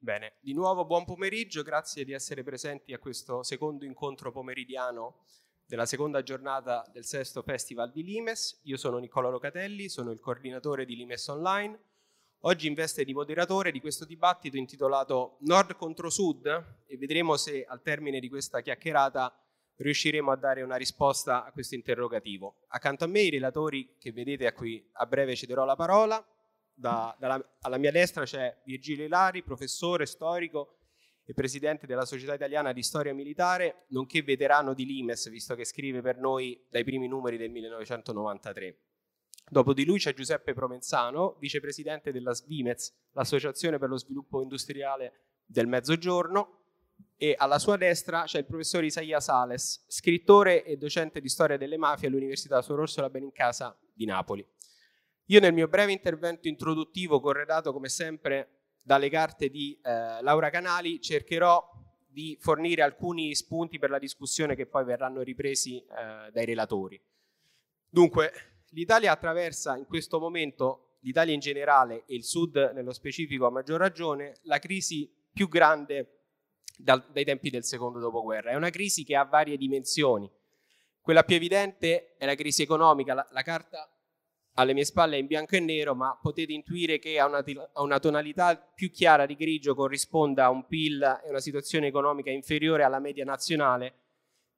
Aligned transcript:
Bene, 0.00 0.34
di 0.38 0.54
nuovo 0.54 0.84
buon 0.84 1.04
pomeriggio, 1.04 1.64
grazie 1.64 2.04
di 2.04 2.12
essere 2.12 2.44
presenti 2.44 2.92
a 2.92 3.00
questo 3.00 3.42
secondo 3.42 3.84
incontro 3.84 4.30
pomeridiano 4.30 5.24
della 5.66 5.86
seconda 5.86 6.22
giornata 6.22 6.88
del 6.92 7.04
sesto 7.04 7.42
Festival 7.42 7.90
di 7.90 8.04
Limes. 8.04 8.60
Io 8.62 8.76
sono 8.76 8.98
Nicola 8.98 9.28
Locatelli, 9.28 9.88
sono 9.88 10.12
il 10.12 10.20
coordinatore 10.20 10.84
di 10.84 10.94
Limes 10.94 11.26
Online. 11.26 11.76
Oggi 12.42 12.68
in 12.68 12.74
veste 12.74 13.04
di 13.04 13.12
moderatore 13.12 13.72
di 13.72 13.80
questo 13.80 14.04
dibattito 14.04 14.56
intitolato 14.56 15.38
Nord 15.40 15.74
contro 15.74 16.10
Sud 16.10 16.46
e 16.86 16.96
vedremo 16.96 17.36
se 17.36 17.64
al 17.64 17.82
termine 17.82 18.20
di 18.20 18.28
questa 18.28 18.60
chiacchierata 18.60 19.36
riusciremo 19.78 20.30
a 20.30 20.36
dare 20.36 20.62
una 20.62 20.76
risposta 20.76 21.44
a 21.44 21.50
questo 21.50 21.74
interrogativo. 21.74 22.60
Accanto 22.68 23.02
a 23.02 23.08
me 23.08 23.22
i 23.22 23.30
relatori 23.30 23.96
che 23.98 24.12
vedete 24.12 24.46
a 24.46 24.52
cui 24.52 24.88
a 24.92 25.06
breve 25.06 25.34
cederò 25.34 25.64
la 25.64 25.74
parola, 25.74 26.24
da, 26.78 27.14
dalla, 27.18 27.56
alla 27.60 27.76
mia 27.76 27.90
destra 27.90 28.24
c'è 28.24 28.60
Virgilio 28.64 29.04
Ilari, 29.04 29.42
professore 29.42 30.06
storico 30.06 30.76
e 31.24 31.34
presidente 31.34 31.86
della 31.86 32.06
Società 32.06 32.34
Italiana 32.34 32.72
di 32.72 32.82
Storia 32.82 33.12
Militare, 33.12 33.84
nonché 33.88 34.22
veterano 34.22 34.74
di 34.74 34.86
Limes, 34.86 35.28
visto 35.28 35.54
che 35.54 35.64
scrive 35.64 36.00
per 36.00 36.18
noi 36.18 36.64
dai 36.70 36.84
primi 36.84 37.08
numeri 37.08 37.36
del 37.36 37.50
1993. 37.50 38.78
Dopo 39.50 39.72
di 39.74 39.84
lui 39.84 39.98
c'è 39.98 40.14
Giuseppe 40.14 40.54
Provenzano, 40.54 41.36
vicepresidente 41.38 42.12
della 42.12 42.32
Svimez, 42.32 42.94
l'Associazione 43.12 43.78
per 43.78 43.88
lo 43.88 43.98
Sviluppo 43.98 44.40
Industriale 44.40 45.12
del 45.44 45.66
Mezzogiorno, 45.66 46.58
e 47.16 47.34
alla 47.36 47.58
sua 47.58 47.76
destra 47.76 48.24
c'è 48.24 48.38
il 48.38 48.46
professor 48.46 48.84
Isaia 48.84 49.20
Sales, 49.20 49.84
scrittore 49.88 50.64
e 50.64 50.76
docente 50.76 51.20
di 51.20 51.28
storia 51.28 51.56
delle 51.56 51.76
mafie 51.76 52.08
all'Università 52.08 52.62
Suor 52.62 52.80
Orsola 52.80 53.10
Benincasa 53.10 53.76
di 53.92 54.04
Napoli. 54.04 54.46
Io 55.30 55.40
nel 55.40 55.52
mio 55.52 55.68
breve 55.68 55.92
intervento 55.92 56.48
introduttivo, 56.48 57.20
corredato 57.20 57.70
come 57.74 57.90
sempre 57.90 58.60
dalle 58.82 59.10
carte 59.10 59.50
di 59.50 59.78
eh, 59.82 60.22
Laura 60.22 60.48
Canali, 60.48 61.02
cercherò 61.02 61.62
di 62.06 62.38
fornire 62.40 62.80
alcuni 62.80 63.34
spunti 63.34 63.78
per 63.78 63.90
la 63.90 63.98
discussione 63.98 64.56
che 64.56 64.64
poi 64.64 64.86
verranno 64.86 65.20
ripresi 65.20 65.80
eh, 65.80 66.30
dai 66.32 66.46
relatori. 66.46 66.98
Dunque, 67.90 68.32
l'Italia 68.70 69.12
attraversa 69.12 69.76
in 69.76 69.84
questo 69.84 70.18
momento, 70.18 70.96
l'Italia 71.00 71.34
in 71.34 71.40
generale 71.40 72.04
e 72.06 72.14
il 72.14 72.24
Sud 72.24 72.70
nello 72.72 72.94
specifico 72.94 73.44
a 73.44 73.50
maggior 73.50 73.78
ragione, 73.78 74.38
la 74.44 74.58
crisi 74.58 75.14
più 75.30 75.46
grande 75.50 76.20
dal, 76.74 77.04
dai 77.12 77.26
tempi 77.26 77.50
del 77.50 77.64
secondo 77.64 77.98
dopoguerra. 77.98 78.52
È 78.52 78.54
una 78.54 78.70
crisi 78.70 79.04
che 79.04 79.14
ha 79.14 79.24
varie 79.24 79.58
dimensioni. 79.58 80.30
Quella 81.02 81.22
più 81.22 81.36
evidente 81.36 82.16
è 82.16 82.24
la 82.24 82.34
crisi 82.34 82.62
economica, 82.62 83.12
la, 83.12 83.28
la 83.30 83.42
carta 83.42 83.92
alle 84.58 84.74
mie 84.74 84.84
spalle 84.84 85.16
è 85.16 85.20
in 85.20 85.26
bianco 85.26 85.54
e 85.54 85.60
nero, 85.60 85.94
ma 85.94 86.18
potete 86.20 86.52
intuire 86.52 86.98
che 86.98 87.18
a 87.18 87.26
una, 87.26 87.44
a 87.72 87.82
una, 87.82 88.00
tonalità 88.00 88.56
più 88.56 88.90
chiara 88.90 89.24
di 89.24 89.36
grigio 89.36 89.74
corrisponda 89.74 90.46
a 90.46 90.50
un 90.50 90.66
PIL 90.66 91.20
e 91.24 91.28
una 91.28 91.38
situazione 91.38 91.86
economica 91.86 92.30
inferiore 92.30 92.82
alla 92.82 92.98
media 92.98 93.24
nazionale, 93.24 93.94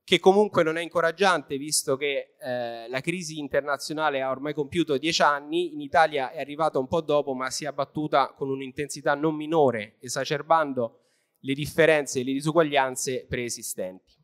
che 0.03 0.19
comunque 0.19 0.63
non 0.63 0.79
è 0.79 0.81
incoraggiante 0.81 1.59
visto 1.59 1.97
che 1.97 2.35
eh, 2.41 2.89
la 2.89 3.01
crisi 3.01 3.39
internazionale 3.39 4.23
ha 4.23 4.31
ormai 4.31 4.55
compiuto 4.55 4.97
dieci 4.97 5.21
anni, 5.21 5.75
in 5.75 5.83
Italia 5.83 6.31
è 6.31 6.41
arrivata 6.41 6.79
un 6.79 6.89
po' 6.89 7.03
dopo, 7.03 7.35
ma 7.35 7.51
si 7.51 7.65
è 7.65 7.69
abbattuta 7.69 8.33
con 8.35 8.49
un'intensità 8.49 9.15
non 9.15 9.35
minore, 9.35 9.97
esacerbando 10.01 11.01
le 11.41 11.53
differenze 11.53 12.21
e 12.21 12.25
le 12.25 12.33
disuguaglianze 12.33 13.27
preesistenti. 13.29 14.20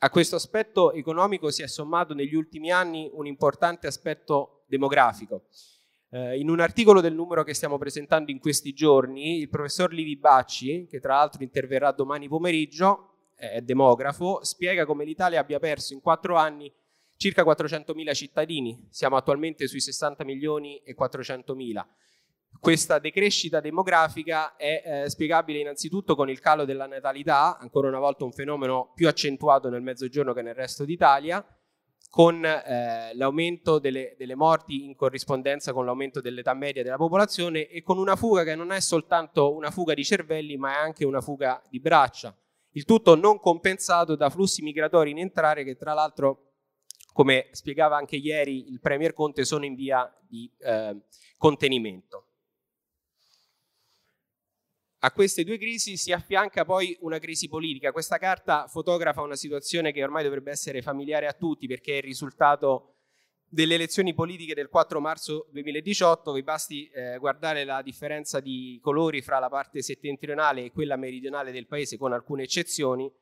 A 0.00 0.10
questo 0.10 0.36
aspetto 0.36 0.92
economico 0.92 1.50
si 1.50 1.62
è 1.62 1.66
sommato 1.66 2.12
negli 2.12 2.34
ultimi 2.34 2.70
anni 2.70 3.08
un 3.14 3.26
importante 3.26 3.86
aspetto 3.86 4.64
demografico. 4.66 5.44
Eh, 6.10 6.38
in 6.38 6.50
un 6.50 6.60
articolo 6.60 7.00
del 7.00 7.14
numero 7.14 7.42
che 7.44 7.54
stiamo 7.54 7.78
presentando 7.78 8.30
in 8.30 8.38
questi 8.38 8.74
giorni, 8.74 9.38
il 9.38 9.48
professor 9.48 9.90
Livi 9.92 10.16
Bacci, 10.18 10.86
che 10.86 11.00
tra 11.00 11.14
l'altro 11.14 11.42
interverrà 11.42 11.92
domani 11.92 12.28
pomeriggio, 12.28 13.30
è 13.34 13.62
demografo, 13.62 14.44
spiega 14.44 14.84
come 14.84 15.06
l'Italia 15.06 15.40
abbia 15.40 15.58
perso 15.58 15.94
in 15.94 16.00
quattro 16.02 16.36
anni 16.36 16.70
circa 17.16 17.42
400.000 17.42 18.14
cittadini, 18.14 18.88
siamo 18.90 19.16
attualmente 19.16 19.66
sui 19.66 19.80
60 19.80 20.24
milioni 20.24 20.76
e 20.84 20.94
400.000 20.94 21.84
questa 22.60 22.98
decrescita 22.98 23.60
demografica 23.60 24.56
è 24.56 24.82
eh, 25.04 25.10
spiegabile 25.10 25.60
innanzitutto 25.60 26.14
con 26.14 26.30
il 26.30 26.40
calo 26.40 26.64
della 26.64 26.86
natalità, 26.86 27.58
ancora 27.58 27.88
una 27.88 27.98
volta 27.98 28.24
un 28.24 28.32
fenomeno 28.32 28.92
più 28.94 29.08
accentuato 29.08 29.68
nel 29.68 29.82
mezzogiorno 29.82 30.32
che 30.32 30.42
nel 30.42 30.54
resto 30.54 30.84
d'Italia, 30.84 31.44
con 32.08 32.44
eh, 32.44 33.14
l'aumento 33.14 33.78
delle, 33.78 34.14
delle, 34.16 34.34
morti 34.34 34.84
in 34.84 34.94
corrispondenza 34.94 35.72
con 35.72 35.84
l'aumento 35.84 36.20
dell'età 36.20 36.54
media 36.54 36.82
della 36.82 36.96
popolazione 36.96 37.66
e 37.68 37.82
con 37.82 37.98
una 37.98 38.16
fuga 38.16 38.42
che 38.42 38.54
non 38.54 38.72
è 38.72 38.80
soltanto 38.80 39.54
una 39.54 39.70
fuga 39.70 39.92
di 39.92 40.04
cervelli, 40.04 40.56
ma 40.56 40.72
è 40.72 40.76
anche 40.76 41.04
una 41.04 41.20
fuga 41.20 41.62
di 41.68 41.80
braccia. 41.80 42.34
Il 42.70 42.84
tutto 42.84 43.16
non 43.16 43.38
compensato 43.38 44.16
da 44.16 44.30
flussi 44.30 44.62
migratori 44.62 45.10
in 45.10 45.18
entrare 45.18 45.64
che 45.64 45.76
tra 45.76 45.94
l'altro, 45.94 46.52
come 47.12 47.48
spiegava 47.52 47.96
anche 47.96 48.16
ieri 48.16 48.70
il 48.70 48.80
Premier 48.80 49.12
Conte, 49.12 49.44
sono 49.44 49.64
in 49.64 49.74
via 49.74 50.10
di 50.26 50.50
eh, 50.60 50.96
contenimento. 51.36 52.25
A 55.00 55.12
queste 55.12 55.44
due 55.44 55.58
crisi 55.58 55.96
si 55.96 56.10
affianca 56.10 56.64
poi 56.64 56.96
una 57.00 57.18
crisi 57.18 57.48
politica. 57.48 57.92
Questa 57.92 58.16
carta 58.16 58.66
fotografa 58.66 59.20
una 59.20 59.36
situazione 59.36 59.92
che 59.92 60.02
ormai 60.02 60.24
dovrebbe 60.24 60.50
essere 60.50 60.80
familiare 60.80 61.26
a 61.26 61.32
tutti 61.32 61.66
perché 61.66 61.94
è 61.94 61.96
il 61.96 62.02
risultato 62.02 62.94
delle 63.48 63.74
elezioni 63.74 64.14
politiche 64.14 64.54
del 64.54 64.68
4 64.68 64.98
marzo 65.00 65.48
2018. 65.52 66.32
Vi 66.32 66.42
basti 66.42 66.88
eh, 66.88 67.18
guardare 67.18 67.64
la 67.64 67.82
differenza 67.82 68.40
di 68.40 68.78
colori 68.82 69.20
fra 69.20 69.38
la 69.38 69.50
parte 69.50 69.82
settentrionale 69.82 70.64
e 70.64 70.72
quella 70.72 70.96
meridionale 70.96 71.52
del 71.52 71.66
paese, 71.66 71.98
con 71.98 72.12
alcune 72.12 72.44
eccezioni, 72.44 73.12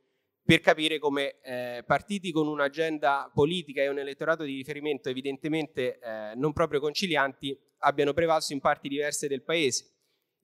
per 0.44 0.60
capire 0.60 0.98
come 0.98 1.40
eh, 1.42 1.82
partiti 1.86 2.30
con 2.30 2.46
un'agenda 2.46 3.30
politica 3.34 3.82
e 3.82 3.88
un 3.88 3.98
elettorato 3.98 4.44
di 4.44 4.54
riferimento 4.54 5.08
evidentemente 5.08 5.98
eh, 5.98 6.34
non 6.36 6.52
proprio 6.52 6.80
concilianti 6.80 7.58
abbiano 7.78 8.12
prevalso 8.12 8.52
in 8.52 8.60
parti 8.60 8.88
diverse 8.88 9.26
del 9.26 9.42
paese. 9.42 9.93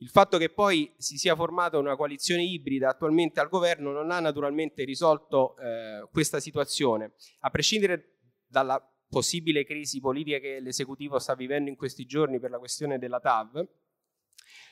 Il 0.03 0.09
fatto 0.09 0.39
che 0.39 0.49
poi 0.49 0.91
si 0.97 1.19
sia 1.19 1.37
formata 1.37 1.77
una 1.77 1.95
coalizione 1.95 2.43
ibrida 2.43 2.89
attualmente 2.89 3.39
al 3.39 3.51
governo 3.51 3.93
non 3.93 4.11
ha 4.11 4.19
naturalmente 4.19 4.83
risolto 4.85 5.57
eh, 5.59 6.09
questa 6.11 6.41
situazione. 6.41 7.13
A 7.41 7.51
prescindere 7.51 8.17
dalla 8.47 8.83
possibile 9.11 9.65
crisi 9.65 10.01
politica 10.01 10.39
che 10.39 10.59
l'esecutivo 10.61 11.19
sta 11.19 11.35
vivendo 11.35 11.69
in 11.69 11.77
questi 11.77 12.07
giorni 12.07 12.41
per 12.41 12.49
la 12.49 12.59
questione 12.59 12.99
della 12.99 13.21
TAV, 13.21 13.69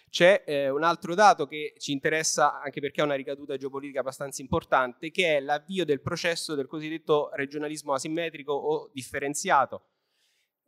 c'è 0.08 0.44
eh, 0.46 0.70
un 0.70 0.82
altro 0.82 1.14
dato 1.14 1.46
che 1.46 1.74
ci 1.76 1.92
interessa 1.92 2.62
anche 2.62 2.80
perché 2.80 3.02
ha 3.02 3.04
una 3.04 3.14
ricaduta 3.14 3.58
geopolitica 3.58 4.00
abbastanza 4.00 4.40
importante, 4.40 5.10
che 5.10 5.36
è 5.36 5.40
l'avvio 5.40 5.84
del 5.84 6.00
processo 6.00 6.54
del 6.54 6.66
cosiddetto 6.66 7.28
regionalismo 7.34 7.92
asimmetrico 7.92 8.52
o 8.52 8.90
differenziato, 8.94 9.88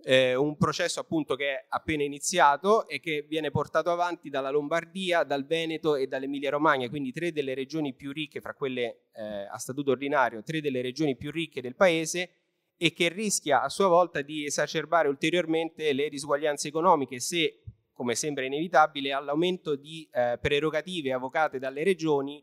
eh, 0.02 0.34
un 0.34 0.56
processo 0.56 1.00
appunto 1.00 1.34
che 1.34 1.50
è 1.50 1.66
appena 1.68 2.02
iniziato 2.02 2.88
e 2.88 3.00
che 3.00 3.24
viene 3.28 3.50
portato 3.50 3.90
avanti 3.90 4.28
dalla 4.28 4.50
Lombardia, 4.50 5.24
dal 5.24 5.46
Veneto 5.46 5.96
e 5.96 6.06
dall'Emilia 6.06 6.50
Romagna, 6.50 6.88
quindi 6.88 7.12
tre 7.12 7.32
delle 7.32 7.54
regioni 7.54 7.94
più 7.94 8.12
ricche 8.12 8.40
fra 8.40 8.54
quelle 8.54 9.06
eh, 9.12 9.46
a 9.50 9.58
statuto 9.58 9.90
ordinario, 9.90 10.42
tre 10.42 10.60
delle 10.60 10.82
regioni 10.82 11.16
più 11.16 11.30
ricche 11.30 11.60
del 11.60 11.76
paese 11.76 12.30
e 12.76 12.92
che 12.92 13.08
rischia 13.08 13.62
a 13.62 13.68
sua 13.68 13.88
volta 13.88 14.22
di 14.22 14.46
esacerbare 14.46 15.08
ulteriormente 15.08 15.92
le 15.92 16.08
disuguaglianze 16.08 16.68
economiche 16.68 17.20
se, 17.20 17.62
come 17.92 18.14
sembra 18.14 18.44
inevitabile, 18.44 19.12
all'aumento 19.12 19.76
di 19.76 20.08
eh, 20.10 20.38
prerogative 20.40 21.12
avvocate 21.12 21.58
dalle 21.58 21.84
regioni 21.84 22.42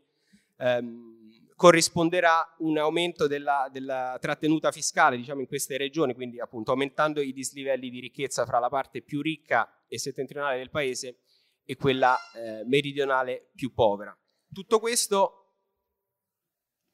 ehm, 0.58 1.17
corrisponderà 1.58 2.54
un 2.58 2.78
aumento 2.78 3.26
della, 3.26 3.68
della, 3.72 4.16
trattenuta 4.20 4.70
fiscale 4.70 5.16
diciamo, 5.16 5.40
in 5.40 5.48
queste 5.48 5.76
regioni, 5.76 6.14
quindi 6.14 6.38
appunto 6.38 6.70
aumentando 6.70 7.20
i 7.20 7.32
dislivelli 7.32 7.90
di 7.90 7.98
ricchezza 7.98 8.46
fra 8.46 8.60
la 8.60 8.68
parte 8.68 9.02
più 9.02 9.20
ricca 9.20 9.68
e 9.88 9.98
settentrionale 9.98 10.58
del 10.58 10.70
paese 10.70 11.18
e 11.64 11.74
quella 11.74 12.16
eh, 12.32 12.62
meridionale 12.64 13.50
più 13.56 13.74
povera. 13.74 14.16
Tutto 14.52 14.78
questo 14.78 15.56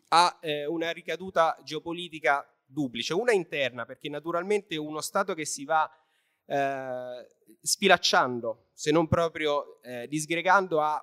ha 0.08 0.38
eh, 0.40 0.64
una 0.64 0.92
ricaduta 0.92 1.58
geopolitica 1.62 2.42
duplice, 2.64 3.12
una 3.12 3.32
interna 3.32 3.84
perché 3.84 4.08
naturalmente 4.08 4.78
uno 4.78 5.02
Stato 5.02 5.34
che 5.34 5.44
si 5.44 5.66
va 5.66 5.86
eh, 6.46 7.28
sfilacciando, 7.60 8.70
se 8.72 8.90
non 8.90 9.08
proprio 9.08 9.82
eh, 9.82 10.08
disgregando, 10.08 10.80
ha 10.80 11.02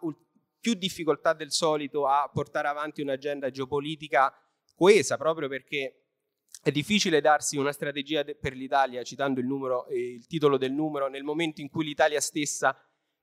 più 0.62 0.75
difficoltà 0.75 1.34
del 1.34 1.52
solito 1.52 2.08
a 2.08 2.30
portare 2.31 2.68
avanti 2.68 3.02
un'agenda 3.02 3.50
geopolitica 3.50 4.34
coesa, 4.75 5.18
proprio 5.18 5.50
perché 5.50 6.04
è 6.63 6.72
difficile 6.72 7.22
darsi 7.22 7.58
una 7.58 7.72
strategia 7.72 8.24
per 8.40 8.54
l'Italia, 8.54 9.02
citando 9.04 9.40
il, 9.40 9.48
numero, 9.48 9.88
eh, 9.88 10.13
il 10.13 10.28
titolo 10.28 10.58
del 10.58 10.72
numero, 10.72 11.08
nel 11.10 11.24
momento 11.24 11.60
in 11.60 11.69
cui 11.69 11.84
l'Italia 11.84 12.22
stessa 12.22 12.78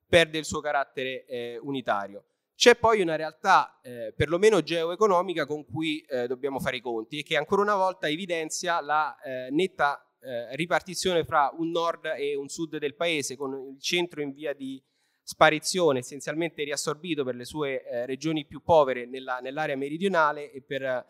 perde 0.07 0.39
il 0.39 0.45
suo 0.45 0.61
carattere 0.61 1.25
eh, 1.27 1.59
unitario. 1.63 2.25
C'è 2.57 2.75
poi 2.75 3.01
una 3.01 3.15
realtà 3.15 3.79
eh, 3.83 4.13
perlomeno 4.17 4.61
geoeconomica 4.63 5.47
con 5.47 5.65
cui 5.65 6.01
eh, 6.01 6.27
dobbiamo 6.27 6.59
fare 6.59 6.79
i 6.79 6.81
conti 6.81 7.21
e 7.21 7.23
che 7.23 7.37
ancora 7.37 7.63
una 7.63 7.77
volta 7.77 8.09
evidenzia 8.09 8.81
la 8.81 9.17
eh, 9.21 9.49
netta 9.53 10.05
eh, 10.21 10.57
ripartizione 10.57 11.23
fra 11.23 11.53
un 11.57 11.71
nord 11.71 12.07
e 12.17 12.35
un 12.35 12.49
sud 12.49 12.79
del 12.79 12.97
paese, 12.97 13.37
con 13.37 13.53
il 13.75 13.81
centro 13.81 14.21
in 14.21 14.33
via 14.33 14.53
di 14.55 14.83
sparizione 15.29 15.99
essenzialmente 15.99 16.65
riassorbito 16.65 17.23
per 17.23 17.35
le 17.35 17.45
sue 17.45 17.85
eh, 17.85 18.07
regioni 18.07 18.47
più 18.47 18.63
povere 18.63 19.05
nella, 19.05 19.41
nell'area 19.41 19.77
meridionale 19.77 20.51
e 20.51 20.63
per 20.63 21.05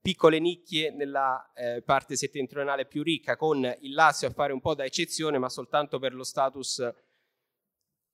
piccole 0.00 0.38
nicchie 0.38 0.90
nella 0.90 1.52
eh, 1.54 1.82
parte 1.82 2.16
settentrionale 2.16 2.86
più 2.86 3.02
ricca, 3.02 3.36
con 3.36 3.62
il 3.80 3.92
Lazio 3.92 4.26
a 4.26 4.30
fare 4.30 4.54
un 4.54 4.62
po' 4.62 4.74
da 4.74 4.86
eccezione, 4.86 5.36
ma 5.36 5.50
soltanto 5.50 5.98
per 5.98 6.14
lo 6.14 6.24
status 6.24 6.78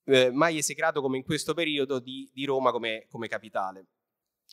eh, 0.03 0.29
mai 0.29 0.57
esecrato 0.57 1.01
come 1.01 1.15
in 1.15 1.23
questo 1.23 1.53
periodo 1.53 1.99
di, 1.99 2.29
di 2.33 2.43
Roma 2.43 2.71
come, 2.71 3.05
come, 3.09 3.29
capitale. 3.29 3.85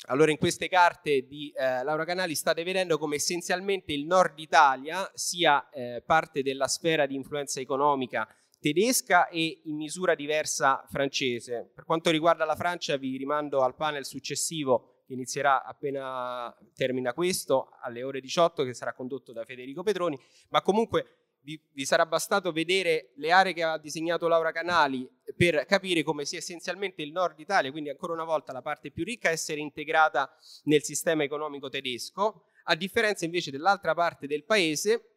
Allora 0.06 0.31
in 0.31 0.38
queste 0.38 0.69
carte 0.69 1.26
di 1.26 1.50
eh, 1.50 1.82
Laura 1.82 2.04
Canali 2.04 2.37
state 2.37 2.62
vedendo 2.62 2.96
come 2.96 3.16
essenzialmente 3.16 3.93
il 3.93 4.06
nord 4.06 4.38
Italia 4.38 5.10
sia 5.14 5.69
eh, 5.70 6.00
parte 6.06 6.44
della 6.44 6.69
sfera 6.69 7.06
di 7.06 7.16
influenza 7.16 7.58
economica 7.58 8.25
tedesca 8.62 9.26
e 9.26 9.62
in 9.64 9.75
misura 9.75 10.14
diversa 10.14 10.87
francese. 10.88 11.73
Per 11.75 11.85
quanto 11.85 12.11
riguarda 12.11 12.44
la 12.44 12.55
Francia 12.55 12.97
vi 12.97 13.17
rimando 13.17 13.62
al 13.62 13.75
panel 13.75 14.06
successivo 14.06 15.03
che 15.05 15.14
inizierà 15.14 15.64
appena 15.64 16.56
termina 16.73 17.12
questo 17.12 17.70
alle 17.81 18.05
ore 18.05 18.20
18 18.20 18.62
che 18.62 18.73
sarà 18.73 18.94
condotto 18.94 19.32
da 19.32 19.44
Federico 19.44 19.82
Petroni, 19.82 20.17
ma 20.50 20.62
comunque 20.62 21.17
vi, 21.41 21.61
vi, 21.73 21.85
sarà 21.85 22.06
bastato 22.06 22.53
vedere 22.53 23.11
le 23.17 23.32
aree 23.32 23.53
che 23.53 23.64
ha 23.64 23.79
disegnato 23.79 24.29
Laura 24.29 24.53
Canali 24.53 25.11
per 25.37 25.64
capire 25.67 26.05
come 26.05 26.25
sia 26.25 26.38
essenzialmente 26.38 27.03
il 27.03 27.11
nord 27.11 27.41
Italia, 27.41 27.73
quindi 27.73 27.91
ancora 27.91 28.12
una 28.12 28.23
volta 28.23 28.53
la 28.53 28.62
parte 28.62 28.93
più 28.93 29.03
ricca, 29.03 29.29
essere 29.29 29.59
integrata 29.59 30.32
nel 30.67 30.85
sistema 30.85 31.25
economico 31.25 31.69
tedesco, 31.69 32.44
a 32.62 32.76
differenza 32.76 33.25
invece 33.25 33.50
dell'altra 33.50 33.93
parte 33.93 34.29
del 34.29 34.44
paese, 34.44 35.09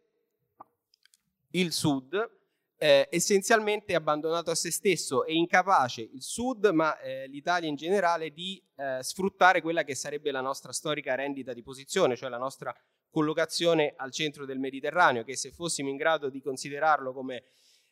il 1.52 1.72
sud, 1.72 2.35
eh, 2.78 3.08
essenzialmente 3.10 3.96
abbandonato 3.96 4.52
a 4.52 4.56
se 4.56 4.72
stesso 4.72 5.26
e 5.26 5.34
incapace 5.34 6.02
il 6.02 6.22
Sud, 6.22 6.66
ma 6.68 6.98
eh, 7.00 7.28
l'Italia 7.28 7.70
in 7.70 7.76
generale, 7.76 8.32
di 8.32 8.62
eh, 8.76 9.02
sfruttare 9.02 9.62
quella 9.62 9.84
che 9.84 9.96
sarebbe 9.96 10.32
la 10.32 10.42
nostra 10.42 10.72
storica 10.72 11.16
rendita 11.16 11.54
di 11.54 11.64
posizione, 11.64 12.16
cioè 12.16 12.30
la 12.30 12.38
nostra 12.38 12.76
collocazione 13.10 13.94
al 13.96 14.12
centro 14.12 14.46
del 14.46 14.60
Mediterraneo, 14.60 15.24
che 15.24 15.38
se 15.38 15.52
fossimo 15.52 15.90
in 15.90 15.96
grado 15.96 16.30
di 16.30 16.42
considerarlo 16.42 17.14
come 17.14 17.46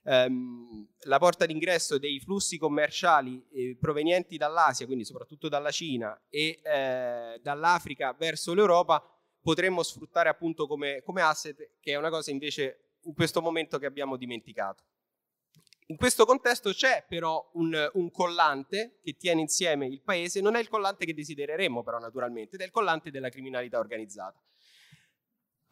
ehm, 0.03 0.87
la 1.03 1.17
porta 1.17 1.45
d'ingresso 1.45 1.97
dei 1.97 2.19
flussi 2.19 2.57
commerciali 2.57 3.45
eh, 3.51 3.77
provenienti 3.79 4.37
dall'Asia, 4.37 4.85
quindi 4.85 5.05
soprattutto 5.05 5.47
dalla 5.47 5.71
Cina 5.71 6.19
e 6.29 6.59
eh, 6.61 7.39
dall'Africa 7.41 8.13
verso 8.13 8.53
l'Europa, 8.53 9.01
potremmo 9.41 9.83
sfruttare 9.83 10.29
appunto 10.29 10.67
come, 10.67 11.01
come 11.03 11.21
asset, 11.21 11.71
che 11.79 11.91
è 11.91 11.95
una 11.95 12.09
cosa 12.09 12.31
invece 12.31 12.82
in 13.03 13.13
questo 13.13 13.41
momento 13.41 13.77
che 13.77 13.85
abbiamo 13.85 14.17
dimenticato. 14.17 14.83
In 15.87 15.97
questo 15.97 16.25
contesto 16.25 16.71
c'è 16.71 17.05
però 17.07 17.49
un, 17.53 17.89
un, 17.93 18.09
collante 18.09 18.99
che 19.03 19.17
tiene 19.17 19.41
insieme 19.41 19.85
il 19.85 20.01
paese, 20.01 20.39
non 20.39 20.55
è 20.55 20.59
il 20.59 20.69
collante 20.69 21.05
che 21.05 21.13
desidereremmo 21.13 21.83
però 21.83 21.99
naturalmente, 21.99 22.55
ed 22.55 22.61
è 22.61 22.65
il 22.65 22.71
collante 22.71 23.11
della 23.11 23.29
criminalità 23.29 23.79
organizzata. 23.79 24.41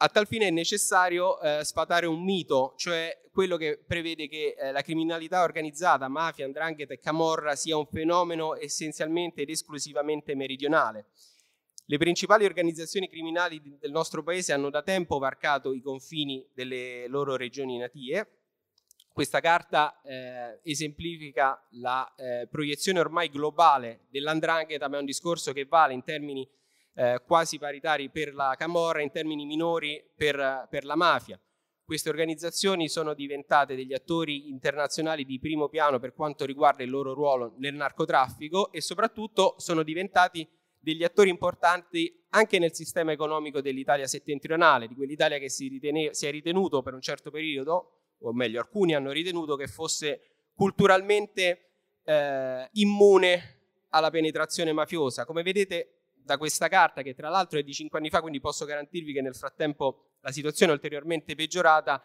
A 0.03 0.09
tal 0.09 0.27
fine 0.27 0.47
è 0.47 0.51
necessario 0.51 1.39
eh, 1.39 1.63
sfatare 1.63 2.07
un 2.07 2.23
mito, 2.23 2.73
cioè 2.75 3.21
quello 3.31 3.55
che 3.55 3.81
prevede 3.85 4.27
che 4.27 4.55
eh, 4.57 4.71
la 4.71 4.81
criminalità 4.81 5.43
organizzata, 5.43 6.07
mafia, 6.07 6.43
andrangheta 6.43 6.93
e 6.93 6.99
camorra 6.99 7.55
sia 7.55 7.77
un 7.77 7.85
fenomeno 7.85 8.55
essenzialmente 8.55 9.43
ed 9.43 9.49
esclusivamente 9.49 10.35
meridionale. 10.35 11.05
Le 11.91 11.97
principali 11.97 12.45
organizzazioni 12.45 13.09
criminali 13.09 13.61
del 13.77 13.91
nostro 13.91 14.23
paese 14.23 14.53
hanno 14.53 14.69
da 14.69 14.81
tempo 14.81 15.17
varcato 15.17 15.73
i 15.73 15.81
confini 15.81 16.47
delle 16.53 17.05
loro 17.07 17.35
regioni 17.35 17.77
natie. 17.77 18.43
Questa 19.11 19.41
carta 19.41 19.99
eh, 20.01 20.61
esemplifica 20.63 21.61
la 21.71 22.09
eh, 22.15 22.47
proiezione 22.49 23.01
ormai 23.01 23.27
globale 23.27 24.05
dell'andrangheta, 24.09 24.87
ma 24.87 24.95
è 24.95 24.99
un 24.99 25.05
discorso 25.05 25.51
che 25.51 25.65
vale 25.65 25.93
in 25.93 26.05
termini 26.05 26.49
eh, 26.93 27.21
quasi 27.27 27.59
paritari 27.59 28.09
per 28.09 28.33
la 28.33 28.55
camorra, 28.57 29.01
in 29.01 29.11
termini 29.11 29.43
minori 29.43 30.01
per, 30.15 30.67
per 30.69 30.85
la 30.85 30.95
mafia. 30.95 31.37
Queste 31.83 32.07
organizzazioni 32.07 32.87
sono 32.87 33.13
diventate 33.13 33.75
degli 33.75 33.93
attori 33.93 34.47
internazionali 34.47 35.25
di 35.25 35.41
primo 35.41 35.67
piano 35.67 35.99
per 35.99 36.13
quanto 36.13 36.45
riguarda 36.45 36.83
il 36.83 36.89
loro 36.89 37.13
ruolo 37.13 37.55
nel 37.57 37.73
narcotraffico 37.75 38.71
e 38.71 38.79
soprattutto 38.79 39.55
sono 39.57 39.83
diventati 39.83 40.47
degli 40.81 41.03
attori 41.03 41.29
importanti 41.29 42.25
anche 42.29 42.59
nel 42.59 42.73
sistema 42.73 43.11
economico 43.11 43.61
dell'Italia 43.61 44.07
settentrionale, 44.07 44.87
di 44.87 44.95
quell'Italia 44.95 45.37
che 45.37 45.49
si, 45.49 45.67
ritene, 45.67 46.13
si 46.13 46.25
è 46.25 46.31
ritenuto 46.31 46.81
per 46.81 46.93
un 46.93 47.01
certo 47.01 47.29
periodo, 47.29 48.15
o 48.19 48.33
meglio 48.33 48.59
alcuni 48.59 48.95
hanno 48.95 49.11
ritenuto 49.11 49.55
che 49.55 49.67
fosse 49.67 50.49
culturalmente 50.55 51.71
eh, 52.03 52.67
immune 52.73 53.59
alla 53.89 54.09
penetrazione 54.09 54.73
mafiosa. 54.73 55.25
Come 55.25 55.43
vedete 55.43 56.07
da 56.13 56.37
questa 56.37 56.67
carta, 56.67 57.01
che 57.01 57.13
tra 57.13 57.29
l'altro 57.29 57.59
è 57.59 57.63
di 57.63 57.73
cinque 57.73 57.99
anni 57.99 58.09
fa, 58.09 58.21
quindi 58.21 58.39
posso 58.39 58.65
garantirvi 58.65 59.13
che 59.13 59.21
nel 59.21 59.35
frattempo 59.35 60.15
la 60.21 60.31
situazione 60.31 60.71
è 60.71 60.75
ulteriormente 60.75 61.35
peggiorata, 61.35 62.03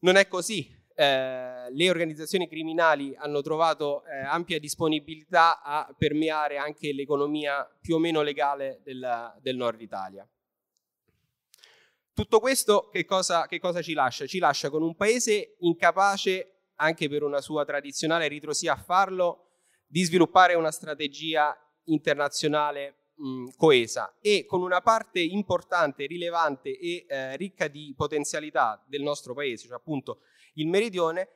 non 0.00 0.16
è 0.16 0.26
così 0.26 0.82
eh, 0.96 1.70
le 1.70 1.90
organizzazioni 1.90 2.48
criminali 2.48 3.14
hanno 3.16 3.40
trovato 3.40 4.04
eh, 4.04 4.18
ampia 4.18 4.58
disponibilità 4.60 5.60
a 5.60 5.92
permeare 5.96 6.56
anche 6.56 6.92
l'economia 6.92 7.68
più 7.80 7.96
o 7.96 7.98
meno 7.98 8.22
legale 8.22 8.80
del, 8.84 9.34
del 9.40 9.56
nord 9.56 9.80
Italia. 9.80 10.28
Tutto 12.12 12.38
questo 12.38 12.88
che 12.92 13.04
cosa, 13.04 13.46
che 13.48 13.58
cosa, 13.58 13.82
ci 13.82 13.92
lascia? 13.92 14.24
Ci 14.26 14.38
lascia 14.38 14.70
con 14.70 14.82
un 14.82 14.94
paese 14.94 15.56
incapace, 15.58 16.68
anche 16.76 17.08
per 17.08 17.24
una 17.24 17.40
sua 17.40 17.64
tradizionale 17.64 18.28
ritrosia 18.28 18.74
a 18.74 18.76
farlo, 18.76 19.48
di 19.86 20.04
sviluppare 20.04 20.54
una 20.54 20.70
strategia 20.70 21.56
internazionale 21.86 23.10
mh, 23.16 23.56
coesa 23.56 24.16
e 24.20 24.44
con 24.46 24.62
una 24.62 24.80
parte 24.80 25.20
importante, 25.20 26.06
rilevante 26.06 26.78
e 26.78 27.04
eh, 27.08 27.36
ricca 27.36 27.66
di 27.66 27.92
potenzialità 27.96 28.80
del 28.86 29.02
nostro 29.02 29.34
paese, 29.34 29.66
cioè 29.66 29.76
appunto 29.76 30.20
il 30.54 30.68
meridione, 30.68 31.28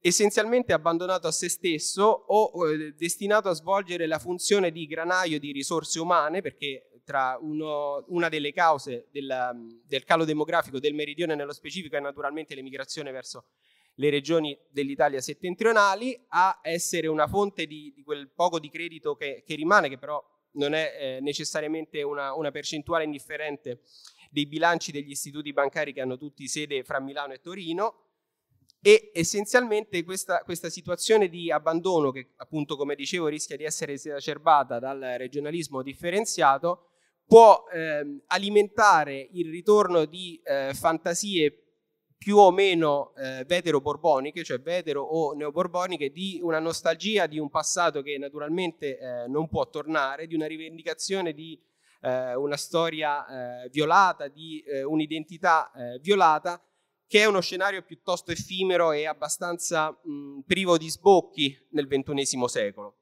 essenzialmente 0.00 0.72
abbandonato 0.72 1.26
a 1.26 1.32
se 1.32 1.48
stesso 1.48 2.04
o 2.04 2.70
eh, 2.70 2.92
destinato 2.92 3.48
a 3.48 3.52
svolgere 3.52 4.06
la 4.06 4.18
funzione 4.18 4.70
di 4.70 4.86
granaio 4.86 5.38
di 5.38 5.52
risorse 5.52 6.00
umane, 6.00 6.40
perché 6.40 6.90
tra 7.04 7.38
uno, 7.40 8.04
una 8.08 8.28
delle 8.28 8.52
cause 8.52 9.08
del, 9.10 9.80
del 9.84 10.04
calo 10.04 10.24
demografico 10.24 10.78
del 10.78 10.94
meridione 10.94 11.34
nello 11.34 11.52
specifico 11.52 11.96
è 11.96 12.00
naturalmente 12.00 12.54
l'emigrazione 12.54 13.10
verso 13.10 13.46
le 13.94 14.10
regioni 14.10 14.58
dell'Italia 14.70 15.20
settentrionali, 15.20 16.18
a 16.28 16.60
essere 16.62 17.06
una 17.06 17.26
fonte 17.26 17.66
di, 17.66 17.92
di 17.94 18.02
quel 18.02 18.30
poco 18.30 18.58
di 18.58 18.70
credito 18.70 19.14
che, 19.14 19.42
che, 19.44 19.54
rimane, 19.54 19.88
che 19.88 19.98
però 19.98 20.22
non 20.52 20.72
è 20.72 20.96
eh, 20.98 21.20
necessariamente 21.20 22.02
una, 22.02 22.34
una 22.34 22.50
percentuale 22.50 23.04
indifferente 23.04 23.82
dei 24.30 24.46
bilanci 24.46 24.92
degli 24.92 25.10
istituti 25.10 25.52
bancari 25.52 25.92
che 25.92 26.00
hanno 26.00 26.16
tutti 26.16 26.46
sede 26.48 26.82
fra 26.82 27.00
Milano 27.00 27.34
e 27.34 27.40
Torino, 27.40 28.09
e 28.82 29.10
essenzialmente 29.12 30.02
questa, 30.04 30.40
questa, 30.42 30.70
situazione 30.70 31.28
di 31.28 31.50
abbandono 31.50 32.10
che 32.10 32.30
appunto 32.36 32.76
come 32.76 32.94
dicevo 32.94 33.26
rischia 33.26 33.56
di 33.56 33.64
essere 33.64 33.92
esacerbata 33.92 34.78
dal 34.78 34.98
regionalismo 35.18 35.82
differenziato 35.82 36.86
può 37.26 37.66
eh, 37.72 38.22
alimentare 38.28 39.28
il 39.32 39.50
ritorno 39.50 40.06
di 40.06 40.40
eh, 40.42 40.72
fantasie 40.74 41.64
più 42.16 42.36
o 42.36 42.50
meno 42.50 43.14
eh, 43.16 43.44
vetero-borboniche, 43.46 44.42
cioè 44.42 44.60
vetero 44.60 45.02
o 45.02 45.32
neoborboniche, 45.32 46.10
di 46.10 46.40
una 46.42 46.58
nostalgia 46.58 47.26
di 47.26 47.38
un 47.38 47.48
passato 47.48 48.02
che 48.02 48.18
naturalmente 48.18 48.98
eh, 48.98 49.28
non 49.28 49.48
può 49.48 49.68
tornare, 49.70 50.26
di 50.26 50.34
una 50.34 50.46
rivendicazione 50.46 51.32
di 51.32 51.58
eh, 52.02 52.34
una 52.34 52.56
storia 52.56 53.62
eh, 53.62 53.68
violata, 53.70 54.28
di 54.28 54.60
eh, 54.66 54.82
un'identità 54.82 55.70
violata, 56.00 56.60
che 57.10 57.22
è 57.22 57.24
uno 57.24 57.40
scenario 57.40 57.82
piuttosto 57.82 58.30
effimero 58.30 58.92
e 58.92 59.04
abbastanza 59.04 59.90
mh, 59.90 60.42
privo 60.46 60.78
di 60.78 60.88
sbocchi 60.88 61.66
nel 61.70 61.88
XXI 61.88 62.44
secolo. 62.46 62.98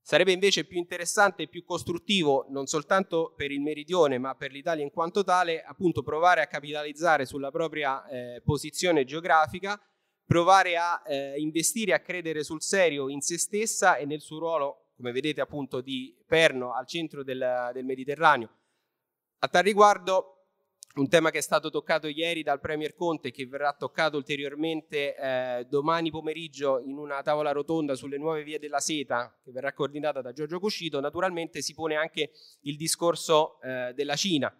Sarebbe 0.00 0.32
invece 0.32 0.64
più 0.64 0.78
interessante 0.78 1.42
e 1.42 1.48
più 1.48 1.64
costruttivo, 1.66 2.46
non 2.48 2.64
soltanto 2.64 3.34
per 3.36 3.50
il 3.50 3.60
meridione, 3.60 4.16
ma 4.16 4.34
per 4.36 4.52
l'Italia 4.52 4.82
in 4.82 4.90
quanto 4.90 5.22
tale, 5.22 5.60
appunto 5.60 6.02
provare 6.02 6.40
a 6.40 6.46
capitalizzare 6.46 7.26
sulla 7.26 7.50
propria 7.50 8.08
eh, 8.08 8.40
posizione 8.42 9.04
geografica, 9.04 9.78
provare 10.24 10.78
a 10.78 11.02
eh, 11.06 11.34
investire, 11.36 11.92
a 11.92 12.00
credere 12.00 12.42
sul 12.42 12.62
serio 12.62 13.10
in 13.10 13.20
se 13.20 13.36
stessa 13.36 13.96
e 13.96 14.06
nel 14.06 14.22
suo 14.22 14.38
ruolo, 14.38 14.92
come 14.96 15.12
vedete 15.12 15.42
appunto, 15.42 15.82
di 15.82 16.16
perno 16.26 16.72
al 16.72 16.86
centro 16.86 17.22
del, 17.22 17.68
del 17.74 17.84
Mediterraneo. 17.84 18.48
A 19.40 19.48
tal 19.48 19.62
riguardo 19.62 20.37
un 20.94 21.08
tema 21.08 21.30
che 21.30 21.38
è 21.38 21.42
stato 21.42 21.70
toccato 21.70 22.08
ieri 22.08 22.42
dal 22.42 22.60
Premier 22.60 22.94
Conte 22.94 23.28
e 23.28 23.30
che 23.30 23.46
verrà 23.46 23.72
toccato 23.72 24.16
ulteriormente 24.16 25.14
eh, 25.14 25.66
domani 25.68 26.10
pomeriggio 26.10 26.80
in 26.80 26.96
una 26.96 27.22
tavola 27.22 27.52
rotonda 27.52 27.94
sulle 27.94 28.18
nuove 28.18 28.42
vie 28.42 28.58
della 28.58 28.80
seta 28.80 29.32
che 29.42 29.52
verrà 29.52 29.72
coordinata 29.72 30.20
da 30.20 30.32
Giorgio 30.32 30.58
Cuscito, 30.58 31.00
naturalmente 31.00 31.62
si 31.62 31.74
pone 31.74 31.94
anche 31.94 32.30
il 32.62 32.76
discorso 32.76 33.60
eh, 33.60 33.92
della 33.94 34.16
Cina. 34.16 34.52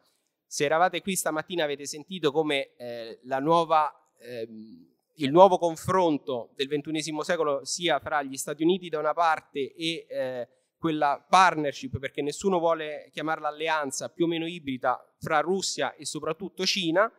Se 0.46 0.64
eravate 0.64 1.02
qui 1.02 1.16
stamattina 1.16 1.64
avete 1.64 1.86
sentito 1.86 2.30
come 2.30 2.74
eh, 2.76 3.18
nuova 3.40 3.92
ehm, 4.20 4.86
il 5.18 5.30
nuovo 5.30 5.58
confronto 5.58 6.50
del 6.54 6.68
XXI 6.68 7.16
secolo 7.22 7.64
sia 7.64 7.98
fra 7.98 8.22
gli 8.22 8.36
Stati 8.36 8.62
Uniti 8.62 8.88
da 8.88 8.98
una 8.98 9.14
parte 9.14 9.74
e 9.74 10.06
eh, 10.08 10.48
quella 10.78 11.24
partnership, 11.28 11.98
perché 11.98 12.22
nessuno 12.22 12.58
vuole 12.58 13.10
chiamarla 13.12 13.48
alleanza 13.48 14.08
più 14.08 14.24
o 14.24 14.28
meno 14.28 14.46
ibrida 14.46 14.98
fra 15.18 15.40
Russia 15.40 15.94
e 15.94 16.04
soprattutto 16.04 16.64
Cina, 16.64 17.10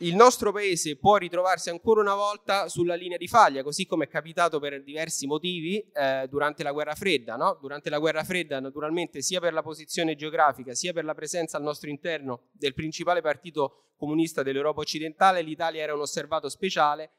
il 0.00 0.14
nostro 0.14 0.52
paese 0.52 0.96
può 0.96 1.16
ritrovarsi 1.16 1.70
ancora 1.70 2.00
una 2.00 2.14
volta 2.14 2.68
sulla 2.68 2.94
linea 2.94 3.16
di 3.16 3.26
faglia, 3.26 3.64
così 3.64 3.84
come 3.84 4.04
è 4.04 4.08
capitato 4.08 4.60
per 4.60 4.84
diversi 4.84 5.26
motivi 5.26 5.80
eh, 5.80 6.26
durante 6.30 6.62
la 6.62 6.70
guerra 6.70 6.94
fredda. 6.94 7.34
No? 7.34 7.58
Durante 7.60 7.90
la 7.90 7.98
guerra 7.98 8.22
fredda, 8.22 8.60
naturalmente, 8.60 9.22
sia 9.22 9.40
per 9.40 9.52
la 9.52 9.62
posizione 9.62 10.14
geografica, 10.14 10.72
sia 10.72 10.92
per 10.92 11.04
la 11.04 11.14
presenza 11.14 11.56
al 11.56 11.64
nostro 11.64 11.90
interno 11.90 12.42
del 12.52 12.74
principale 12.74 13.22
partito 13.22 13.94
comunista 13.96 14.44
dell'Europa 14.44 14.80
occidentale, 14.80 15.42
l'Italia 15.42 15.82
era 15.82 15.94
un 15.94 16.00
osservato 16.00 16.48
speciale 16.48 17.10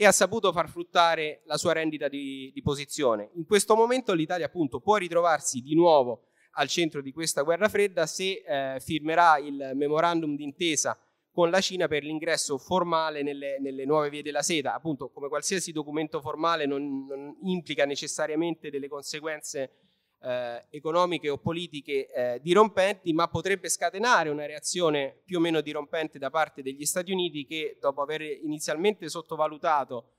e 0.00 0.06
ha 0.06 0.12
saputo 0.12 0.52
far 0.52 0.68
fruttare 0.68 1.42
la 1.46 1.56
sua 1.56 1.72
rendita 1.72 2.06
di, 2.06 2.52
di 2.54 2.62
posizione. 2.62 3.30
In 3.34 3.44
questo 3.44 3.74
momento 3.74 4.14
l'Italia 4.14 4.46
appunto 4.46 4.78
può 4.78 4.94
ritrovarsi 4.94 5.60
di 5.60 5.74
nuovo 5.74 6.28
al 6.52 6.68
centro 6.68 7.02
di 7.02 7.10
questa 7.10 7.42
guerra 7.42 7.68
fredda 7.68 8.06
se 8.06 8.44
eh, 8.46 8.78
firmerà 8.78 9.38
il 9.38 9.72
memorandum 9.74 10.36
d'intesa 10.36 10.96
con 11.32 11.50
la 11.50 11.60
Cina 11.60 11.88
per 11.88 12.04
l'ingresso 12.04 12.58
formale 12.58 13.24
nelle, 13.24 13.58
nelle, 13.58 13.84
nuove 13.84 14.08
vie 14.08 14.22
della 14.22 14.42
seta. 14.42 14.72
Appunto, 14.72 15.10
come 15.10 15.26
qualsiasi 15.26 15.72
documento 15.72 16.20
formale 16.20 16.64
non, 16.64 17.04
non 17.04 17.36
implica 17.42 17.84
necessariamente 17.84 18.70
delle 18.70 18.86
conseguenze 18.86 19.87
eh, 20.20 20.64
economiche 20.70 21.28
o 21.28 21.38
politiche 21.38 22.10
eh, 22.10 22.40
dirompenti, 22.42 23.12
ma 23.12 23.28
potrebbe 23.28 23.68
scatenare 23.68 24.28
una 24.30 24.46
reazione 24.46 25.20
più 25.24 25.38
o 25.38 25.40
meno 25.40 25.60
dirompente 25.60 26.18
da 26.18 26.30
parte 26.30 26.62
degli 26.62 26.84
Stati 26.84 27.12
Uniti 27.12 27.46
che 27.46 27.76
dopo 27.80 28.02
aver 28.02 28.22
inizialmente 28.22 29.08
sottovalutato 29.08 30.12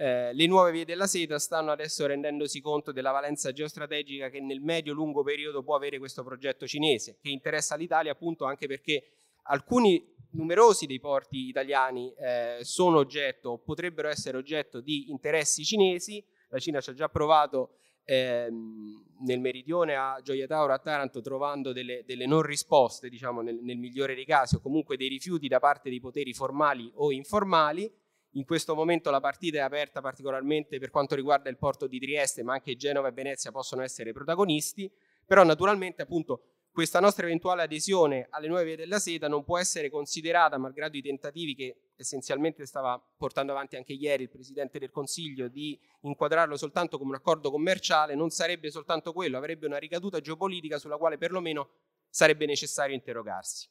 eh, 0.00 0.32
le 0.32 0.46
nuove 0.46 0.72
vie 0.72 0.86
della 0.86 1.06
seta 1.06 1.38
stanno 1.38 1.72
adesso 1.72 2.06
rendendosi 2.06 2.62
conto 2.62 2.90
della 2.90 3.10
valenza 3.10 3.52
geostrategica 3.52 4.30
che 4.30 4.40
nel 4.40 4.60
medio-lungo 4.60 5.22
periodo 5.22 5.62
può 5.62 5.76
avere 5.76 5.98
questo 5.98 6.24
progetto 6.24 6.66
cinese, 6.66 7.18
che 7.20 7.28
interessa 7.28 7.76
l'Italia 7.76 8.12
appunto 8.12 8.46
anche 8.46 8.66
perché 8.66 9.04
alcuni 9.42 10.02
numerosi 10.30 10.86
dei 10.86 11.00
porti 11.00 11.48
italiani 11.48 12.14
eh, 12.14 12.60
sono 12.62 12.96
oggetto 12.96 13.50
o 13.50 13.58
potrebbero 13.58 14.08
essere 14.08 14.38
oggetto 14.38 14.80
di 14.80 15.10
interessi 15.10 15.64
cinesi. 15.64 16.24
La 16.48 16.58
Cina 16.58 16.80
ci 16.80 16.88
ha 16.88 16.94
già 16.94 17.10
provato 17.10 17.79
ehm, 18.10 19.04
nel 19.20 19.38
meridione 19.38 19.94
a 19.94 20.18
Gioia 20.22 20.46
Tauro, 20.46 20.72
a 20.72 20.78
Taranto, 20.78 21.20
trovando 21.20 21.72
delle, 21.72 22.02
delle 22.04 22.26
non 22.26 22.42
risposte, 22.42 23.08
diciamo 23.08 23.40
nel, 23.40 23.60
nel, 23.62 23.76
migliore 23.76 24.14
dei 24.14 24.24
casi, 24.24 24.56
o 24.56 24.60
comunque 24.60 24.96
dei 24.96 25.08
rifiuti 25.08 25.46
da 25.46 25.60
parte 25.60 25.90
dei 25.90 26.00
poteri 26.00 26.32
formali 26.32 26.90
o 26.96 27.12
informali. 27.12 27.90
In 28.34 28.44
questo 28.44 28.74
momento 28.74 29.10
la 29.10 29.20
partita 29.20 29.58
è 29.58 29.60
aperta 29.60 30.00
particolarmente 30.00 30.78
per 30.78 30.90
quanto 30.90 31.14
riguarda 31.14 31.50
il 31.50 31.56
porto 31.56 31.86
di 31.86 31.98
Trieste, 32.00 32.42
ma 32.42 32.54
anche 32.54 32.76
Genova 32.76 33.08
e 33.08 33.12
Venezia 33.12 33.52
possono 33.52 33.82
essere 33.82 34.12
protagonisti, 34.12 34.90
però 35.24 35.44
naturalmente 35.44 36.02
appunto 36.02 36.42
questa 36.72 37.00
nostra 37.00 37.26
eventuale 37.26 37.62
adesione 37.62 38.26
alle 38.30 38.46
nuove 38.46 38.64
vie 38.64 38.76
della 38.76 39.00
seta 39.00 39.28
non 39.28 39.44
può 39.44 39.58
essere 39.58 39.90
considerata, 39.90 40.58
malgrado 40.58 40.96
i 40.96 41.02
tentativi 41.02 41.54
che 41.54 41.76
essenzialmente 42.00 42.66
stava 42.66 43.00
portando 43.16 43.52
avanti 43.52 43.76
anche 43.76 43.92
ieri 43.92 44.24
il 44.24 44.28
Presidente 44.28 44.78
del 44.78 44.90
Consiglio, 44.90 45.48
di 45.48 45.78
inquadrarlo 46.02 46.56
soltanto 46.56 46.98
come 46.98 47.10
un 47.10 47.16
accordo 47.16 47.50
commerciale, 47.50 48.14
non 48.14 48.30
sarebbe 48.30 48.70
soltanto 48.70 49.12
quello, 49.12 49.36
avrebbe 49.36 49.66
una 49.66 49.78
ricaduta 49.78 50.20
geopolitica 50.20 50.78
sulla 50.78 50.96
quale 50.96 51.18
perlomeno 51.18 51.70
sarebbe 52.08 52.46
necessario 52.46 52.94
interrogarsi. 52.94 53.68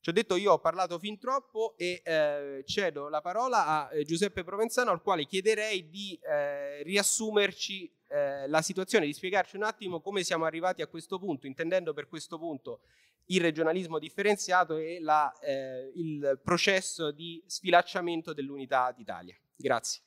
Ci 0.00 0.10
ho 0.10 0.12
detto 0.12 0.36
io 0.36 0.52
ho 0.52 0.60
parlato 0.60 0.98
fin 1.00 1.18
troppo 1.18 1.74
e 1.76 2.00
eh, 2.04 2.62
cedo 2.64 3.08
la 3.08 3.20
parola 3.20 3.66
a 3.66 3.92
eh, 3.92 4.04
Giuseppe 4.04 4.44
Provenzano 4.44 4.92
al 4.92 5.02
quale 5.02 5.26
chiederei 5.26 5.88
di 5.88 6.16
eh, 6.22 6.82
riassumerci 6.84 7.92
eh, 8.08 8.46
la 8.46 8.62
situazione, 8.62 9.06
di 9.06 9.12
spiegarci 9.12 9.56
un 9.56 9.64
attimo 9.64 10.00
come 10.00 10.22
siamo 10.22 10.44
arrivati 10.44 10.80
a 10.80 10.86
questo 10.86 11.18
punto, 11.18 11.48
intendendo 11.48 11.92
per 11.92 12.06
questo 12.06 12.38
punto 12.38 12.82
il 13.26 13.40
regionalismo 13.40 13.98
differenziato 13.98 14.76
e 14.76 14.98
la, 15.00 15.32
eh, 15.40 15.92
il 15.94 16.40
processo 16.42 17.10
di 17.10 17.42
sfilacciamento 17.46 18.32
dell'unità 18.32 18.92
d'Italia. 18.92 19.36
Grazie. 19.56 20.02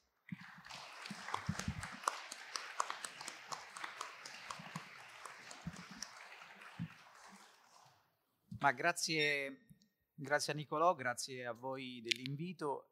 Ma 8.60 8.72
grazie 8.74 9.70
Grazie 10.22 10.52
a 10.52 10.56
Nicolò, 10.58 10.96
grazie 10.96 11.46
a 11.46 11.54
voi 11.54 12.02
dell'invito. 12.02 12.90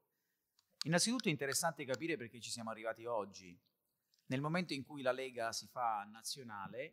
Innanzitutto 0.86 1.28
è 1.28 1.32
interessante 1.32 1.84
capire 1.84 2.16
perché 2.16 2.40
ci 2.40 2.50
siamo 2.50 2.70
arrivati 2.70 3.04
oggi. 3.04 3.54
Nel 4.28 4.40
momento 4.40 4.74
in 4.74 4.86
cui 4.86 5.02
la 5.02 5.12
Lega 5.12 5.52
si 5.52 5.68
fa 5.68 6.08
nazionale, 6.10 6.92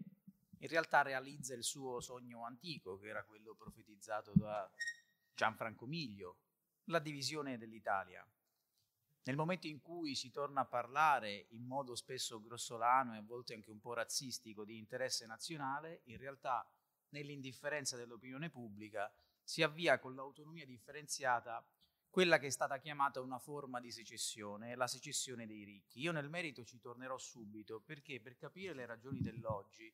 in 0.64 0.70
realtà 0.70 1.02
realizza 1.02 1.52
il 1.52 1.62
suo 1.62 2.00
sogno 2.00 2.46
antico, 2.46 2.96
che 2.96 3.08
era 3.08 3.22
quello 3.24 3.54
profetizzato 3.54 4.32
da 4.34 4.68
Gianfranco 5.34 5.84
Miglio, 5.84 6.38
la 6.84 7.00
divisione 7.00 7.58
dell'Italia. 7.58 8.26
Nel 9.24 9.36
momento 9.36 9.66
in 9.66 9.82
cui 9.82 10.14
si 10.14 10.30
torna 10.30 10.62
a 10.62 10.66
parlare 10.66 11.48
in 11.50 11.66
modo 11.66 11.94
spesso 11.94 12.40
grossolano 12.40 13.14
e 13.14 13.18
a 13.18 13.22
volte 13.22 13.52
anche 13.52 13.70
un 13.70 13.78
po' 13.78 13.92
razzistico 13.92 14.64
di 14.64 14.78
interesse 14.78 15.26
nazionale, 15.26 16.00
in 16.04 16.16
realtà 16.16 16.66
nell'indifferenza 17.10 17.98
dell'opinione 17.98 18.48
pubblica 18.48 19.14
si 19.42 19.62
avvia 19.62 19.98
con 19.98 20.14
l'autonomia 20.14 20.64
differenziata 20.64 21.62
quella 22.08 22.38
che 22.38 22.46
è 22.46 22.50
stata 22.50 22.78
chiamata 22.78 23.20
una 23.20 23.38
forma 23.38 23.80
di 23.80 23.90
secessione, 23.90 24.76
la 24.76 24.86
secessione 24.86 25.46
dei 25.46 25.64
ricchi. 25.64 26.00
Io 26.00 26.12
nel 26.12 26.30
merito 26.30 26.64
ci 26.64 26.78
tornerò 26.78 27.18
subito 27.18 27.80
perché 27.80 28.20
per 28.20 28.36
capire 28.36 28.72
le 28.72 28.86
ragioni 28.86 29.20
dell'oggi, 29.20 29.92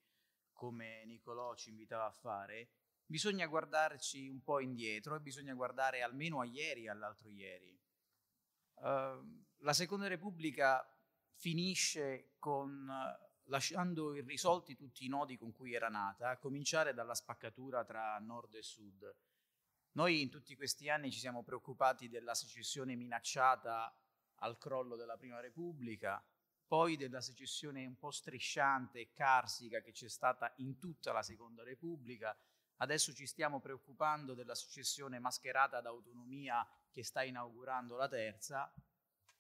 come 0.61 1.07
Nicolò 1.07 1.55
ci 1.55 1.71
invitava 1.71 2.05
a 2.05 2.11
fare, 2.11 2.69
bisogna 3.07 3.47
guardarci 3.47 4.29
un 4.29 4.43
po' 4.43 4.61
indietro 4.61 5.17
e 5.17 5.21
bisogna 5.21 5.55
guardare 5.55 6.03
almeno 6.03 6.43
a 6.43 6.45
ieri 6.45 6.85
e 6.85 6.91
all'altro 6.91 7.31
ieri. 7.31 7.75
Uh, 8.75 9.43
la 9.61 9.73
Seconda 9.73 10.07
Repubblica 10.07 10.87
finisce 11.37 12.35
con 12.39 12.87
lasciando 13.45 14.15
irrisolti 14.15 14.77
tutti 14.77 15.07
i 15.07 15.09
nodi 15.09 15.39
con 15.39 15.51
cui 15.51 15.73
era 15.73 15.89
nata, 15.89 16.29
a 16.29 16.37
cominciare 16.37 16.93
dalla 16.93 17.15
spaccatura 17.15 17.83
tra 17.87 18.19
nord 18.19 18.55
e 18.55 18.63
sud 18.63 19.17
noi 19.93 20.21
in 20.21 20.31
tutti 20.31 20.55
questi 20.55 20.89
anni 20.89 21.11
ci 21.11 21.19
siamo 21.19 21.43
preoccupati 21.43 22.09
della 22.09 22.35
secessione 22.35 22.95
minacciata 22.95 23.93
al 24.43 24.57
crollo 24.57 24.95
della 24.95 25.17
Prima 25.17 25.41
Repubblica, 25.41 26.25
poi 26.71 26.97
della 26.97 27.21
secessione 27.21 27.85
un 27.85 27.99
po' 27.99 28.13
strisciante 28.13 29.01
e 29.01 29.13
carsica 29.13 29.81
che 29.81 29.91
c'è 29.91 30.09
stata 30.09 30.53
in 30.59 30.79
tutta 30.79 31.11
la 31.11 31.21
Seconda 31.21 31.65
Repubblica, 31.65 32.39
adesso 32.77 33.13
ci 33.13 33.27
stiamo 33.27 33.59
preoccupando 33.59 34.35
della 34.35 34.55
secessione 34.55 35.19
mascherata 35.19 35.81
da 35.81 35.89
autonomia 35.89 36.65
che 36.93 37.03
sta 37.03 37.25
inaugurando 37.25 37.97
la 37.97 38.07
terza 38.07 38.73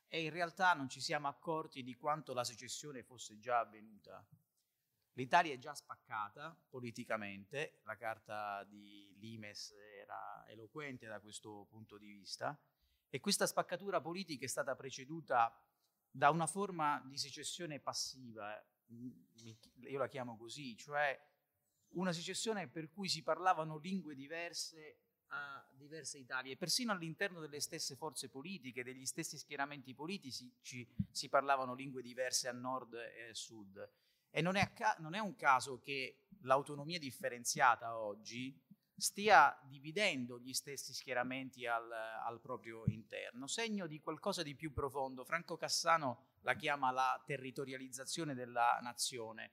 e 0.09 0.25
in 0.25 0.31
realtà 0.31 0.75
non 0.75 0.89
ci 0.89 1.01
siamo 1.01 1.29
accorti 1.29 1.85
di 1.85 1.95
quanto 1.95 2.35
la 2.35 2.43
secessione 2.43 3.05
fosse 3.05 3.39
già 3.39 3.61
avvenuta. 3.61 4.27
L'Italia 5.13 5.55
è 5.55 5.59
già 5.59 5.73
spaccata 5.73 6.61
politicamente, 6.69 7.79
la 7.85 7.97
carta 7.97 8.65
di 8.65 9.15
Limes 9.21 9.73
era 10.01 10.45
eloquente 10.49 11.07
da 11.07 11.21
questo 11.21 11.65
punto 11.71 11.97
di 11.97 12.09
vista, 12.09 12.61
e 13.09 13.21
questa 13.21 13.47
spaccatura 13.47 14.01
politica 14.01 14.45
è 14.45 14.49
stata 14.49 14.75
preceduta 14.75 15.57
da 16.11 16.31
una 16.31 16.47
forma 16.47 17.02
di 17.07 17.17
secessione 17.17 17.81
passiva, 17.81 18.62
io 18.87 19.99
la 19.99 20.09
chiamo 20.09 20.37
così, 20.37 20.76
cioè 20.76 21.19
una 21.90 22.12
secessione 22.12 22.69
per 22.69 22.90
cui 22.90 23.09
si 23.09 23.23
parlavano 23.23 23.79
lingue 23.79 24.14
diverse 24.14 24.99
a 25.33 25.64
diverse 25.73 26.19
Italie, 26.19 26.57
persino 26.57 26.93
all'interno 26.93 27.40
delle 27.40 27.61
stesse 27.61 27.95
forze 27.95 28.29
politiche, 28.29 28.83
degli 28.83 29.07
stessi 29.07 29.38
schieramenti 29.38 29.95
politici 29.95 30.52
si 31.11 31.29
parlavano 31.29 31.75
lingue 31.75 32.02
diverse 32.02 32.49
a 32.49 32.52
nord 32.52 32.95
e 32.95 33.29
a 33.31 33.35
sud. 33.35 33.90
E 34.29 34.40
non 34.43 34.57
è, 34.57 34.73
ca- 34.73 34.97
non 34.99 35.14
è 35.14 35.19
un 35.19 35.37
caso 35.37 35.79
che 35.79 36.26
l'autonomia 36.43 36.99
differenziata 36.99 37.97
oggi 37.97 38.61
stia 39.00 39.59
dividendo 39.64 40.38
gli 40.38 40.52
stessi 40.52 40.92
schieramenti 40.92 41.66
al, 41.66 41.90
al, 41.90 42.40
proprio 42.40 42.85
interno, 42.87 43.47
segno 43.47 43.87
di 43.87 44.00
qualcosa 44.00 44.42
di 44.42 44.54
più 44.54 44.73
profondo. 44.73 45.25
Franco 45.25 45.57
Cassano 45.57 46.26
la 46.42 46.54
chiama 46.54 46.90
la 46.90 47.23
territorializzazione 47.25 48.35
della 48.35 48.78
nazione 48.83 49.52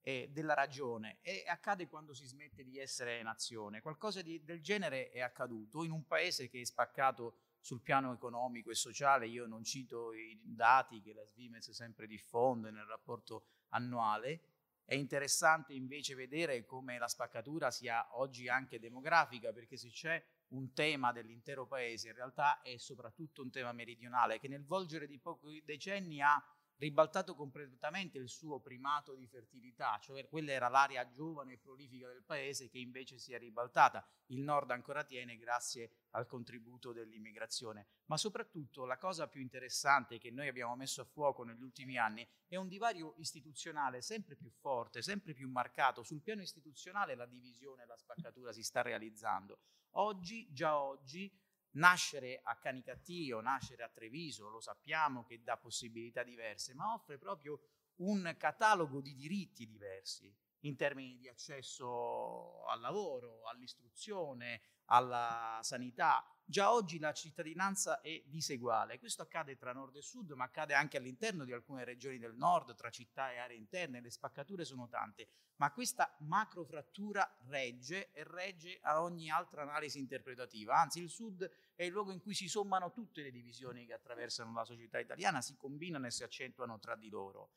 e 0.00 0.30
della 0.32 0.54
ragione 0.54 1.18
e 1.22 1.44
accade 1.46 1.86
quando 1.86 2.14
si 2.14 2.24
smette 2.24 2.64
di 2.64 2.78
essere 2.78 3.22
nazione. 3.22 3.80
Qualcosa 3.80 4.22
di, 4.22 4.42
del 4.42 4.62
genere 4.62 5.10
è 5.10 5.20
accaduto 5.20 5.84
in 5.84 5.90
un 5.90 6.06
paese 6.06 6.48
che 6.48 6.60
è 6.60 6.64
spaccato 6.64 7.36
sul 7.60 7.82
piano 7.82 8.12
economico 8.12 8.70
e 8.70 8.74
sociale. 8.74 9.26
Io 9.26 9.46
non 9.46 9.64
cito 9.64 10.12
i 10.14 10.40
dati 10.42 11.02
che 11.02 11.12
la 11.12 11.24
Svimez 11.24 11.70
sempre 11.70 12.06
diffonde 12.06 12.70
nel 12.70 12.86
rapporto 12.86 13.44
annuale. 13.68 14.40
È 14.88 14.94
interessante 14.94 15.74
invece 15.74 16.14
vedere 16.14 16.64
come 16.64 16.96
la 16.96 17.08
spaccatura 17.08 17.70
sia 17.70 18.08
oggi 18.12 18.48
anche 18.48 18.78
demografica, 18.78 19.52
perché 19.52 19.76
se 19.76 19.90
c'è 19.90 20.24
un 20.52 20.72
tema 20.72 21.12
dell'intero 21.12 21.66
paese, 21.66 22.08
in 22.08 22.14
realtà 22.14 22.62
è 22.62 22.74
soprattutto 22.78 23.42
un 23.42 23.50
tema 23.50 23.72
meridionale 23.72 24.38
che 24.38 24.48
nel 24.48 24.64
volgere 24.64 25.06
di 25.06 25.18
pochi 25.18 25.62
decenni 25.62 26.22
ha 26.22 26.42
ribaltato 26.78 27.34
completamente 27.34 28.18
il 28.18 28.28
suo 28.28 28.60
primato 28.60 29.14
di 29.14 29.26
fertilità, 29.26 29.98
cioè 30.00 30.26
quella 30.28 30.52
era 30.52 30.68
l'area 30.68 31.08
giovane 31.10 31.54
e 31.54 31.58
prolifica 31.58 32.08
del 32.08 32.22
paese 32.22 32.68
che 32.68 32.78
invece 32.78 33.18
si 33.18 33.32
è 33.32 33.38
ribaltata. 33.38 34.06
Il 34.26 34.40
nord 34.40 34.70
ancora 34.70 35.04
tiene 35.04 35.36
grazie 35.36 35.92
al 36.10 36.26
contributo 36.26 36.92
dell'immigrazione, 36.92 37.88
ma 38.06 38.16
soprattutto 38.16 38.84
la 38.84 38.96
cosa 38.96 39.26
più 39.26 39.40
interessante 39.40 40.18
che 40.18 40.30
noi 40.30 40.48
abbiamo 40.48 40.76
messo 40.76 41.00
a 41.00 41.04
fuoco 41.04 41.42
negli 41.44 41.62
ultimi 41.62 41.98
anni 41.98 42.26
è 42.46 42.56
un 42.56 42.68
divario 42.68 43.14
istituzionale 43.18 44.00
sempre 44.00 44.36
più 44.36 44.50
forte, 44.50 45.02
sempre 45.02 45.34
più 45.34 45.48
marcato. 45.48 46.02
Sul 46.02 46.22
piano 46.22 46.42
istituzionale 46.42 47.14
la 47.14 47.26
divisione, 47.26 47.86
la 47.86 47.96
spaccatura 47.96 48.52
si 48.52 48.62
sta 48.62 48.82
realizzando. 48.82 49.60
Oggi, 49.92 50.46
già 50.52 50.78
oggi, 50.78 51.30
Nascere 51.78 52.40
a 52.42 52.56
Canicattio, 52.56 53.40
nascere 53.40 53.84
a 53.84 53.88
Treviso, 53.88 54.48
lo 54.48 54.60
sappiamo 54.60 55.24
che 55.24 55.42
dà 55.42 55.56
possibilità 55.56 56.24
diverse, 56.24 56.74
ma 56.74 56.92
offre 56.92 57.18
proprio 57.18 57.60
un 57.98 58.34
catalogo 58.36 59.00
di 59.00 59.14
diritti 59.14 59.64
diversi 59.64 60.34
in 60.60 60.76
termini 60.76 61.16
di 61.16 61.28
accesso 61.28 62.64
al 62.66 62.80
lavoro, 62.80 63.46
all'istruzione, 63.48 64.60
alla 64.86 65.58
sanità. 65.62 66.24
Già 66.44 66.72
oggi 66.72 66.98
la 66.98 67.12
cittadinanza 67.12 68.00
è 68.00 68.22
diseguale. 68.24 68.98
Questo 68.98 69.20
accade 69.20 69.56
tra 69.56 69.74
nord 69.74 69.94
e 69.96 70.02
sud, 70.02 70.30
ma 70.30 70.44
accade 70.44 70.72
anche 70.72 70.96
all'interno 70.96 71.44
di 71.44 71.52
alcune 71.52 71.84
regioni 71.84 72.18
del 72.18 72.34
nord, 72.34 72.74
tra 72.74 72.88
città 72.88 73.30
e 73.32 73.36
aree 73.36 73.56
interne. 73.56 74.00
Le 74.00 74.10
spaccature 74.10 74.64
sono 74.64 74.88
tante, 74.88 75.28
ma 75.56 75.70
questa 75.72 76.16
macrofrattura 76.20 77.38
regge 77.48 78.12
e 78.12 78.24
regge 78.24 78.78
a 78.80 79.02
ogni 79.02 79.28
altra 79.30 79.60
analisi 79.60 79.98
interpretativa. 79.98 80.80
Anzi, 80.80 81.02
il 81.02 81.10
sud 81.10 81.48
è 81.74 81.82
il 81.82 81.92
luogo 81.92 82.12
in 82.12 82.20
cui 82.20 82.34
si 82.34 82.48
sommano 82.48 82.92
tutte 82.92 83.20
le 83.20 83.30
divisioni 83.30 83.84
che 83.84 83.92
attraversano 83.92 84.52
la 84.54 84.64
società 84.64 84.98
italiana, 84.98 85.42
si 85.42 85.54
combinano 85.54 86.06
e 86.06 86.10
si 86.10 86.22
accentuano 86.22 86.78
tra 86.78 86.96
di 86.96 87.10
loro. 87.10 87.50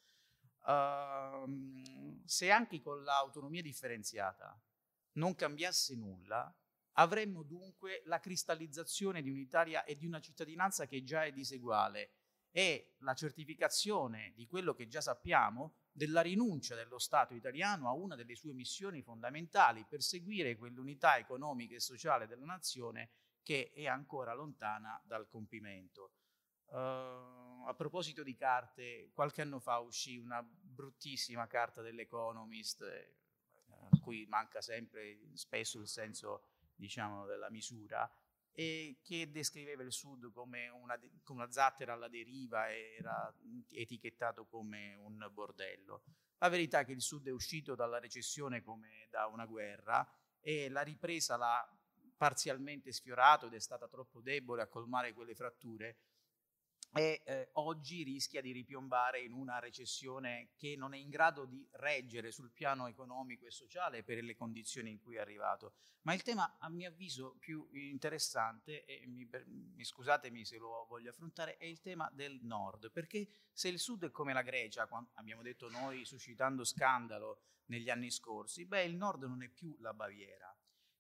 Uh, 0.63 2.21
se 2.25 2.51
anche 2.51 2.81
con 2.81 3.03
l'autonomia 3.03 3.61
differenziata 3.61 4.59
non 5.13 5.35
cambiasse 5.35 5.95
nulla, 5.95 6.53
avremmo 6.93 7.43
dunque 7.43 8.01
la 8.05 8.19
cristallizzazione 8.19 9.21
di 9.21 9.29
un'Italia 9.29 9.83
e 9.83 9.95
di 9.97 10.05
una 10.05 10.19
cittadinanza 10.19 10.85
che 10.85 11.03
già 11.03 11.23
è 11.23 11.31
diseguale 11.31 12.13
e 12.51 12.95
la 12.99 13.13
certificazione 13.13 14.33
di 14.35 14.45
quello 14.45 14.73
che 14.73 14.87
già 14.87 15.01
sappiamo 15.01 15.75
della 15.91 16.21
rinuncia 16.21 16.75
dello 16.75 16.99
Stato 16.99 17.33
italiano 17.33 17.87
a 17.87 17.93
una 17.93 18.15
delle 18.15 18.35
sue 18.35 18.53
missioni 18.53 19.01
fondamentali, 19.01 19.85
perseguire 19.87 20.57
quell'unità 20.57 21.17
economica 21.17 21.75
e 21.75 21.79
sociale 21.79 22.27
della 22.27 22.45
nazione 22.45 23.11
che 23.41 23.71
è 23.73 23.87
ancora 23.87 24.33
lontana 24.33 25.01
dal 25.05 25.27
compimento. 25.27 26.13
Uh, 26.65 27.40
a 27.65 27.73
proposito 27.73 28.23
di 28.23 28.35
carte, 28.35 29.11
qualche 29.13 29.41
anno 29.41 29.59
fa 29.59 29.79
uscì 29.79 30.17
una 30.17 30.41
bruttissima 30.43 31.47
carta 31.47 31.81
dell'Economist, 31.81 32.81
eh, 32.81 33.15
a 33.91 33.99
cui 33.99 34.25
manca 34.27 34.61
sempre 34.61 35.19
spesso 35.33 35.79
il 35.79 35.87
senso 35.87 36.43
diciamo, 36.75 37.25
della 37.25 37.49
misura, 37.49 38.09
e 38.53 38.99
che 39.01 39.31
descriveva 39.31 39.83
il 39.83 39.91
Sud 39.91 40.31
come 40.31 40.67
una, 40.69 40.99
come 41.23 41.43
una 41.43 41.51
zattera 41.51 41.93
alla 41.93 42.09
deriva 42.09 42.69
e 42.69 42.97
era 42.99 43.33
etichettato 43.69 44.45
come 44.45 44.93
un 44.95 45.29
bordello. 45.31 46.03
La 46.39 46.49
verità 46.49 46.79
è 46.79 46.85
che 46.85 46.91
il 46.91 47.01
Sud 47.01 47.27
è 47.27 47.31
uscito 47.31 47.75
dalla 47.75 47.99
recessione 47.99 48.61
come 48.61 49.07
da 49.09 49.27
una 49.27 49.45
guerra 49.45 50.05
e 50.39 50.69
la 50.69 50.81
ripresa 50.81 51.37
l'ha 51.37 51.65
parzialmente 52.17 52.91
sfiorato 52.91 53.45
ed 53.45 53.53
è 53.53 53.59
stata 53.59 53.87
troppo 53.87 54.21
debole 54.21 54.61
a 54.61 54.67
colmare 54.67 55.13
quelle 55.13 55.33
fratture 55.33 55.97
e 56.93 57.21
eh, 57.23 57.49
oggi 57.53 58.03
rischia 58.03 58.41
di 58.41 58.51
ripiombare 58.51 59.21
in 59.21 59.31
una 59.31 59.59
recessione 59.59 60.49
che 60.57 60.75
non 60.75 60.93
è 60.93 60.97
in 60.97 61.09
grado 61.09 61.45
di 61.45 61.65
reggere 61.73 62.31
sul 62.31 62.51
piano 62.51 62.87
economico 62.87 63.45
e 63.45 63.51
sociale 63.51 64.03
per 64.03 64.21
le 64.21 64.35
condizioni 64.35 64.91
in 64.91 64.99
cui 64.99 65.15
è 65.15 65.19
arrivato. 65.19 65.75
Ma 66.01 66.13
il 66.13 66.21
tema, 66.21 66.57
a 66.59 66.69
mio 66.69 66.89
avviso, 66.89 67.37
più 67.39 67.67
interessante, 67.71 68.83
e 68.85 69.05
mi, 69.07 69.29
mi 69.45 69.85
scusatemi 69.85 70.43
se 70.43 70.57
lo 70.57 70.85
voglio 70.89 71.11
affrontare, 71.11 71.55
è 71.57 71.65
il 71.65 71.79
tema 71.79 72.09
del 72.13 72.39
nord, 72.41 72.91
perché 72.91 73.27
se 73.53 73.69
il 73.69 73.79
sud 73.79 74.05
è 74.05 74.11
come 74.11 74.33
la 74.33 74.41
Grecia, 74.41 74.87
abbiamo 75.13 75.43
detto 75.43 75.69
noi 75.69 76.03
suscitando 76.03 76.65
scandalo 76.65 77.41
negli 77.67 77.89
anni 77.89 78.11
scorsi, 78.11 78.65
beh, 78.65 78.83
il 78.83 78.95
nord 78.95 79.23
non 79.23 79.43
è 79.43 79.47
più 79.47 79.77
la 79.79 79.93
Baviera. 79.93 80.53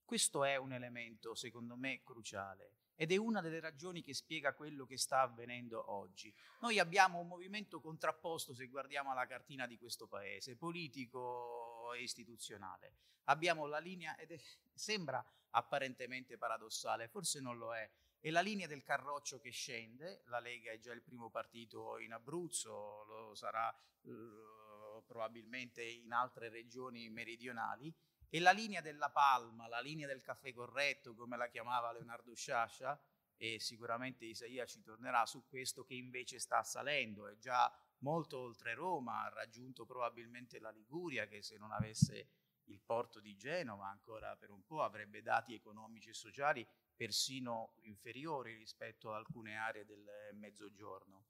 Questo 0.05 0.43
è 0.45 0.55
un 0.55 0.71
elemento, 0.71 1.35
secondo 1.35 1.75
me, 1.75 2.01
cruciale 2.03 2.80
ed 3.01 3.11
è 3.11 3.17
una 3.17 3.41
delle 3.41 3.59
ragioni 3.59 4.03
che 4.03 4.13
spiega 4.13 4.53
quello 4.53 4.85
che 4.85 4.95
sta 4.95 5.21
avvenendo 5.21 5.91
oggi. 5.91 6.31
Noi 6.59 6.77
abbiamo 6.77 7.19
un 7.19 7.27
movimento 7.27 7.81
contrapposto, 7.81 8.53
se 8.53 8.67
guardiamo 8.67 9.11
la 9.15 9.25
cartina 9.25 9.65
di 9.65 9.75
questo 9.79 10.05
paese, 10.05 10.55
politico 10.55 11.93
e 11.95 12.03
istituzionale. 12.03 12.93
Abbiamo 13.23 13.65
la 13.65 13.79
linea, 13.79 14.15
ed 14.17 14.33
è, 14.33 14.39
sembra 14.71 15.25
apparentemente 15.49 16.37
paradossale, 16.37 17.07
forse 17.07 17.41
non 17.41 17.57
lo 17.57 17.73
è, 17.73 17.89
è 18.19 18.29
la 18.29 18.41
linea 18.41 18.67
del 18.67 18.83
carroccio 18.83 19.39
che 19.39 19.49
scende, 19.49 20.21
la 20.25 20.39
Lega 20.39 20.71
è 20.71 20.77
già 20.77 20.93
il 20.93 21.01
primo 21.01 21.31
partito 21.31 21.97
in 21.97 22.13
Abruzzo, 22.13 23.03
lo 23.05 23.33
sarà 23.33 23.75
eh, 24.03 25.01
probabilmente 25.07 25.81
in 25.81 26.11
altre 26.11 26.49
regioni 26.49 27.09
meridionali, 27.09 27.91
e 28.33 28.39
la 28.39 28.51
linea 28.51 28.79
della 28.79 29.09
palma, 29.09 29.67
la 29.67 29.81
linea 29.81 30.07
del 30.07 30.21
caffè 30.21 30.53
corretto, 30.53 31.13
come 31.13 31.35
la 31.35 31.49
chiamava 31.49 31.91
Leonardo 31.91 32.33
Sciascia, 32.33 32.97
e 33.35 33.59
sicuramente 33.59 34.23
Isaia 34.23 34.65
ci 34.65 34.81
tornerà 34.81 35.25
su 35.25 35.45
questo, 35.49 35.83
che 35.83 35.95
invece 35.95 36.39
sta 36.39 36.63
salendo, 36.63 37.27
è 37.27 37.35
già 37.35 37.69
molto 37.99 38.39
oltre 38.39 38.73
Roma, 38.73 39.25
ha 39.25 39.29
raggiunto 39.29 39.85
probabilmente 39.85 40.59
la 40.59 40.69
Liguria, 40.69 41.27
che 41.27 41.41
se 41.41 41.57
non 41.57 41.73
avesse 41.73 42.29
il 42.65 42.79
porto 42.79 43.19
di 43.19 43.35
Genova 43.35 43.87
ancora 43.87 44.37
per 44.37 44.49
un 44.49 44.63
po' 44.63 44.81
avrebbe 44.81 45.21
dati 45.21 45.53
economici 45.53 46.09
e 46.09 46.13
sociali 46.13 46.65
persino 46.95 47.73
inferiori 47.81 48.55
rispetto 48.55 49.09
ad 49.09 49.15
alcune 49.15 49.57
aree 49.57 49.83
del 49.83 50.07
mezzogiorno. 50.35 51.25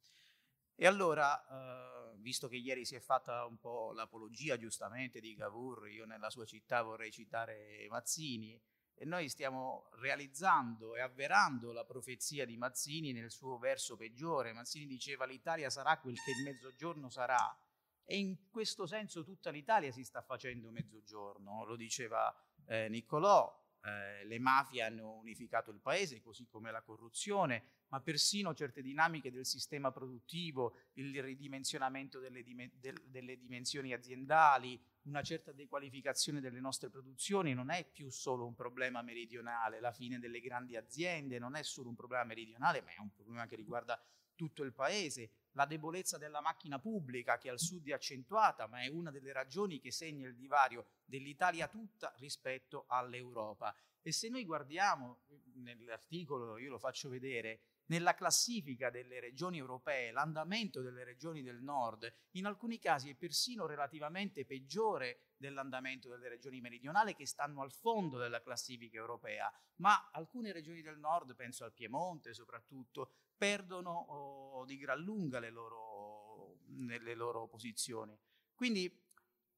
E 0.82 0.88
allora, 0.88 1.40
eh, 1.46 2.18
visto 2.22 2.48
che 2.48 2.56
ieri 2.56 2.86
si 2.86 2.96
è 2.96 3.00
fatta 3.00 3.46
un 3.46 3.60
po' 3.60 3.92
l'apologia 3.92 4.58
giustamente 4.58 5.20
di 5.20 5.36
Cavour, 5.36 5.88
io 5.88 6.06
nella 6.06 6.32
sua 6.32 6.44
città 6.46 6.82
vorrei 6.82 7.12
citare 7.12 7.86
Mazzini, 7.88 8.60
e 8.96 9.06
noi 9.06 9.30
stiamo 9.30 9.90
realizzando 10.00 10.96
e 10.96 11.02
avverando 11.02 11.72
la 11.72 11.86
profezia 11.86 12.48
di 12.48 12.58
Mazzini 12.58 13.12
nel 13.12 13.30
suo 13.30 13.60
verso 13.60 13.96
peggiore. 13.96 14.54
Mazzini 14.54 14.88
diceva 14.88 15.28
l'Italia 15.28 15.70
sarà 15.70 16.00
quel 16.00 16.16
che 16.16 16.32
il 16.32 16.42
mezzogiorno 16.46 17.12
sarà 17.12 17.56
e 18.04 18.18
in 18.18 18.50
questo 18.50 18.88
senso 18.88 19.24
tutta 19.24 19.52
l'Italia 19.52 19.92
si 19.92 20.04
sta 20.04 20.24
facendo 20.24 20.72
mezzogiorno, 20.72 21.64
lo 21.64 21.76
diceva 21.76 22.36
eh, 22.66 22.90
Niccolò, 22.90 23.61
eh, 23.84 24.26
le 24.26 24.40
mafie 24.40 24.84
hanno 24.84 25.14
unificato 25.14 25.72
il 25.72 25.80
paese, 25.80 26.22
così 26.22 26.48
come 26.48 26.72
la 26.72 26.82
corruzione, 26.82 27.64
ma 27.88 28.00
persino 28.00 28.54
certe 28.54 28.82
dinamiche 28.82 29.32
del 29.32 29.46
sistema 29.46 29.92
produttivo, 29.92 30.76
il 30.94 31.22
ridimensionamento 31.22 32.20
delle, 32.20 32.44
dim- 32.44 32.72
del- 32.76 33.02
delle 33.06 33.38
dimensioni 33.38 33.94
aziendali, 33.94 34.80
una 35.04 35.24
certa 35.24 35.52
dequalificazione 35.52 36.42
delle 36.42 36.60
nostre 36.60 36.90
produzioni 36.90 37.54
non 37.54 37.72
è 37.72 37.90
più 37.92 38.10
solo 38.10 38.46
un 38.46 38.54
problema 38.54 39.02
meridionale, 39.02 39.80
la 39.80 39.92
fine 39.92 40.20
delle 40.20 40.40
grandi 40.40 40.76
aziende 40.76 41.40
non 41.40 41.56
è 41.56 41.64
solo 41.64 41.90
un 41.90 41.96
problema 41.96 42.24
meridionale, 42.24 42.82
ma 42.82 42.92
è 42.92 43.00
un 43.00 43.12
problema 43.12 43.48
che 43.48 43.56
riguarda 43.56 44.02
tutto 44.36 44.64
il 44.64 44.74
paese, 44.74 45.32
la 45.54 45.66
debolezza 45.66 46.18
della 46.18 46.42
macchina 46.42 46.80
pubblica 46.80 47.38
che 47.38 47.50
al 47.50 47.60
sud 47.60 47.88
è 47.88 47.94
accentuata, 47.94 48.68
ma 48.68 48.82
è 48.82 48.88
una 48.88 49.12
delle 49.12 49.34
ragioni 49.34 49.80
che 49.80 49.92
segna 49.92 50.28
il 50.28 50.36
divario 50.36 50.88
dell'Italia 51.06 51.68
tutta 51.68 52.14
rispetto 52.18 52.86
all'Europa. 52.88 53.76
E 54.02 54.12
se 54.12 54.30
noi 54.30 54.46
guardiamo 54.46 55.22
nell'articolo, 55.56 56.58
io 56.58 56.72
lo 56.72 56.80
faccio 56.80 57.10
vedere, 57.10 57.62
nella 57.92 58.16
classifica 58.16 58.90
delle 58.90 59.20
regioni 59.20 59.58
europee, 59.58 60.12
l'andamento 60.12 60.82
delle 60.82 61.04
regioni 61.04 61.44
del 61.44 61.62
nord 61.62 62.12
in 62.32 62.46
alcuni 62.46 62.80
casi 62.80 63.10
è 63.10 63.16
persino 63.16 63.66
relativamente 63.66 64.46
peggiore 64.46 65.32
dell'andamento 65.36 66.08
delle 66.08 66.30
regioni 66.30 66.62
meridionali 66.62 67.14
che 67.14 67.26
stanno 67.26 67.62
al 67.62 67.74
fondo 67.74 68.18
della 68.18 68.42
classifica 68.42 68.98
europea, 68.98 69.52
ma 69.78 70.10
alcune 70.14 70.54
regioni 70.54 70.82
del 70.82 71.00
nord, 71.00 71.36
penso 71.36 71.66
al 71.66 71.74
Piemonte 71.74 72.34
soprattutto, 72.34 73.12
perdono 73.42 74.64
di 74.68 74.78
gran 74.78 75.00
lunga 75.00 75.40
le 75.40 75.50
loro, 75.50 76.60
nelle 76.68 77.16
loro 77.16 77.48
posizioni. 77.48 78.16
Quindi 78.54 79.04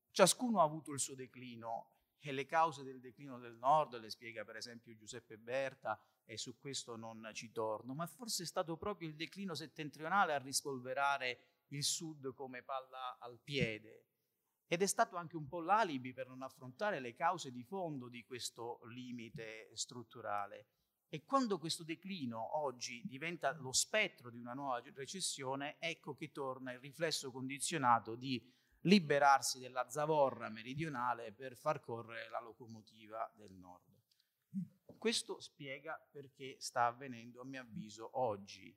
ciascuno 0.10 0.62
ha 0.62 0.63
avuto 0.63 0.93
il 0.93 1.02
suo 1.02 1.15
declino 1.15 1.89
e 2.17 2.32
le 2.32 2.46
cause 2.46 2.84
del 2.84 3.02
declino 3.02 3.38
del 3.39 3.58
nord 3.58 4.00
le 4.00 4.10
spiega 4.10 4.46
per 4.46 4.56
esempio 4.56 4.96
Giuseppe 4.96 5.38
Berta 5.38 6.02
e 6.24 6.38
su 6.38 6.58
questo 6.58 6.96
non 6.96 7.30
ci 7.34 7.52
torno, 7.52 7.93
ma 7.93 8.08
forse 8.08 8.43
è 8.43 8.46
stato 8.46 8.78
proprio 8.78 9.10
il 9.10 9.15
declino 9.15 9.54
settentrionale 9.54 10.34
a 10.34 10.38
rispolverare 10.38 11.65
il 11.67 11.84
sud 11.84 12.34
come 12.34 12.63
palla 12.63 13.17
al 13.19 13.38
piede 13.43 14.06
ed 14.67 14.82
è 14.82 14.86
stato 14.86 15.17
anche 15.17 15.36
un 15.36 15.50
po' 15.50 15.60
l'alibi 15.60 16.13
per 16.13 16.30
non 16.30 16.41
affrontare 16.41 17.02
le 17.02 17.13
cause 17.13 17.52
di 17.52 17.63
fondo 17.63 18.08
di 18.08 18.24
questo 18.24 18.80
limite 18.86 19.69
strutturale. 19.74 20.67
E 21.13 21.26
quando 21.26 21.60
questo 21.60 21.84
declino 21.84 22.58
oggi 22.58 23.04
diventa 23.06 23.52
lo 23.52 23.71
spettro 23.71 24.32
di 24.32 24.39
una 24.39 24.56
nuova 24.56 24.82
recessione, 24.95 25.76
ecco 25.78 26.15
che 26.15 26.32
torna 26.32 26.71
il 26.71 26.80
riflesso 26.80 27.30
condizionato 27.30 28.15
di 28.15 28.43
liberarsi 28.80 29.60
della 29.60 29.88
zavorra 29.91 30.49
meridionale 30.49 31.32
per 31.32 31.56
far 31.56 31.82
correre 31.82 32.32
la 32.32 32.41
locomotiva 32.41 33.32
del 33.36 33.52
nord. 33.52 33.93
Questo 34.97 35.39
spiega 35.39 36.04
perché 36.10 36.56
sta 36.58 36.88
avvenendo, 36.88 37.41
a 37.41 37.45
mio 37.45 37.62
avviso, 37.62 38.10
oggi. 38.19 38.76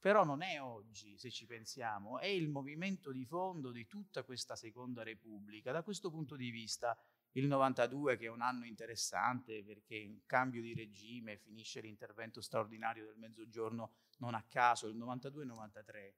Però 0.00 0.24
non 0.24 0.42
è 0.42 0.60
oggi, 0.60 1.16
se 1.16 1.30
ci 1.30 1.46
pensiamo, 1.46 2.18
è 2.18 2.26
il 2.26 2.48
movimento 2.48 3.12
di 3.12 3.24
fondo 3.24 3.70
di 3.70 3.86
tutta 3.86 4.24
questa 4.24 4.56
seconda 4.56 5.04
repubblica. 5.04 5.70
Da 5.70 5.84
questo 5.84 6.10
punto 6.10 6.34
di 6.34 6.50
vista, 6.50 6.98
il 7.36 7.46
92, 7.46 8.16
che 8.16 8.26
è 8.26 8.30
un 8.30 8.40
anno 8.40 8.64
interessante 8.64 9.62
perché 9.62 9.94
in 9.94 10.24
cambio 10.24 10.62
di 10.62 10.74
regime 10.74 11.36
finisce 11.36 11.80
l'intervento 11.80 12.40
straordinario 12.40 13.04
del 13.04 13.18
mezzogiorno, 13.18 13.92
non 14.18 14.34
a 14.34 14.42
caso, 14.48 14.88
il 14.88 14.96
92-93, 14.96 16.12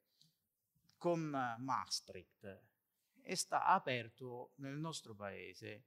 con 0.97 1.29
Maastricht, 1.59 2.63
e 3.21 3.37
sta 3.37 3.65
aperto 3.67 4.53
nel 4.57 4.77
nostro 4.77 5.15
paese, 5.15 5.85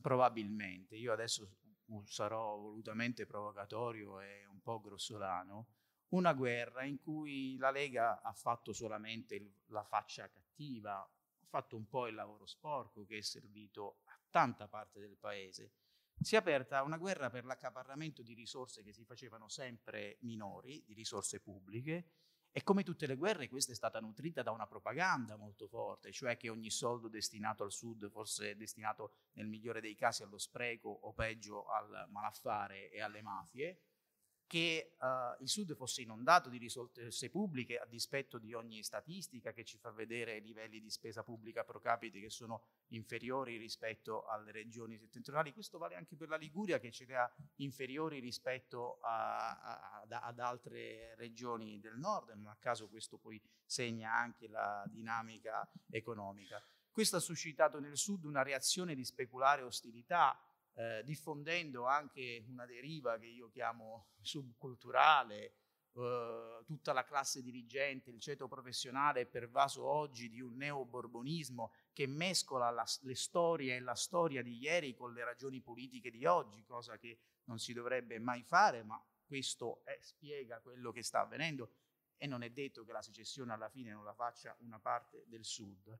probabilmente, 0.00 0.96
io 0.96 1.12
adesso 1.12 1.56
sarò 2.04 2.56
volutamente 2.56 3.26
provocatorio 3.26 4.20
e 4.20 4.46
un 4.46 4.60
po' 4.62 4.80
grossolano, 4.80 5.66
una 6.08 6.32
guerra 6.32 6.84
in 6.84 6.98
cui 7.00 7.56
la 7.58 7.70
Lega 7.70 8.22
ha 8.22 8.32
fatto 8.32 8.72
solamente 8.72 9.56
la 9.66 9.84
faccia 9.84 10.28
cattiva, 10.30 11.00
ha 11.00 11.46
fatto 11.48 11.76
un 11.76 11.86
po' 11.86 12.06
il 12.06 12.14
lavoro 12.14 12.46
sporco 12.46 13.04
che 13.04 13.18
è 13.18 13.22
servito 13.22 13.98
tanta 14.34 14.66
parte 14.66 14.98
del 14.98 15.16
paese. 15.16 15.74
Si 16.20 16.34
è 16.34 16.38
aperta 16.38 16.82
una 16.82 16.96
guerra 16.96 17.30
per 17.30 17.44
l'accaparramento 17.44 18.20
di 18.20 18.34
risorse 18.34 18.82
che 18.82 18.92
si 18.92 19.04
facevano 19.04 19.48
sempre 19.48 20.16
minori, 20.22 20.82
di 20.84 20.92
risorse 20.92 21.38
pubbliche, 21.38 22.08
e 22.50 22.64
come 22.64 22.82
tutte 22.82 23.06
le 23.06 23.14
guerre, 23.14 23.48
questa 23.48 23.70
è 23.70 23.76
stata 23.76 24.00
nutrita 24.00 24.42
da 24.42 24.50
una 24.50 24.66
propaganda 24.66 25.36
molto 25.36 25.68
forte, 25.68 26.10
cioè 26.10 26.36
che 26.36 26.48
ogni 26.48 26.70
soldo 26.70 27.06
destinato 27.06 27.62
al 27.62 27.70
sud 27.70 28.10
fosse 28.10 28.56
destinato 28.56 29.12
nel 29.34 29.46
migliore 29.46 29.80
dei 29.80 29.94
casi 29.94 30.24
allo 30.24 30.38
spreco 30.38 30.88
o 30.88 31.12
peggio 31.12 31.66
al 31.68 32.08
malaffare 32.10 32.90
e 32.90 33.00
alle 33.00 33.22
mafie 33.22 33.78
che 34.46 34.96
uh, 35.00 35.42
il 35.42 35.48
Sud 35.48 35.74
fosse 35.74 36.02
inondato 36.02 36.48
di 36.48 36.58
risorse 36.58 37.30
pubbliche 37.30 37.78
a 37.78 37.86
dispetto 37.86 38.38
di 38.38 38.52
ogni 38.54 38.82
statistica 38.82 39.52
che 39.52 39.64
ci 39.64 39.78
fa 39.78 39.90
vedere 39.90 40.38
livelli 40.38 40.80
di 40.80 40.90
spesa 40.90 41.22
pubblica 41.22 41.64
pro 41.64 41.80
capite 41.80 42.20
che 42.20 42.30
sono 42.30 42.62
inferiori 42.88 43.56
rispetto 43.56 44.26
alle 44.26 44.52
regioni 44.52 44.98
settentrionali. 44.98 45.52
Questo 45.52 45.78
vale 45.78 45.96
anche 45.96 46.16
per 46.16 46.28
la 46.28 46.36
Liguria 46.36 46.78
che 46.78 46.90
ce 46.90 47.06
le 47.06 47.16
ha 47.16 47.32
inferiori 47.56 48.20
rispetto 48.20 48.98
a, 49.00 49.58
a, 49.58 50.04
a, 50.08 50.20
ad 50.20 50.38
altre 50.38 51.14
regioni 51.16 51.80
del 51.80 51.98
nord, 51.98 52.30
non 52.30 52.46
a 52.46 52.56
caso 52.58 52.88
questo 52.88 53.18
poi 53.18 53.40
segna 53.64 54.12
anche 54.12 54.48
la 54.48 54.84
dinamica 54.88 55.68
economica. 55.90 56.62
Questo 56.90 57.16
ha 57.16 57.20
suscitato 57.20 57.80
nel 57.80 57.96
Sud 57.96 58.24
una 58.24 58.42
reazione 58.42 58.94
di 58.94 59.04
speculare 59.04 59.62
ostilità 59.62 60.38
eh, 60.74 61.02
diffondendo 61.04 61.86
anche 61.86 62.44
una 62.48 62.66
deriva 62.66 63.18
che 63.18 63.26
io 63.26 63.48
chiamo 63.48 64.08
subculturale, 64.20 65.54
eh, 65.96 66.62
tutta 66.66 66.92
la 66.92 67.04
classe 67.04 67.42
dirigente, 67.42 68.10
il 68.10 68.20
ceto 68.20 68.48
professionale 68.48 69.22
è 69.22 69.26
pervaso 69.26 69.84
oggi 69.84 70.28
di 70.28 70.40
un 70.40 70.56
neoborbonismo 70.56 71.72
che 71.92 72.06
mescola 72.06 72.70
la, 72.70 72.84
le 73.02 73.14
storie 73.14 73.76
e 73.76 73.80
la 73.80 73.94
storia 73.94 74.42
di 74.42 74.58
ieri 74.58 74.94
con 74.94 75.12
le 75.12 75.24
ragioni 75.24 75.60
politiche 75.60 76.10
di 76.10 76.24
oggi, 76.26 76.64
cosa 76.64 76.98
che 76.98 77.18
non 77.44 77.58
si 77.58 77.72
dovrebbe 77.72 78.18
mai 78.18 78.42
fare, 78.42 78.82
ma 78.82 79.00
questo 79.24 79.82
è, 79.84 79.96
spiega 80.00 80.60
quello 80.60 80.90
che 80.90 81.02
sta 81.02 81.20
avvenendo 81.20 81.70
e 82.16 82.26
non 82.26 82.42
è 82.42 82.50
detto 82.50 82.84
che 82.84 82.92
la 82.92 83.02
secessione 83.02 83.52
alla 83.52 83.68
fine 83.68 83.92
non 83.92 84.04
la 84.04 84.14
faccia 84.14 84.56
una 84.60 84.78
parte 84.80 85.24
del 85.28 85.44
sud. 85.44 85.96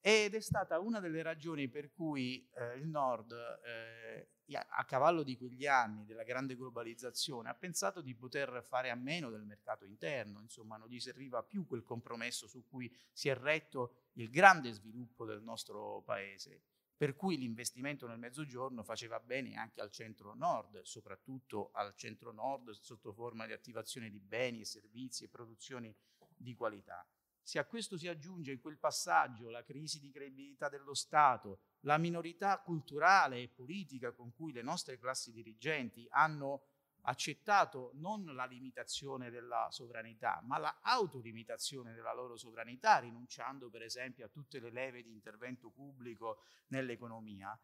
Ed 0.00 0.34
è 0.34 0.40
stata 0.40 0.78
una 0.78 1.00
delle 1.00 1.22
ragioni 1.22 1.68
per 1.68 1.90
cui 1.90 2.48
eh, 2.54 2.76
il 2.76 2.86
Nord, 2.86 3.32
eh, 3.64 4.28
a 4.54 4.84
cavallo 4.84 5.22
di 5.22 5.36
quegli 5.36 5.66
anni 5.66 6.04
della 6.04 6.22
grande 6.22 6.56
globalizzazione, 6.56 7.48
ha 7.48 7.54
pensato 7.54 8.00
di 8.00 8.14
poter 8.14 8.62
fare 8.62 8.90
a 8.90 8.94
meno 8.94 9.28
del 9.28 9.44
mercato 9.44 9.84
interno, 9.84 10.40
insomma 10.40 10.76
non 10.76 10.88
gli 10.88 11.00
serviva 11.00 11.42
più 11.42 11.66
quel 11.66 11.82
compromesso 11.82 12.46
su 12.46 12.64
cui 12.66 12.90
si 13.12 13.28
è 13.28 13.34
retto 13.36 13.94
il 14.14 14.30
grande 14.30 14.72
sviluppo 14.72 15.26
del 15.26 15.42
nostro 15.42 16.02
paese, 16.06 16.62
per 16.96 17.14
cui 17.14 17.36
l'investimento 17.36 18.06
nel 18.06 18.18
mezzogiorno 18.18 18.84
faceva 18.84 19.20
bene 19.20 19.56
anche 19.56 19.80
al 19.80 19.90
centro-nord, 19.90 20.80
soprattutto 20.82 21.70
al 21.72 21.94
centro-nord 21.94 22.70
sotto 22.70 23.12
forma 23.12 23.46
di 23.46 23.52
attivazione 23.52 24.10
di 24.10 24.20
beni 24.20 24.60
e 24.60 24.64
servizi 24.64 25.24
e 25.24 25.28
produzioni 25.28 25.94
di 26.36 26.54
qualità. 26.54 27.06
Se 27.48 27.58
a 27.58 27.64
questo 27.64 27.96
si 27.96 28.06
aggiunge 28.08 28.52
in 28.52 28.60
quel 28.60 28.76
passaggio 28.76 29.48
la 29.48 29.64
crisi 29.64 30.00
di 30.00 30.10
credibilità 30.10 30.68
dello 30.68 30.92
Stato, 30.92 31.60
la 31.84 31.96
minorità 31.96 32.60
culturale 32.60 33.40
e 33.40 33.48
politica 33.48 34.12
con 34.12 34.34
cui 34.34 34.52
le 34.52 34.60
nostre 34.60 34.98
classi 34.98 35.32
dirigenti 35.32 36.06
hanno 36.10 36.64
accettato 37.04 37.92
non 37.94 38.26
la 38.34 38.44
limitazione 38.44 39.30
della 39.30 39.66
sovranità, 39.70 40.42
ma 40.44 40.58
la 40.58 40.80
autolimitazione 40.82 41.94
della 41.94 42.12
loro 42.12 42.36
sovranità, 42.36 42.98
rinunciando 42.98 43.70
per 43.70 43.80
esempio 43.80 44.26
a 44.26 44.28
tutte 44.28 44.60
le 44.60 44.70
leve 44.70 45.02
di 45.02 45.10
intervento 45.10 45.70
pubblico 45.70 46.42
nell'economia, 46.66 47.58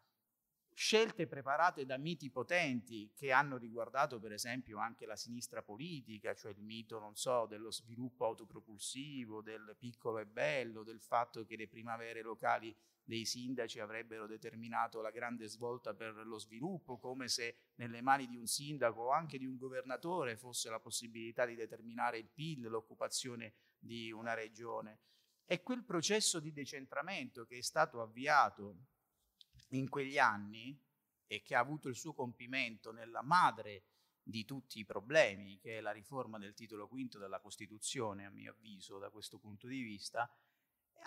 scelte 0.77 1.25
preparate 1.25 1.85
da 1.85 1.97
miti 1.97 2.29
potenti 2.29 3.09
che 3.15 3.31
hanno 3.31 3.55
riguardato 3.55 4.19
per 4.19 4.33
esempio 4.33 4.77
anche 4.77 5.05
la 5.05 5.15
sinistra 5.15 5.63
politica, 5.63 6.33
cioè 6.35 6.51
il 6.51 6.61
mito, 6.61 6.99
non 6.99 7.15
so, 7.15 7.45
dello 7.45 7.71
sviluppo 7.71 8.25
autopropulsivo, 8.25 9.41
del 9.41 9.77
piccolo 9.79 10.19
e 10.19 10.25
bello, 10.25 10.83
del 10.83 10.99
fatto 10.99 11.45
che 11.45 11.55
le 11.55 11.69
primavere 11.69 12.21
locali 12.21 12.75
dei 13.05 13.23
sindaci 13.23 13.79
avrebbero 13.79 14.27
determinato 14.27 14.99
la 14.99 15.11
grande 15.11 15.47
svolta 15.47 15.93
per 15.93 16.13
lo 16.25 16.37
sviluppo, 16.39 16.97
come 16.97 17.29
se 17.29 17.55
nelle 17.75 18.01
mani 18.01 18.27
di 18.27 18.35
un 18.35 18.45
sindaco 18.45 19.03
o 19.03 19.11
anche 19.11 19.37
di 19.37 19.45
un 19.45 19.55
governatore 19.55 20.35
fosse 20.35 20.69
la 20.69 20.81
possibilità 20.81 21.45
di 21.45 21.55
determinare 21.55 22.17
il 22.17 22.27
PIL, 22.27 22.67
l'occupazione 22.67 23.53
di 23.79 24.11
una 24.11 24.33
regione. 24.33 24.99
E 25.45 25.61
quel 25.61 25.85
processo 25.85 26.41
di 26.41 26.51
decentramento 26.51 27.45
che 27.45 27.59
è 27.59 27.61
stato 27.61 28.01
avviato 28.01 28.87
in 29.77 29.89
quegli 29.89 30.17
anni 30.17 30.77
e 31.27 31.41
che 31.41 31.55
ha 31.55 31.59
avuto 31.59 31.87
il 31.87 31.95
suo 31.95 32.13
compimento 32.13 32.91
nella 32.91 33.21
madre 33.21 33.83
di 34.23 34.43
tutti 34.45 34.79
i 34.79 34.85
problemi, 34.85 35.59
che 35.59 35.77
è 35.77 35.81
la 35.81 35.91
riforma 35.91 36.39
del 36.39 36.53
titolo 36.53 36.87
quinto 36.87 37.19
della 37.19 37.39
Costituzione, 37.39 38.25
a 38.25 38.31
mio 38.31 38.51
avviso, 38.51 38.97
da 38.97 39.09
questo 39.09 39.37
punto 39.37 39.67
di 39.67 39.81
vista, 39.81 40.29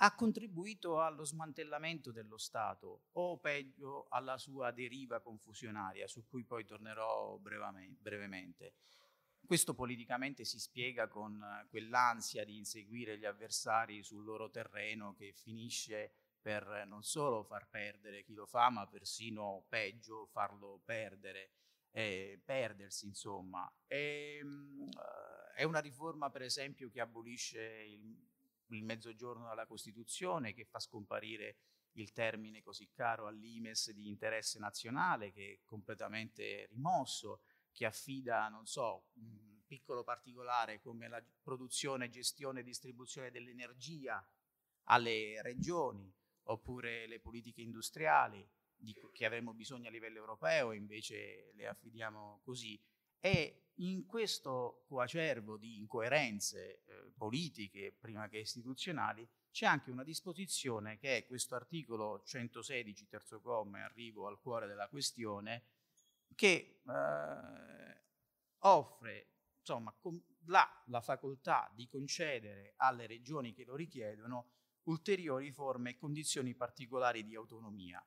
ha 0.01 0.15
contribuito 0.15 1.01
allo 1.01 1.25
smantellamento 1.25 2.13
dello 2.13 2.39
Stato 2.39 3.07
o 3.13 3.39
peggio 3.39 4.07
alla 4.11 4.39
sua 4.39 4.71
deriva 4.71 5.21
confusionaria, 5.21 6.07
su 6.07 6.25
cui 6.29 6.45
poi 6.45 6.65
tornerò 6.65 7.37
brevemente. 7.39 8.75
Questo 9.45 9.75
politicamente 9.75 10.45
si 10.45 10.61
spiega 10.61 11.09
con 11.09 11.67
quell'ansia 11.71 12.45
di 12.45 12.57
inseguire 12.57 13.19
gli 13.19 13.25
avversari 13.25 14.05
sul 14.05 14.25
loro 14.25 14.51
terreno 14.51 15.15
che 15.15 15.33
finisce 15.33 16.13
per 16.41 16.85
non 16.87 17.03
solo 17.03 17.45
far 17.45 17.69
perdere 17.69 18.23
chi 18.23 18.35
lo 18.35 18.47
fa, 18.47 18.71
ma 18.71 18.87
persino 18.87 19.65
peggio 19.69 20.27
farlo 20.27 20.81
perdere, 20.85 21.51
eh, 21.91 22.41
perdersi 22.45 23.07
insomma. 23.07 23.71
E, 23.87 24.41
mh, 24.43 24.91
è 25.55 25.65
una 25.65 25.81
riforma 25.81 26.31
per 26.31 26.43
esempio 26.43 26.89
che 26.91 27.01
abolisce 27.01 27.61
il, 27.61 28.17
il 28.69 28.85
mezzogiorno 28.85 29.47
dalla 29.47 29.67
Costituzione, 29.67 30.55
che 30.55 30.65
fa 30.65 30.79
scomparire 30.79 31.57
il 31.93 32.13
termine 32.13 32.63
così 32.63 32.89
caro 32.93 33.27
all'Imes 33.27 33.91
di 33.91 34.09
interesse 34.09 34.59
nazionale, 34.59 35.33
che 35.33 35.53
è 35.53 35.59
completamente 35.65 36.67
rimosso, 36.71 37.41
che 37.73 37.87
affida, 37.87 38.49
non 38.49 38.67
so, 38.67 39.09
un 39.15 39.63
piccolo 39.67 40.05
particolare 40.05 40.81
come 40.81 41.09
la 41.09 41.23
produzione, 41.43 42.09
gestione 42.09 42.61
e 42.61 42.65
distribuzione 42.65 43.31
dell'energia 43.31 44.25
alle 44.85 45.43
regioni, 45.43 46.13
oppure 46.51 47.07
le 47.07 47.21
politiche 47.21 47.63
industriali 47.63 48.47
di, 48.77 48.95
che 49.13 49.25
avremmo 49.25 49.55
bisogno 49.55 49.89
a 49.89 49.91
livello 49.91 50.19
europeo, 50.19 50.73
invece 50.73 51.53
le 51.55 51.67
affidiamo 51.67 52.41
così. 52.43 52.81
E 53.21 53.71
in 53.77 54.07
questo 54.07 54.85
coacervo 54.87 55.57
di 55.57 55.79
incoerenze 55.79 56.83
eh, 56.85 57.13
politiche, 57.17 57.95
prima 57.99 58.29
che 58.29 58.39
istituzionali, 58.39 59.29
c'è 59.51 59.67
anche 59.67 59.91
una 59.91 60.05
disposizione 60.05 60.99
che 60.99 61.19
è 61.19 61.27
questo 61.27 61.55
articolo 61.55 62.23
116, 62.25 63.09
terzo 63.09 63.41
comma, 63.41 63.79
e 63.79 63.83
arrivo 63.83 64.27
al 64.27 64.41
cuore 64.41 64.67
della 64.67 64.89
questione, 64.89 65.65
che 66.35 66.81
eh, 66.87 68.03
offre 68.59 69.27
insomma, 69.59 69.95
la, 70.47 70.67
la 70.87 71.01
facoltà 71.01 71.71
di 71.75 71.89
concedere 71.89 72.75
alle 72.77 73.07
regioni 73.07 73.53
che 73.53 73.65
lo 73.65 73.75
richiedono 73.75 74.58
ulteriori 74.89 75.53
forme 75.53 75.91
e 75.91 75.97
condizioni 75.97 76.55
particolari 76.55 77.25
di 77.25 77.35
autonomia. 77.35 78.05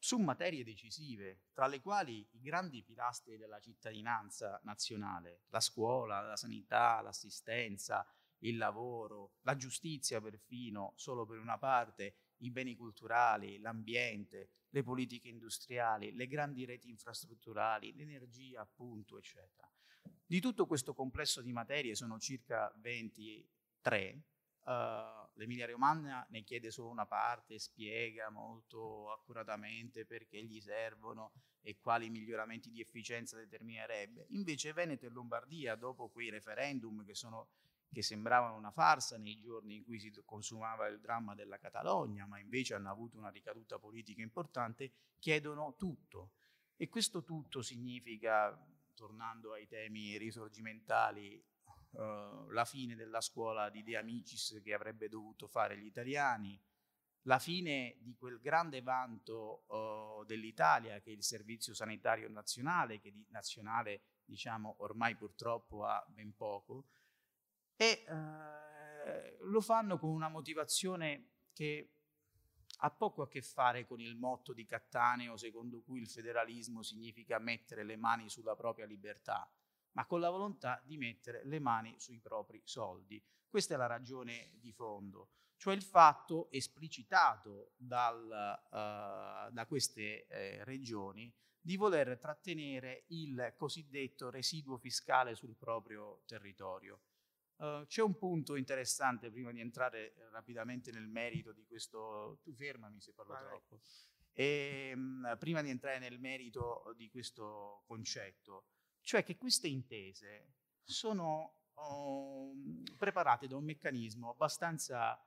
su 0.00 0.16
materie 0.18 0.62
decisive, 0.62 1.46
tra 1.52 1.66
le 1.66 1.80
quali 1.80 2.24
i 2.34 2.40
grandi 2.40 2.84
pilastri 2.84 3.36
della 3.36 3.58
cittadinanza 3.58 4.60
nazionale, 4.62 5.42
la 5.48 5.58
scuola, 5.58 6.20
la 6.20 6.36
sanità, 6.36 7.00
l'assistenza, 7.00 8.06
il 8.42 8.56
lavoro, 8.58 9.32
la 9.40 9.56
giustizia 9.56 10.20
perfino, 10.20 10.92
solo 10.94 11.26
per 11.26 11.40
una 11.40 11.58
parte, 11.58 12.14
i 12.38 12.50
beni 12.52 12.76
culturali, 12.76 13.58
l'ambiente, 13.58 14.50
le 14.68 14.84
politiche 14.84 15.26
industriali, 15.26 16.12
le 16.12 16.28
grandi 16.28 16.64
reti 16.64 16.88
infrastrutturali, 16.88 17.92
l'energia 17.96 18.60
appunto, 18.60 19.18
eccetera. 19.18 19.68
Di 20.24 20.38
tutto 20.38 20.66
questo 20.66 20.94
complesso 20.94 21.42
di 21.42 21.52
materie 21.52 21.96
sono 21.96 22.20
circa 22.20 22.72
23, 22.76 24.22
uh, 24.68 24.70
eh, 24.70 25.28
l'Emilia 25.34 25.66
Romagna 25.66 26.26
ne 26.30 26.42
chiede 26.42 26.70
solo 26.70 26.90
una 26.90 27.06
parte, 27.06 27.58
spiega 27.58 28.30
molto 28.30 29.10
accuratamente 29.10 30.04
perché 30.04 30.42
gli 30.42 30.60
servono 30.60 31.32
e 31.62 31.78
quali 31.80 32.10
miglioramenti 32.10 32.70
di 32.70 32.80
efficienza 32.80 33.36
determinerebbe. 33.36 34.26
Invece 34.30 34.72
Veneto 34.72 35.06
e 35.06 35.10
Lombardia, 35.10 35.74
dopo 35.74 36.08
quei 36.08 36.30
referendum 36.30 37.04
che 37.04 37.14
sono 37.14 37.48
che 37.90 38.02
sembravano 38.02 38.54
una 38.54 38.70
farsa 38.70 39.16
nei 39.16 39.40
giorni 39.40 39.76
in 39.76 39.84
cui 39.84 39.98
si 39.98 40.12
consumava 40.24 40.86
il 40.88 41.00
dramma 41.00 41.34
della 41.34 41.58
Catalogna, 41.58 42.26
ma 42.26 42.38
invece 42.38 42.74
hanno 42.74 42.90
avuto 42.90 43.16
una 43.16 43.30
ricaduta 43.30 43.78
politica 43.78 44.20
importante, 44.20 44.92
chiedono 45.18 45.74
tutto. 45.78 46.32
E 46.76 46.90
questo 46.90 47.24
tutto 47.24 47.62
significa, 47.62 48.56
tornando 48.94 49.54
ai 49.54 49.66
temi 49.66 50.18
risorgimentali, 50.18 51.42
uh, 51.90 52.48
la 52.50 52.64
fine 52.64 52.94
della 52.94 53.20
scuola 53.20 53.70
di 53.70 53.82
De 53.82 53.96
Amicis 53.96 54.60
che 54.62 54.74
avrebbe 54.74 55.08
dovuto 55.08 55.46
fare 55.46 55.78
gli 55.78 55.86
italiani, 55.86 56.60
la 57.22 57.38
fine 57.38 57.96
di 58.00 58.14
quel 58.14 58.40
grande 58.40 58.80
vanto 58.80 59.64
uh, 59.66 60.24
dell'Italia 60.24 61.00
che 61.00 61.10
è 61.10 61.14
il 61.14 61.22
Servizio 61.22 61.74
Sanitario 61.74 62.28
Nazionale, 62.28 63.00
che 63.00 63.12
di 63.12 63.26
nazionale 63.30 64.02
diciamo 64.24 64.76
ormai 64.78 65.16
purtroppo 65.16 65.84
ha 65.84 66.04
ben 66.08 66.34
poco, 66.36 66.86
e 67.76 68.04
eh, 68.06 69.36
lo 69.42 69.60
fanno 69.60 69.98
con 69.98 70.10
una 70.10 70.28
motivazione 70.28 71.30
che 71.52 71.92
ha 72.80 72.90
poco 72.90 73.22
a 73.22 73.28
che 73.28 73.40
fare 73.40 73.86
con 73.86 74.00
il 74.00 74.16
motto 74.16 74.52
di 74.52 74.66
Cattaneo 74.66 75.36
secondo 75.36 75.80
cui 75.82 76.00
il 76.00 76.08
federalismo 76.08 76.82
significa 76.82 77.38
mettere 77.38 77.84
le 77.84 77.96
mani 77.96 78.28
sulla 78.28 78.54
propria 78.54 78.84
libertà, 78.84 79.50
ma 79.92 80.06
con 80.06 80.20
la 80.20 80.30
volontà 80.30 80.82
di 80.84 80.96
mettere 80.96 81.44
le 81.44 81.58
mani 81.58 81.98
sui 81.98 82.20
propri 82.20 82.60
soldi. 82.64 83.22
Questa 83.48 83.74
è 83.74 83.76
la 83.76 83.86
ragione 83.86 84.52
di 84.60 84.72
fondo, 84.72 85.30
cioè 85.56 85.74
il 85.74 85.82
fatto 85.82 86.50
esplicitato 86.50 87.72
dal, 87.76 88.24
uh, 88.24 89.52
da 89.52 89.66
queste 89.66 90.26
eh, 90.26 90.64
regioni 90.64 91.32
di 91.60 91.76
voler 91.76 92.18
trattenere 92.18 93.04
il 93.08 93.54
cosiddetto 93.56 94.30
residuo 94.30 94.78
fiscale 94.78 95.34
sul 95.34 95.56
proprio 95.56 96.22
territorio. 96.26 97.00
Uh, 97.56 97.84
c'è 97.86 98.02
un 98.02 98.16
punto 98.16 98.54
interessante 98.54 99.30
prima 99.30 99.50
di 99.50 99.60
entrare 99.60 100.14
rapidamente 100.30 100.92
nel 100.92 101.08
merito 101.08 101.52
di 101.52 101.66
questo. 101.66 102.38
Tu 102.42 102.54
fermami 102.54 103.00
se 103.00 103.12
parlo 103.12 103.32
Vai. 103.32 103.44
troppo. 103.44 103.80
E, 104.32 104.92
um, 104.94 105.36
prima 105.40 105.60
di 105.60 105.68
entrare 105.68 105.98
nel 105.98 106.20
merito 106.20 106.94
di 106.96 107.10
questo 107.10 107.82
concetto, 107.86 108.66
cioè 109.08 109.24
che 109.24 109.38
queste 109.38 109.68
intese 109.68 110.52
sono 110.84 111.70
um, 111.76 112.82
preparate 112.98 113.46
da 113.46 113.56
un 113.56 113.64
meccanismo 113.64 114.28
abbastanza 114.28 115.18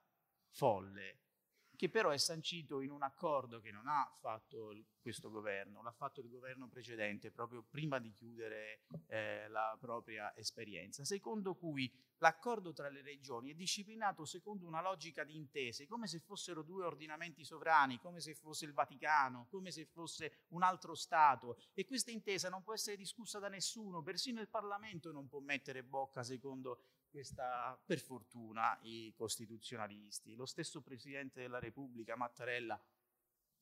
folle 0.51 1.21
che 1.81 1.89
però 1.89 2.11
è 2.11 2.17
sancito 2.19 2.81
in 2.81 2.91
un 2.91 3.01
accordo 3.01 3.59
che 3.59 3.71
non 3.71 3.87
ha 3.87 4.07
fatto 4.19 4.71
questo 5.01 5.31
governo, 5.31 5.81
l'ha 5.81 5.91
fatto 5.91 6.21
il 6.21 6.29
governo 6.29 6.67
precedente 6.67 7.31
proprio 7.31 7.63
prima 7.67 7.97
di 7.97 8.13
chiudere 8.13 8.81
eh, 9.07 9.47
la 9.47 9.75
propria 9.79 10.31
esperienza, 10.35 11.03
secondo 11.03 11.55
cui 11.55 11.91
l'accordo 12.19 12.71
tra 12.71 12.87
le 12.87 13.01
regioni 13.01 13.49
è 13.49 13.55
disciplinato 13.55 14.25
secondo 14.25 14.67
una 14.67 14.79
logica 14.79 15.23
di 15.23 15.35
intese, 15.35 15.87
come 15.87 16.05
se 16.05 16.19
fossero 16.19 16.61
due 16.61 16.85
ordinamenti 16.85 17.43
sovrani, 17.43 17.97
come 17.97 18.19
se 18.19 18.35
fosse 18.35 18.65
il 18.65 18.73
Vaticano, 18.73 19.47
come 19.49 19.71
se 19.71 19.85
fosse 19.85 20.45
un 20.49 20.61
altro 20.61 20.93
Stato. 20.93 21.57
E 21.73 21.87
questa 21.87 22.11
intesa 22.11 22.47
non 22.47 22.61
può 22.61 22.75
essere 22.75 22.95
discussa 22.95 23.39
da 23.39 23.47
nessuno, 23.47 24.03
persino 24.03 24.39
il 24.39 24.49
Parlamento 24.49 25.11
non 25.11 25.27
può 25.27 25.39
mettere 25.39 25.81
bocca 25.81 26.21
secondo 26.21 26.83
questa, 27.12 27.80
per 27.86 28.00
fortuna, 28.00 28.80
i 28.82 29.13
costituzionalisti. 29.15 30.34
Lo 30.36 30.45
stesso 30.45 30.82
Presidente 30.82 31.41
della 31.41 31.60
Repubblica, 31.60 32.15
Mattarella, 32.15 32.82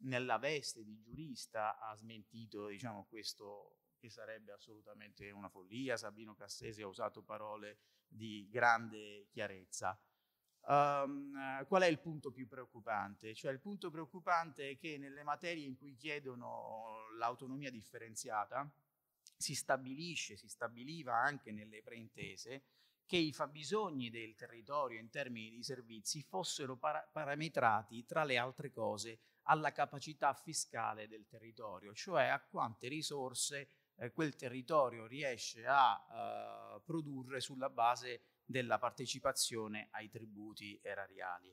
nella 0.01 0.37
veste 0.37 0.83
di 0.83 0.97
giurista, 1.01 1.77
ha 1.79 1.93
smentito 1.95 2.67
diciamo, 2.67 3.05
questo 3.09 3.79
che 3.97 4.09
sarebbe 4.09 4.53
assolutamente 4.53 5.29
una 5.31 5.49
follia. 5.49 5.97
Sabino 5.97 6.35
Cassese 6.35 6.83
ha 6.83 6.87
usato 6.87 7.21
parole 7.21 7.79
di 8.07 8.47
grande 8.49 9.27
chiarezza. 9.29 9.99
Um, 10.61 11.65
qual 11.67 11.81
è 11.81 11.87
il 11.87 11.99
punto 11.99 12.31
più 12.31 12.47
preoccupante? 12.47 13.33
Cioè 13.33 13.51
il 13.51 13.59
punto 13.59 13.89
preoccupante 13.89 14.69
è 14.69 14.77
che 14.77 14.97
nelle 14.97 15.23
materie 15.23 15.65
in 15.65 15.75
cui 15.75 15.95
chiedono 15.95 17.09
l'autonomia 17.17 17.71
differenziata 17.71 18.69
si 19.35 19.55
stabilisce, 19.55 20.35
si 20.35 20.47
stabiliva 20.47 21.15
anche 21.15 21.51
nelle 21.51 21.81
preintese 21.81 22.63
che 23.09 23.17
i 23.17 23.33
fabbisogni 23.33 24.11
del 24.11 24.35
territorio 24.35 24.99
in 24.99 25.09
termini 25.09 25.49
di 25.49 25.63
servizi 25.63 26.21
fossero 26.21 26.77
para- 26.77 27.09
parametrati, 27.11 28.05
tra 28.05 28.23
le 28.23 28.37
altre 28.37 28.69
cose, 28.69 29.21
alla 29.47 29.71
capacità 29.71 30.31
fiscale 30.35 31.07
del 31.07 31.25
territorio, 31.25 31.91
cioè 31.95 32.25
a 32.25 32.39
quante 32.39 32.87
risorse 32.87 33.69
eh, 33.95 34.11
quel 34.11 34.35
territorio 34.35 35.07
riesce 35.07 35.65
a 35.65 35.97
eh, 36.77 36.81
produrre 36.81 37.39
sulla 37.39 37.71
base 37.71 38.25
della 38.45 38.77
partecipazione 38.77 39.87
ai 39.89 40.07
tributi 40.07 40.79
erariali. 40.79 41.51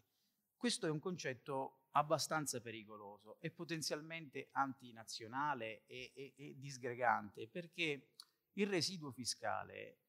Questo 0.55 0.87
è 0.87 0.91
un 0.91 0.99
concetto 0.99 1.85
abbastanza 1.93 2.61
pericoloso 2.61 3.39
e 3.41 3.51
potenzialmente 3.51 4.51
antinazionale 4.53 5.87
e, 5.87 6.13
e, 6.15 6.35
e 6.37 6.55
disgregante 6.59 7.49
perché 7.49 8.11
il 8.53 8.67
residuo 8.67 9.11
fiscale 9.11 10.01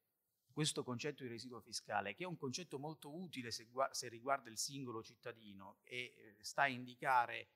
questo 0.58 0.82
concetto 0.82 1.22
di 1.22 1.28
residuo 1.28 1.60
fiscale, 1.60 2.16
che 2.16 2.24
è 2.24 2.26
un 2.26 2.36
concetto 2.36 2.80
molto 2.80 3.14
utile 3.14 3.52
se, 3.52 3.68
se 3.92 4.08
riguarda 4.08 4.50
il 4.50 4.58
singolo 4.58 5.04
cittadino 5.04 5.76
e 5.84 6.12
eh, 6.16 6.36
sta 6.40 6.62
a 6.62 6.66
indicare 6.66 7.46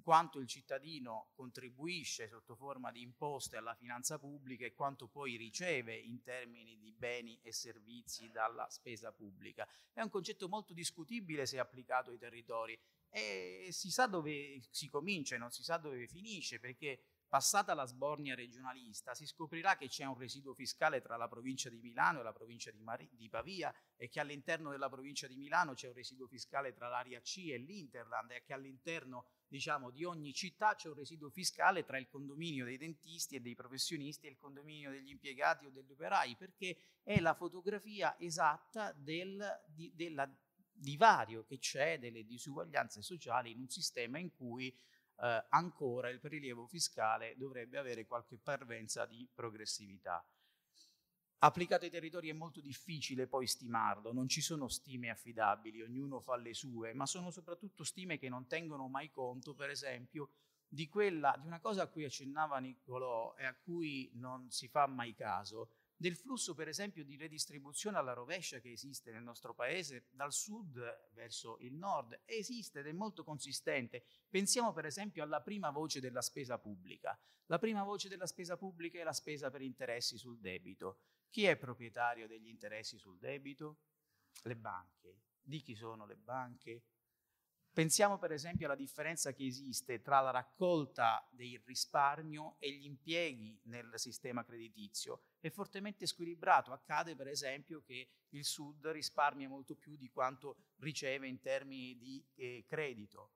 quanto 0.00 0.38
il 0.38 0.46
cittadino 0.46 1.32
contribuisce 1.34 2.28
sotto 2.28 2.54
forma 2.54 2.92
di 2.92 3.02
imposte 3.02 3.56
alla 3.56 3.74
finanza 3.74 4.16
pubblica 4.16 4.64
e 4.64 4.74
quanto 4.74 5.08
poi 5.08 5.34
riceve 5.34 5.96
in 5.96 6.22
termini 6.22 6.78
di 6.78 6.92
beni 6.92 7.36
e 7.42 7.52
servizi 7.52 8.30
dalla 8.30 8.70
spesa 8.70 9.10
pubblica. 9.10 9.66
È 9.92 10.00
un 10.00 10.08
concetto 10.08 10.48
molto 10.48 10.72
discutibile 10.72 11.46
se 11.46 11.58
applicato 11.58 12.10
ai 12.10 12.18
territori 12.18 12.78
e 13.10 13.70
si 13.72 13.90
sa 13.90 14.06
dove 14.06 14.62
si 14.70 14.88
comincia 14.88 15.34
e 15.34 15.38
non 15.38 15.50
si 15.50 15.64
sa 15.64 15.78
dove 15.78 16.06
finisce 16.06 16.60
perché 16.60 17.11
Passata 17.32 17.72
la 17.72 17.86
sbornia 17.86 18.34
regionalista, 18.34 19.14
si 19.14 19.24
scoprirà 19.24 19.78
che 19.78 19.88
c'è 19.88 20.04
un 20.04 20.18
residuo 20.18 20.52
fiscale 20.52 21.00
tra 21.00 21.16
la 21.16 21.28
provincia 21.28 21.70
di 21.70 21.80
Milano 21.80 22.20
e 22.20 22.22
la 22.22 22.32
provincia 22.34 22.70
di, 22.70 22.82
Mari- 22.82 23.08
di 23.10 23.30
Pavia 23.30 23.74
e 23.96 24.10
che 24.10 24.20
all'interno 24.20 24.70
della 24.70 24.90
provincia 24.90 25.26
di 25.26 25.36
Milano 25.36 25.72
c'è 25.72 25.88
un 25.88 25.94
residuo 25.94 26.26
fiscale 26.26 26.74
tra 26.74 26.88
l'area 26.88 27.22
C 27.22 27.46
e 27.48 27.56
l'Interland 27.56 28.32
e 28.32 28.42
che 28.42 28.52
all'interno 28.52 29.28
diciamo, 29.48 29.88
di 29.88 30.04
ogni 30.04 30.34
città 30.34 30.74
c'è 30.74 30.88
un 30.88 30.94
residuo 30.94 31.30
fiscale 31.30 31.84
tra 31.84 31.96
il 31.96 32.06
condominio 32.06 32.66
dei 32.66 32.76
dentisti 32.76 33.36
e 33.36 33.40
dei 33.40 33.54
professionisti 33.54 34.26
e 34.26 34.30
il 34.32 34.36
condominio 34.36 34.90
degli 34.90 35.08
impiegati 35.08 35.64
o 35.64 35.70
degli 35.70 35.90
operai, 35.90 36.36
perché 36.36 36.76
è 37.02 37.18
la 37.18 37.32
fotografia 37.32 38.14
esatta 38.18 38.92
del 38.92 39.42
di, 39.68 39.90
della 39.94 40.30
divario 40.70 41.44
che 41.44 41.58
c'è, 41.58 41.98
delle 41.98 42.24
disuguaglianze 42.24 43.00
sociali 43.00 43.52
in 43.52 43.60
un 43.60 43.68
sistema 43.68 44.18
in 44.18 44.34
cui 44.34 44.76
eh, 45.22 45.46
ancora 45.50 46.08
il 46.08 46.18
prelievo 46.18 46.66
fiscale 46.66 47.36
dovrebbe 47.36 47.78
avere 47.78 48.06
qualche 48.06 48.38
parvenza 48.38 49.06
di 49.06 49.28
progressività. 49.32 50.24
Applicato 51.44 51.84
ai 51.84 51.90
territori 51.90 52.28
è 52.28 52.32
molto 52.32 52.60
difficile 52.60 53.26
poi 53.26 53.46
stimarlo, 53.46 54.12
non 54.12 54.28
ci 54.28 54.40
sono 54.40 54.68
stime 54.68 55.10
affidabili, 55.10 55.82
ognuno 55.82 56.20
fa 56.20 56.36
le 56.36 56.54
sue, 56.54 56.92
ma 56.92 57.06
sono 57.06 57.30
soprattutto 57.30 57.82
stime 57.82 58.18
che 58.18 58.28
non 58.28 58.46
tengono 58.46 58.86
mai 58.86 59.10
conto, 59.10 59.54
per 59.54 59.70
esempio, 59.70 60.30
di, 60.68 60.88
quella, 60.88 61.36
di 61.40 61.46
una 61.46 61.58
cosa 61.58 61.82
a 61.82 61.88
cui 61.88 62.04
accennava 62.04 62.58
Niccolò 62.58 63.34
e 63.36 63.44
a 63.44 63.54
cui 63.54 64.10
non 64.14 64.50
si 64.50 64.68
fa 64.68 64.86
mai 64.86 65.14
caso, 65.14 65.70
del 66.02 66.16
flusso 66.16 66.52
per 66.52 66.66
esempio 66.66 67.04
di 67.04 67.16
redistribuzione 67.16 67.96
alla 67.96 68.12
rovescia 68.12 68.58
che 68.58 68.72
esiste 68.72 69.12
nel 69.12 69.22
nostro 69.22 69.54
paese 69.54 70.08
dal 70.10 70.32
sud 70.32 71.10
verso 71.12 71.58
il 71.60 71.74
nord, 71.74 72.22
esiste 72.24 72.80
ed 72.80 72.88
è 72.88 72.92
molto 72.92 73.22
consistente. 73.22 74.04
Pensiamo 74.28 74.72
per 74.72 74.84
esempio 74.84 75.22
alla 75.22 75.40
prima 75.40 75.70
voce 75.70 76.00
della 76.00 76.20
spesa 76.20 76.58
pubblica. 76.58 77.16
La 77.46 77.58
prima 77.58 77.84
voce 77.84 78.08
della 78.08 78.26
spesa 78.26 78.56
pubblica 78.56 78.98
è 78.98 79.04
la 79.04 79.12
spesa 79.12 79.48
per 79.48 79.62
interessi 79.62 80.18
sul 80.18 80.40
debito. 80.40 80.98
Chi 81.30 81.44
è 81.44 81.56
proprietario 81.56 82.26
degli 82.26 82.48
interessi 82.48 82.98
sul 82.98 83.18
debito? 83.20 83.78
Le 84.42 84.56
banche. 84.56 85.20
Di 85.40 85.60
chi 85.60 85.76
sono 85.76 86.04
le 86.04 86.16
banche? 86.16 86.82
Pensiamo 87.72 88.18
per 88.18 88.32
esempio 88.32 88.66
alla 88.66 88.74
differenza 88.74 89.32
che 89.32 89.46
esiste 89.46 90.02
tra 90.02 90.20
la 90.20 90.30
raccolta 90.30 91.26
del 91.30 91.58
risparmio 91.64 92.56
e 92.58 92.70
gli 92.70 92.84
impieghi 92.84 93.58
nel 93.64 93.92
sistema 93.94 94.44
creditizio. 94.44 95.22
È 95.40 95.48
fortemente 95.48 96.06
squilibrato. 96.06 96.72
Accade 96.72 97.16
per 97.16 97.28
esempio 97.28 97.82
che 97.82 98.10
il 98.30 98.44
Sud 98.44 98.86
risparmia 98.88 99.48
molto 99.48 99.74
più 99.74 99.96
di 99.96 100.10
quanto 100.10 100.56
riceve 100.80 101.28
in 101.28 101.40
termini 101.40 101.96
di 101.96 102.22
eh, 102.34 102.64
credito. 102.68 103.30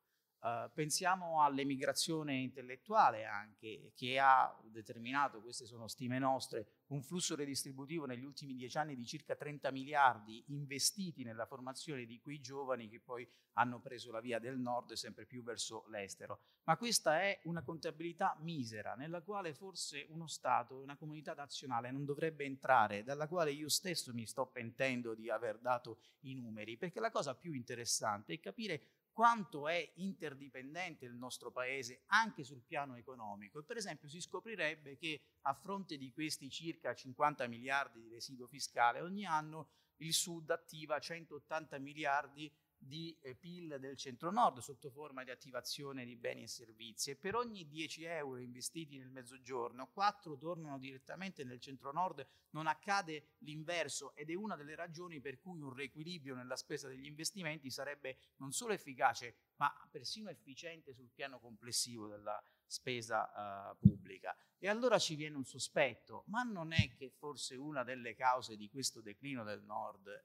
Uh, 0.46 0.70
pensiamo 0.72 1.42
all'emigrazione 1.42 2.36
intellettuale 2.36 3.24
anche, 3.24 3.90
che 3.96 4.16
ha 4.20 4.56
determinato, 4.62 5.40
queste 5.40 5.66
sono 5.66 5.88
stime 5.88 6.20
nostre, 6.20 6.84
un 6.90 7.02
flusso 7.02 7.34
redistributivo 7.34 8.06
negli 8.06 8.22
ultimi 8.22 8.54
dieci 8.54 8.78
anni 8.78 8.94
di 8.94 9.04
circa 9.04 9.34
30 9.34 9.72
miliardi 9.72 10.44
investiti 10.50 11.24
nella 11.24 11.46
formazione 11.46 12.04
di 12.04 12.20
quei 12.20 12.38
giovani 12.40 12.88
che 12.88 13.00
poi 13.00 13.28
hanno 13.54 13.80
preso 13.80 14.12
la 14.12 14.20
via 14.20 14.38
del 14.38 14.56
nord 14.56 14.92
sempre 14.92 15.26
più 15.26 15.42
verso 15.42 15.84
l'estero. 15.88 16.40
Ma 16.64 16.76
questa 16.76 17.20
è 17.20 17.40
una 17.44 17.62
contabilità 17.64 18.36
misera 18.40 18.94
nella 18.94 19.22
quale 19.22 19.52
forse 19.52 20.06
uno 20.10 20.28
Stato, 20.28 20.76
una 20.76 20.96
comunità 20.96 21.34
nazionale 21.34 21.90
non 21.90 22.04
dovrebbe 22.04 22.44
entrare, 22.44 23.02
dalla 23.02 23.26
quale 23.26 23.50
io 23.50 23.68
stesso 23.68 24.12
mi 24.12 24.26
sto 24.26 24.46
pentendo 24.46 25.14
di 25.14 25.28
aver 25.28 25.58
dato 25.58 25.98
i 26.20 26.34
numeri, 26.34 26.76
perché 26.76 27.00
la 27.00 27.10
cosa 27.10 27.34
più 27.34 27.52
interessante 27.52 28.34
è 28.34 28.40
capire 28.40 28.95
quanto 29.16 29.66
è 29.66 29.92
interdipendente 29.94 31.06
il 31.06 31.14
nostro 31.14 31.50
paese 31.50 32.02
anche 32.08 32.44
sul 32.44 32.60
piano 32.60 32.96
economico. 32.96 33.60
E 33.60 33.62
per 33.62 33.78
esempio 33.78 34.10
si 34.10 34.20
scoprirebbe 34.20 34.98
che 34.98 35.22
a 35.46 35.54
fronte 35.54 35.96
di 35.96 36.12
questi 36.12 36.50
circa 36.50 36.92
50 36.92 37.46
miliardi 37.46 38.02
di 38.02 38.10
residuo 38.10 38.46
fiscale 38.46 39.00
ogni 39.00 39.24
anno 39.24 39.70
il 40.00 40.12
Sud 40.12 40.50
attiva 40.50 40.98
180 40.98 41.78
miliardi 41.78 42.54
di 42.86 43.16
eh, 43.20 43.34
PIL 43.34 43.78
del 43.78 43.96
centro-nord 43.96 44.58
sotto 44.58 44.90
forma 44.90 45.24
di 45.24 45.30
attivazione 45.30 46.04
di 46.04 46.16
beni 46.16 46.42
e 46.42 46.48
servizi 46.48 47.10
e 47.10 47.16
per 47.16 47.34
ogni 47.34 47.66
10 47.66 48.04
euro 48.04 48.38
investiti 48.38 48.96
nel 48.96 49.10
mezzogiorno 49.10 49.90
4 49.92 50.36
tornano 50.36 50.78
direttamente 50.78 51.44
nel 51.44 51.60
centro-nord, 51.60 52.26
non 52.50 52.66
accade 52.66 53.34
l'inverso 53.38 54.14
ed 54.14 54.30
è 54.30 54.34
una 54.34 54.56
delle 54.56 54.74
ragioni 54.74 55.20
per 55.20 55.40
cui 55.40 55.60
un 55.60 55.72
riequilibrio 55.72 56.34
nella 56.34 56.56
spesa 56.56 56.88
degli 56.88 57.06
investimenti 57.06 57.70
sarebbe 57.70 58.18
non 58.36 58.52
solo 58.52 58.72
efficace 58.72 59.36
ma 59.56 59.72
persino 59.90 60.30
efficiente 60.30 60.92
sul 60.92 61.10
piano 61.12 61.38
complessivo 61.38 62.08
della 62.08 62.42
spesa 62.66 63.72
uh, 63.72 63.76
pubblica. 63.78 64.36
E 64.58 64.68
allora 64.68 64.98
ci 64.98 65.14
viene 65.14 65.36
un 65.36 65.44
sospetto, 65.44 66.24
ma 66.26 66.42
non 66.42 66.72
è 66.72 66.92
che 66.94 67.10
forse 67.10 67.54
una 67.56 67.84
delle 67.84 68.14
cause 68.14 68.56
di 68.56 68.68
questo 68.68 69.00
declino 69.00 69.44
del 69.44 69.62
nord 69.62 70.24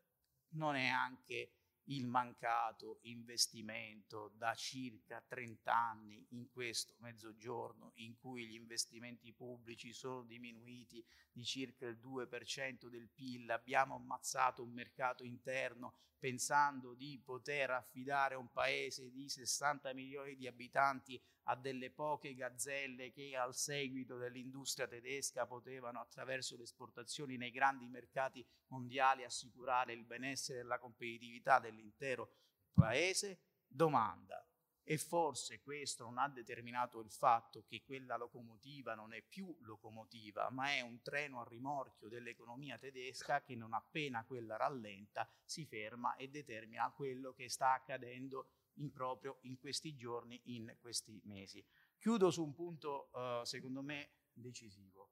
non 0.54 0.76
è 0.76 0.88
anche 0.88 1.52
il 1.86 2.08
mancato 2.08 3.00
investimento 3.04 4.32
da 4.36 4.54
circa 4.54 5.24
30 5.28 5.74
anni 5.74 6.26
in 6.30 6.50
questo 6.50 6.96
mezzogiorno 7.00 7.92
in 7.96 8.16
cui 8.18 8.48
gli 8.48 8.54
investimenti 8.54 9.34
pubblici 9.34 9.92
sono 9.92 10.24
diminuiti 10.24 11.04
di 11.32 11.44
circa 11.44 11.88
il 11.88 12.00
2% 12.02 12.88
del 12.88 13.10
PIL, 13.10 13.50
abbiamo 13.50 13.96
ammazzato 13.96 14.64
un 14.64 14.72
mercato 14.72 15.24
interno 15.24 15.96
pensando 16.22 16.94
di 16.94 17.20
poter 17.26 17.72
affidare 17.72 18.36
un 18.36 18.52
paese 18.52 19.10
di 19.10 19.28
60 19.28 19.92
milioni 19.94 20.36
di 20.36 20.46
abitanti 20.46 21.20
a 21.46 21.56
delle 21.56 21.90
poche 21.90 22.36
gazzelle 22.36 23.12
che 23.12 23.36
al 23.36 23.56
seguito 23.56 24.18
dell'industria 24.18 24.88
tedesca 24.88 25.48
potevano 25.48 26.00
attraverso 26.00 26.56
le 26.56 26.64
esportazioni 26.64 27.38
nei 27.38 27.50
grandi 27.50 27.88
mercati 27.88 28.46
mondiali 28.68 29.24
assicurare 29.24 29.94
il 29.94 30.06
benessere 30.06 30.60
e 30.60 30.64
la 30.64 30.78
competitività 30.78 31.58
dell'intero 31.58 32.36
paese? 32.72 33.40
Domanda. 33.66 34.46
E 34.92 34.98
forse 34.98 35.62
questo 35.62 36.04
non 36.04 36.18
ha 36.18 36.28
determinato 36.28 37.00
il 37.00 37.10
fatto 37.10 37.64
che 37.64 37.82
quella 37.82 38.18
locomotiva 38.18 38.94
non 38.94 39.14
è 39.14 39.22
più 39.22 39.56
locomotiva, 39.62 40.50
ma 40.50 40.74
è 40.74 40.82
un 40.82 41.02
treno 41.02 41.40
a 41.40 41.48
rimorchio 41.48 42.10
dell'economia 42.10 42.78
tedesca 42.78 43.42
che 43.42 43.56
non 43.56 43.72
appena 43.72 44.26
quella 44.26 44.58
rallenta 44.58 45.26
si 45.46 45.66
ferma 45.66 46.18
e 46.18 46.28
determina 46.28 46.92
quello 46.92 47.32
che 47.32 47.48
sta 47.48 47.72
accadendo 47.72 48.50
in 48.80 48.92
proprio 48.92 49.38
in 49.44 49.58
questi 49.58 49.96
giorni, 49.96 50.42
in 50.48 50.76
questi 50.82 51.22
mesi. 51.24 51.66
Chiudo 51.98 52.30
su 52.30 52.44
un 52.44 52.54
punto, 52.54 53.12
uh, 53.14 53.46
secondo 53.46 53.82
me, 53.82 54.10
decisivo. 54.34 55.12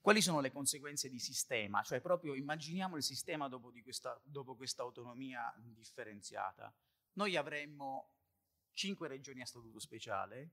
Quali 0.00 0.20
sono 0.20 0.40
le 0.40 0.50
conseguenze 0.50 1.08
di 1.08 1.20
sistema? 1.20 1.84
Cioè 1.84 2.00
proprio 2.00 2.34
immaginiamo 2.34 2.96
il 2.96 3.04
sistema 3.04 3.46
dopo, 3.46 3.70
questa, 3.84 4.20
dopo 4.24 4.56
questa 4.56 4.82
autonomia 4.82 5.54
differenziata. 5.58 6.74
Noi 7.14 7.36
avremmo 7.36 8.16
cinque 8.72 9.08
regioni 9.08 9.40
a 9.40 9.46
statuto 9.46 9.78
speciale, 9.78 10.50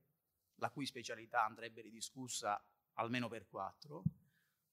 la 0.56 0.70
cui 0.70 0.86
specialità 0.86 1.44
andrebbe 1.44 1.82
ridiscussa 1.82 2.62
almeno 2.94 3.28
per 3.28 3.46
quattro, 3.46 4.02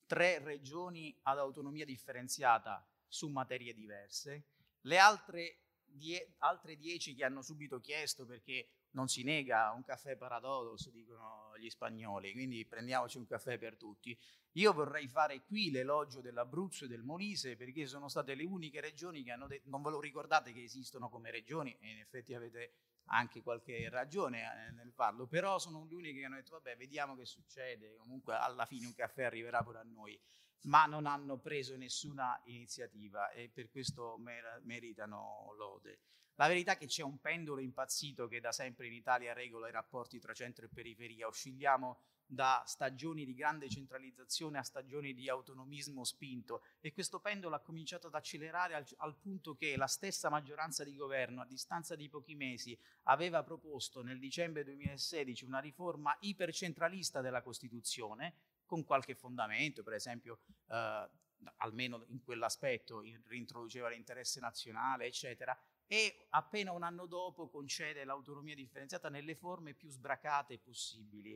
tre 0.05 0.39
regioni 0.39 1.15
ad 1.23 1.37
autonomia 1.37 1.85
differenziata 1.85 2.87
su 3.07 3.29
materie 3.29 3.73
diverse, 3.73 4.47
le 4.81 4.97
altre 4.97 5.59
die- 5.83 6.35
altre 6.39 6.75
dieci 6.75 7.15
che 7.15 7.23
hanno 7.23 7.41
subito 7.41 7.79
chiesto 7.79 8.25
perché 8.25 8.69
non 8.95 9.07
si 9.07 9.23
nega 9.23 9.71
un 9.71 9.83
caffè 9.83 10.15
paradosso, 10.15 10.89
dicono 10.89 11.51
gli 11.57 11.69
spagnoli, 11.69 12.31
quindi 12.31 12.65
prendiamoci 12.65 13.17
un 13.17 13.25
caffè 13.25 13.57
per 13.57 13.77
tutti. 13.77 14.17
Io 14.53 14.73
vorrei 14.73 15.07
fare 15.07 15.43
qui 15.43 15.69
l'elogio 15.69 16.21
dell'Abruzzo 16.21 16.85
e 16.85 16.87
del 16.87 17.03
Molise 17.03 17.57
perché 17.57 17.85
sono 17.85 18.07
state 18.07 18.35
le 18.35 18.45
uniche 18.45 18.79
regioni 18.79 19.21
che 19.21 19.31
hanno 19.31 19.47
detto, 19.47 19.69
non 19.69 19.81
ve 19.81 19.89
lo 19.89 19.99
ricordate 19.99 20.53
che 20.53 20.63
esistono 20.63 21.09
come 21.09 21.29
regioni 21.29 21.77
e 21.79 21.91
in 21.91 21.99
effetti 21.99 22.33
avete 22.33 22.73
anche 23.07 23.43
qualche 23.43 23.89
ragione 23.89 24.41
eh, 24.41 24.71
nel 24.71 24.91
farlo, 24.93 25.27
però 25.27 25.59
sono 25.59 25.85
le 25.85 25.93
uniche 25.93 26.19
che 26.19 26.25
hanno 26.25 26.35
detto 26.35 26.53
vabbè 26.53 26.77
vediamo 26.77 27.15
che 27.15 27.25
succede, 27.25 27.95
comunque 27.97 28.35
alla 28.35 28.65
fine 28.65 28.87
un 28.87 28.95
caffè 28.95 29.23
arriverà 29.23 29.61
pure 29.61 29.79
a 29.79 29.83
noi 29.83 30.19
ma 30.65 30.85
non 30.85 31.05
hanno 31.05 31.37
preso 31.37 31.75
nessuna 31.75 32.39
iniziativa 32.45 33.29
e 33.31 33.49
per 33.53 33.69
questo 33.69 34.17
mer- 34.17 34.61
meritano 34.63 35.53
lode. 35.57 35.99
La 36.35 36.47
verità 36.47 36.73
è 36.73 36.77
che 36.77 36.87
c'è 36.87 37.01
un 37.01 37.19
pendolo 37.19 37.61
impazzito 37.61 38.27
che 38.27 38.41
da 38.41 38.51
sempre 38.51 38.87
in 38.87 38.93
Italia 38.93 39.33
regola 39.33 39.69
i 39.69 39.71
rapporti 39.71 40.19
tra 40.19 40.33
centro 40.33 40.65
e 40.65 40.69
periferia. 40.69 41.27
Oscilliamo 41.27 41.99
da 42.27 42.63
stagioni 42.65 43.23
di 43.23 43.35
grande 43.35 43.69
centralizzazione 43.69 44.57
a 44.57 44.63
stagioni 44.63 45.13
di 45.13 45.29
autonomismo 45.29 46.03
spinto 46.03 46.63
e 46.81 46.91
questo 46.91 47.19
pendolo 47.19 47.55
ha 47.55 47.59
cominciato 47.59 48.07
ad 48.07 48.15
accelerare 48.15 48.73
al, 48.73 48.85
al, 48.97 49.15
punto 49.15 49.55
che 49.55 49.77
la 49.77 49.85
stessa 49.85 50.29
maggioranza 50.29 50.83
di 50.83 50.95
governo 50.95 51.41
a 51.41 51.45
distanza 51.45 51.95
di 51.95 52.09
pochi 52.09 52.35
mesi 52.35 52.77
aveva 53.03 53.43
proposto 53.43 54.01
nel 54.01 54.19
dicembre 54.19 54.63
2016 54.63 55.45
una 55.45 55.59
riforma 55.59 56.15
ipercentralista 56.21 57.21
della 57.21 57.43
Costituzione 57.43 58.33
con 58.65 58.83
qualche 58.83 59.13
fondamento, 59.13 59.83
per 59.83 59.93
esempio 59.93 60.39
eh, 60.69 61.09
almeno 61.57 62.03
in 62.07 62.23
quell'aspetto 62.23 63.01
rintroduceva 63.27 63.89
l'interesse 63.89 64.39
nazionale, 64.39 65.05
eccetera, 65.05 65.57
e 65.87 66.27
appena 66.29 66.71
un 66.71 66.83
anno 66.83 67.05
dopo 67.05 67.49
concede 67.49 68.03
l'autonomia 68.03 68.55
differenziata 68.55 69.09
nelle 69.09 69.35
forme 69.35 69.73
più 69.73 69.89
sbracate 69.89 70.57
possibili. 70.59 71.33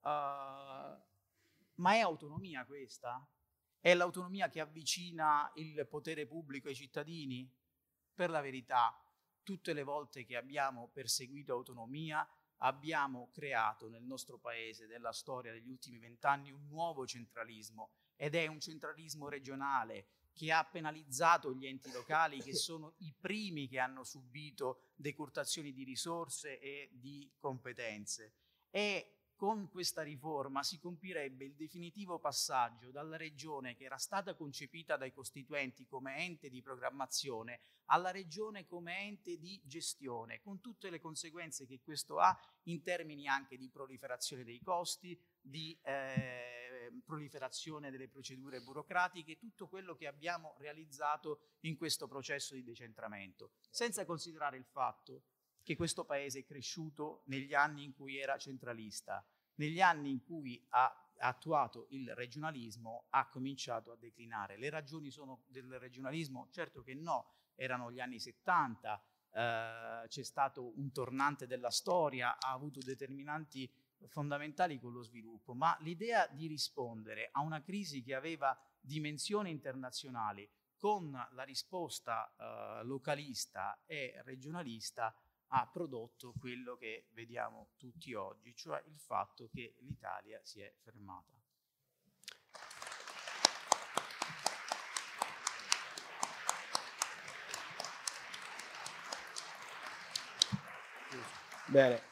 Uh, 0.00 0.08
ma 1.74 1.94
è 1.94 1.98
autonomia 1.98 2.64
questa? 2.64 3.26
È 3.78 3.94
l'autonomia 3.94 4.48
che 4.48 4.60
avvicina 4.60 5.50
il 5.54 5.86
potere 5.88 6.26
pubblico 6.26 6.68
ai 6.68 6.74
cittadini? 6.74 7.50
Per 8.14 8.30
la 8.30 8.40
verità, 8.40 8.94
tutte 9.42 9.72
le 9.72 9.82
volte 9.82 10.24
che 10.24 10.36
abbiamo 10.36 10.88
perseguito 10.92 11.52
autonomia 11.52 12.26
abbiamo 12.58 13.30
creato 13.32 13.88
nel 13.88 14.02
nostro 14.02 14.38
paese, 14.38 14.86
nella 14.86 15.12
storia 15.12 15.52
degli 15.52 15.68
ultimi 15.68 15.98
vent'anni, 15.98 16.50
un 16.50 16.66
nuovo 16.68 17.06
centralismo 17.06 17.90
ed 18.16 18.34
è 18.34 18.46
un 18.46 18.60
centralismo 18.60 19.28
regionale 19.28 20.08
che 20.40 20.52
ha 20.52 20.64
penalizzato 20.64 21.52
gli 21.52 21.66
enti 21.66 21.92
locali 21.92 22.40
che 22.40 22.54
sono 22.56 22.94
i 23.00 23.12
primi 23.20 23.68
che 23.68 23.78
hanno 23.78 24.04
subito 24.04 24.84
decurtazioni 24.94 25.70
di 25.70 25.84
risorse 25.84 26.58
e 26.58 26.88
di 26.94 27.30
competenze. 27.36 28.32
E 28.70 29.16
con 29.36 29.68
questa 29.68 30.00
riforma 30.00 30.62
si 30.62 30.78
compirebbe 30.78 31.44
il 31.44 31.54
definitivo 31.54 32.18
passaggio 32.18 32.90
dalla 32.90 33.18
regione 33.18 33.74
che 33.74 33.84
era 33.84 33.98
stata 33.98 34.34
concepita 34.34 34.96
dai 34.96 35.12
costituenti 35.12 35.86
come 35.86 36.16
ente 36.16 36.48
di 36.48 36.62
programmazione 36.62 37.60
alla 37.86 38.10
regione 38.10 38.66
come 38.66 38.98
ente 38.98 39.36
di 39.36 39.60
gestione, 39.64 40.40
con 40.40 40.60
tutte 40.60 40.88
le 40.88 41.00
conseguenze 41.00 41.66
che 41.66 41.80
questo 41.82 42.18
ha 42.18 42.34
in 42.64 42.82
termini 42.82 43.26
anche 43.26 43.58
di 43.58 43.68
proliferazione 43.68 44.44
dei 44.44 44.60
costi, 44.62 45.20
di 45.40 45.78
eh, 45.82 46.59
proliferazione 47.04 47.90
delle 47.90 48.08
procedure 48.08 48.60
burocratiche, 48.60 49.38
tutto 49.38 49.68
quello 49.68 49.94
che 49.94 50.06
abbiamo 50.06 50.54
realizzato 50.58 51.40
in 51.60 51.76
questo 51.76 52.06
processo 52.06 52.54
di 52.54 52.62
decentramento, 52.62 53.52
senza 53.70 54.04
considerare 54.04 54.56
il 54.56 54.64
fatto 54.64 55.24
che 55.62 55.76
questo 55.76 56.04
paese 56.04 56.40
è 56.40 56.44
cresciuto 56.44 57.22
negli 57.26 57.54
anni 57.54 57.84
in 57.84 57.94
cui 57.94 58.18
era 58.18 58.38
centralista, 58.38 59.24
negli 59.56 59.80
anni 59.80 60.10
in 60.10 60.22
cui 60.22 60.64
ha 60.70 61.10
attuato 61.20 61.86
il 61.90 62.14
regionalismo 62.14 63.06
ha 63.10 63.28
cominciato 63.28 63.92
a 63.92 63.96
declinare. 63.96 64.56
Le 64.56 64.70
ragioni 64.70 65.10
sono 65.10 65.42
del 65.48 65.78
regionalismo? 65.78 66.48
Certo 66.50 66.82
che 66.82 66.94
no, 66.94 67.32
erano 67.54 67.92
gli 67.92 68.00
anni 68.00 68.18
70, 68.18 69.02
eh, 69.32 70.04
c'è 70.08 70.22
stato 70.22 70.76
un 70.78 70.90
tornante 70.92 71.46
della 71.46 71.70
storia, 71.70 72.38
ha 72.38 72.52
avuto 72.52 72.80
determinanti 72.80 73.70
fondamentali 74.08 74.78
con 74.78 74.92
lo 74.92 75.02
sviluppo, 75.02 75.54
ma 75.54 75.76
l'idea 75.80 76.26
di 76.26 76.46
rispondere 76.46 77.28
a 77.32 77.40
una 77.40 77.62
crisi 77.62 78.02
che 78.02 78.14
aveva 78.14 78.58
dimensioni 78.80 79.50
internazionali 79.50 80.48
con 80.76 81.10
la 81.10 81.42
risposta 81.42 82.34
eh, 82.36 82.84
localista 82.84 83.82
e 83.84 84.20
regionalista 84.24 85.14
ha 85.52 85.66
prodotto 85.66 86.32
quello 86.38 86.76
che 86.76 87.08
vediamo 87.12 87.70
tutti 87.76 88.14
oggi, 88.14 88.54
cioè 88.54 88.82
il 88.86 88.98
fatto 88.98 89.48
che 89.52 89.74
l'Italia 89.80 90.40
si 90.42 90.60
è 90.60 90.72
fermata. 90.82 91.38
Bene, 101.66 102.02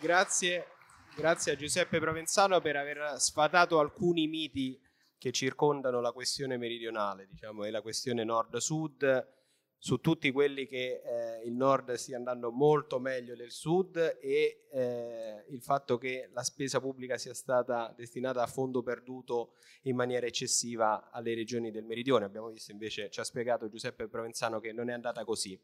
grazie, 0.00 0.75
grazie 1.16 1.52
a 1.52 1.56
Giuseppe 1.56 1.98
Provenzano 1.98 2.60
per 2.60 2.76
aver 2.76 3.14
sfatato 3.18 3.78
alcuni 3.78 4.28
miti 4.28 4.78
che 5.16 5.32
circondano 5.32 6.00
la 6.02 6.12
questione 6.12 6.58
meridionale, 6.58 7.26
diciamo, 7.26 7.64
e 7.64 7.70
la 7.70 7.80
questione 7.80 8.22
nord-sud, 8.22 9.34
su 9.78 9.96
tutti 9.98 10.30
quelli 10.30 10.66
che 10.66 11.00
eh, 11.02 11.46
il 11.46 11.54
nord 11.54 11.92
stia 11.94 12.18
andando 12.18 12.50
molto 12.50 12.98
meglio 12.98 13.34
del 13.34 13.50
sud 13.50 14.18
e 14.20 14.66
eh, 14.70 15.44
il 15.48 15.62
fatto 15.62 15.96
che 15.96 16.28
la 16.32 16.42
spesa 16.42 16.80
pubblica 16.80 17.16
sia 17.16 17.34
stata 17.34 17.94
destinata 17.96 18.42
a 18.42 18.46
fondo 18.46 18.82
perduto 18.82 19.54
in 19.82 19.96
maniera 19.96 20.26
eccessiva 20.26 21.10
alle 21.10 21.34
regioni 21.34 21.70
del 21.70 21.84
meridione. 21.84 22.26
Abbiamo 22.26 22.50
visto 22.50 22.72
invece, 22.72 23.08
ci 23.10 23.20
ha 23.20 23.24
spiegato 23.24 23.68
Giuseppe 23.68 24.06
Provenzano 24.06 24.60
che 24.60 24.72
non 24.72 24.90
è 24.90 24.92
andata 24.92 25.24
così. 25.24 25.58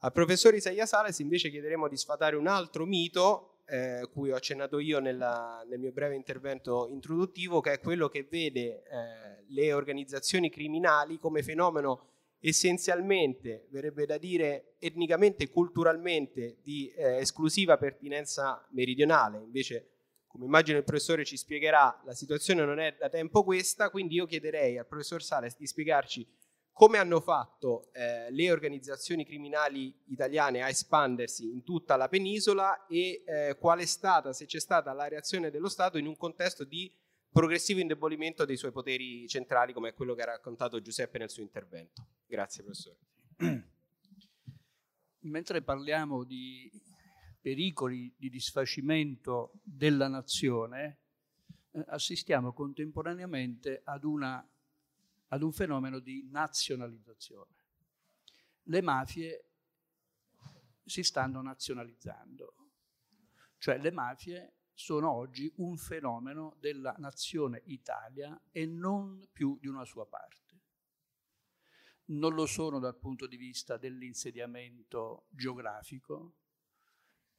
Al 0.00 0.12
professor 0.12 0.52
Isaia 0.52 0.86
Sales 0.86 1.20
invece 1.20 1.50
chiederemo 1.50 1.86
di 1.86 1.96
sfatare 1.96 2.34
un 2.34 2.48
altro 2.48 2.84
mito, 2.84 3.51
eh, 3.66 4.08
cui 4.12 4.30
ho 4.30 4.36
accennato 4.36 4.78
io 4.78 4.98
nella, 4.98 5.64
nel 5.68 5.78
mio 5.78 5.92
breve 5.92 6.14
intervento 6.14 6.88
introduttivo, 6.88 7.60
che 7.60 7.72
è 7.72 7.80
quello 7.80 8.08
che 8.08 8.26
vede 8.28 8.60
eh, 8.60 9.44
le 9.48 9.72
organizzazioni 9.72 10.50
criminali 10.50 11.18
come 11.18 11.42
fenomeno 11.42 12.08
essenzialmente, 12.40 13.66
verrebbe 13.70 14.04
da 14.04 14.18
dire 14.18 14.74
etnicamente 14.78 15.44
e 15.44 15.48
culturalmente 15.48 16.56
di 16.62 16.88
eh, 16.90 17.18
esclusiva 17.18 17.78
pertinenza 17.78 18.66
meridionale. 18.70 19.38
Invece, 19.38 19.90
come 20.26 20.46
immagino 20.46 20.78
il 20.78 20.84
professore 20.84 21.24
ci 21.24 21.36
spiegherà, 21.36 22.02
la 22.04 22.14
situazione 22.14 22.64
non 22.64 22.80
è 22.80 22.96
da 22.98 23.08
tempo 23.08 23.44
questa, 23.44 23.90
quindi 23.90 24.16
io 24.16 24.26
chiederei 24.26 24.76
al 24.76 24.86
professor 24.86 25.22
Sales 25.22 25.56
di 25.56 25.66
spiegarci 25.66 26.26
come 26.72 26.98
hanno 26.98 27.20
fatto 27.20 27.92
eh, 27.92 28.30
le 28.30 28.50
organizzazioni 28.50 29.24
criminali 29.24 29.94
italiane 30.06 30.62
a 30.62 30.68
espandersi 30.68 31.50
in 31.50 31.62
tutta 31.62 31.96
la 31.96 32.08
penisola 32.08 32.86
e 32.86 33.22
eh, 33.26 33.56
qual 33.58 33.80
è 33.80 33.84
stata, 33.84 34.32
se 34.32 34.46
c'è 34.46 34.58
stata 34.58 34.92
la 34.92 35.06
reazione 35.06 35.50
dello 35.50 35.68
Stato 35.68 35.98
in 35.98 36.06
un 36.06 36.16
contesto 36.16 36.64
di 36.64 36.90
progressivo 37.30 37.80
indebolimento 37.80 38.44
dei 38.44 38.56
suoi 38.56 38.72
poteri 38.72 39.26
centrali, 39.28 39.72
come 39.72 39.92
quello 39.94 40.14
che 40.14 40.22
ha 40.22 40.26
raccontato 40.26 40.80
Giuseppe 40.80 41.18
nel 41.18 41.30
suo 41.30 41.42
intervento. 41.42 42.06
Grazie, 42.26 42.62
professore. 42.62 42.98
Mentre 45.20 45.62
parliamo 45.62 46.24
di 46.24 46.70
pericoli 47.40 48.14
di 48.16 48.28
disfacimento 48.28 49.52
della 49.62 50.08
nazione, 50.08 50.98
eh, 51.72 51.84
assistiamo 51.88 52.52
contemporaneamente 52.52 53.82
ad 53.84 54.04
una 54.04 54.46
ad 55.32 55.42
un 55.42 55.52
fenomeno 55.52 55.98
di 55.98 56.28
nazionalizzazione. 56.30 57.56
Le 58.64 58.82
mafie 58.82 59.48
si 60.84 61.02
stanno 61.02 61.40
nazionalizzando, 61.40 62.54
cioè 63.58 63.78
le 63.78 63.90
mafie 63.92 64.56
sono 64.74 65.10
oggi 65.10 65.50
un 65.56 65.76
fenomeno 65.76 66.56
della 66.58 66.94
nazione 66.98 67.62
Italia 67.66 68.40
e 68.50 68.66
non 68.66 69.28
più 69.32 69.58
di 69.58 69.68
una 69.68 69.84
sua 69.84 70.06
parte. 70.06 70.40
Non 72.06 72.34
lo 72.34 72.46
sono 72.46 72.78
dal 72.78 72.98
punto 72.98 73.26
di 73.26 73.36
vista 73.36 73.78
dell'insediamento 73.78 75.26
geografico, 75.30 76.34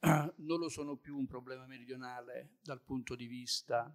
non 0.00 0.58
lo 0.58 0.68
sono 0.68 0.96
più 0.96 1.16
un 1.16 1.26
problema 1.26 1.66
meridionale 1.66 2.56
dal 2.60 2.82
punto 2.82 3.14
di 3.14 3.26
vista 3.26 3.94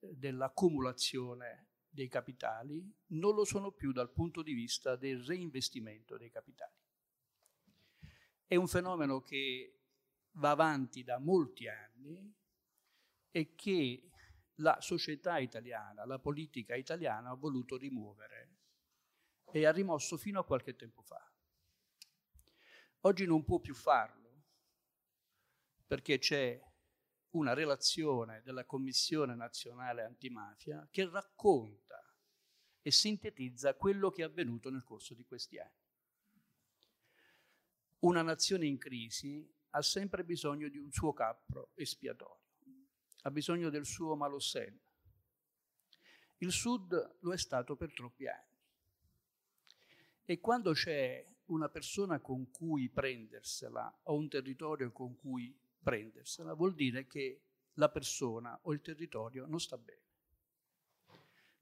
eh, 0.00 0.16
dell'accumulazione 0.16 1.67
dei 1.98 2.06
capitali, 2.08 2.88
non 3.08 3.34
lo 3.34 3.44
sono 3.44 3.72
più 3.72 3.90
dal 3.90 4.12
punto 4.12 4.42
di 4.42 4.52
vista 4.52 4.94
del 4.94 5.20
reinvestimento 5.24 6.16
dei 6.16 6.30
capitali. 6.30 6.76
È 8.46 8.54
un 8.54 8.68
fenomeno 8.68 9.20
che 9.20 9.80
va 10.32 10.50
avanti 10.50 11.02
da 11.02 11.18
molti 11.18 11.66
anni 11.66 12.32
e 13.32 13.54
che 13.56 14.10
la 14.60 14.80
società 14.80 15.38
italiana, 15.38 16.06
la 16.06 16.20
politica 16.20 16.76
italiana 16.76 17.30
ha 17.30 17.34
voluto 17.34 17.76
rimuovere 17.76 18.58
e 19.50 19.66
ha 19.66 19.72
rimosso 19.72 20.16
fino 20.16 20.38
a 20.38 20.44
qualche 20.44 20.76
tempo 20.76 21.02
fa. 21.02 21.20
Oggi 23.00 23.26
non 23.26 23.42
può 23.42 23.58
più 23.58 23.74
farlo 23.74 24.44
perché 25.84 26.18
c'è 26.18 26.62
una 27.30 27.54
relazione 27.54 28.40
della 28.42 28.64
Commissione 28.64 29.34
nazionale 29.34 30.04
antimafia 30.04 30.86
che 30.90 31.08
racconta 31.10 31.87
e 32.82 32.90
sintetizza 32.90 33.74
quello 33.74 34.10
che 34.10 34.22
è 34.22 34.24
avvenuto 34.24 34.70
nel 34.70 34.84
corso 34.84 35.14
di 35.14 35.24
questi 35.24 35.58
anni. 35.58 35.86
Una 38.00 38.22
nazione 38.22 38.66
in 38.66 38.78
crisi 38.78 39.46
ha 39.70 39.82
sempre 39.82 40.24
bisogno 40.24 40.68
di 40.68 40.78
un 40.78 40.90
suo 40.92 41.12
capro 41.12 41.70
espiatorio, 41.74 42.46
ha 43.22 43.30
bisogno 43.30 43.70
del 43.70 43.84
suo 43.84 44.14
Malossen. 44.14 44.78
Il 46.38 46.52
Sud 46.52 47.16
lo 47.20 47.32
è 47.32 47.38
stato 47.38 47.74
per 47.74 47.92
troppi 47.92 48.28
anni. 48.28 48.46
E 50.24 50.40
quando 50.40 50.72
c'è 50.72 51.26
una 51.46 51.68
persona 51.68 52.20
con 52.20 52.50
cui 52.50 52.88
prendersela 52.88 54.00
o 54.04 54.14
un 54.14 54.28
territorio 54.28 54.92
con 54.92 55.16
cui 55.16 55.58
prendersela, 55.82 56.52
vuol 56.54 56.74
dire 56.74 57.06
che 57.06 57.42
la 57.74 57.88
persona 57.88 58.58
o 58.62 58.72
il 58.72 58.80
territorio 58.80 59.46
non 59.46 59.58
sta 59.58 59.76
bene 59.76 60.07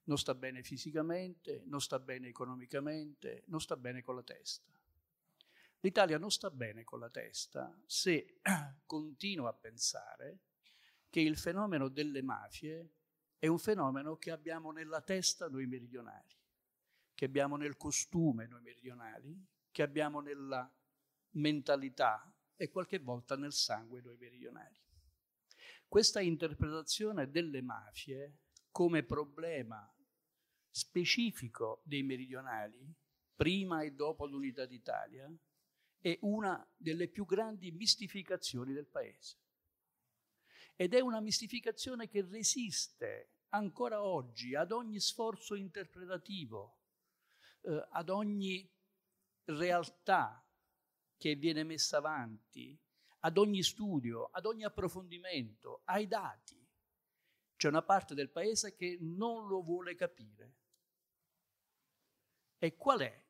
non 0.07 0.19
sta 0.19 0.35
bene 0.35 0.63
fisicamente, 0.63 1.63
non 1.67 1.81
sta 1.81 1.99
bene 1.99 2.29
economicamente, 2.29 3.43
non 3.47 3.61
sta 3.61 3.77
bene 3.77 4.03
con 4.03 4.15
la 4.15 4.23
testa. 4.23 4.73
L'Italia 5.81 6.19
non 6.19 6.31
sta 6.31 6.51
bene 6.51 6.85
con 6.85 7.01
la 7.01 7.11
testa 7.11 7.77
se 7.87 8.41
continua 8.87 9.51
a 9.51 9.55
pensare 9.55 10.39
che 11.11 11.21
il 11.21 11.37
fenomeno 11.37 11.89
delle 11.89 12.23
mafie 12.23 12.91
è 13.39 13.47
un 13.47 13.59
fenomeno 13.59 14.17
che 14.17 14.31
abbiamo 14.31 14.71
nella 14.73 15.01
testa 15.01 15.49
noi 15.49 15.67
meridionali, 15.67 16.35
che 17.15 17.25
abbiamo 17.25 17.57
nel 17.57 17.77
costume 17.77 18.47
noi 18.47 18.63
meridionali, 18.63 19.45
che 19.71 19.83
abbiamo 19.83 20.21
nella 20.21 20.71
mentalità 21.33 22.33
e 22.57 22.71
qualche 22.71 22.99
volta 22.99 23.37
nel 23.37 23.53
sangue 23.53 24.01
noi 24.01 24.17
meridionali. 24.17 24.81
Questa 25.87 26.21
interpretazione 26.21 27.31
delle 27.31 27.61
mafie 27.61 28.39
come 28.71 29.03
problema 29.03 29.89
specifico 30.77 31.81
dei 31.85 32.03
meridionali, 32.03 32.95
prima 33.35 33.81
e 33.81 33.93
dopo 33.93 34.27
l'unità 34.27 34.67
d'Italia, 34.67 35.27
è 35.99 36.19
una 36.21 36.71
delle 36.77 37.09
più 37.09 37.25
grandi 37.25 37.71
mistificazioni 37.71 38.75
del 38.75 38.87
paese. 38.87 39.39
Ed 40.75 40.93
è 40.93 41.01
una 41.01 41.21
mistificazione 41.21 42.09
che 42.09 42.27
resiste 42.29 43.31
ancora 43.49 44.03
oggi 44.03 44.55
ad 44.55 44.71
ogni 44.71 45.01
sforzo 45.01 45.55
interpretativo, 45.55 46.81
eh, 47.63 47.89
ad 47.93 48.11
ogni 48.11 48.71
realtà 49.45 50.47
che 51.17 51.37
viene 51.37 51.65
messa 51.65 51.97
avanti, 51.97 52.79
ad 53.21 53.39
ogni 53.39 53.63
studio, 53.63 54.29
ad 54.31 54.45
ogni 54.45 54.65
approfondimento, 54.65 55.81
ai 55.87 56.07
dati. 56.07 56.63
C'è 57.57 57.69
una 57.69 57.83
parte 57.83 58.15
del 58.15 58.29
paese 58.29 58.75
che 58.75 58.99
non 59.01 59.49
lo 59.49 59.63
vuole 59.63 59.95
capire. 59.95 60.57
E 62.59 62.77
qual 62.77 63.01
è 63.01 63.25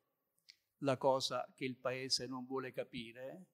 la 0.81 0.97
cosa 0.97 1.51
che 1.55 1.65
il 1.65 1.77
paese 1.77 2.27
non 2.27 2.45
vuole 2.45 2.71
capire? 2.71 3.45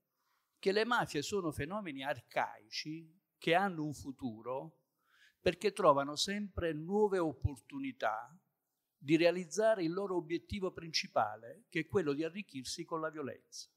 Che 0.60 0.72
le 0.72 0.86
mafie 0.86 1.22
sono 1.22 1.52
fenomeni 1.52 2.04
arcaici 2.04 3.22
che 3.38 3.56
hanno 3.56 3.84
un 3.84 3.94
futuro 3.94 4.80
perché 5.42 5.74
trovano 5.74 6.16
sempre 6.16 6.74
nuove 6.74 7.20
opportunità 7.20 8.34
di 8.98 9.18
realizzare 9.18 9.84
il 9.84 9.92
loro 9.92 10.16
obiettivo 10.16 10.72
principale, 10.72 11.66
che 11.68 11.82
è 11.82 11.88
quello 11.88 12.14
di 12.14 12.24
arricchirsi 12.24 12.86
con 12.86 13.02
la 13.02 13.10
violenza. 13.10 13.70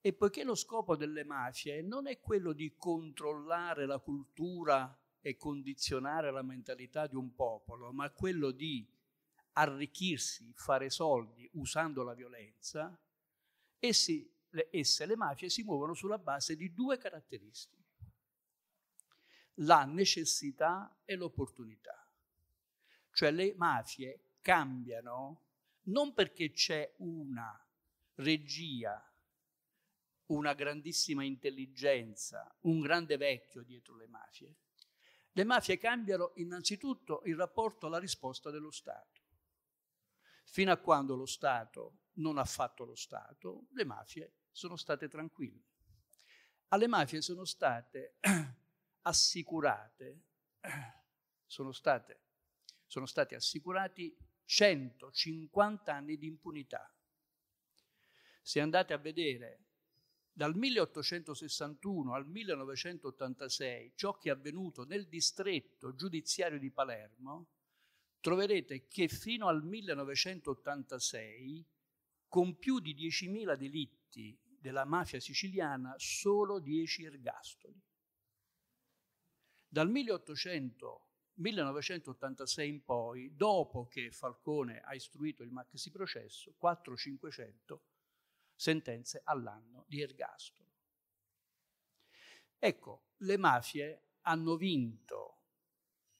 E 0.00 0.12
poiché 0.12 0.42
lo 0.42 0.56
scopo 0.56 0.96
delle 0.96 1.22
mafie 1.22 1.82
non 1.82 2.08
è 2.08 2.18
quello 2.18 2.52
di 2.52 2.74
controllare 2.74 3.86
la 3.86 4.00
cultura 4.00 4.98
e 5.20 5.36
condizionare 5.36 6.32
la 6.32 6.42
mentalità 6.42 7.06
di 7.06 7.14
un 7.14 7.32
popolo, 7.34 7.92
ma 7.92 8.10
quello 8.10 8.50
di 8.50 8.84
arricchirsi, 9.58 10.52
fare 10.54 10.90
soldi 10.90 11.48
usando 11.54 12.02
la 12.02 12.14
violenza, 12.14 12.98
Essi, 13.78 14.28
le, 14.50 14.68
esse, 14.70 15.06
le 15.06 15.16
mafie, 15.16 15.50
si 15.50 15.62
muovono 15.62 15.94
sulla 15.94 16.18
base 16.18 16.56
di 16.56 16.72
due 16.72 16.96
caratteristiche. 16.96 17.84
La 19.60 19.84
necessità 19.84 21.00
e 21.04 21.14
l'opportunità. 21.14 22.10
Cioè 23.12 23.30
le 23.30 23.54
mafie 23.54 24.20
cambiano 24.40 25.42
non 25.84 26.12
perché 26.14 26.52
c'è 26.52 26.94
una 26.98 27.58
regia, 28.16 29.02
una 30.26 30.54
grandissima 30.54 31.22
intelligenza, 31.22 32.54
un 32.62 32.80
grande 32.80 33.16
vecchio 33.16 33.62
dietro 33.62 33.96
le 33.96 34.06
mafie. 34.06 34.54
Le 35.32 35.44
mafie 35.44 35.78
cambiano 35.78 36.32
innanzitutto 36.36 37.22
il 37.24 37.36
rapporto 37.36 37.86
alla 37.86 37.98
risposta 37.98 38.50
dello 38.50 38.70
Stato. 38.70 39.15
Fino 40.48 40.72
a 40.72 40.76
quando 40.76 41.16
lo 41.16 41.26
Stato 41.26 41.98
non 42.14 42.38
ha 42.38 42.44
fatto 42.44 42.84
lo 42.84 42.94
Stato, 42.94 43.66
le 43.72 43.84
mafie 43.84 44.32
sono 44.50 44.76
state 44.76 45.08
tranquille. 45.08 45.62
Alle 46.68 46.86
mafie 46.86 47.20
sono 47.20 47.44
state 47.44 48.16
assicurate, 49.02 50.22
sono, 51.44 51.72
state, 51.72 52.20
sono 52.86 53.06
stati 53.06 53.34
assicurati 53.34 54.16
150 54.44 55.92
anni 55.92 56.16
di 56.16 56.26
impunità. 56.26 56.90
Se 58.40 58.60
andate 58.60 58.94
a 58.94 58.98
vedere 58.98 59.64
dal 60.32 60.54
1861 60.54 62.14
al 62.14 62.26
1986 62.26 63.92
ciò 63.94 64.16
che 64.16 64.28
è 64.28 64.32
avvenuto 64.32 64.84
nel 64.84 65.08
distretto 65.08 65.94
giudiziario 65.94 66.58
di 66.58 66.70
Palermo, 66.70 67.48
troverete 68.26 68.88
che 68.88 69.06
fino 69.06 69.46
al 69.46 69.62
1986, 69.62 71.64
con 72.26 72.58
più 72.58 72.80
di 72.80 72.92
10.000 72.92 73.54
delitti 73.54 74.36
della 74.58 74.84
mafia 74.84 75.20
siciliana, 75.20 75.94
solo 75.96 76.58
10 76.58 77.04
ergastoli. 77.04 77.80
Dal 79.68 79.88
1800 79.88 81.02
1986 81.34 82.68
in 82.68 82.82
poi, 82.82 83.36
dopo 83.36 83.86
che 83.86 84.10
Falcone 84.10 84.80
ha 84.80 84.92
istruito 84.94 85.44
il 85.44 85.52
maxi 85.52 85.92
processo, 85.92 86.56
400-500 86.60 87.78
sentenze 88.56 89.20
all'anno 89.22 89.84
di 89.86 90.00
ergastolo. 90.00 90.68
Ecco, 92.58 93.04
le 93.18 93.36
mafie 93.36 94.02
hanno 94.22 94.56
vinto 94.56 95.35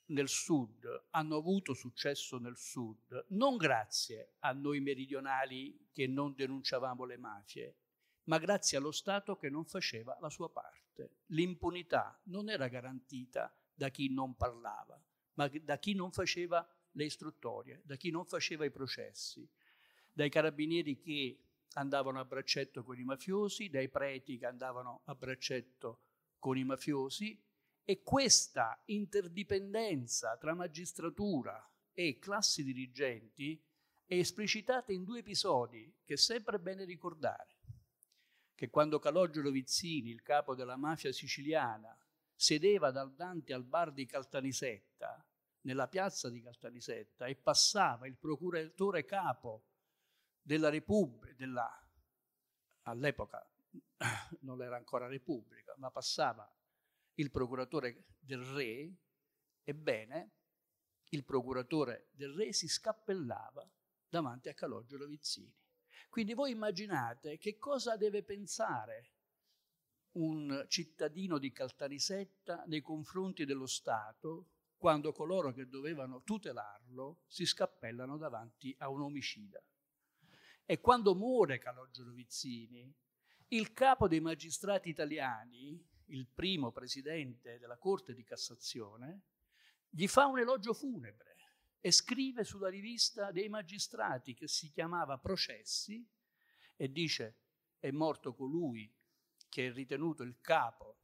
nel 0.07 0.29
sud, 0.29 1.07
hanno 1.11 1.37
avuto 1.37 1.75
successo 1.75 2.39
nel 2.39 2.57
sud, 2.57 3.27
non 3.29 3.57
grazie 3.57 4.35
a 4.41 4.53
noi 4.53 4.81
meridionali 4.81 5.89
che 5.93 6.07
non 6.07 6.35
denunciavamo 6.35 7.05
le 7.05 7.17
mafie, 7.17 7.77
ma 8.25 8.39
grazie 8.39 8.79
allo 8.79 8.93
Stato 8.93 9.37
che 9.37 9.49
non 9.49 9.65
faceva 9.65 10.17
la 10.21 10.31
sua 10.31 10.51
parte. 10.51 11.17
L'impunità 11.27 12.21
non 12.25 12.49
era 12.49 12.69
garantita 12.69 13.55
da 13.75 13.89
chi 13.89 14.13
non 14.13 14.37
parlava, 14.37 15.01
ma 15.35 15.49
da 15.49 15.79
chi 15.79 15.95
non 15.95 16.13
faceva 16.13 16.67
le 16.93 17.05
istruttorie, 17.05 17.83
da 17.85 17.97
chi 17.97 18.11
non 18.11 18.25
faceva 18.25 18.65
i 18.65 18.71
processi, 18.71 19.49
dai 20.13 20.31
carabinieri 20.31 20.99
che 20.99 21.41
andavano 21.75 22.19
a 22.19 22.25
braccetto 22.25 22.83
con 22.83 22.99
i 22.99 23.05
mafiosi, 23.05 23.69
dai 23.69 23.89
preti 23.89 24.39
che 24.39 24.47
andavano 24.47 25.03
a 25.05 25.15
braccetto 25.15 26.01
con 26.39 26.57
i 26.57 26.65
mafiosi 26.65 27.39
e 27.89 28.03
questa 28.03 28.83
interdipendenza 28.87 30.37
tra 30.39 30.55
magistratura 30.55 31.65
e 31.93 32.19
classi 32.19 32.65
dirigenti 32.65 33.63
è 34.05 34.17
esplicitata 34.17 34.93
in 34.93 35.05
due 35.05 35.21
episodi 35.21 36.01
che 36.05 36.15
è 36.15 36.17
sempre 36.17 36.59
bene 36.59 36.85
ricordare. 36.85 37.55
Che 38.57 38.71
quando 38.71 38.99
Calogero 38.99 39.51
Vizzini, 39.51 40.11
il 40.11 40.23
capo 40.23 40.57
della 40.57 40.77
mafia 40.77 41.13
siciliana, 41.13 41.97
sedeva 42.35 42.91
dal 42.91 43.15
Dante 43.15 43.53
al 43.53 43.65
bar 43.65 43.93
di 43.93 44.05
Caltanissetta, 44.05 45.25
nella 45.61 45.87
piazza 45.87 46.29
di 46.29 46.43
Caltanissetta, 46.43 47.27
e 47.27 47.37
passava 47.37 48.09
il 48.09 48.17
procuratore 48.17 49.05
capo 49.05 49.67
della 50.43 50.71
Repubblica, 50.71 51.35
della, 51.37 51.89
all'epoca 52.83 53.49
non 54.41 54.61
era 54.61 54.77
ancora 54.77 55.07
Repubblica, 55.07 55.75
ma 55.79 55.91
passava 55.91 56.51
il 57.17 57.31
procuratore 57.31 58.05
del 58.19 58.41
re, 58.41 58.95
ebbene, 59.63 60.31
il 61.11 61.25
procuratore 61.25 62.09
del 62.13 62.33
re 62.33 62.53
si 62.53 62.69
scappellava 62.69 63.69
davanti 64.09 64.49
a 64.49 64.55
Calogero 64.55 65.07
Vizzini. 65.07 65.55
Quindi 66.09 66.35
voi 66.35 66.51
immaginate 66.51 67.39
che 67.39 67.59
cosa 67.59 67.97
deve 67.97 68.23
pensare 68.23 69.13
un 70.13 70.65
cittadino 70.69 71.39
di 71.39 71.53
Caltanissetta 71.53 72.65
nei 72.67 72.81
confronti 72.81 73.45
dello 73.45 73.67
Stato 73.67 74.51
quando 74.77 75.13
coloro 75.13 75.53
che 75.53 75.69
dovevano 75.69 76.23
tutelarlo 76.23 77.21
si 77.27 77.45
scappellano 77.45 78.17
davanti 78.17 78.75
a 78.79 78.89
un 78.89 79.03
omicida. 79.03 79.63
E 80.65 80.81
quando 80.81 81.15
muore 81.15 81.59
Calogero 81.59 82.11
Vizzini, 82.11 82.93
il 83.49 83.73
capo 83.73 84.09
dei 84.09 84.21
magistrati 84.21 84.89
italiani, 84.89 85.83
il 86.07 86.27
primo 86.27 86.71
presidente 86.71 87.59
della 87.59 87.79
Corte 87.79 88.15
di 88.15 88.25
Cassazione, 88.25 89.23
gli 89.89 90.07
fa 90.07 90.27
un 90.27 90.39
elogio 90.39 90.75
funebre 90.75 91.37
e 91.81 91.91
scrive 91.91 92.45
sulla 92.45 92.69
rivista 92.69 93.31
dei 93.31 93.49
magistrati 93.49 94.35
che 94.35 94.49
si 94.49 94.71
chiamava 94.71 95.19
Processi 95.19 96.07
e 96.77 96.93
dice 96.93 97.39
è 97.79 97.91
morto 97.91 98.35
colui 98.35 98.93
che 99.49 99.69
è 99.69 99.73
ritenuto 99.73 100.23
il 100.23 100.41
capo 100.41 100.99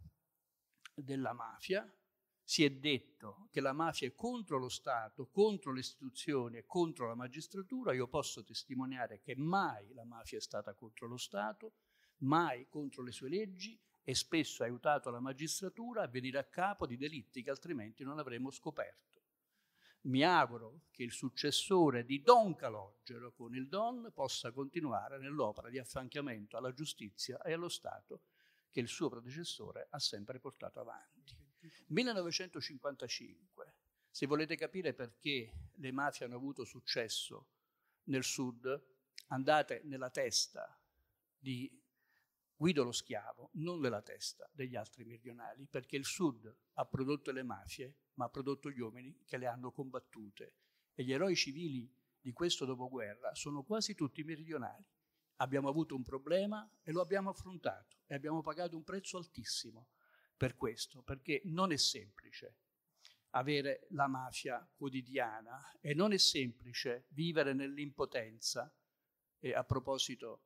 della 0.95 1.33
mafia, 1.33 1.91
si 2.43 2.65
è 2.65 2.71
detto 2.71 3.49
che 3.51 3.61
la 3.61 3.73
mafia 3.73 4.09
è 4.09 4.15
contro 4.15 4.59
lo 4.59 4.69
Stato, 4.69 5.29
contro 5.29 5.73
le 5.73 5.81
istituzioni 5.81 6.59
e 6.59 6.67
contro 6.67 7.07
la 7.07 7.15
magistratura, 7.15 7.95
io 7.95 8.09
posso 8.09 8.43
testimoniare 8.43 9.21
che 9.21 9.37
mai 9.37 9.93
la 9.95 10.05
mafia 10.05 10.39
è 10.39 10.41
stata 10.41 10.75
contro 10.75 11.07
lo 11.07 11.17
Stato, 11.17 11.75
mai 12.19 12.67
contro 12.69 13.03
le 13.03 13.13
sue 13.13 13.29
leggi 13.29 13.81
e 14.05 14.15
spesso 14.15 14.63
ha 14.63 14.67
aiutato 14.67 15.11
la 15.11 15.21
magistratura 15.21 16.03
a 16.03 16.09
venire 16.09 16.39
a 16.39 16.45
capo 16.45 16.87
di 16.87 16.97
delitti 16.97 17.43
che 17.43 17.51
altrimenti 17.51 18.03
non 18.05 18.19
avremmo 18.19 18.51
scoperto. 18.51 19.21
Mi 20.03 20.25
auguro 20.25 20.87
che 20.91 21.05
il 21.05 21.13
successore 21.13 22.05
di 22.05 22.23
Don 22.23 22.57
Calogero 22.57 23.33
con 23.33 23.55
il 23.55 23.69
Don 23.69 24.11
possa 24.13 24.51
continuare 24.51 25.19
nell'opera 25.19 25.71
di 25.71 25.79
affiancamento 25.79 26.57
alla 26.57 26.73
giustizia 26.73 27.41
e 27.43 27.53
allo 27.53 27.69
Stato 27.69 28.23
che 28.71 28.81
il 28.81 28.89
suo 28.89 29.09
predecessore 29.09 29.87
ha 29.91 30.01
sempre 30.01 30.41
portato 30.41 30.81
avanti. 30.81 31.37
1955, 31.87 33.75
se 34.11 34.27
volete 34.27 34.57
capire 34.57 34.93
perché 34.93 35.69
le 35.75 35.93
mafie 35.93 36.27
hanno 36.27 36.37
avuto 36.37 36.65
successo 36.65 37.47
nel 38.05 38.25
sud, 38.25 38.83
andate 39.29 39.83
nella 39.85 40.11
testa 40.11 40.77
di 41.39 41.82
Guido 42.63 42.85
lo 42.85 42.93
Schiavo, 42.93 43.51
non 43.55 43.81
nella 43.81 44.03
testa 44.03 44.49
degli 44.53 44.77
altri 44.77 45.03
meridionali, 45.03 45.67
perché 45.67 45.97
il 45.97 46.05
sud 46.05 46.49
ha 46.75 46.87
prodotto 46.87 47.33
le 47.33 47.43
mafie, 47.43 47.97
ma 48.15 48.27
ha 48.27 48.29
prodotto 48.29 48.71
gli 48.71 48.79
uomini 48.79 49.25
che 49.25 49.37
le 49.37 49.49
hanno 49.49 49.73
combattute. 49.73 50.55
E 50.95 51.03
gli 51.03 51.13
eroi 51.13 51.35
civili 51.35 51.93
di 52.21 52.31
questo 52.31 52.65
dopoguerra 52.65 53.35
sono 53.35 53.65
quasi 53.65 53.97
tutti 53.97 54.23
meridionali. 54.23 54.85
Abbiamo 55.39 55.69
avuto 55.69 55.97
un 55.97 56.05
problema 56.05 56.71
e 56.85 56.93
lo 56.93 57.01
abbiamo 57.01 57.31
affrontato 57.31 57.97
e 58.07 58.15
abbiamo 58.15 58.43
pagato 58.43 58.77
un 58.77 58.85
prezzo 58.85 59.17
altissimo 59.17 59.89
per 60.37 60.55
questo, 60.55 61.03
perché 61.03 61.41
non 61.47 61.73
è 61.73 61.77
semplice 61.77 62.59
avere 63.31 63.89
la 63.91 64.07
mafia 64.07 64.65
quotidiana 64.77 65.81
e 65.81 65.95
non 65.95 66.13
è 66.13 66.17
semplice 66.17 67.07
vivere 67.09 67.55
nell'impotenza. 67.55 68.73
E 69.41 69.53
a 69.53 69.65
proposito 69.65 70.45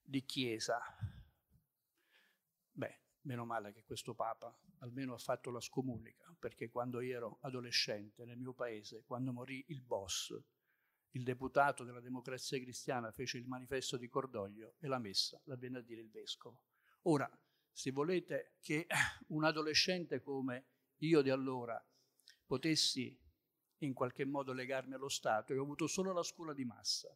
di 0.00 0.24
Chiesa, 0.24 0.80
meno 3.26 3.44
male 3.44 3.72
che 3.72 3.84
questo 3.84 4.14
Papa 4.14 4.56
almeno 4.78 5.14
ha 5.14 5.18
fatto 5.18 5.50
la 5.50 5.60
scomunica, 5.60 6.34
perché 6.38 6.70
quando 6.70 7.00
io 7.00 7.16
ero 7.16 7.38
adolescente 7.42 8.24
nel 8.24 8.38
mio 8.38 8.54
paese, 8.54 9.02
quando 9.04 9.32
morì 9.32 9.64
il 9.68 9.82
boss, 9.82 10.34
il 11.10 11.24
deputato 11.24 11.82
della 11.84 12.00
democrazia 12.00 12.60
cristiana 12.60 13.10
fece 13.10 13.38
il 13.38 13.46
manifesto 13.46 13.96
di 13.96 14.08
cordoglio 14.08 14.74
e 14.78 14.86
la 14.86 14.98
messa 14.98 15.40
la 15.44 15.56
venne 15.56 15.78
a 15.78 15.82
dire 15.82 16.00
il 16.00 16.10
vescovo. 16.10 16.62
Ora, 17.02 17.28
se 17.70 17.90
volete 17.90 18.56
che 18.60 18.86
un 19.28 19.44
adolescente 19.44 20.20
come 20.20 20.66
io 20.98 21.20
di 21.20 21.30
allora 21.30 21.82
potessi 22.44 23.18
in 23.78 23.92
qualche 23.92 24.24
modo 24.24 24.52
legarmi 24.52 24.94
allo 24.94 25.08
Stato, 25.08 25.52
io 25.52 25.60
ho 25.60 25.64
avuto 25.64 25.86
solo 25.86 26.12
la 26.12 26.22
scuola 26.22 26.54
di 26.54 26.64
massa 26.64 27.14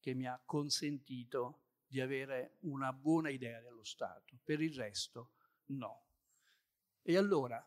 che 0.00 0.14
mi 0.14 0.26
ha 0.26 0.40
consentito 0.44 1.62
di 1.86 2.00
avere 2.00 2.56
una 2.60 2.92
buona 2.92 3.28
idea 3.28 3.60
dello 3.60 3.84
Stato, 3.84 4.38
per 4.42 4.60
il 4.60 4.74
resto 4.74 5.32
no. 5.76 6.06
E 7.02 7.16
allora 7.16 7.64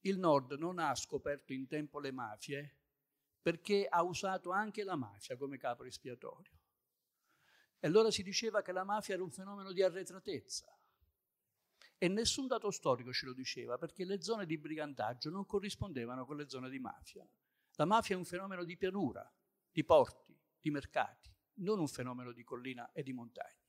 il 0.00 0.18
Nord 0.18 0.52
non 0.52 0.78
ha 0.78 0.94
scoperto 0.94 1.52
in 1.52 1.66
tempo 1.66 1.98
le 1.98 2.12
mafie 2.12 2.76
perché 3.40 3.86
ha 3.86 4.02
usato 4.02 4.50
anche 4.50 4.82
la 4.82 4.96
mafia 4.96 5.36
come 5.36 5.56
capo 5.56 5.84
espiatorio. 5.84 6.52
E 7.78 7.86
allora 7.86 8.10
si 8.10 8.22
diceva 8.22 8.62
che 8.62 8.72
la 8.72 8.84
mafia 8.84 9.14
era 9.14 9.22
un 9.22 9.30
fenomeno 9.30 9.72
di 9.72 9.82
arretratezza. 9.82 10.66
E 11.98 12.08
nessun 12.08 12.46
dato 12.46 12.70
storico 12.70 13.12
ce 13.12 13.26
lo 13.26 13.32
diceva, 13.32 13.78
perché 13.78 14.04
le 14.04 14.20
zone 14.20 14.46
di 14.46 14.58
brigantaggio 14.58 15.30
non 15.30 15.46
corrispondevano 15.46 16.26
con 16.26 16.36
le 16.36 16.48
zone 16.48 16.68
di 16.68 16.78
mafia. 16.78 17.26
La 17.76 17.84
mafia 17.84 18.16
è 18.16 18.18
un 18.18 18.24
fenomeno 18.24 18.64
di 18.64 18.76
pianura, 18.76 19.32
di 19.70 19.84
porti, 19.84 20.36
di 20.60 20.70
mercati, 20.70 21.32
non 21.58 21.78
un 21.78 21.88
fenomeno 21.88 22.32
di 22.32 22.42
collina 22.42 22.90
e 22.92 23.02
di 23.02 23.12
montagna. 23.12 23.64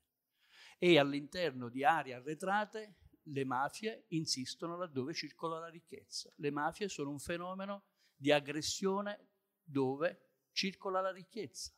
E 0.79 0.97
all'interno 0.97 1.69
di 1.69 1.83
aree 1.83 2.15
arretrate 2.15 2.95
le 3.29 3.45
mafie 3.45 4.05
insistono 4.09 4.77
laddove 4.77 5.13
circola 5.13 5.59
la 5.59 5.69
ricchezza. 5.69 6.31
Le 6.35 6.51
mafie 6.51 6.87
sono 6.87 7.09
un 7.09 7.19
fenomeno 7.19 7.83
di 8.15 8.31
aggressione 8.31 9.27
dove 9.63 10.29
circola 10.51 11.01
la 11.01 11.11
ricchezza. 11.11 11.71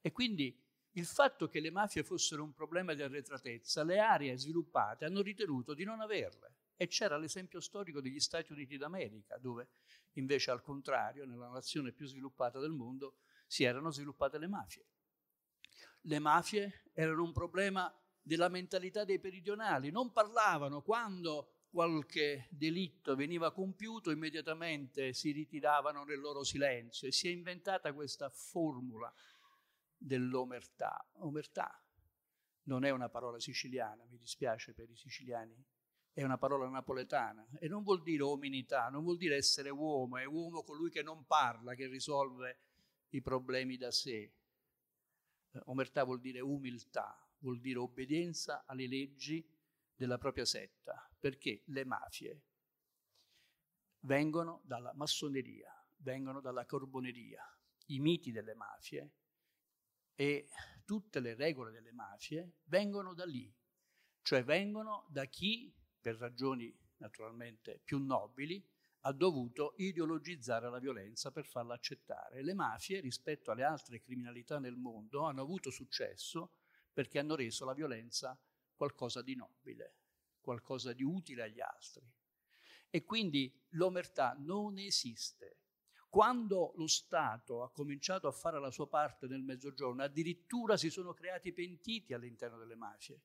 E 0.00 0.12
quindi 0.12 0.58
il 0.94 1.06
fatto 1.06 1.48
che 1.48 1.60
le 1.60 1.70
mafie 1.70 2.02
fossero 2.02 2.42
un 2.42 2.52
problema 2.52 2.94
di 2.94 3.02
arretratezza, 3.02 3.84
le 3.84 3.98
aree 3.98 4.36
sviluppate 4.36 5.04
hanno 5.04 5.22
ritenuto 5.22 5.74
di 5.74 5.84
non 5.84 6.00
averle. 6.00 6.54
E 6.76 6.86
c'era 6.86 7.18
l'esempio 7.18 7.60
storico 7.60 8.00
degli 8.00 8.20
Stati 8.20 8.52
Uniti 8.52 8.78
d'America, 8.78 9.36
dove 9.36 9.68
invece 10.12 10.50
al 10.50 10.62
contrario, 10.62 11.26
nella 11.26 11.48
nazione 11.48 11.92
più 11.92 12.06
sviluppata 12.06 12.58
del 12.58 12.72
mondo, 12.72 13.16
si 13.46 13.64
erano 13.64 13.90
sviluppate 13.90 14.38
le 14.38 14.46
mafie. 14.46 14.86
Le 16.02 16.18
mafie 16.18 16.84
erano 16.94 17.22
un 17.22 17.32
problema 17.32 17.92
della 18.22 18.48
mentalità 18.48 19.04
dei 19.04 19.18
meridionali, 19.22 19.90
non 19.90 20.12
parlavano 20.12 20.82
quando 20.82 21.54
qualche 21.70 22.48
delitto 22.50 23.14
veniva 23.14 23.52
compiuto, 23.52 24.10
immediatamente 24.10 25.12
si 25.12 25.30
ritiravano 25.30 26.04
nel 26.04 26.18
loro 26.18 26.42
silenzio 26.42 27.06
e 27.06 27.12
si 27.12 27.28
è 27.28 27.30
inventata 27.30 27.92
questa 27.92 28.28
formula 28.28 29.12
dell'omertà. 29.96 31.06
Omertà 31.18 31.82
non 32.64 32.84
è 32.84 32.90
una 32.90 33.08
parola 33.08 33.38
siciliana, 33.38 34.04
mi 34.08 34.18
dispiace 34.18 34.74
per 34.74 34.90
i 34.90 34.96
siciliani, 34.96 35.54
è 36.12 36.24
una 36.24 36.38
parola 36.38 36.68
napoletana 36.68 37.46
e 37.58 37.68
non 37.68 37.82
vuol 37.82 38.02
dire 38.02 38.22
ominità, 38.22 38.88
non 38.88 39.04
vuol 39.04 39.16
dire 39.16 39.36
essere 39.36 39.70
uomo, 39.70 40.18
è 40.18 40.24
uomo 40.24 40.62
colui 40.64 40.90
che 40.90 41.02
non 41.02 41.24
parla, 41.24 41.74
che 41.74 41.86
risolve 41.86 42.58
i 43.10 43.22
problemi 43.22 43.76
da 43.76 43.90
sé. 43.90 44.32
Eh, 45.52 45.60
omertà 45.66 46.04
vuol 46.04 46.20
dire 46.20 46.40
umiltà, 46.40 47.16
vuol 47.40 47.60
dire 47.60 47.78
obbedienza 47.78 48.64
alle 48.66 48.86
leggi 48.86 49.46
della 49.94 50.18
propria 50.18 50.44
setta, 50.44 51.08
perché 51.18 51.62
le 51.66 51.84
mafie 51.84 52.42
vengono 54.00 54.62
dalla 54.64 54.92
massoneria, 54.94 55.70
vengono 55.98 56.40
dalla 56.40 56.64
corboneria. 56.64 57.44
I 57.86 57.98
miti 57.98 58.30
delle 58.32 58.54
mafie 58.54 59.10
e 60.14 60.48
tutte 60.84 61.20
le 61.20 61.34
regole 61.34 61.72
delle 61.72 61.92
mafie 61.92 62.58
vengono 62.64 63.14
da 63.14 63.24
lì, 63.24 63.52
cioè 64.22 64.44
vengono 64.44 65.06
da 65.10 65.24
chi, 65.26 65.74
per 66.00 66.16
ragioni 66.16 66.74
naturalmente 66.98 67.80
più 67.84 67.98
nobili, 67.98 68.64
ha 69.04 69.12
dovuto 69.12 69.74
ideologizzare 69.78 70.68
la 70.68 70.78
violenza 70.78 71.30
per 71.30 71.46
farla 71.46 71.74
accettare. 71.74 72.42
Le 72.42 72.54
mafie, 72.54 73.00
rispetto 73.00 73.50
alle 73.50 73.64
altre 73.64 74.00
criminalità 74.00 74.58
nel 74.58 74.76
mondo, 74.76 75.24
hanno 75.24 75.40
avuto 75.40 75.70
successo 75.70 76.52
perché 76.92 77.18
hanno 77.18 77.34
reso 77.34 77.64
la 77.64 77.74
violenza 77.74 78.38
qualcosa 78.74 79.22
di 79.22 79.34
nobile, 79.34 79.94
qualcosa 80.40 80.92
di 80.92 81.02
utile 81.02 81.42
agli 81.42 81.60
altri. 81.60 82.08
E 82.88 83.04
quindi 83.04 83.52
l'omertà 83.70 84.34
non 84.38 84.78
esiste. 84.78 85.58
Quando 86.08 86.72
lo 86.76 86.88
Stato 86.88 87.62
ha 87.62 87.70
cominciato 87.70 88.26
a 88.26 88.32
fare 88.32 88.58
la 88.58 88.72
sua 88.72 88.88
parte 88.88 89.26
nel 89.28 89.42
mezzogiorno, 89.42 90.02
addirittura 90.02 90.76
si 90.76 90.90
sono 90.90 91.14
creati 91.14 91.52
pentiti 91.52 92.14
all'interno 92.14 92.58
delle 92.58 92.74
mafie. 92.74 93.20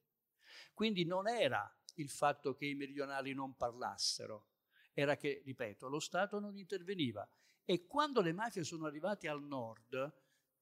Quindi 0.74 1.04
non 1.04 1.28
era 1.28 1.74
il 1.96 2.10
fatto 2.10 2.54
che 2.54 2.66
i 2.66 2.76
meridionali 2.76 3.34
non 3.34 3.56
parlassero, 3.56 4.50
era 4.94 5.18
che, 5.18 5.42
ripeto, 5.44 5.88
lo 5.88 6.00
Stato 6.00 6.40
non 6.40 6.58
interveniva. 6.58 7.28
E 7.64 7.88
quando 7.88 8.22
le 8.22 8.34
mafie 8.34 8.64
sono 8.64 8.86
arrivate 8.86 9.28
al 9.28 9.44
nord, 9.44 10.14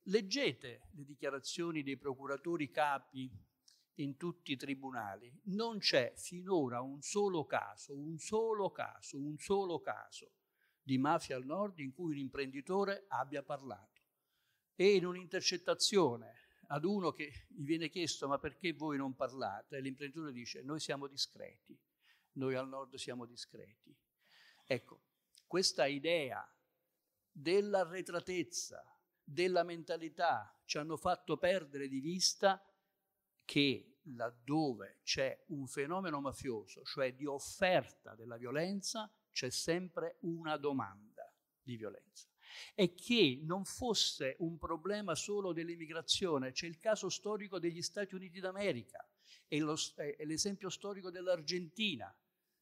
leggete 0.03 0.89
le 0.91 1.03
dichiarazioni 1.03 1.83
dei 1.83 1.97
procuratori 1.97 2.69
capi 2.69 3.31
in 3.97 4.17
tutti 4.17 4.53
i 4.53 4.57
tribunali, 4.57 5.31
non 5.45 5.77
c'è 5.79 6.13
finora 6.15 6.81
un 6.81 7.01
solo 7.01 7.45
caso, 7.45 7.95
un 7.95 8.17
solo 8.17 8.71
caso, 8.71 9.17
un 9.17 9.37
solo 9.37 9.79
caso 9.79 10.31
di 10.81 10.97
mafia 10.97 11.35
al 11.35 11.45
nord 11.45 11.79
in 11.79 11.93
cui 11.93 12.11
un 12.11 12.17
imprenditore 12.17 13.05
abbia 13.09 13.43
parlato. 13.43 14.01
E 14.75 14.95
in 14.95 15.05
un'intercettazione 15.05 16.41
ad 16.67 16.85
uno 16.85 17.11
che 17.11 17.47
gli 17.49 17.63
viene 17.63 17.89
chiesto 17.89 18.27
ma 18.27 18.39
perché 18.39 18.73
voi 18.73 18.97
non 18.97 19.15
parlate? 19.15 19.79
L'imprenditore 19.79 20.31
dice 20.31 20.63
noi 20.63 20.79
siamo 20.79 21.07
discreti, 21.07 21.79
noi 22.33 22.55
al 22.55 22.67
nord 22.67 22.95
siamo 22.95 23.25
discreti. 23.25 23.95
Ecco, 24.65 25.01
questa 25.45 25.85
idea 25.85 26.43
dell'arretratezza, 27.31 28.83
della 29.33 29.63
mentalità 29.63 30.55
ci 30.65 30.77
hanno 30.77 30.95
fatto 30.95 31.37
perdere 31.37 31.87
di 31.87 31.99
vista 31.99 32.63
che 33.43 33.97
laddove 34.07 34.99
c'è 35.03 35.43
un 35.47 35.67
fenomeno 35.67 36.21
mafioso, 36.21 36.83
cioè 36.83 37.13
di 37.13 37.25
offerta 37.25 38.15
della 38.15 38.37
violenza, 38.37 39.11
c'è 39.31 39.49
sempre 39.49 40.17
una 40.21 40.57
domanda 40.57 41.31
di 41.61 41.75
violenza. 41.75 42.27
E 42.75 42.93
che 42.93 43.39
non 43.41 43.65
fosse 43.65 44.35
un 44.39 44.57
problema 44.57 45.15
solo 45.15 45.53
dell'immigrazione, 45.53 46.51
c'è 46.51 46.67
il 46.67 46.79
caso 46.79 47.09
storico 47.09 47.59
degli 47.59 47.81
Stati 47.81 48.13
Uniti 48.13 48.39
d'America 48.39 49.07
e, 49.47 49.59
lo, 49.59 49.75
e 49.95 50.25
l'esempio 50.25 50.69
storico 50.69 51.09
dell'Argentina. 51.09 52.15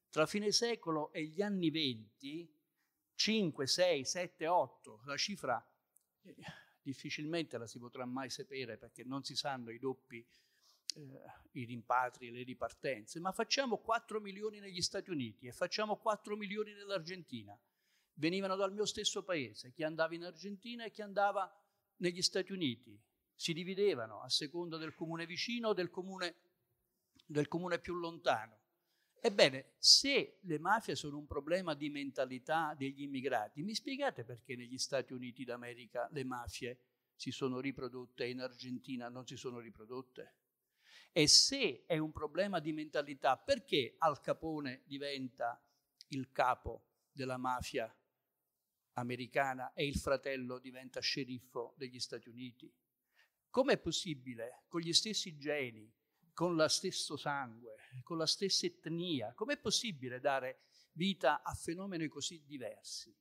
Tra 0.09 0.26
fine 0.26 0.51
secolo 0.51 1.11
e 1.11 1.26
gli 1.26 1.41
anni 1.41 1.69
venti, 1.69 2.53
5, 3.15 3.67
6, 3.67 4.05
7, 4.05 4.47
8, 4.47 5.01
la 5.05 5.17
cifra 5.17 5.65
eh, 6.24 6.36
difficilmente 6.82 7.57
la 7.57 7.67
si 7.67 7.79
potrà 7.79 8.05
mai 8.05 8.29
sapere 8.29 8.77
perché 8.77 9.03
non 9.03 9.23
si 9.23 9.36
sanno 9.36 9.71
i 9.71 9.79
doppi 9.79 10.25
eh, 10.95 11.21
i 11.53 11.65
rimpatri 11.65 12.32
le 12.32 12.43
ripartenze, 12.43 13.19
ma 13.19 13.32
facciamo 13.32 13.77
4 13.77 14.19
milioni 14.19 14.59
negli 14.59 14.82
Stati 14.82 15.09
Uniti 15.09 15.47
e 15.47 15.51
facciamo 15.51 15.97
4 15.97 16.36
milioni 16.36 16.73
nell'Argentina. 16.73 17.57
Venivano 18.15 18.55
dal 18.55 18.73
mio 18.73 18.86
stesso 18.86 19.23
paese, 19.23 19.71
chi 19.71 19.84
andava 19.84 20.15
in 20.15 20.23
Argentina 20.23 20.86
e 20.86 20.91
chi 20.91 21.01
andava 21.01 21.51
negli 21.97 22.21
Stati 22.21 22.51
Uniti. 22.51 22.99
Si 23.34 23.53
dividevano 23.53 24.21
a 24.21 24.29
seconda 24.29 24.77
del 24.77 24.93
comune 24.93 25.25
vicino 25.25 25.69
o 25.69 25.73
del 25.73 25.89
comune, 25.89 26.36
del 27.25 27.47
comune 27.47 27.79
più 27.79 27.95
lontano. 27.95 28.59
Ebbene, 29.24 29.74
se 29.78 30.39
le 30.41 30.57
mafie 30.57 30.95
sono 30.95 31.19
un 31.19 31.28
problema 31.28 31.76
di 31.76 31.91
mentalità 31.91 32.74
degli 32.76 33.03
immigrati, 33.03 33.61
mi 33.61 33.76
spiegate 33.76 34.24
perché 34.24 34.55
negli 34.55 34.80
Stati 34.80 35.13
Uniti 35.13 35.43
d'America 35.43 36.09
le 36.11 36.24
mafie 36.24 36.80
si 37.13 37.30
sono 37.30 37.59
riprodotte 37.59 38.24
e 38.24 38.32
in 38.32 38.41
Argentina 38.41 39.09
non 39.09 39.28
si 39.28 39.36
sono 39.38 39.59
riprodotte? 39.59 40.38
E 41.11 41.28
se 41.28 41.84
è 41.86 41.99
un 41.99 42.11
problema 42.11 42.59
di 42.59 42.74
mentalità, 42.74 43.38
perché 43.38 43.93
Al 43.99 44.19
Capone 44.22 44.82
diventa 44.86 45.63
il 46.07 46.32
capo 46.32 46.86
della 47.11 47.38
mafia 47.38 47.95
americana 48.93 49.72
e 49.74 49.86
il 49.86 49.97
fratello 49.97 50.57
diventa 50.57 50.99
sceriffo 50.99 51.76
degli 51.78 51.99
Stati 51.99 52.28
Uniti? 52.28 52.74
Com'è 53.51 53.78
possibile, 53.78 54.63
con 54.67 54.82
gli 54.82 54.93
stessi 54.93 55.38
geni, 55.38 55.93
con 56.42 56.56
lo 56.56 56.68
stesso 56.70 57.18
sangue, 57.18 57.76
con 58.02 58.18
la 58.18 58.26
stessa 58.26 58.66
etnia, 58.66 59.32
com'è 59.36 59.60
possibile 59.60 60.20
dare 60.20 60.62
vita 60.94 61.44
a 61.44 61.54
fenomeni 61.54 62.08
così 62.08 62.44
diversi? 62.48 63.16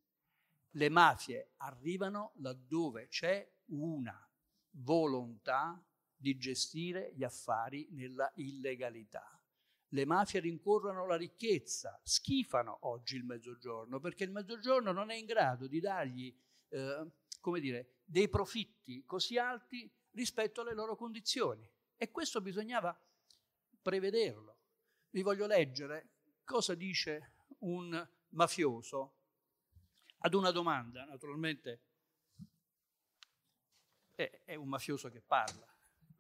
Le 0.71 0.89
mafie 0.89 1.53
arrivano 1.59 2.33
laddove 2.37 3.09
c'è 3.09 3.47
una 3.73 4.19
volontà 4.71 5.87
di 6.17 6.39
gestire 6.39 7.13
gli 7.15 7.23
affari 7.23 7.89
nella 7.91 8.33
illegalità. 8.37 9.39
Le 9.89 10.07
mafie 10.07 10.41
rincorrono 10.41 11.07
la 11.07 11.17
ricchezza, 11.17 12.01
schifano 12.03 12.79
oggi 12.89 13.17
il 13.17 13.25
mezzogiorno 13.25 14.01
perché 14.01 14.25
il 14.25 14.31
mezzogiorno 14.31 14.93
non 14.93 15.11
è 15.11 15.15
in 15.15 15.27
grado 15.27 15.67
di 15.67 15.79
dargli 15.79 16.35
eh, 16.69 17.07
come 17.39 17.61
dire, 17.61 17.97
dei 18.03 18.31
profitti 18.31 19.05
così 19.05 19.37
alti 19.37 19.93
rispetto 20.13 20.63
alle 20.63 20.73
loro 20.73 20.97
condizioni. 20.97 21.71
E 21.99 22.11
questo 22.11 22.41
bisognava 22.41 22.99
prevederlo. 23.83 24.59
Vi 25.11 25.23
voglio 25.23 25.47
leggere 25.47 26.11
cosa 26.45 26.75
dice 26.75 27.33
un 27.61 28.09
mafioso 28.31 29.15
ad 30.19 30.35
una 30.35 30.51
domanda, 30.51 31.05
naturalmente 31.05 31.81
è, 34.15 34.43
è 34.45 34.55
un 34.55 34.69
mafioso 34.69 35.09
che 35.09 35.21
parla 35.21 35.71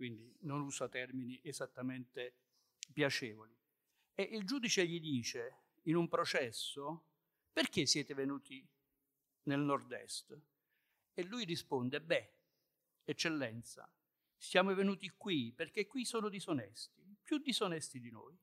quindi 0.00 0.34
non 0.40 0.62
usa 0.62 0.88
termini 0.88 1.38
esattamente 1.42 2.34
piacevoli. 2.90 3.54
E 4.14 4.22
il 4.22 4.46
giudice 4.46 4.86
gli 4.86 4.98
dice 4.98 5.56
in 5.82 5.96
un 5.96 6.08
processo 6.08 7.04
perché 7.52 7.84
siete 7.84 8.14
venuti 8.14 8.66
nel 9.42 9.60
nord-est? 9.60 10.38
E 11.12 11.22
lui 11.24 11.44
risponde, 11.44 12.00
beh, 12.00 12.32
eccellenza, 13.04 13.92
Siamo 14.42 14.74
venuti 14.74 15.10
qui 15.10 15.52
perché 15.54 15.86
qui 15.86 16.06
sono 16.06 16.30
disonesti, 16.30 16.99
più 17.30 17.38
disonesti 17.38 18.00
di 18.00 18.10
noi. 18.10 18.36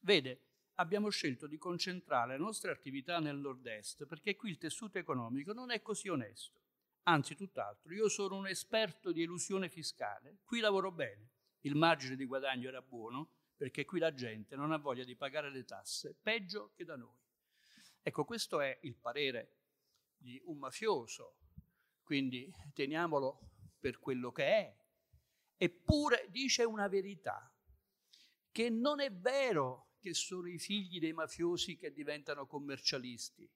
Vede, 0.00 0.48
abbiamo 0.74 1.08
scelto 1.08 1.46
di 1.46 1.56
concentrare 1.56 2.32
le 2.32 2.38
nostre 2.38 2.70
attività 2.70 3.20
nel 3.20 3.38
nord-est 3.38 4.04
perché 4.04 4.36
qui 4.36 4.50
il 4.50 4.58
tessuto 4.58 4.98
economico 4.98 5.54
non 5.54 5.70
è 5.70 5.80
così 5.80 6.10
onesto. 6.10 6.60
Anzi, 7.04 7.34
tutt'altro, 7.34 7.90
io 7.94 8.10
sono 8.10 8.36
un 8.36 8.46
esperto 8.46 9.12
di 9.12 9.22
elusione 9.22 9.70
fiscale, 9.70 10.40
qui 10.44 10.60
lavoro 10.60 10.92
bene, 10.92 11.30
il 11.60 11.74
margine 11.74 12.16
di 12.16 12.26
guadagno 12.26 12.68
era 12.68 12.82
buono 12.82 13.30
perché 13.56 13.86
qui 13.86 13.98
la 13.98 14.12
gente 14.12 14.56
non 14.56 14.72
ha 14.72 14.76
voglia 14.76 15.04
di 15.04 15.16
pagare 15.16 15.50
le 15.50 15.64
tasse, 15.64 16.14
peggio 16.20 16.72
che 16.74 16.84
da 16.84 16.96
noi. 16.96 17.16
Ecco, 18.02 18.26
questo 18.26 18.60
è 18.60 18.78
il 18.82 18.96
parere 18.96 19.54
di 20.18 20.38
un 20.44 20.58
mafioso, 20.58 21.38
quindi 22.02 22.52
teniamolo 22.74 23.52
per 23.80 23.98
quello 23.98 24.30
che 24.32 24.44
è. 24.44 24.76
Eppure 25.56 26.26
dice 26.28 26.64
una 26.64 26.88
verità, 26.88 27.50
che 28.58 28.70
non 28.70 28.98
è 28.98 29.12
vero 29.12 29.92
che 30.00 30.14
sono 30.14 30.48
i 30.48 30.58
figli 30.58 30.98
dei 30.98 31.12
mafiosi 31.12 31.76
che 31.76 31.92
diventano 31.92 32.44
commercialisti, 32.44 33.48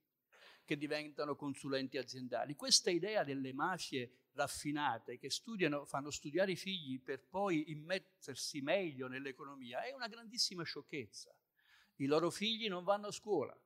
che 0.64 0.76
diventano 0.76 1.34
consulenti 1.34 1.98
aziendali. 1.98 2.54
Questa 2.54 2.88
idea 2.88 3.24
delle 3.24 3.52
mafie 3.52 4.28
raffinate 4.34 5.18
che 5.18 5.28
studiano, 5.28 5.86
fanno 5.86 6.12
studiare 6.12 6.52
i 6.52 6.56
figli 6.56 7.00
per 7.00 7.26
poi 7.26 7.72
immettersi 7.72 8.60
meglio 8.60 9.08
nell'economia 9.08 9.82
è 9.82 9.92
una 9.92 10.06
grandissima 10.06 10.62
sciocchezza. 10.62 11.34
I 11.96 12.06
loro 12.06 12.30
figli 12.30 12.68
non 12.68 12.84
vanno 12.84 13.08
a 13.08 13.12
scuola 13.12 13.60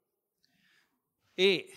e 1.35 1.71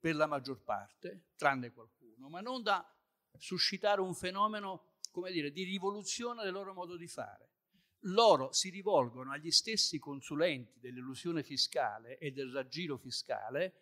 per 0.00 0.14
la 0.14 0.26
maggior 0.26 0.62
parte, 0.62 1.26
tranne 1.36 1.72
qualcuno, 1.72 2.30
ma 2.30 2.40
non 2.40 2.62
da 2.62 2.90
suscitare 3.36 4.00
un 4.00 4.14
fenomeno, 4.14 4.94
come 5.10 5.30
dire, 5.30 5.50
di 5.50 5.64
rivoluzione 5.64 6.42
del 6.42 6.54
loro 6.54 6.72
modo 6.72 6.96
di 6.96 7.06
fare. 7.06 7.50
Loro 8.06 8.52
si 8.52 8.68
rivolgono 8.68 9.32
agli 9.32 9.50
stessi 9.50 9.98
consulenti 9.98 10.78
dell'illusione 10.78 11.42
fiscale 11.42 12.18
e 12.18 12.32
del 12.32 12.52
raggiro 12.52 12.98
fiscale 12.98 13.74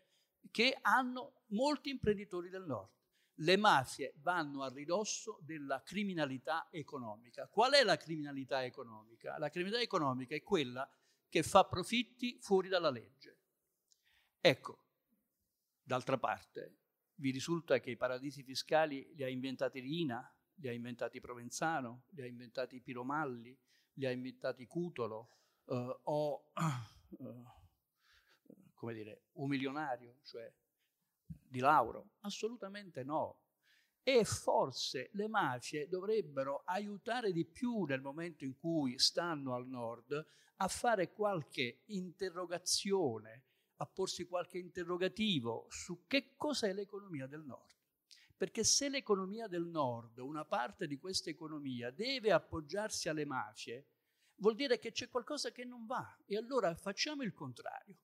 che 0.50 0.78
hanno 0.80 1.42
molti 1.48 1.90
imprenditori 1.90 2.48
del 2.48 2.64
nord. 2.64 2.90
Le 3.36 3.56
mafie 3.56 4.14
vanno 4.18 4.62
a 4.62 4.68
ridosso 4.68 5.38
della 5.42 5.82
criminalità 5.82 6.68
economica. 6.70 7.48
Qual 7.48 7.72
è 7.72 7.82
la 7.82 7.96
criminalità 7.96 8.64
economica? 8.64 9.38
La 9.38 9.48
criminalità 9.48 9.82
economica 9.82 10.34
è 10.34 10.42
quella 10.42 10.88
che 11.28 11.42
fa 11.42 11.64
profitti 11.64 12.38
fuori 12.40 12.68
dalla 12.68 12.90
legge. 12.90 13.38
Ecco, 14.40 14.84
d'altra 15.82 16.18
parte, 16.18 16.76
vi 17.14 17.30
risulta 17.30 17.80
che 17.80 17.90
i 17.90 17.96
paradisi 17.96 18.42
fiscali 18.42 19.10
li 19.14 19.24
ha 19.24 19.28
inventati 19.28 19.80
Rina, 19.80 20.32
li 20.56 20.68
ha 20.68 20.72
inventati 20.72 21.20
Provenzano, 21.20 22.04
li 22.10 22.22
ha 22.22 22.26
inventati 22.26 22.80
Piromalli, 22.80 23.58
li 23.94 24.06
ha 24.06 24.10
inventati 24.10 24.66
Cutolo 24.66 25.28
eh, 25.66 26.00
o 26.02 26.44
eh, 26.56 27.60
come 28.82 28.94
dire, 28.94 29.26
un 29.34 29.48
milionario, 29.48 30.16
cioè 30.24 30.52
di 31.24 31.60
Lauro? 31.60 32.14
Assolutamente 32.22 33.04
no. 33.04 33.38
E 34.02 34.24
forse 34.24 35.10
le 35.12 35.28
mafie 35.28 35.88
dovrebbero 35.88 36.62
aiutare 36.64 37.30
di 37.30 37.44
più 37.44 37.84
nel 37.84 38.00
momento 38.00 38.44
in 38.44 38.56
cui 38.56 38.98
stanno 38.98 39.54
al 39.54 39.68
nord 39.68 40.26
a 40.56 40.66
fare 40.66 41.12
qualche 41.12 41.82
interrogazione, 41.86 43.44
a 43.76 43.86
porsi 43.86 44.26
qualche 44.26 44.58
interrogativo 44.58 45.66
su 45.68 46.04
che 46.08 46.34
cos'è 46.36 46.72
l'economia 46.72 47.28
del 47.28 47.44
nord. 47.44 47.81
Perché 48.42 48.64
se 48.64 48.88
l'economia 48.88 49.46
del 49.46 49.66
nord, 49.66 50.18
una 50.18 50.44
parte 50.44 50.88
di 50.88 50.98
questa 50.98 51.30
economia, 51.30 51.92
deve 51.92 52.32
appoggiarsi 52.32 53.08
alle 53.08 53.24
mafie, 53.24 53.86
vuol 54.40 54.56
dire 54.56 54.80
che 54.80 54.90
c'è 54.90 55.08
qualcosa 55.08 55.52
che 55.52 55.64
non 55.64 55.86
va. 55.86 56.18
E 56.26 56.36
allora 56.36 56.74
facciamo 56.74 57.22
il 57.22 57.32
contrario 57.32 57.96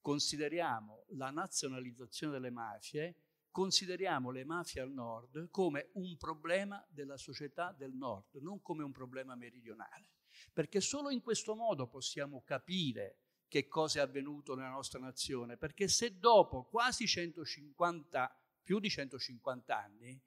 consideriamo 0.00 1.04
la 1.16 1.30
nazionalizzazione 1.30 2.32
delle 2.32 2.50
mafie, 2.50 3.16
consideriamo 3.50 4.30
le 4.30 4.44
mafie 4.44 4.80
al 4.80 4.90
nord 4.90 5.50
come 5.50 5.90
un 5.94 6.16
problema 6.16 6.82
della 6.90 7.18
società 7.18 7.72
del 7.72 7.92
nord, 7.92 8.36
non 8.40 8.62
come 8.62 8.82
un 8.82 8.92
problema 8.92 9.34
meridionale. 9.34 10.12
Perché 10.52 10.80
solo 10.80 11.10
in 11.10 11.20
questo 11.20 11.54
modo 11.54 11.88
possiamo 11.88 12.42
capire 12.42 13.18
che 13.48 13.68
cosa 13.68 14.00
è 14.00 14.02
avvenuto 14.02 14.54
nella 14.54 14.70
nostra 14.70 14.98
nazione, 14.98 15.56
perché 15.56 15.88
se 15.88 16.18
dopo 16.18 16.64
quasi 16.64 17.06
150, 17.06 18.43
più 18.64 18.80
di 18.80 18.90
150 18.90 19.78
anni, 19.78 20.20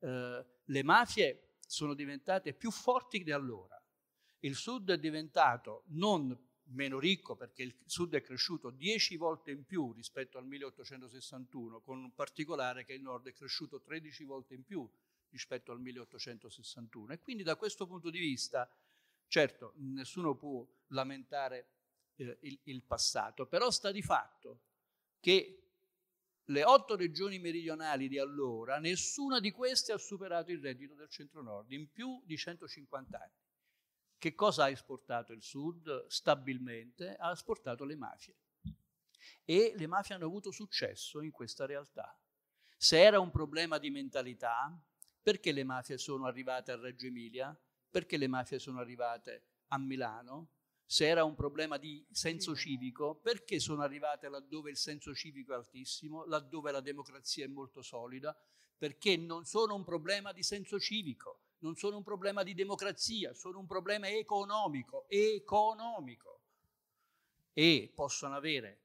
eh, 0.00 0.46
le 0.64 0.82
mafie 0.82 1.58
sono 1.60 1.94
diventate 1.94 2.54
più 2.54 2.72
forti 2.72 3.22
di 3.22 3.30
allora, 3.30 3.80
il 4.40 4.56
Sud 4.56 4.90
è 4.90 4.98
diventato 4.98 5.84
non 5.88 6.36
meno 6.72 6.98
ricco 6.98 7.34
perché 7.36 7.62
il 7.62 7.74
sud 7.86 8.14
è 8.14 8.22
cresciuto 8.22 8.70
dieci 8.70 9.16
volte 9.16 9.50
in 9.50 9.64
più 9.64 9.92
rispetto 9.92 10.38
al 10.38 10.46
1861, 10.46 11.80
con 11.80 11.98
un 11.98 12.14
particolare 12.14 12.84
che 12.84 12.94
il 12.94 13.02
nord 13.02 13.28
è 13.28 13.32
cresciuto 13.32 13.80
13 13.80 14.24
volte 14.24 14.54
in 14.54 14.64
più 14.64 14.88
rispetto 15.30 15.72
al 15.72 15.80
1861. 15.80 17.12
E 17.12 17.18
quindi 17.18 17.42
da 17.42 17.56
questo 17.56 17.86
punto 17.86 18.10
di 18.10 18.18
vista, 18.18 18.68
certo, 19.26 19.74
nessuno 19.76 20.34
può 20.36 20.66
lamentare 20.88 21.68
eh, 22.16 22.38
il, 22.42 22.58
il 22.64 22.82
passato, 22.82 23.46
però 23.46 23.70
sta 23.70 23.90
di 23.90 24.02
fatto 24.02 24.60
che 25.20 25.61
le 26.46 26.64
otto 26.64 26.96
regioni 26.96 27.38
meridionali 27.38 28.08
di 28.08 28.18
allora, 28.18 28.78
nessuna 28.78 29.38
di 29.38 29.50
queste 29.50 29.92
ha 29.92 29.98
superato 29.98 30.50
il 30.50 30.60
reddito 30.60 30.94
del 30.94 31.08
centro-nord 31.08 31.70
in 31.72 31.90
più 31.90 32.20
di 32.24 32.36
150 32.36 33.18
anni. 33.18 33.40
Che 34.18 34.34
cosa 34.34 34.64
ha 34.64 34.70
esportato 34.70 35.32
il 35.32 35.42
Sud 35.42 36.06
stabilmente? 36.06 37.16
Ha 37.16 37.30
esportato 37.30 37.84
le 37.84 37.96
mafie. 37.96 38.36
E 39.44 39.72
le 39.76 39.86
mafie 39.86 40.14
hanno 40.14 40.26
avuto 40.26 40.50
successo 40.50 41.20
in 41.22 41.30
questa 41.30 41.66
realtà. 41.66 42.16
Se 42.76 43.00
era 43.00 43.20
un 43.20 43.30
problema 43.30 43.78
di 43.78 43.90
mentalità, 43.90 44.76
perché 45.22 45.52
le 45.52 45.64
mafie 45.64 45.98
sono 45.98 46.26
arrivate 46.26 46.72
a 46.72 46.76
Reggio 46.76 47.06
Emilia? 47.06 47.56
Perché 47.90 48.16
le 48.16 48.26
mafie 48.26 48.58
sono 48.58 48.80
arrivate 48.80 49.44
a 49.68 49.78
Milano? 49.78 50.48
Se 50.84 51.06
era 51.06 51.24
un 51.24 51.34
problema 51.34 51.78
di 51.78 52.04
senso 52.10 52.54
civico, 52.54 53.14
perché 53.14 53.58
sono 53.58 53.82
arrivate 53.82 54.28
laddove 54.28 54.70
il 54.70 54.76
senso 54.76 55.14
civico 55.14 55.52
è 55.52 55.56
altissimo, 55.56 56.24
laddove 56.26 56.70
la 56.70 56.80
democrazia 56.80 57.44
è 57.44 57.48
molto 57.48 57.82
solida? 57.82 58.36
Perché 58.76 59.16
non 59.16 59.44
sono 59.44 59.74
un 59.74 59.84
problema 59.84 60.32
di 60.32 60.42
senso 60.42 60.78
civico, 60.78 61.40
non 61.58 61.76
sono 61.76 61.96
un 61.96 62.02
problema 62.02 62.42
di 62.42 62.54
democrazia, 62.54 63.32
sono 63.32 63.58
un 63.58 63.66
problema 63.66 64.08
economico, 64.08 65.06
economico. 65.08 66.40
E 67.54 67.92
possono 67.94 68.34
avere 68.34 68.80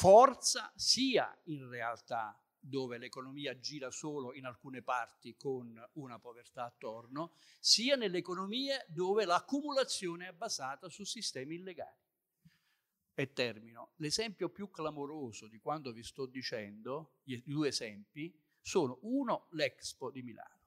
forza 0.00 0.72
sia 0.76 1.36
in 1.44 1.68
realtà 1.68 2.40
dove 2.60 2.98
l'economia 2.98 3.58
gira 3.58 3.90
solo 3.90 4.34
in 4.34 4.44
alcune 4.44 4.82
parti 4.82 5.34
con 5.36 5.82
una 5.94 6.18
povertà 6.18 6.64
attorno, 6.64 7.34
sia 7.58 7.96
nelle 7.96 8.18
economie 8.18 8.84
dove 8.88 9.24
l'accumulazione 9.24 10.28
è 10.28 10.32
basata 10.32 10.88
su 10.88 11.04
sistemi 11.04 11.56
illegali. 11.56 11.98
E 13.14 13.32
termino. 13.32 13.92
L'esempio 13.96 14.50
più 14.50 14.70
clamoroso 14.70 15.48
di 15.48 15.58
quanto 15.58 15.92
vi 15.92 16.02
sto 16.02 16.26
dicendo, 16.26 17.16
i 17.24 17.42
due 17.44 17.68
esempi, 17.68 18.32
sono 18.60 18.98
uno 19.02 19.48
l'Expo 19.52 20.10
di 20.10 20.22
Milano 20.22 20.60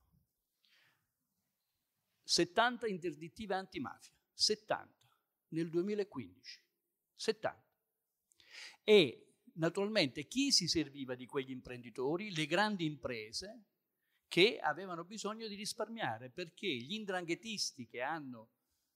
70 2.23 2.87
interdittive 2.87 3.53
antimafia, 3.53 4.11
70 4.33 4.91
nel 5.49 5.69
2015, 5.69 6.61
70. 7.15 7.63
E 8.83 9.22
naturalmente 9.53 10.27
chi 10.27 10.51
si 10.51 10.67
serviva 10.67 11.15
di 11.15 11.25
quegli 11.25 11.51
imprenditori? 11.51 12.33
Le 12.33 12.45
grandi 12.45 12.85
imprese 12.85 13.65
che 14.27 14.59
avevano 14.59 15.03
bisogno 15.03 15.47
di 15.47 15.55
risparmiare 15.55 16.29
perché 16.29 16.67
gli 16.67 16.93
indranghetisti 16.93 17.85
che, 17.85 18.01
hanno, 18.01 18.49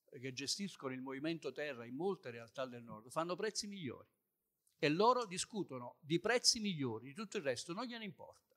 che 0.10 0.34
gestiscono 0.34 0.93
il 0.93 1.01
movimento 1.01 1.51
terra 1.51 1.86
in 1.86 1.95
molte 1.95 2.32
realtà 2.32 2.66
del 2.66 2.84
nord 2.84 3.10
fanno 3.10 3.36
prezzi 3.36 3.68
migliori 3.68 4.10
e 4.80 4.89
loro 4.89 5.26
discutono 5.26 5.97
di 5.99 6.20
prezzi 6.20 6.60
migliori, 6.60 7.08
di 7.08 7.14
tutto 7.14 7.38
il 7.38 7.43
resto 7.43 7.74
non 7.74 7.86
gliene 7.86 8.05
importa. 8.05 8.55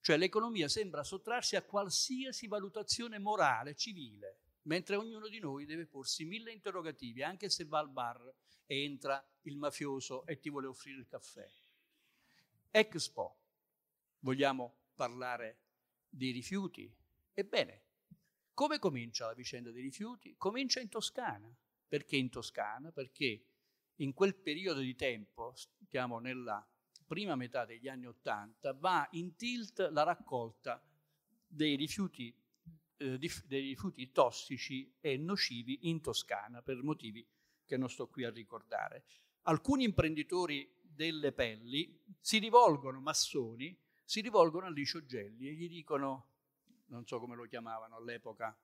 Cioè 0.00 0.16
l'economia 0.16 0.68
sembra 0.68 1.04
sottrarsi 1.04 1.56
a 1.56 1.62
qualsiasi 1.62 2.46
valutazione 2.46 3.18
morale, 3.18 3.74
civile, 3.74 4.40
mentre 4.68 4.96
ognuno 4.96 5.28
di 5.28 5.38
noi 5.38 5.64
deve 5.64 5.86
porsi 5.86 6.24
mille 6.24 6.52
interrogativi, 6.52 7.22
anche 7.22 7.48
se 7.48 7.64
va 7.64 7.78
al 7.78 7.90
bar 7.90 8.34
e 8.66 8.82
entra 8.84 9.26
il 9.42 9.56
mafioso 9.56 10.26
e 10.26 10.38
ti 10.38 10.50
vuole 10.50 10.66
offrire 10.66 10.98
il 10.98 11.06
caffè. 11.06 11.50
Expo, 12.70 13.38
vogliamo 14.20 14.76
parlare 14.94 15.60
di 16.06 16.30
rifiuti? 16.30 16.94
Ebbene, 17.32 17.82
come 18.52 18.78
comincia 18.78 19.26
la 19.26 19.32
vicenda 19.32 19.70
dei 19.70 19.82
rifiuti? 19.82 20.36
Comincia 20.36 20.80
in 20.80 20.90
Toscana. 20.90 21.50
Perché 21.88 22.16
in 22.16 22.28
Toscana? 22.28 22.92
Perché 22.92 23.46
in 23.96 24.12
quel 24.12 24.34
periodo 24.34 24.80
di 24.80 24.94
tempo, 24.94 25.54
stiamo 25.54 26.18
nella 26.18 26.62
prima 27.06 27.36
metà 27.36 27.64
degli 27.64 27.88
anni 27.88 28.04
Ottanta, 28.04 28.74
va 28.74 29.08
in 29.12 29.34
tilt 29.34 29.78
la 29.90 30.02
raccolta 30.02 30.82
dei 31.46 31.74
rifiuti 31.74 32.36
eh, 32.98 33.18
dei 33.18 33.60
rifiuti 33.60 34.10
tossici 34.12 34.94
e 35.00 35.16
nocivi 35.16 35.88
in 35.88 36.00
Toscana 36.00 36.62
per 36.62 36.82
motivi 36.82 37.26
che 37.64 37.76
non 37.76 37.88
sto 37.88 38.08
qui 38.08 38.24
a 38.24 38.30
ricordare. 38.30 39.04
Alcuni 39.42 39.84
imprenditori 39.84 40.70
delle 40.82 41.32
pelli 41.32 41.98
si 42.20 42.38
rivolgono, 42.38 43.00
massoni, 43.00 43.78
si 44.04 44.20
rivolgono 44.20 44.66
a 44.66 44.70
Licio 44.70 45.04
Gelli 45.04 45.48
e 45.48 45.52
gli 45.52 45.68
dicono, 45.68 46.30
non 46.86 47.06
so 47.06 47.20
come 47.20 47.36
lo 47.36 47.44
chiamavano 47.44 47.96
all'epoca, 47.96 48.58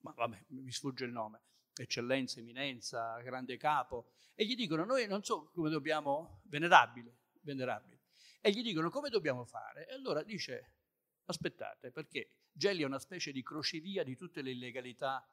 ma 0.00 0.12
vabbè, 0.12 0.44
mi 0.48 0.70
sfugge 0.70 1.04
il 1.04 1.12
nome, 1.12 1.42
eccellenza, 1.74 2.40
eminenza, 2.40 3.20
grande 3.22 3.56
capo, 3.56 4.10
e 4.34 4.44
gli 4.44 4.54
dicono 4.54 4.84
noi 4.84 5.06
non 5.06 5.22
so 5.22 5.50
come 5.54 5.70
dobbiamo, 5.70 6.42
venerabile, 6.44 7.16
venerabile, 7.40 8.00
e 8.40 8.50
gli 8.50 8.62
dicono 8.62 8.90
come 8.90 9.08
dobbiamo 9.08 9.44
fare. 9.44 9.88
E 9.88 9.94
allora 9.94 10.22
dice, 10.22 10.81
aspettate, 11.26 11.90
perché 11.90 12.30
Gelli 12.52 12.82
è 12.82 12.86
una 12.86 12.98
specie 12.98 13.32
di 13.32 13.42
crocevia 13.42 14.02
di 14.02 14.16
tutte 14.16 14.42
le 14.42 14.50
illegalità 14.50 15.26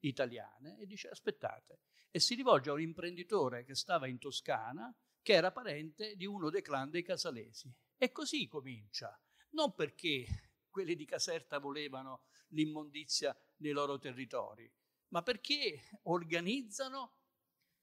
italiane, 0.00 0.78
e 0.78 0.86
dice 0.86 1.08
aspettate, 1.08 1.80
e 2.10 2.20
si 2.20 2.34
rivolge 2.34 2.70
a 2.70 2.74
un 2.74 2.80
imprenditore 2.80 3.64
che 3.64 3.74
stava 3.74 4.06
in 4.06 4.18
Toscana, 4.18 4.94
che 5.22 5.32
era 5.32 5.52
parente 5.52 6.16
di 6.16 6.26
uno 6.26 6.50
dei 6.50 6.62
clan 6.62 6.90
dei 6.90 7.02
Casalesi. 7.02 7.72
E 7.96 8.10
così 8.10 8.46
comincia, 8.48 9.18
non 9.50 9.74
perché 9.74 10.26
quelli 10.68 10.96
di 10.96 11.04
Caserta 11.04 11.58
volevano 11.58 12.24
l'immondizia 12.48 13.36
nei 13.58 13.72
loro 13.72 13.98
territori, 13.98 14.70
ma 15.08 15.22
perché 15.22 16.00
organizzano, 16.04 17.18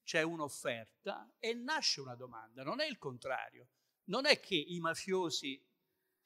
c'è 0.04 0.24
un'offerta 0.24 1.36
e 1.38 1.54
nasce 1.54 2.02
una 2.02 2.16
domanda, 2.16 2.64
non 2.64 2.82
è 2.82 2.88
il 2.88 2.98
contrario. 2.98 3.70
Non 4.10 4.26
è 4.26 4.40
che 4.40 4.56
i 4.56 4.80
mafiosi 4.80 5.64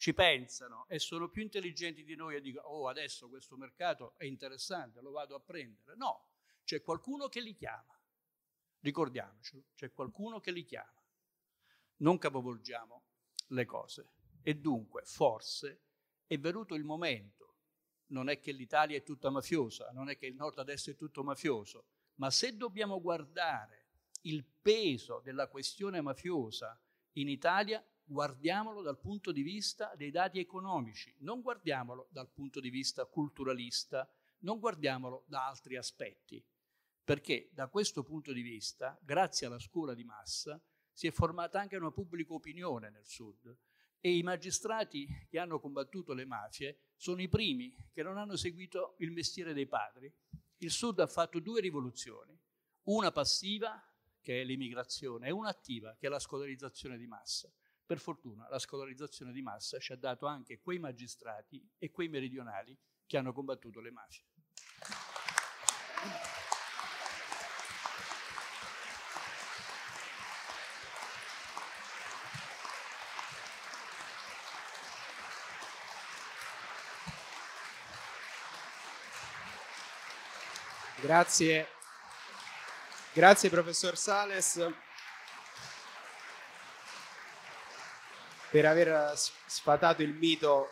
ci 0.03 0.13
pensano 0.13 0.85
e 0.89 0.99
sono 0.99 1.29
più 1.29 1.41
intelligenti 1.41 2.03
di 2.03 2.17
noi 2.17 2.35
e 2.35 2.41
dicono 2.41 2.67
oh 2.67 2.89
adesso 2.89 3.29
questo 3.29 3.55
mercato 3.55 4.15
è 4.17 4.25
interessante, 4.25 4.99
lo 4.99 5.11
vado 5.11 5.33
a 5.33 5.39
prendere. 5.39 5.95
No, 5.95 6.31
c'è 6.65 6.81
qualcuno 6.81 7.29
che 7.29 7.39
li 7.39 7.53
chiama. 7.53 7.97
Ricordiamocelo, 8.81 9.63
c'è 9.73 9.93
qualcuno 9.93 10.41
che 10.41 10.51
li 10.51 10.65
chiama. 10.65 11.01
Non 11.99 12.17
capovolgiamo 12.17 13.03
le 13.47 13.63
cose. 13.63 14.09
E 14.41 14.55
dunque, 14.55 15.03
forse, 15.05 15.83
è 16.27 16.37
venuto 16.37 16.75
il 16.75 16.83
momento 16.83 17.59
non 18.07 18.27
è 18.27 18.39
che 18.39 18.51
l'Italia 18.51 18.97
è 18.97 19.03
tutta 19.03 19.29
mafiosa, 19.29 19.89
non 19.93 20.09
è 20.09 20.17
che 20.17 20.25
il 20.25 20.35
nord 20.35 20.59
adesso 20.59 20.89
è 20.89 20.97
tutto 20.97 21.23
mafioso, 21.23 21.85
ma 22.15 22.29
se 22.29 22.57
dobbiamo 22.57 22.99
guardare 22.99 23.87
il 24.23 24.43
peso 24.43 25.21
della 25.23 25.47
questione 25.47 26.01
mafiosa 26.01 26.77
in 27.13 27.29
Italia, 27.29 27.81
guardiamolo 28.05 28.81
dal 28.81 28.99
punto 28.99 29.31
di 29.31 29.41
vista 29.41 29.93
dei 29.95 30.11
dati 30.11 30.39
economici, 30.39 31.13
non 31.19 31.41
guardiamolo 31.41 32.07
dal 32.11 32.29
punto 32.29 32.59
di 32.59 32.69
vista 32.69 33.05
culturalista, 33.05 34.09
non 34.39 34.59
guardiamolo 34.59 35.23
da 35.27 35.47
altri 35.47 35.77
aspetti, 35.77 36.43
perché 37.03 37.49
da 37.53 37.67
questo 37.67 38.03
punto 38.03 38.31
di 38.31 38.41
vista, 38.41 38.97
grazie 39.01 39.47
alla 39.47 39.59
scuola 39.59 39.93
di 39.93 40.03
massa, 40.03 40.61
si 40.91 41.07
è 41.07 41.11
formata 41.11 41.59
anche 41.59 41.75
una 41.75 41.91
pubblica 41.91 42.33
opinione 42.33 42.89
nel 42.89 43.05
Sud 43.05 43.57
e 43.99 44.15
i 44.15 44.21
magistrati 44.21 45.07
che 45.29 45.39
hanno 45.39 45.59
combattuto 45.59 46.13
le 46.13 46.25
mafie 46.25 46.77
sono 46.95 47.21
i 47.21 47.29
primi 47.29 47.73
che 47.91 48.03
non 48.03 48.17
hanno 48.17 48.35
seguito 48.35 48.95
il 48.99 49.11
mestiere 49.11 49.53
dei 49.53 49.65
padri. 49.65 50.13
Il 50.57 50.71
Sud 50.71 50.99
ha 50.99 51.07
fatto 51.07 51.39
due 51.39 51.61
rivoluzioni, 51.61 52.37
una 52.83 53.11
passiva, 53.11 53.81
che 54.21 54.41
è 54.41 54.43
l'immigrazione, 54.43 55.27
e 55.27 55.31
una 55.31 55.49
attiva, 55.49 55.95
che 55.97 56.07
è 56.07 56.09
la 56.09 56.19
scolarizzazione 56.19 56.97
di 56.97 57.07
massa. 57.07 57.51
Per 57.85 57.99
fortuna 57.99 58.47
la 58.49 58.59
scolarizzazione 58.59 59.31
di 59.31 59.41
massa 59.41 59.77
ci 59.77 59.91
ha 59.91 59.97
dato 59.97 60.25
anche 60.25 60.59
quei 60.59 60.79
magistrati 60.79 61.61
e 61.77 61.91
quei 61.91 62.07
meridionali 62.07 62.77
che 63.05 63.17
hanno 63.17 63.33
combattuto 63.33 63.81
le 63.81 63.91
mafie. 63.91 64.23
Grazie, 81.01 81.67
grazie 83.11 83.49
professor 83.49 83.97
Sales 83.97 84.82
per 88.53 88.67
aver 88.67 89.13
sfatato 89.15 90.03
il 90.03 90.13
mito 90.13 90.67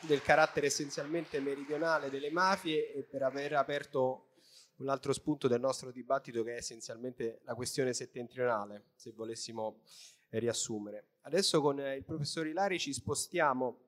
del 0.00 0.20
carattere 0.20 0.66
essenzialmente 0.66 1.40
meridionale 1.40 2.10
delle 2.10 2.30
mafie 2.30 2.92
e 2.92 3.02
per 3.02 3.22
aver 3.22 3.54
aperto 3.54 4.32
un 4.76 4.90
altro 4.90 5.14
spunto 5.14 5.48
del 5.48 5.58
nostro 5.58 5.90
dibattito 5.90 6.42
che 6.42 6.52
è 6.52 6.56
essenzialmente 6.58 7.40
la 7.44 7.54
questione 7.54 7.94
settentrionale, 7.94 8.90
se 8.94 9.10
volessimo 9.12 9.80
riassumere. 10.28 11.06
Adesso 11.22 11.62
con 11.62 11.78
il 11.78 12.04
professor 12.04 12.46
Ilari 12.46 12.78
ci 12.78 12.92
spostiamo 12.92 13.78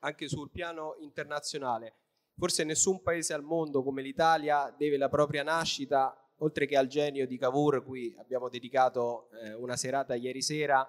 anche 0.00 0.26
sul 0.26 0.50
piano 0.50 0.96
internazionale 0.98 1.98
Forse 2.36 2.64
nessun 2.64 3.00
paese 3.00 3.32
al 3.32 3.44
mondo 3.44 3.84
come 3.84 4.02
l'Italia 4.02 4.74
deve 4.76 4.96
la 4.96 5.08
propria 5.08 5.44
nascita, 5.44 6.20
oltre 6.38 6.66
che 6.66 6.76
al 6.76 6.88
genio 6.88 7.28
di 7.28 7.38
Cavour, 7.38 7.84
cui 7.84 8.12
abbiamo 8.18 8.48
dedicato 8.48 9.30
eh, 9.30 9.52
una 9.52 9.76
serata 9.76 10.16
ieri 10.16 10.42
sera, 10.42 10.84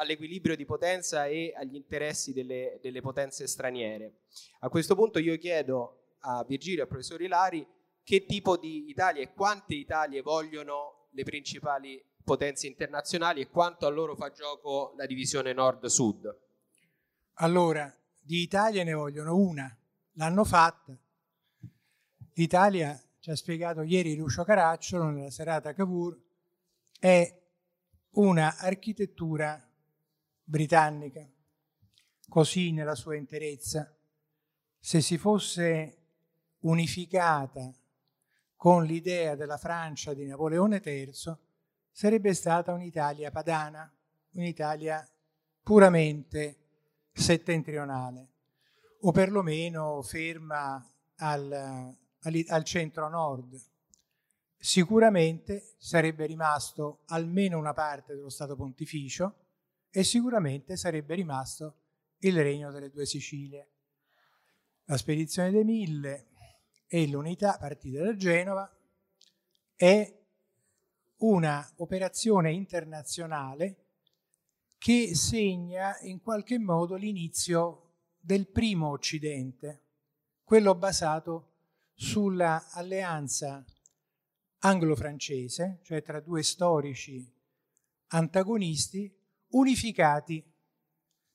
all'equilibrio 0.00 0.56
di 0.56 0.64
potenza 0.64 1.26
e 1.26 1.52
agli 1.54 1.74
interessi 1.74 2.32
delle, 2.32 2.78
delle, 2.82 3.02
potenze 3.02 3.46
straniere. 3.46 4.20
A 4.60 4.68
questo 4.70 4.94
punto 4.94 5.18
io 5.18 5.36
chiedo 5.36 6.14
a 6.20 6.42
Virgilio 6.44 6.78
e 6.78 6.82
al 6.82 6.88
professor 6.88 7.20
Ilari 7.20 7.66
che 8.02 8.24
tipo 8.24 8.56
di 8.56 8.88
Italia 8.88 9.22
e 9.22 9.32
quante 9.34 9.74
Italie 9.74 10.22
vogliono 10.22 11.08
le 11.10 11.22
principali 11.22 12.02
potenze 12.24 12.66
internazionali 12.66 13.42
e 13.42 13.50
quanto 13.50 13.86
a 13.86 13.90
loro 13.90 14.16
fa 14.16 14.30
gioco 14.30 14.94
la 14.96 15.04
divisione 15.04 15.52
nord-sud. 15.52 16.38
Allora, 17.34 17.94
di 18.20 18.40
Italia 18.40 18.82
ne 18.84 18.94
vogliono 18.94 19.36
una, 19.36 19.76
l'hanno 20.12 20.44
fatta. 20.44 20.96
L'Italia, 22.34 22.98
ci 23.18 23.30
ha 23.30 23.36
spiegato 23.36 23.82
ieri 23.82 24.16
Lucio 24.16 24.44
Caracciolo 24.44 25.10
nella 25.10 25.30
serata 25.30 25.74
Cavour, 25.74 26.18
è 26.98 27.38
una 28.12 28.56
architettura 28.58 29.69
britannica, 30.50 31.24
così 32.28 32.72
nella 32.72 32.96
sua 32.96 33.14
interezza. 33.14 33.96
Se 34.80 35.00
si 35.00 35.16
fosse 35.16 35.96
unificata 36.60 37.72
con 38.56 38.84
l'idea 38.84 39.36
della 39.36 39.58
Francia 39.58 40.12
di 40.12 40.26
Napoleone 40.26 40.82
III, 40.84 41.12
sarebbe 41.92 42.34
stata 42.34 42.72
un'Italia 42.72 43.30
padana, 43.30 43.90
un'Italia 44.32 45.08
puramente 45.62 46.58
settentrionale 47.12 48.28
o 49.02 49.12
perlomeno 49.12 50.02
ferma 50.02 50.84
al, 51.16 51.52
al, 51.52 52.44
al 52.48 52.64
centro-nord. 52.64 53.56
Sicuramente 54.56 55.74
sarebbe 55.78 56.26
rimasto 56.26 57.02
almeno 57.06 57.56
una 57.56 57.72
parte 57.72 58.14
dello 58.14 58.28
Stato 58.28 58.56
pontificio 58.56 59.40
e 59.90 60.04
sicuramente 60.04 60.76
sarebbe 60.76 61.14
rimasto 61.14 61.76
il 62.18 62.40
regno 62.40 62.70
delle 62.70 62.90
due 62.90 63.06
Sicilie. 63.06 63.68
La 64.84 64.96
spedizione 64.96 65.50
dei 65.50 65.64
Mille 65.64 66.28
e 66.86 67.06
l'unità 67.06 67.56
partita 67.58 68.02
da 68.02 68.16
Genova 68.16 68.70
è 69.74 70.18
una 71.18 71.72
operazione 71.76 72.52
internazionale 72.52 73.84
che 74.78 75.14
segna 75.14 75.98
in 76.00 76.20
qualche 76.20 76.58
modo 76.58 76.96
l'inizio 76.96 77.90
del 78.18 78.48
primo 78.48 78.88
Occidente, 78.90 79.82
quello 80.42 80.74
basato 80.74 81.52
sulla 81.94 82.70
alleanza 82.70 83.64
anglo-francese, 84.58 85.80
cioè 85.82 86.02
tra 86.02 86.20
due 86.20 86.42
storici 86.42 87.30
antagonisti, 88.08 89.14
unificati 89.50 90.44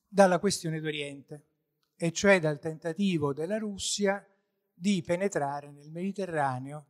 dalla 0.07 0.39
questione 0.39 0.79
d'Oriente, 0.79 1.47
e 1.97 2.11
cioè 2.11 2.39
dal 2.39 2.59
tentativo 2.59 3.33
della 3.33 3.57
Russia 3.57 4.25
di 4.73 5.01
penetrare 5.01 5.71
nel 5.71 5.91
Mediterraneo 5.91 6.87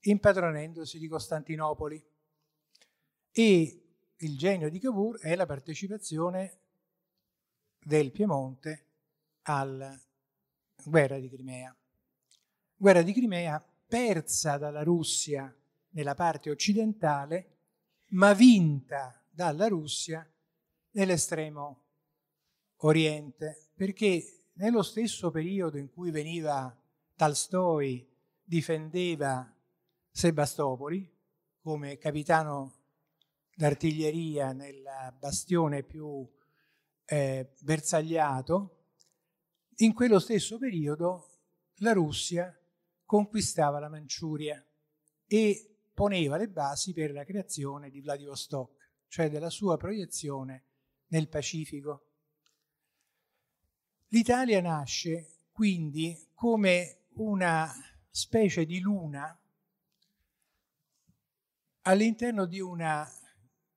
impadronendosi 0.00 0.98
di 0.98 1.08
Costantinopoli. 1.08 2.02
E 3.32 3.82
il 4.16 4.38
genio 4.38 4.68
di 4.70 4.78
Cavour 4.78 5.18
è 5.18 5.34
la 5.34 5.46
partecipazione 5.46 6.58
del 7.80 8.12
Piemonte 8.12 8.86
alla 9.42 9.98
guerra 10.84 11.18
di 11.18 11.28
Crimea. 11.28 11.76
Guerra 12.76 13.02
di 13.02 13.12
Crimea 13.12 13.64
persa 13.86 14.56
dalla 14.56 14.82
Russia 14.82 15.52
nella 15.90 16.14
parte 16.14 16.50
occidentale, 16.50 17.56
ma 18.10 18.32
vinta 18.34 19.20
dalla 19.30 19.66
Russia 19.66 20.28
nell'estremo 20.94 21.82
oriente, 22.78 23.70
perché 23.74 24.50
nello 24.54 24.82
stesso 24.82 25.30
periodo 25.30 25.78
in 25.78 25.90
cui 25.90 26.10
veniva 26.10 26.76
Tolstoi 27.16 28.06
difendeva 28.42 29.50
Sebastopoli 30.10 31.10
come 31.60 31.96
capitano 31.98 32.82
d'artiglieria 33.54 34.52
nel 34.52 34.82
bastione 35.18 35.82
più 35.82 36.28
eh, 37.06 37.52
bersagliato, 37.60 38.82
in 39.78 39.92
quello 39.92 40.18
stesso 40.18 40.58
periodo 40.58 41.30
la 41.78 41.92
Russia 41.92 42.56
conquistava 43.04 43.80
la 43.80 43.88
Manciuria 43.88 44.64
e 45.26 45.78
poneva 45.92 46.36
le 46.36 46.48
basi 46.48 46.92
per 46.92 47.12
la 47.12 47.24
creazione 47.24 47.90
di 47.90 48.00
Vladivostok, 48.00 48.92
cioè 49.08 49.30
della 49.30 49.50
sua 49.50 49.76
proiezione 49.76 50.64
nel 51.08 51.28
Pacifico. 51.28 52.08
L'Italia 54.08 54.60
nasce 54.60 55.46
quindi 55.52 56.30
come 56.34 57.06
una 57.14 57.72
specie 58.10 58.64
di 58.64 58.80
luna 58.80 59.36
all'interno 61.82 62.46
di 62.46 62.60
una 62.60 63.08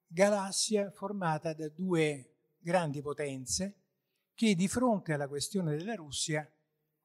galassia 0.05 0.91
formata 0.91 1.53
da 1.53 1.67
due 1.69 2.35
grandi 2.57 3.01
potenze 3.01 3.81
che 4.33 4.55
di 4.55 4.67
fronte 4.67 5.13
alla 5.13 5.27
questione 5.27 5.75
della 5.75 5.95
Russia 5.95 6.49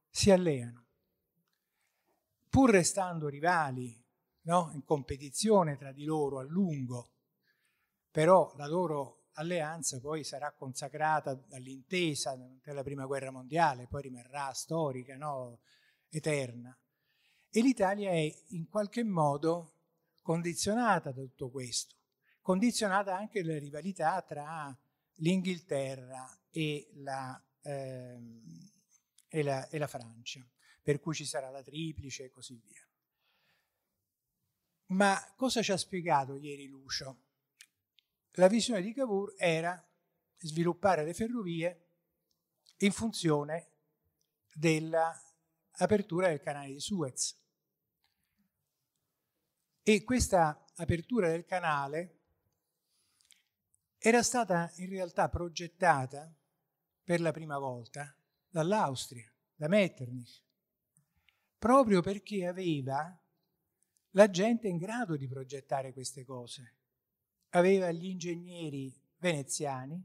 si 0.09 0.31
alleano. 0.31 0.87
Pur 2.49 2.71
restando 2.71 3.29
rivali, 3.29 3.99
no? 4.43 4.71
in 4.75 4.85
competizione 4.85 5.77
tra 5.77 5.93
di 5.93 6.05
loro 6.05 6.39
a 6.39 6.43
lungo, 6.43 7.13
però 8.11 8.53
la 8.57 8.67
loro 8.67 9.22
alleanza 9.35 10.01
poi 10.01 10.25
sarà 10.25 10.53
consacrata 10.53 11.35
dall'intesa 11.35 12.37
della 12.63 12.83
Prima 12.83 13.07
Guerra 13.07 13.31
Mondiale, 13.31 13.87
poi 13.87 14.03
rimarrà 14.03 14.53
storica, 14.53 15.17
no? 15.17 15.61
eterna. 16.09 16.77
E 17.51 17.61
l'Italia 17.61 18.11
è 18.11 18.35
in 18.49 18.69
qualche 18.69 19.05
modo 19.05 19.77
condizionata 20.23 21.11
da 21.11 21.21
tutto 21.21 21.51
questo, 21.51 21.97
condizionata 22.41 23.17
anche 23.17 23.43
dalla 23.43 23.59
rivalità 23.59 24.23
tra 24.23 24.77
l'Inghilterra 25.17 26.27
e 26.51 26.91
la, 26.95 27.43
ehm, 27.63 28.71
e, 29.29 29.43
la, 29.43 29.69
e 29.69 29.79
la 29.79 29.87
Francia, 29.87 30.47
per 30.83 31.01
cui 31.01 31.15
ci 31.15 31.25
sarà 31.25 31.51
la 31.51 31.63
triplice 31.63 32.25
e 32.25 32.31
così 32.31 32.61
via. 32.63 32.87
Ma 34.87 35.19
cosa 35.37 35.63
ci 35.63 35.73
ha 35.73 35.77
spiegato 35.77 36.37
ieri 36.37 36.67
Lucio? 36.67 37.23
La 38.37 38.49
visione 38.49 38.81
di 38.81 38.95
Cavour 38.95 39.35
era 39.37 39.83
sviluppare 40.39 41.05
le 41.05 41.13
ferrovie 41.13 41.89
in 42.79 42.91
funzione 42.91 43.69
dell'apertura 44.55 46.29
del 46.29 46.41
canale 46.41 46.73
di 46.73 46.81
Suez. 46.81 47.39
E 49.83 50.05
questa 50.05 50.65
apertura 50.77 51.29
del 51.29 51.45
canale 51.45 52.21
era 53.99 54.23
stata 54.23 54.73
in 54.77 54.89
realtà 54.89 55.29
progettata 55.29 56.35
per 57.05 57.21
la 57.21 57.33
prima 57.33 57.59
volta 57.59 58.17
dall'Austria, 58.49 59.31
da 59.55 59.69
Metternich, 59.69 60.43
proprio 61.59 62.01
perché 62.01 62.47
aveva 62.47 63.17
la 64.11 64.31
gente 64.31 64.69
in 64.69 64.79
grado 64.79 65.17
di 65.17 65.29
progettare 65.29 65.93
queste 65.93 66.25
cose. 66.25 66.79
Aveva 67.55 67.91
gli 67.91 68.07
ingegneri 68.07 68.95
veneziani 69.19 70.03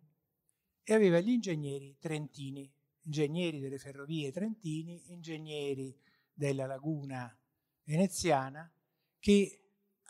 e 0.84 0.94
aveva 0.94 1.20
gli 1.20 1.30
ingegneri 1.30 1.98
trentini, 2.00 2.72
ingegneri 3.04 3.60
delle 3.60 3.78
ferrovie 3.78 4.32
trentini, 4.32 5.12
ingegneri 5.12 5.98
della 6.34 6.66
laguna 6.66 7.36
veneziana, 7.84 8.72
che 9.20 9.62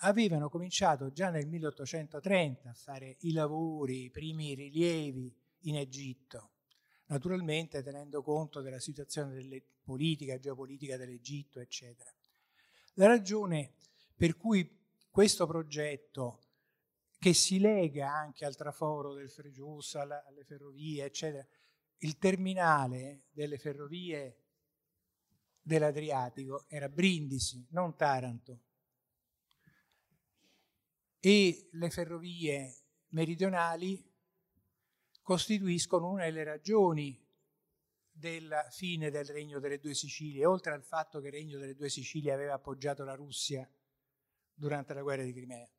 avevano 0.02 0.50
cominciato 0.50 1.12
già 1.12 1.30
nel 1.30 1.48
1830 1.48 2.70
a 2.70 2.74
fare 2.74 3.18
i 3.22 3.32
lavori, 3.32 4.04
i 4.04 4.10
primi 4.10 4.54
rilievi 4.54 5.36
in 5.62 5.78
Egitto, 5.78 6.52
naturalmente 7.06 7.82
tenendo 7.84 8.22
conto 8.22 8.62
della 8.62 8.80
situazione 8.80 9.34
delle 9.34 9.64
politica, 9.84 10.40
geopolitica 10.40 10.98
dell'Egitto, 10.98 11.60
eccetera. 11.60 12.12
La 12.96 13.08
ragione 13.08 13.74
per 14.16 14.36
cui 14.36 14.70
questo 15.10 15.46
progetto, 15.46 16.42
che 17.18 17.34
si 17.34 17.60
lega 17.60 18.14
anche 18.14 18.46
al 18.46 18.56
traforo 18.56 19.14
del 19.14 19.30
Frejus, 19.30 19.96
alle 19.96 20.44
ferrovie, 20.46 21.06
eccetera, 21.06 21.46
il 22.00 22.18
terminale 22.18 23.26
delle 23.32 23.58
ferrovie 23.58 24.44
dell'Adriatico 25.62 26.66
era 26.68 26.90
Brindisi, 26.90 27.66
non 27.72 27.96
Taranto 27.96 28.62
e 31.20 31.70
le 31.72 31.90
ferrovie 31.90 32.74
meridionali 33.10 34.02
costituiscono 35.22 36.10
una 36.10 36.24
delle 36.24 36.44
ragioni 36.44 37.22
della 38.10 38.64
fine 38.70 39.10
del 39.10 39.26
Regno 39.26 39.60
delle 39.60 39.80
Due 39.80 39.94
Sicilie, 39.94 40.46
oltre 40.46 40.72
al 40.72 40.84
fatto 40.84 41.20
che 41.20 41.28
il 41.28 41.34
Regno 41.34 41.60
delle 41.60 41.76
Due 41.76 41.90
Sicilie 41.90 42.32
aveva 42.32 42.54
appoggiato 42.54 43.04
la 43.04 43.14
Russia 43.14 43.70
durante 44.54 44.94
la 44.94 45.02
guerra 45.02 45.24
di 45.24 45.34
Crimea. 45.34 45.70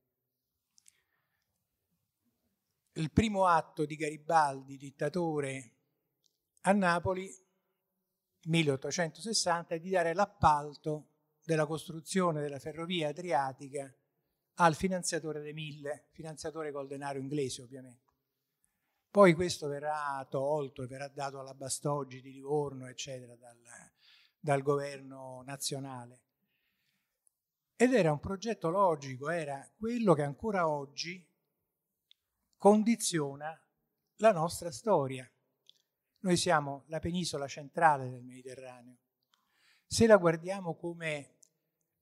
Il 2.98 3.12
primo 3.12 3.46
atto 3.46 3.84
di 3.84 3.94
Garibaldi, 3.94 4.76
dittatore 4.76 5.76
a 6.62 6.72
Napoli, 6.72 7.32
1860, 8.42 9.76
è 9.76 9.78
di 9.78 9.90
dare 9.90 10.14
l'appalto 10.14 11.10
della 11.44 11.64
costruzione 11.64 12.40
della 12.40 12.58
ferrovia 12.58 13.10
adriatica 13.10 13.88
al 14.54 14.74
finanziatore 14.74 15.40
dei 15.40 15.52
mille, 15.52 16.08
finanziatore 16.10 16.72
col 16.72 16.88
denaro 16.88 17.20
inglese 17.20 17.62
ovviamente. 17.62 18.14
Poi 19.12 19.32
questo 19.34 19.68
verrà 19.68 20.26
tolto 20.28 20.82
e 20.82 20.88
verrà 20.88 21.06
dato 21.06 21.38
alla 21.38 21.54
Bastoggi 21.54 22.20
di 22.20 22.32
Livorno, 22.32 22.88
eccetera, 22.88 23.36
dal, 23.36 23.60
dal 24.40 24.62
governo 24.62 25.42
nazionale. 25.46 26.22
Ed 27.76 27.94
era 27.94 28.10
un 28.10 28.18
progetto 28.18 28.70
logico, 28.70 29.28
era 29.28 29.64
quello 29.78 30.14
che 30.14 30.22
ancora 30.22 30.68
oggi 30.68 31.27
condiziona 32.58 33.58
la 34.16 34.32
nostra 34.32 34.70
storia. 34.70 35.30
Noi 36.20 36.36
siamo 36.36 36.84
la 36.88 36.98
penisola 36.98 37.46
centrale 37.46 38.10
del 38.10 38.24
Mediterraneo. 38.24 38.98
Se 39.86 40.06
la 40.06 40.16
guardiamo 40.16 40.74
come 40.74 41.36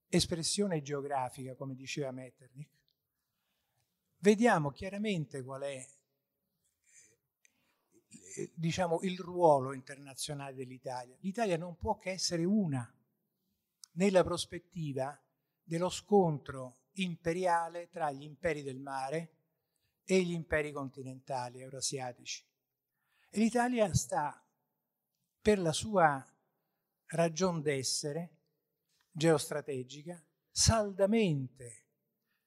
espressione 0.09 0.83
geografica, 0.83 1.55
come 1.55 1.75
diceva 1.75 2.11
Metternich, 2.11 2.71
vediamo 4.19 4.71
chiaramente 4.71 5.43
qual 5.43 5.63
è 5.63 5.87
diciamo, 8.55 9.01
il 9.03 9.19
ruolo 9.19 9.73
internazionale 9.73 10.55
dell'Italia. 10.55 11.17
L'Italia 11.21 11.57
non 11.57 11.77
può 11.77 11.97
che 11.97 12.11
essere 12.11 12.45
una 12.45 12.91
nella 13.93 14.25
prospettiva 14.25 15.19
dello 15.63 15.91
scontro 15.91 16.85
imperiale 16.93 17.89
tra 17.89 18.11
gli 18.11 18.23
imperi 18.23 18.63
del 18.63 18.79
mare 18.79 19.36
e 20.09 20.23
gli 20.23 20.33
imperi 20.33 20.71
continentali 20.71 21.61
eurasiatici. 21.61 22.45
E 23.29 23.39
l'Italia 23.39 23.93
sta, 23.93 24.41
per 25.43 25.59
la 25.59 25.73
sua 25.73 26.25
ragion 27.07 27.61
d'essere, 27.61 28.31
geostrategica 29.11 30.23
saldamente 30.49 31.85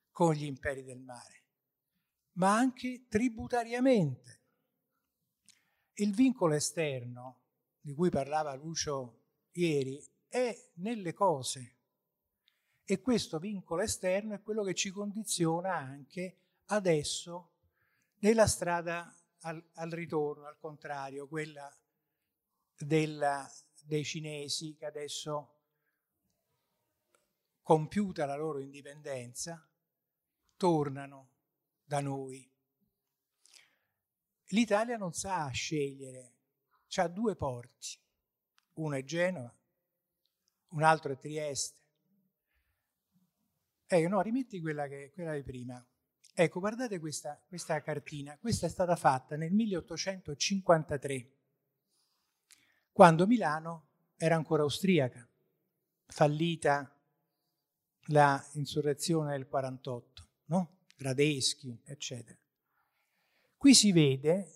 con 0.09 0.33
gli 0.33 0.45
imperi 0.45 0.83
del 0.83 0.99
mare, 0.99 1.43
ma 2.33 2.55
anche 2.55 3.05
tributariamente. 3.09 4.37
Il 5.95 6.15
vincolo 6.15 6.53
esterno 6.53 7.41
di 7.81 7.93
cui 7.93 8.09
parlava 8.09 8.55
Lucio 8.55 9.25
ieri 9.51 10.01
è 10.29 10.57
nelle 10.75 11.13
cose 11.13 11.75
e 12.85 13.01
questo 13.01 13.37
vincolo 13.37 13.81
esterno 13.81 14.33
è 14.33 14.41
quello 14.41 14.63
che 14.63 14.73
ci 14.73 14.91
condiziona 14.91 15.75
anche 15.75 16.37
adesso 16.71 17.51
nella 18.19 18.47
strada 18.47 19.15
al, 19.41 19.63
al 19.75 19.89
ritorno, 19.91 20.45
al 20.45 20.57
contrario, 20.57 21.27
quella 21.27 21.71
della, 22.77 23.49
dei 23.83 24.03
cinesi 24.03 24.75
che 24.75 24.85
adesso 24.85 25.55
compiuta 27.61 28.25
la 28.25 28.35
loro 28.35 28.59
indipendenza, 28.59 29.63
tornano 30.57 31.29
da 31.83 32.01
noi. 32.01 32.49
L'Italia 34.47 34.97
non 34.97 35.13
sa 35.13 35.47
scegliere, 35.49 36.33
ha 36.95 37.07
due 37.07 37.35
porti, 37.35 37.97
uno 38.73 38.95
è 38.95 39.03
Genova, 39.03 39.55
un 40.69 40.83
altro 40.83 41.13
è 41.13 41.17
Trieste. 41.17 41.77
Ecco, 43.85 44.07
no, 44.07 44.21
rimetti 44.21 44.59
quella, 44.59 44.87
che, 44.87 45.11
quella 45.13 45.33
di 45.33 45.43
prima. 45.43 45.83
Ecco, 46.41 46.61
guardate 46.61 46.99
questa, 46.99 47.37
questa 47.45 47.81
cartina, 47.81 48.37
questa 48.37 48.65
è 48.65 48.69
stata 48.69 48.95
fatta 48.95 49.35
nel 49.35 49.51
1853 49.51 51.31
quando 52.93 53.27
Milano 53.27 53.87
era 54.15 54.35
ancora 54.35 54.63
austriaca, 54.63 55.27
fallita 56.05 56.97
la 58.05 58.41
insurrezione 58.53 59.31
del 59.31 59.49
48, 59.49 60.27
no? 60.45 60.77
Radeschi, 60.99 61.77
eccetera. 61.83 62.39
Qui 63.57 63.73
si 63.73 63.91
vede 63.91 64.53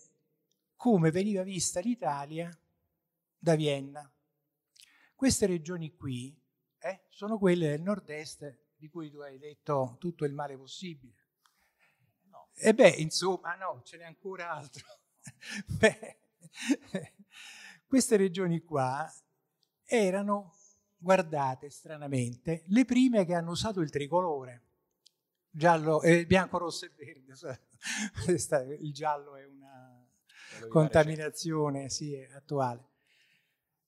come 0.76 1.10
veniva 1.10 1.42
vista 1.42 1.80
l'Italia 1.80 2.50
da 3.36 3.56
Vienna. 3.56 4.10
Queste 5.14 5.44
regioni 5.44 5.94
qui 5.94 6.34
eh, 6.78 7.04
sono 7.10 7.36
quelle 7.36 7.68
del 7.68 7.82
nord-est 7.82 8.58
di 8.74 8.88
cui 8.88 9.10
tu 9.10 9.18
hai 9.18 9.36
detto 9.36 9.96
tutto 9.98 10.24
il 10.24 10.32
male 10.32 10.56
possibile. 10.56 11.23
E 12.56 12.72
beh, 12.72 12.94
insomma, 12.98 13.54
no, 13.56 13.82
ce 13.84 13.96
n'è 13.96 14.04
ancora 14.04 14.50
altro. 14.50 14.86
beh, 15.78 16.18
queste 17.86 18.16
regioni 18.16 18.62
qua 18.62 19.12
erano, 19.84 20.54
guardate 20.96 21.70
stranamente, 21.70 22.62
le 22.66 22.84
prime 22.84 23.24
che 23.24 23.34
hanno 23.34 23.50
usato 23.50 23.80
il 23.80 23.90
tricolore, 23.90 24.62
giallo, 25.50 26.02
eh, 26.02 26.26
bianco, 26.26 26.58
rosso 26.58 26.86
e 26.86 26.92
verde. 26.96 27.34
il 28.80 28.92
giallo 28.92 29.36
è 29.36 29.44
una 29.44 30.06
contaminazione 30.68 31.90
sì, 31.90 32.16
attuale. 32.34 32.92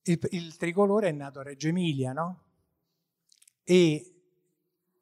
Il, 0.03 0.19
il, 0.31 0.57
tricolore 0.57 1.09
è 1.09 1.13
nato 1.13 1.41
a 1.41 1.43
Reggio 1.43 1.69
Emilia, 1.69 2.13
no? 2.13 2.45
E 3.65 4.15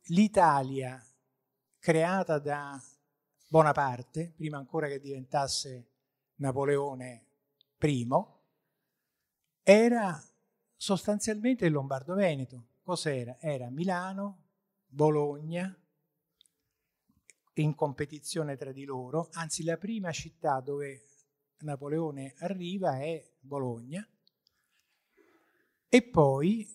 l'Italia 0.05 1.05
creata 1.79 2.39
da 2.39 2.81
Bonaparte, 3.55 4.33
prima 4.35 4.57
ancora 4.57 4.89
che 4.89 4.99
diventasse 4.99 5.93
Napoleone 6.39 7.27
I, 7.79 8.09
era 9.63 10.21
sostanzialmente 10.75 11.65
il 11.65 11.71
Lombardo-Veneto. 11.71 12.65
Cos'era? 12.83 13.37
Era 13.39 13.71
Milano, 13.71 14.47
Bologna, 14.87 15.73
in 17.53 17.77
competizione 17.77 18.57
tra 18.57 18.73
di 18.73 18.83
loro, 18.83 19.29
anzi 19.35 19.63
la 19.63 19.77
prima 19.77 20.11
città 20.11 20.59
dove 20.59 21.05
Napoleone 21.59 22.35
arriva 22.39 22.99
è 22.99 23.25
Bologna 23.39 24.05
e 25.89 26.03
poi 26.03 26.69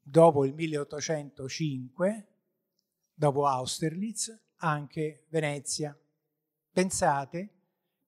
dopo 0.00 0.46
il 0.46 0.54
1805, 0.54 2.28
dopo 3.12 3.46
Austerlitz, 3.46 4.48
anche 4.60 5.26
Venezia. 5.28 5.96
Pensate 6.72 7.54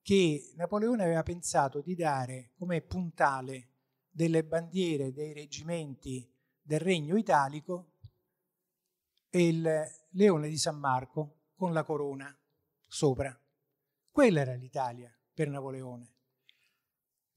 che 0.01 0.53
Napoleone 0.55 1.03
aveva 1.03 1.23
pensato 1.23 1.81
di 1.81 1.95
dare 1.95 2.51
come 2.57 2.81
puntale 2.81 3.69
delle 4.09 4.43
bandiere 4.43 5.11
dei 5.11 5.33
reggimenti 5.33 6.29
del 6.61 6.79
Regno 6.79 7.17
Italico 7.17 7.91
il 9.31 9.83
leone 10.09 10.47
di 10.47 10.57
San 10.57 10.77
Marco 10.77 11.51
con 11.55 11.73
la 11.73 11.83
corona 11.83 12.35
sopra. 12.87 13.37
Quella 14.11 14.41
era 14.41 14.53
l'Italia 14.53 15.11
per 15.33 15.49
Napoleone. 15.49 16.11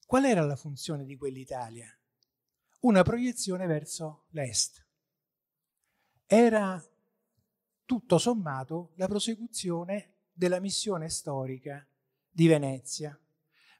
Qual 0.05 0.25
era 0.25 0.45
la 0.45 0.57
funzione 0.57 1.05
di 1.05 1.17
quell'Italia? 1.17 1.89
Una 2.81 3.03
proiezione 3.03 3.67
verso 3.67 4.27
l'est. 4.31 4.85
Era 6.27 6.81
tutto 7.87 8.19
sommato 8.19 8.93
la 8.97 9.07
prosecuzione 9.07 10.17
della 10.33 10.61
missione 10.61 11.09
storica 11.09 11.87
di 12.29 12.49
Venezia. 12.49 13.19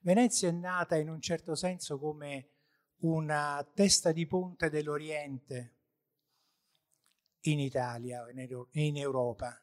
Venezia 0.01 0.49
è 0.49 0.53
nata 0.53 0.97
in 0.97 1.11
un 1.11 1.21
certo 1.21 1.55
senso 1.55 1.99
come 1.99 2.53
una 2.99 3.69
testa 3.75 4.13
di 4.13 4.27
ponte 4.27 4.71
dell'Oriente 4.71 5.75
in 7.41 7.59
Italia 7.59 8.25
e 8.27 8.85
in 8.87 8.97
Europa, 8.97 9.61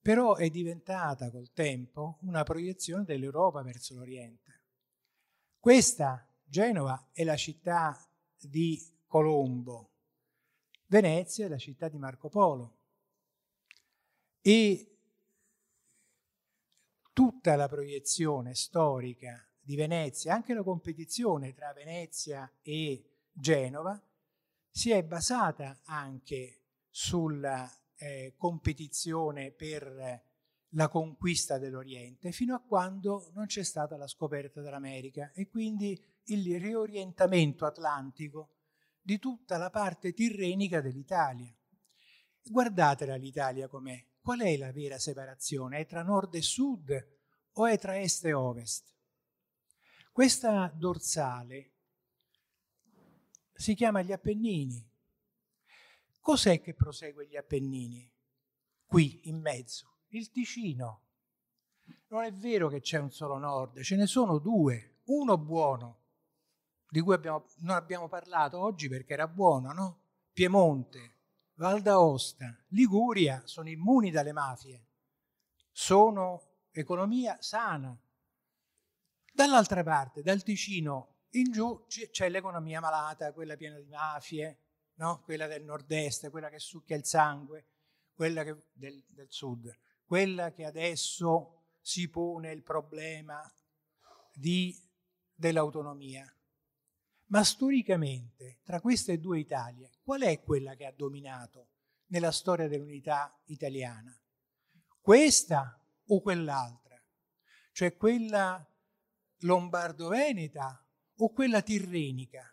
però 0.00 0.36
è 0.36 0.48
diventata 0.48 1.30
col 1.30 1.52
tempo 1.52 2.18
una 2.22 2.44
proiezione 2.44 3.04
dell'Europa 3.04 3.62
verso 3.62 3.94
l'Oriente. 3.94 4.62
Questa, 5.58 6.26
Genova, 6.44 7.10
è 7.12 7.24
la 7.24 7.36
città 7.36 8.08
di 8.38 8.80
Colombo, 9.06 9.90
Venezia 10.86 11.46
è 11.46 11.48
la 11.48 11.58
città 11.58 11.88
di 11.88 11.98
Marco 11.98 12.28
Polo 12.28 12.83
e 14.46 14.98
tutta 17.14 17.56
la 17.56 17.66
proiezione 17.66 18.54
storica 18.54 19.42
di 19.58 19.74
Venezia, 19.74 20.34
anche 20.34 20.52
la 20.52 20.62
competizione 20.62 21.54
tra 21.54 21.72
Venezia 21.72 22.52
e 22.60 23.22
Genova, 23.32 23.98
si 24.68 24.90
è 24.90 25.02
basata 25.02 25.80
anche 25.84 26.60
sulla 26.90 27.66
eh, 27.96 28.34
competizione 28.36 29.50
per 29.50 30.22
la 30.68 30.88
conquista 30.88 31.56
dell'Oriente, 31.56 32.30
fino 32.30 32.54
a 32.54 32.60
quando 32.60 33.30
non 33.32 33.46
c'è 33.46 33.62
stata 33.62 33.96
la 33.96 34.06
scoperta 34.06 34.60
dell'America 34.60 35.32
e 35.32 35.48
quindi 35.48 35.98
il 36.24 36.60
riorientamento 36.60 37.64
atlantico 37.64 38.50
di 39.00 39.18
tutta 39.18 39.56
la 39.56 39.70
parte 39.70 40.12
tirrenica 40.12 40.82
dell'Italia. 40.82 41.50
Guardatela 42.42 43.16
l'Italia 43.16 43.68
com'è. 43.68 44.04
Qual 44.24 44.40
è 44.40 44.56
la 44.56 44.72
vera 44.72 44.98
separazione? 44.98 45.80
È 45.80 45.86
tra 45.86 46.02
nord 46.02 46.34
e 46.34 46.40
sud 46.40 47.08
o 47.52 47.66
è 47.66 47.78
tra 47.78 48.00
est 48.00 48.24
e 48.24 48.32
ovest? 48.32 48.90
Questa 50.10 50.72
dorsale 50.74 51.72
si 53.52 53.74
chiama 53.74 54.00
gli 54.00 54.12
Appennini. 54.12 54.82
Cos'è 56.20 56.62
che 56.62 56.72
prosegue 56.72 57.26
gli 57.26 57.36
Appennini? 57.36 58.10
Qui, 58.86 59.28
in 59.28 59.42
mezzo, 59.42 59.98
il 60.08 60.30
Ticino. 60.30 61.02
Non 62.06 62.22
è 62.22 62.32
vero 62.32 62.70
che 62.70 62.80
c'è 62.80 62.98
un 62.98 63.10
solo 63.10 63.36
nord, 63.36 63.82
ce 63.82 63.94
ne 63.94 64.06
sono 64.06 64.38
due. 64.38 65.00
Uno 65.04 65.36
buono, 65.36 65.98
di 66.88 67.00
cui 67.00 67.12
abbiamo, 67.12 67.44
non 67.58 67.76
abbiamo 67.76 68.08
parlato 68.08 68.58
oggi 68.58 68.88
perché 68.88 69.12
era 69.12 69.28
buono, 69.28 69.70
no? 69.74 70.00
Piemonte, 70.32 71.13
Val 71.56 71.82
d'Aosta, 71.82 72.64
Liguria 72.68 73.42
sono 73.46 73.68
immuni 73.68 74.10
dalle 74.10 74.32
mafie, 74.32 74.86
sono 75.70 76.42
economia 76.72 77.36
sana. 77.40 77.96
Dall'altra 79.32 79.82
parte, 79.82 80.22
dal 80.22 80.42
Ticino 80.42 81.14
in 81.30 81.52
giù 81.52 81.84
c'è 81.86 82.28
l'economia 82.28 82.80
malata, 82.80 83.32
quella 83.32 83.56
piena 83.56 83.78
di 83.78 83.88
mafie, 83.88 84.58
no? 84.94 85.22
quella 85.22 85.46
del 85.46 85.64
nord-est, 85.64 86.30
quella 86.30 86.48
che 86.48 86.58
succhia 86.58 86.96
il 86.96 87.04
sangue, 87.04 87.66
quella 88.14 88.42
che, 88.42 88.66
del, 88.72 89.04
del 89.08 89.30
sud, 89.30 89.72
quella 90.04 90.52
che 90.52 90.64
adesso 90.64 91.76
si 91.80 92.08
pone 92.08 92.50
il 92.50 92.62
problema 92.62 93.40
di, 94.32 94.76
dell'autonomia. 95.32 96.33
Ma 97.26 97.42
storicamente, 97.42 98.60
tra 98.62 98.80
queste 98.80 99.18
due 99.18 99.38
Italie, 99.38 99.90
qual 100.02 100.22
è 100.22 100.42
quella 100.42 100.74
che 100.74 100.86
ha 100.86 100.92
dominato 100.92 101.68
nella 102.06 102.30
storia 102.30 102.68
dell'unità 102.68 103.40
italiana? 103.46 104.16
Questa 105.00 105.80
o 106.06 106.20
quell'altra? 106.20 107.02
Cioè 107.72 107.96
quella 107.96 108.64
lombardo-veneta 109.38 110.86
o 111.16 111.32
quella 111.32 111.62
tirrenica? 111.62 112.48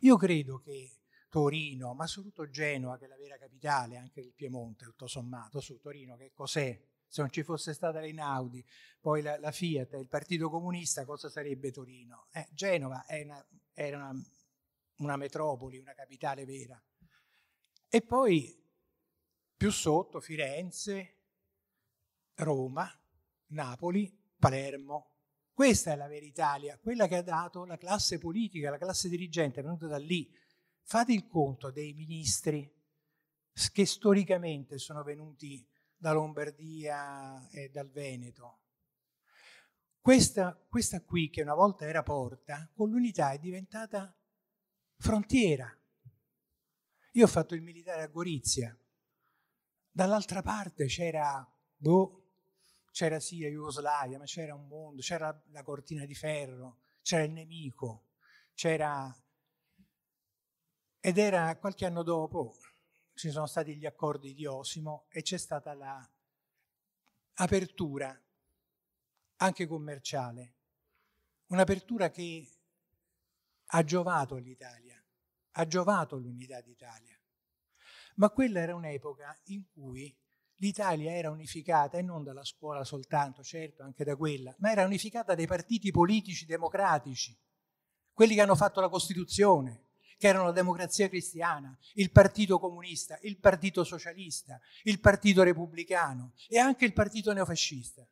Io 0.00 0.16
credo 0.16 0.58
che 0.58 0.98
Torino, 1.28 1.94
ma 1.94 2.06
soprattutto 2.06 2.50
Genova, 2.50 2.98
che 2.98 3.06
è 3.06 3.08
la 3.08 3.16
vera 3.16 3.38
capitale, 3.38 3.96
anche 3.96 4.20
del 4.20 4.34
Piemonte, 4.34 4.84
tutto 4.84 5.06
sommato, 5.06 5.60
su 5.60 5.78
Torino, 5.80 6.16
che 6.16 6.32
cos'è? 6.34 6.78
Se 7.12 7.20
non 7.20 7.30
ci 7.30 7.42
fosse 7.42 7.74
stata 7.74 8.00
l'Einaudi, 8.00 8.64
poi 8.98 9.20
la, 9.20 9.38
la 9.38 9.52
Fiat, 9.52 9.92
il 10.00 10.08
Partito 10.08 10.48
Comunista, 10.48 11.04
cosa 11.04 11.28
sarebbe 11.28 11.70
Torino? 11.70 12.28
Eh, 12.32 12.48
Genova 12.52 13.04
è 13.04 13.22
una, 13.22 13.46
era 13.74 13.98
una, 13.98 14.14
una 14.96 15.16
metropoli, 15.16 15.76
una 15.76 15.92
capitale 15.92 16.46
vera. 16.46 16.82
E 17.86 18.00
poi 18.00 18.58
più 19.54 19.70
sotto 19.70 20.20
Firenze, 20.20 21.18
Roma, 22.36 22.90
Napoli, 23.48 24.10
Palermo. 24.38 25.10
Questa 25.52 25.92
è 25.92 25.96
la 25.96 26.08
vera 26.08 26.24
Italia, 26.24 26.78
quella 26.78 27.06
che 27.08 27.16
ha 27.16 27.22
dato 27.22 27.66
la 27.66 27.76
classe 27.76 28.16
politica, 28.16 28.70
la 28.70 28.78
classe 28.78 29.10
dirigente, 29.10 29.60
è 29.60 29.62
venuta 29.62 29.86
da 29.86 29.98
lì. 29.98 30.34
Fate 30.80 31.12
il 31.12 31.26
conto 31.26 31.70
dei 31.70 31.92
ministri 31.92 32.74
che 33.70 33.84
storicamente 33.84 34.78
sono 34.78 35.02
venuti 35.02 35.68
da 36.02 36.10
Lombardia 36.10 37.48
e 37.50 37.70
dal 37.70 37.88
Veneto. 37.88 38.58
Questa, 40.00 40.60
questa 40.68 41.00
qui, 41.00 41.30
che 41.30 41.42
una 41.42 41.54
volta 41.54 41.86
era 41.86 42.02
porta, 42.02 42.68
con 42.74 42.90
l'unità 42.90 43.30
è 43.30 43.38
diventata 43.38 44.12
frontiera. 44.96 45.72
Io 47.12 47.24
ho 47.24 47.28
fatto 47.28 47.54
il 47.54 47.62
militare 47.62 48.02
a 48.02 48.08
Gorizia. 48.08 48.76
Dall'altra 49.92 50.42
parte 50.42 50.86
c'era 50.86 51.48
boh, 51.76 52.30
c'era 52.90 53.20
sì 53.20 53.38
la 53.38 53.48
Jugoslavia, 53.48 54.18
ma 54.18 54.24
c'era 54.24 54.56
un 54.56 54.66
mondo, 54.66 55.02
c'era 55.02 55.40
la 55.52 55.62
cortina 55.62 56.04
di 56.04 56.16
ferro, 56.16 56.80
c'era 57.02 57.22
il 57.22 57.30
nemico. 57.30 58.08
c'era 58.54 59.16
ed 60.98 61.18
era 61.18 61.56
qualche 61.58 61.86
anno 61.86 62.02
dopo, 62.02 62.56
ci 63.22 63.30
sono 63.30 63.46
stati 63.46 63.76
gli 63.76 63.86
accordi 63.86 64.34
di 64.34 64.46
Osimo 64.46 65.06
e 65.08 65.22
c'è 65.22 65.38
stata 65.38 65.72
l'apertura 67.36 68.20
anche 69.36 69.66
commerciale, 69.68 70.56
un'apertura 71.46 72.10
che 72.10 72.50
ha 73.64 73.84
giovato 73.84 74.34
all'Italia, 74.34 75.00
ha 75.52 75.66
giovato 75.68 76.16
all'unità 76.16 76.60
d'Italia. 76.62 77.16
Ma 78.16 78.28
quella 78.30 78.58
era 78.58 78.74
un'epoca 78.74 79.40
in 79.44 79.68
cui 79.70 80.12
l'Italia 80.56 81.12
era 81.12 81.30
unificata 81.30 81.98
e 81.98 82.02
non 82.02 82.24
dalla 82.24 82.44
scuola 82.44 82.82
soltanto, 82.82 83.44
certo, 83.44 83.84
anche 83.84 84.02
da 84.02 84.16
quella, 84.16 84.52
ma 84.58 84.72
era 84.72 84.84
unificata 84.84 85.36
dai 85.36 85.46
partiti 85.46 85.92
politici 85.92 86.44
democratici, 86.44 87.38
quelli 88.12 88.34
che 88.34 88.40
hanno 88.40 88.56
fatto 88.56 88.80
la 88.80 88.88
Costituzione, 88.88 89.81
che 90.22 90.28
erano 90.28 90.44
la 90.44 90.52
democrazia 90.52 91.08
cristiana, 91.08 91.76
il 91.94 92.12
partito 92.12 92.60
comunista, 92.60 93.18
il 93.22 93.38
partito 93.38 93.82
socialista, 93.82 94.60
il 94.84 95.00
partito 95.00 95.42
repubblicano 95.42 96.34
e 96.46 96.60
anche 96.60 96.84
il 96.84 96.92
partito 96.92 97.32
neofascista, 97.32 98.06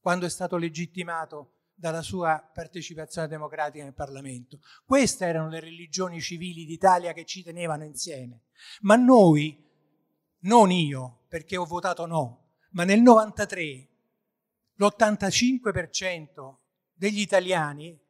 quando 0.00 0.24
è 0.24 0.30
stato 0.30 0.56
legittimato 0.56 1.56
dalla 1.74 2.00
sua 2.00 2.42
partecipazione 2.54 3.28
democratica 3.28 3.84
nel 3.84 3.92
Parlamento. 3.92 4.60
Queste 4.86 5.26
erano 5.26 5.50
le 5.50 5.60
religioni 5.60 6.22
civili 6.22 6.64
d'Italia 6.64 7.12
che 7.12 7.26
ci 7.26 7.42
tenevano 7.42 7.84
insieme. 7.84 8.44
Ma 8.80 8.96
noi, 8.96 9.62
non 10.44 10.70
io, 10.70 11.26
perché 11.28 11.58
ho 11.58 11.66
votato 11.66 12.06
no, 12.06 12.54
ma 12.70 12.84
nel 12.84 13.02
93 13.02 13.88
l'85% 14.76 16.56
degli 16.94 17.20
italiani 17.20 18.00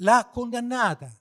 l'ha 0.00 0.28
condannata 0.30 1.16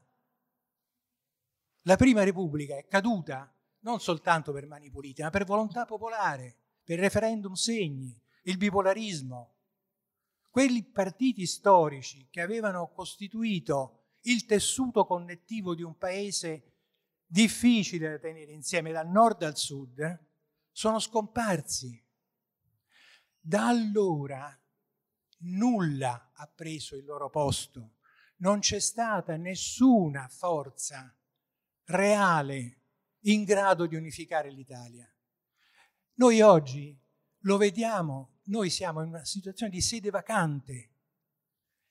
la 1.84 1.96
prima 1.96 2.24
Repubblica 2.24 2.76
è 2.78 2.86
caduta 2.86 3.54
non 3.82 4.00
soltanto 4.00 4.52
per 4.52 4.68
mani 4.68 4.90
pulite, 4.90 5.24
ma 5.24 5.30
per 5.30 5.46
volontà 5.46 5.86
popolare, 5.86 6.56
per 6.84 7.00
referendum 7.00 7.54
segni, 7.54 8.20
il 8.44 8.58
bipolarismo. 8.58 9.56
Quelli 10.50 10.84
partiti 10.84 11.46
storici 11.46 12.28
che 12.30 12.42
avevano 12.42 12.92
costituito 12.92 14.18
il 14.22 14.46
tessuto 14.46 15.06
connettivo 15.06 15.74
di 15.74 15.82
un 15.82 15.98
paese 15.98 16.74
difficile 17.26 18.10
da 18.10 18.20
tenere 18.20 18.52
insieme 18.52 18.92
dal 18.92 19.08
nord 19.08 19.44
al 19.44 19.58
sud, 19.58 20.28
sono 20.72 21.00
scomparsi. 21.00 22.04
Da 23.40 23.68
allora 23.68 24.56
nulla 25.40 26.32
ha 26.34 26.48
preso 26.48 26.96
il 26.96 27.06
loro 27.06 27.30
posto, 27.30 27.96
non 28.38 28.60
c'è 28.60 28.80
stata 28.80 29.36
nessuna 29.38 30.28
forza 30.28 31.16
reale 31.86 32.80
in 33.22 33.44
grado 33.44 33.86
di 33.86 33.96
unificare 33.96 34.50
l'Italia. 34.50 35.12
Noi 36.16 36.42
oggi 36.42 36.98
lo 37.40 37.58
vediamo, 37.58 38.40
noi 38.46 38.70
siamo 38.70 39.02
in 39.02 39.10
una 39.10 39.26
situazione 39.26 39.72
di 39.72 39.82
sede 39.82 40.10
vacante. 40.10 40.90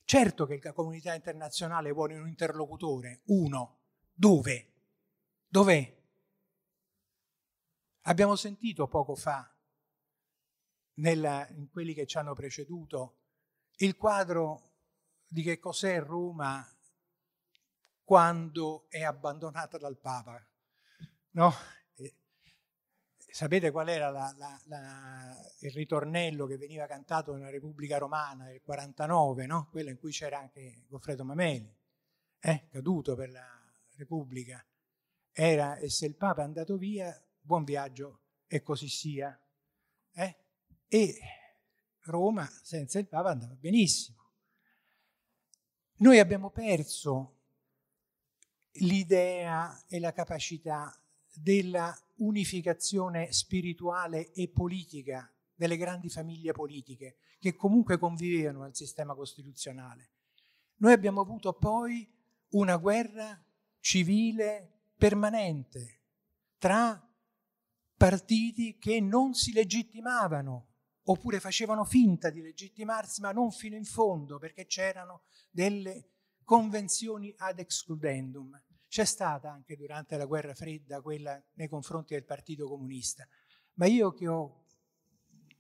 Certo 0.05 0.47
che 0.47 0.61
la 0.63 0.73
comunità 0.73 1.15
internazionale 1.15 1.93
vuole 1.93 2.19
un 2.19 2.29
interlocutore, 2.29 3.23
uno. 3.27 3.79
Dove? 4.13 4.73
Dov'è? 5.47 5.99
Abbiamo 8.03 8.37
sentito 8.37 8.87
poco 8.89 9.15
fa, 9.15 9.53
nella, 10.95 11.49
in 11.51 11.69
quelli 11.71 11.95
che 11.95 12.07
ci 12.07 12.19
hanno 12.19 12.35
preceduto, 12.35 13.19
il 13.77 13.97
quadro 13.97 14.73
di 15.27 15.43
che 15.43 15.59
cos'è 15.59 16.01
Roma 16.01 16.67
quando 18.11 18.87
è 18.89 19.05
abbandonata 19.05 19.79
dal 19.79 19.97
Papa. 19.97 20.45
No? 21.35 21.55
sapete 23.31 23.71
qual 23.71 23.89
era 23.89 24.11
la, 24.11 24.35
la, 24.37 24.61
la, 24.65 25.37
il 25.61 25.71
ritornello 25.71 26.47
che 26.47 26.57
veniva 26.57 26.89
cantato 26.89 27.33
nella 27.33 27.51
Repubblica 27.51 27.99
Romana 27.99 28.47
nel 28.47 28.63
49, 28.63 29.47
no? 29.47 29.69
quello 29.71 29.91
in 29.91 29.99
cui 30.01 30.11
c'era 30.11 30.41
anche 30.41 30.87
Goffredo 30.89 31.25
Mameli, 31.25 31.73
eh? 32.41 32.67
caduto 32.73 33.15
per 33.15 33.31
la 33.31 33.47
Repubblica. 33.95 34.61
Era 35.31 35.77
e 35.77 35.89
se 35.89 36.07
il 36.07 36.17
Papa 36.17 36.41
è 36.41 36.45
andato 36.45 36.77
via, 36.77 37.17
buon 37.41 37.63
viaggio 37.63 38.23
e 38.49 38.61
così 38.61 38.89
sia. 38.89 39.41
Eh? 40.15 40.37
E 40.89 41.19
Roma 42.07 42.51
senza 42.61 42.99
il 42.99 43.07
Papa 43.07 43.31
andava 43.31 43.55
benissimo. 43.55 44.33
Noi 45.99 46.19
abbiamo 46.19 46.51
perso 46.51 47.37
l'idea 48.75 49.85
e 49.89 49.99
la 49.99 50.13
capacità 50.13 50.95
della 51.33 51.97
unificazione 52.17 53.33
spirituale 53.33 54.33
e 54.33 54.49
politica 54.49 55.33
delle 55.55 55.77
grandi 55.77 56.09
famiglie 56.09 56.53
politiche 56.53 57.17
che 57.39 57.55
comunque 57.55 57.99
convivevano 57.99 58.63
al 58.63 58.75
sistema 58.75 59.15
costituzionale. 59.15 60.11
Noi 60.77 60.93
abbiamo 60.93 61.21
avuto 61.21 61.53
poi 61.55 62.09
una 62.51 62.77
guerra 62.77 63.43
civile 63.81 64.81
permanente 64.97 66.01
tra 66.59 67.07
partiti 67.97 68.79
che 68.79 69.01
non 69.01 69.35
si 69.35 69.53
legittimavano 69.53 70.69
oppure 71.05 71.41
facevano 71.41 71.85
finta 71.85 72.31
di 72.31 72.41
legittimarsi 72.41 73.21
ma 73.21 73.33
non 73.33 73.51
fino 73.51 73.77
in 73.77 73.85
fondo 73.85 74.39
perché 74.39 74.67
c'erano 74.67 75.23
delle 75.51 76.10
convenzioni 76.51 77.33
ad 77.37 77.61
excludendum. 77.61 78.61
C'è 78.89 79.05
stata 79.05 79.53
anche 79.53 79.77
durante 79.77 80.17
la 80.17 80.25
guerra 80.25 80.53
fredda 80.53 81.01
quella 81.01 81.41
nei 81.53 81.69
confronti 81.69 82.15
del 82.15 82.25
Partito 82.25 82.67
Comunista, 82.67 83.25
ma 83.75 83.87
io 83.87 84.13
che 84.13 84.27
ho, 84.27 84.65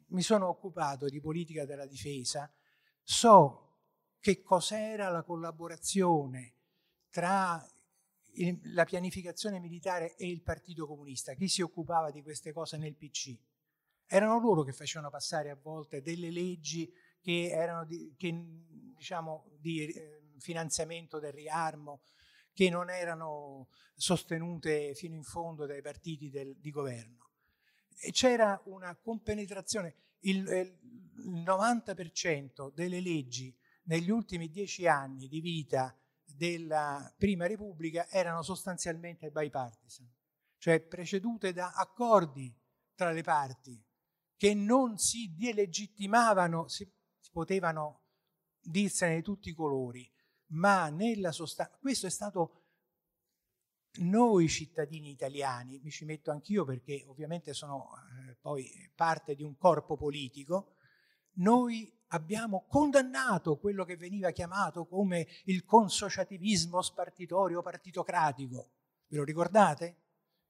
mi 0.08 0.20
sono 0.20 0.48
occupato 0.48 1.06
di 1.06 1.20
politica 1.20 1.64
della 1.64 1.86
difesa 1.86 2.52
so 3.04 3.82
che 4.18 4.42
cos'era 4.42 5.10
la 5.10 5.22
collaborazione 5.22 6.56
tra 7.08 7.64
la 8.72 8.84
pianificazione 8.84 9.60
militare 9.60 10.16
e 10.16 10.28
il 10.28 10.42
Partito 10.42 10.88
Comunista, 10.88 11.34
chi 11.34 11.46
si 11.46 11.62
occupava 11.62 12.10
di 12.10 12.20
queste 12.20 12.52
cose 12.52 12.78
nel 12.78 12.96
PC. 12.96 13.38
Erano 14.06 14.40
loro 14.40 14.64
che 14.64 14.72
facevano 14.72 15.08
passare 15.08 15.50
a 15.50 15.58
volte 15.62 16.02
delle 16.02 16.32
leggi 16.32 16.92
che 17.20 17.48
erano 17.48 17.84
di, 17.84 18.12
che, 18.16 18.34
diciamo, 18.96 19.52
di 19.60 19.86
eh, 19.86 20.19
finanziamento 20.40 21.18
del 21.18 21.32
riarmo, 21.32 22.02
che 22.52 22.68
non 22.68 22.90
erano 22.90 23.68
sostenute 23.94 24.94
fino 24.94 25.14
in 25.14 25.22
fondo 25.22 25.66
dai 25.66 25.82
partiti 25.82 26.30
del, 26.30 26.56
di 26.58 26.70
governo. 26.70 27.30
E 27.98 28.10
c'era 28.12 28.60
una 28.66 28.96
compenetrazione, 28.96 29.94
il, 30.20 30.46
il 30.48 31.42
90% 31.44 32.72
delle 32.72 33.00
leggi 33.00 33.54
negli 33.84 34.10
ultimi 34.10 34.48
dieci 34.48 34.86
anni 34.86 35.28
di 35.28 35.40
vita 35.40 35.94
della 36.24 37.12
Prima 37.18 37.46
Repubblica 37.46 38.08
erano 38.08 38.42
sostanzialmente 38.42 39.30
bipartisan, 39.30 40.10
cioè 40.58 40.80
precedute 40.80 41.52
da 41.52 41.72
accordi 41.72 42.54
tra 42.94 43.12
le 43.12 43.22
parti 43.22 43.82
che 44.36 44.54
non 44.54 44.96
si 44.96 45.34
delegittimavano, 45.36 46.66
si 46.68 46.90
potevano 47.30 48.04
dirsene 48.58 49.16
di 49.16 49.22
tutti 49.22 49.50
i 49.50 49.54
colori, 49.54 50.10
ma 50.50 50.88
nella 50.88 51.32
sostanza, 51.32 51.76
questo 51.78 52.06
è 52.06 52.10
stato 52.10 52.60
noi 53.98 54.48
cittadini 54.48 55.10
italiani, 55.10 55.80
mi 55.82 55.90
ci 55.90 56.04
metto 56.04 56.30
anch'io 56.30 56.64
perché 56.64 57.04
ovviamente 57.08 57.52
sono 57.52 57.90
eh, 58.28 58.36
poi 58.40 58.70
parte 58.94 59.34
di 59.34 59.42
un 59.42 59.56
corpo 59.56 59.96
politico, 59.96 60.76
noi 61.34 61.92
abbiamo 62.08 62.66
condannato 62.68 63.58
quello 63.58 63.84
che 63.84 63.96
veniva 63.96 64.30
chiamato 64.30 64.86
come 64.86 65.26
il 65.44 65.64
consociativismo 65.64 66.82
spartitorio 66.82 67.62
partitocratico. 67.62 68.70
Ve 69.06 69.16
lo 69.16 69.24
ricordate? 69.24 69.96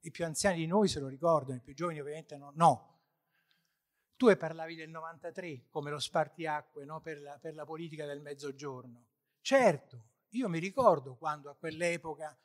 I 0.01 0.11
più 0.11 0.25
anziani 0.25 0.59
di 0.59 0.67
noi 0.67 0.89
se 0.89 1.01
lo 1.01 1.09
ricordano, 1.09 1.59
i 1.59 1.63
più 1.63 1.75
giovani 1.75 2.01
ovviamente 2.01 2.37
no. 2.37 2.53
no. 2.55 2.89
Tu 4.17 4.35
parlavi 4.37 4.75
del 4.75 4.91
93 4.91 5.67
come 5.71 5.91
lo 5.91 5.99
spartiacque 5.99 6.85
no? 6.85 7.01
per, 7.01 7.21
la, 7.21 7.39
per 7.39 7.55
la 7.55 7.65
politica 7.65 8.07
del 8.07 8.21
mezzogiorno. 8.21 9.10
Certo, 9.41 10.09
io 10.31 10.49
mi 10.49 10.59
ricordo 10.59 11.17
quando 11.17 11.51
a 11.51 11.57
quell'epoca 11.57 12.39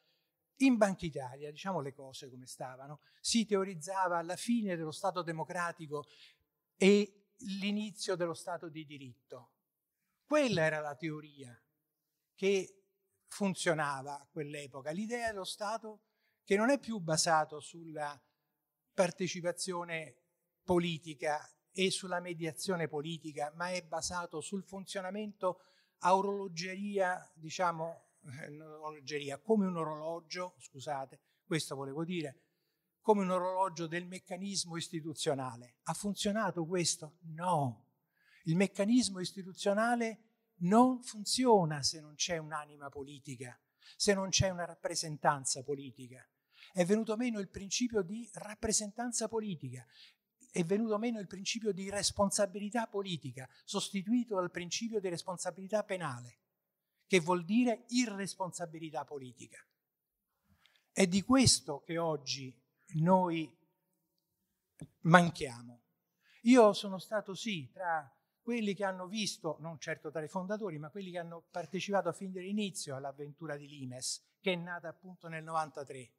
in 0.59 0.77
Banca 0.77 1.05
Italia, 1.05 1.51
diciamo 1.51 1.81
le 1.81 1.93
cose 1.93 2.29
come 2.29 2.47
stavano, 2.47 3.01
si 3.19 3.45
teorizzava 3.45 4.21
la 4.21 4.37
fine 4.37 4.75
dello 4.75 4.91
Stato 4.91 5.21
democratico 5.21 6.05
e 6.77 7.27
l'inizio 7.59 8.15
dello 8.15 8.33
Stato 8.33 8.69
di 8.69 8.85
diritto. 8.85 9.51
Quella 10.25 10.61
era 10.61 10.79
la 10.79 10.95
teoria 10.95 11.59
che 12.33 12.83
funzionava 13.27 14.19
a 14.19 14.27
quell'epoca, 14.31 14.91
l'idea 14.91 15.31
dello 15.31 15.43
Stato 15.43 16.01
che 16.43 16.55
non 16.55 16.69
è 16.69 16.79
più 16.79 16.99
basato 16.99 17.59
sulla 17.59 18.19
partecipazione 18.93 20.15
politica 20.63 21.47
e 21.71 21.91
sulla 21.91 22.21
mediazione 22.21 22.87
politica, 22.87 23.51
ma 23.55 23.69
è 23.69 23.83
basato 23.83 24.39
sul 24.39 24.63
funzionamento 24.63 25.59
a 25.99 26.15
orologeria, 26.15 27.31
diciamo, 27.35 28.03
orologeria, 28.61 29.39
come 29.39 29.65
un 29.65 29.77
orologio, 29.77 30.55
scusate, 30.57 31.21
questo 31.45 31.75
volevo 31.75 32.03
dire, 32.03 32.41
come 33.01 33.21
un 33.21 33.29
orologio 33.29 33.85
del 33.87 34.07
meccanismo 34.07 34.77
istituzionale. 34.77 35.77
Ha 35.83 35.93
funzionato 35.93 36.65
questo? 36.65 37.17
No. 37.33 37.89
Il 38.45 38.55
meccanismo 38.55 39.19
istituzionale 39.19 40.25
non 40.57 41.03
funziona 41.03 41.83
se 41.83 41.99
non 41.99 42.15
c'è 42.15 42.37
un'anima 42.37 42.89
politica, 42.89 43.59
se 43.95 44.13
non 44.13 44.29
c'è 44.29 44.49
una 44.49 44.65
rappresentanza 44.65 45.63
politica. 45.63 46.27
È 46.73 46.83
venuto 46.83 47.15
meno 47.15 47.39
il 47.39 47.49
principio 47.49 48.01
di 48.01 48.27
rappresentanza 48.33 49.27
politica, 49.27 49.85
è 50.55 50.63
venuto 50.63 50.97
meno 50.97 51.19
il 51.19 51.27
principio 51.27 51.73
di 51.73 51.89
responsabilità 51.89 52.87
politica, 52.87 53.45
sostituito 53.65 54.35
dal 54.35 54.51
principio 54.51 55.01
di 55.01 55.09
responsabilità 55.09 55.83
penale, 55.83 56.37
che 57.07 57.19
vuol 57.19 57.43
dire 57.43 57.83
irresponsabilità 57.89 59.03
politica. 59.03 59.57
È 60.93 61.05
di 61.07 61.23
questo 61.23 61.81
che 61.81 61.97
oggi 61.97 62.57
noi 62.93 63.53
manchiamo. 65.01 65.81
Io 66.43 66.71
sono 66.71 66.99
stato 66.99 67.33
sì 67.33 67.69
tra 67.73 68.09
quelli 68.41 68.73
che 68.73 68.85
hanno 68.85 69.07
visto, 69.07 69.57
non 69.59 69.77
certo 69.77 70.09
tra 70.09 70.23
i 70.23 70.29
fondatori, 70.29 70.77
ma 70.77 70.89
quelli 70.89 71.11
che 71.11 71.19
hanno 71.19 71.47
partecipato 71.51 72.07
a 72.07 72.13
fin 72.13 72.31
dall'inizio 72.31 72.95
all'avventura 72.95 73.57
di 73.57 73.67
Limes, 73.67 74.25
che 74.39 74.53
è 74.53 74.55
nata 74.55 74.87
appunto 74.87 75.27
nel 75.27 75.43
93. 75.43 76.13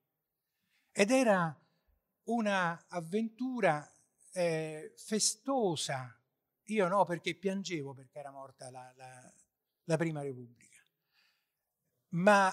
Ed 0.93 1.11
era 1.11 1.59
un'avventura 2.25 3.91
eh, 4.37 4.93
festosa. 4.97 6.15
Io 6.65 6.89
no, 6.89 7.05
perché 7.05 7.35
piangevo 7.35 7.95
perché 7.95 8.19
era 8.19 8.31
morta 8.31 8.71
la, 8.71 8.93
la, 8.97 9.33
la 9.85 9.97
Prima 9.97 10.23
Repubblica. 10.23 10.85
Ma 12.11 12.53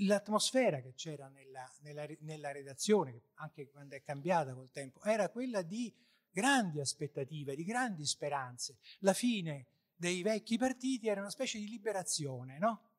l'atmosfera 0.00 0.80
che 0.80 0.94
c'era 0.94 1.28
nella, 1.28 1.70
nella, 1.80 2.06
nella, 2.20 2.52
redazione, 2.52 3.22
anche 3.34 3.70
quando 3.70 3.96
è 3.96 4.02
cambiata 4.02 4.54
col 4.54 4.70
tempo, 4.70 5.02
era 5.02 5.28
quella 5.30 5.62
di 5.62 5.92
grandi 6.30 6.80
aspettative, 6.80 7.54
di 7.54 7.64
grandi 7.64 8.04
speranze. 8.04 8.78
La 9.00 9.14
fine 9.14 9.66
dei 9.94 10.22
vecchi 10.22 10.58
partiti 10.58 11.08
era 11.08 11.20
una 11.20 11.30
specie 11.30 11.58
di 11.58 11.68
liberazione, 11.68 12.58
no? 12.58 12.90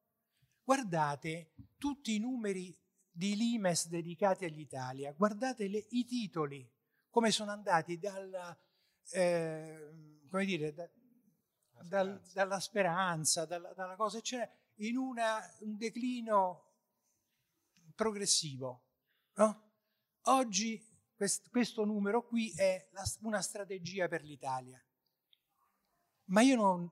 Guardate 0.63 1.51
tutti 1.77 2.15
i 2.15 2.19
numeri 2.19 2.75
di 3.11 3.35
Limes 3.35 3.87
dedicati 3.87 4.45
all'Italia, 4.45 5.13
guardate 5.13 5.67
le, 5.67 5.85
i 5.89 6.05
titoli, 6.05 6.67
come 7.15 7.31
sono 7.31 7.51
andati 7.51 7.97
dalla, 7.97 8.53
eh, 9.11 10.19
come 10.29 10.43
dire, 10.43 10.73
da, 10.73 10.85
dal, 11.83 12.21
dalla 12.33 12.59
speranza, 12.59 13.45
dalla, 13.45 13.71
dalla 13.71 13.95
cosa, 13.95 14.17
eccetera, 14.17 14.51
in 14.79 14.97
una, 14.97 15.39
un 15.61 15.77
declino 15.77 16.73
progressivo. 17.95 18.83
No? 19.35 19.71
Oggi 20.23 20.85
quest, 21.15 21.49
questo 21.51 21.85
numero 21.85 22.27
qui 22.27 22.51
è 22.53 22.89
la, 22.91 23.03
una 23.21 23.41
strategia 23.41 24.09
per 24.09 24.21
l'Italia. 24.21 24.85
Ma 26.25 26.41
io 26.41 26.57
non, 26.57 26.91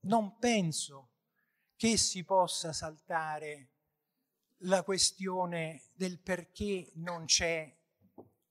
non 0.00 0.36
penso 0.36 1.12
che 1.74 1.96
si 1.96 2.22
possa 2.22 2.74
saltare 2.74 3.70
la 4.58 4.82
questione 4.82 5.84
del 5.94 6.20
perché 6.20 6.90
non 6.96 7.24
c'è 7.24 7.75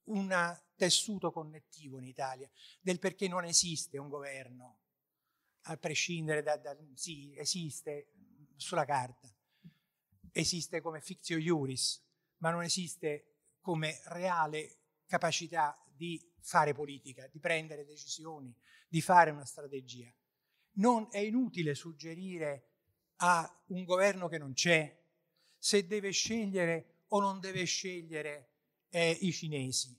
un 0.06 0.60
tessuto 0.76 1.32
connettivo 1.32 1.98
in 1.98 2.06
Italia, 2.06 2.50
del 2.82 3.00
perché 3.00 3.28
non 3.28 3.46
esiste 3.46 3.98
un 3.98 4.10
governo, 4.10 4.80
a 5.68 5.78
prescindere 5.78 6.44
da, 6.44 6.58
da 6.58 6.78
sì, 6.94 7.34
esiste 7.38 8.12
sulla 8.56 8.86
carta, 8.86 9.34
esiste 10.32 10.82
come 10.82 11.02
fictio 11.02 11.38
iuris, 11.38 12.04
ma 12.38 12.52
non 12.52 12.64
esiste 12.64 13.36
come 13.62 14.00
reale 14.06 14.78
capacità 15.08 15.80
di 15.88 16.22
fare 16.40 16.74
politica, 16.74 17.28
di 17.28 17.40
prendere 17.40 17.86
decisioni, 17.86 18.56
di 18.88 19.02
fare 19.02 19.32
una 19.32 19.46
strategia. 19.46 20.14
Non 20.74 21.08
è 21.10 21.20
inutile 21.20 21.74
suggerire 21.74 22.70
a 23.18 23.64
un 23.68 23.84
governo 23.86 24.28
che 24.28 24.38
non 24.38 24.54
c'è 24.54 25.04
se 25.58 25.88
deve 25.88 26.12
scegliere 26.12 27.04
o 27.08 27.20
non 27.20 27.40
deve 27.40 27.64
scegliere 27.64 28.55
eh, 28.96 29.18
i 29.20 29.34
cinesi. 29.34 29.94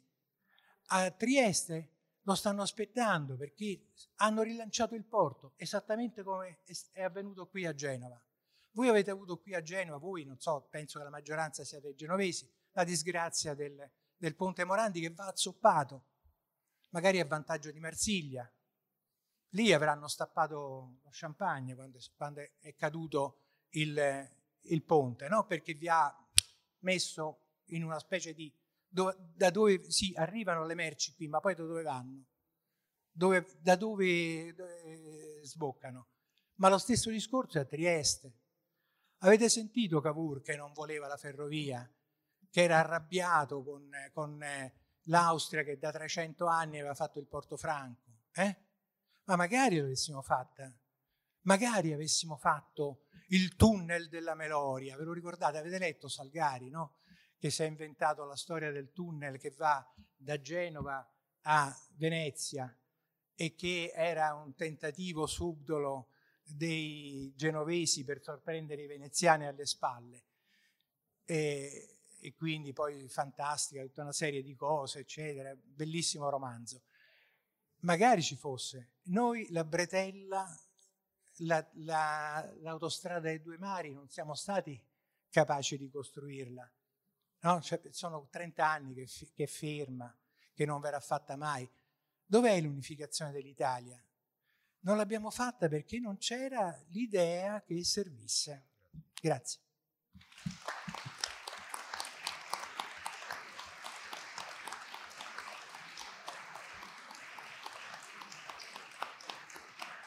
A 0.86 1.10
Trieste 1.10 1.90
lo 2.22 2.34
stanno 2.34 2.62
aspettando 2.62 3.36
perché 3.36 3.88
hanno 4.16 4.40
rilanciato 4.40 4.94
il 4.94 5.04
porto, 5.04 5.52
esattamente 5.56 6.22
come 6.22 6.60
è 6.92 7.02
avvenuto 7.02 7.46
qui 7.46 7.66
a 7.66 7.74
Genova. 7.74 8.18
Voi 8.70 8.88
avete 8.88 9.10
avuto 9.10 9.38
qui 9.38 9.54
a 9.54 9.60
Genova, 9.60 9.98
voi 9.98 10.24
non 10.24 10.40
so, 10.40 10.66
penso 10.70 10.98
che 10.98 11.04
la 11.04 11.10
maggioranza 11.10 11.62
siate 11.62 11.94
genovesi, 11.94 12.50
la 12.72 12.84
disgrazia 12.84 13.52
del, 13.52 13.86
del 14.16 14.34
Ponte 14.34 14.64
Morandi 14.64 15.02
che 15.02 15.10
va 15.10 15.26
azzoppato, 15.26 16.04
magari 16.90 17.20
a 17.20 17.26
vantaggio 17.26 17.70
di 17.70 17.80
Marsiglia. 17.80 18.50
Lì 19.50 19.74
avranno 19.74 20.08
stappato 20.08 21.00
lo 21.02 21.10
champagne 21.12 21.74
quando, 21.74 21.98
quando 22.16 22.40
è 22.60 22.74
caduto 22.74 23.42
il, 23.70 24.30
il 24.62 24.82
ponte, 24.84 25.28
no? 25.28 25.44
perché 25.44 25.74
vi 25.74 25.88
ha 25.88 26.14
messo 26.78 27.40
in 27.66 27.84
una 27.84 27.98
specie 27.98 28.32
di... 28.32 28.50
Dove, 28.96 29.14
da 29.34 29.50
dove 29.50 29.90
sì, 29.90 30.14
arrivano 30.16 30.64
le 30.64 30.74
merci 30.74 31.14
qui, 31.14 31.28
ma 31.28 31.38
poi 31.38 31.54
da 31.54 31.64
dove 31.64 31.82
vanno? 31.82 32.24
Dove, 33.12 33.46
da 33.60 33.76
dove, 33.76 34.54
dove 34.54 35.40
sboccano? 35.44 36.08
Ma 36.54 36.70
lo 36.70 36.78
stesso 36.78 37.10
discorso 37.10 37.58
è 37.58 37.60
a 37.60 37.64
Trieste. 37.66 38.38
Avete 39.18 39.50
sentito 39.50 40.00
Cavour 40.00 40.40
che 40.40 40.56
non 40.56 40.72
voleva 40.72 41.08
la 41.08 41.18
ferrovia, 41.18 41.86
che 42.48 42.62
era 42.62 42.78
arrabbiato 42.78 43.62
con, 43.62 43.90
con 44.14 44.42
eh, 44.42 44.72
l'Austria 45.02 45.62
che 45.62 45.76
da 45.76 45.92
300 45.92 46.46
anni 46.46 46.78
aveva 46.78 46.94
fatto 46.94 47.18
il 47.18 47.26
Porto 47.26 47.58
Franco? 47.58 48.20
Eh? 48.32 48.56
Ma 49.24 49.36
magari 49.36 49.76
l'avessimo 49.76 50.22
fatta, 50.22 50.74
magari 51.42 51.92
avessimo 51.92 52.38
fatto 52.38 53.08
il 53.28 53.56
tunnel 53.56 54.08
della 54.08 54.34
Meloria, 54.34 54.96
ve 54.96 55.04
lo 55.04 55.12
ricordate? 55.12 55.58
Avete 55.58 55.76
letto 55.76 56.08
Salgari, 56.08 56.70
no? 56.70 56.94
Che 57.38 57.50
si 57.50 57.62
è 57.62 57.66
inventato 57.66 58.24
la 58.24 58.36
storia 58.36 58.70
del 58.70 58.92
tunnel 58.92 59.38
che 59.38 59.50
va 59.50 59.84
da 60.16 60.40
Genova 60.40 61.06
a 61.42 61.76
Venezia 61.96 62.74
e 63.34 63.54
che 63.54 63.92
era 63.94 64.34
un 64.34 64.54
tentativo 64.54 65.26
subdolo 65.26 66.08
dei 66.42 67.32
genovesi 67.36 68.04
per 68.04 68.22
sorprendere 68.22 68.82
i 68.82 68.86
veneziani 68.86 69.46
alle 69.46 69.66
spalle. 69.66 70.24
E, 71.24 72.00
e 72.20 72.34
quindi 72.34 72.72
poi 72.72 73.08
fantastica, 73.08 73.82
tutta 73.82 74.02
una 74.02 74.12
serie 74.12 74.42
di 74.42 74.54
cose, 74.54 75.00
eccetera, 75.00 75.54
bellissimo 75.54 76.28
romanzo. 76.30 76.84
Magari 77.80 78.22
ci 78.22 78.36
fosse. 78.36 78.94
Noi 79.04 79.46
la 79.50 79.64
bretella, 79.64 80.44
la, 81.40 81.68
la, 81.74 82.54
l'autostrada 82.60 83.20
dei 83.20 83.40
due 83.40 83.58
mari, 83.58 83.92
non 83.92 84.08
siamo 84.08 84.34
stati 84.34 84.82
capaci 85.28 85.76
di 85.76 85.90
costruirla. 85.90 86.68
No? 87.46 87.60
Cioè, 87.60 87.80
sono 87.90 88.26
30 88.28 88.66
anni 88.66 88.92
che, 88.92 89.08
che 89.32 89.44
è 89.44 89.46
ferma, 89.46 90.12
che 90.52 90.64
non 90.64 90.80
verrà 90.80 90.98
fatta 90.98 91.36
mai. 91.36 91.68
Dov'è 92.24 92.60
l'unificazione 92.60 93.30
dell'Italia? 93.30 94.02
Non 94.80 94.96
l'abbiamo 94.96 95.30
fatta 95.30 95.68
perché 95.68 96.00
non 96.00 96.18
c'era 96.18 96.76
l'idea 96.88 97.62
che 97.62 97.84
servisse. 97.84 98.66
Grazie. 99.20 99.60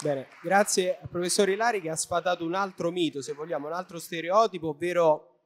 Bene, 0.01 0.27
grazie 0.41 0.99
al 0.99 1.07
professor 1.07 1.47
Ilari 1.47 1.79
che 1.79 1.89
ha 1.89 1.95
sfatato 1.95 2.45
un 2.45 2.53
altro 2.53 2.91
mito, 2.91 3.21
se 3.21 3.31
vogliamo, 3.31 3.67
un 3.67 3.73
altro 3.73 3.97
stereotipo, 3.97 4.69
ovvero 4.69 5.38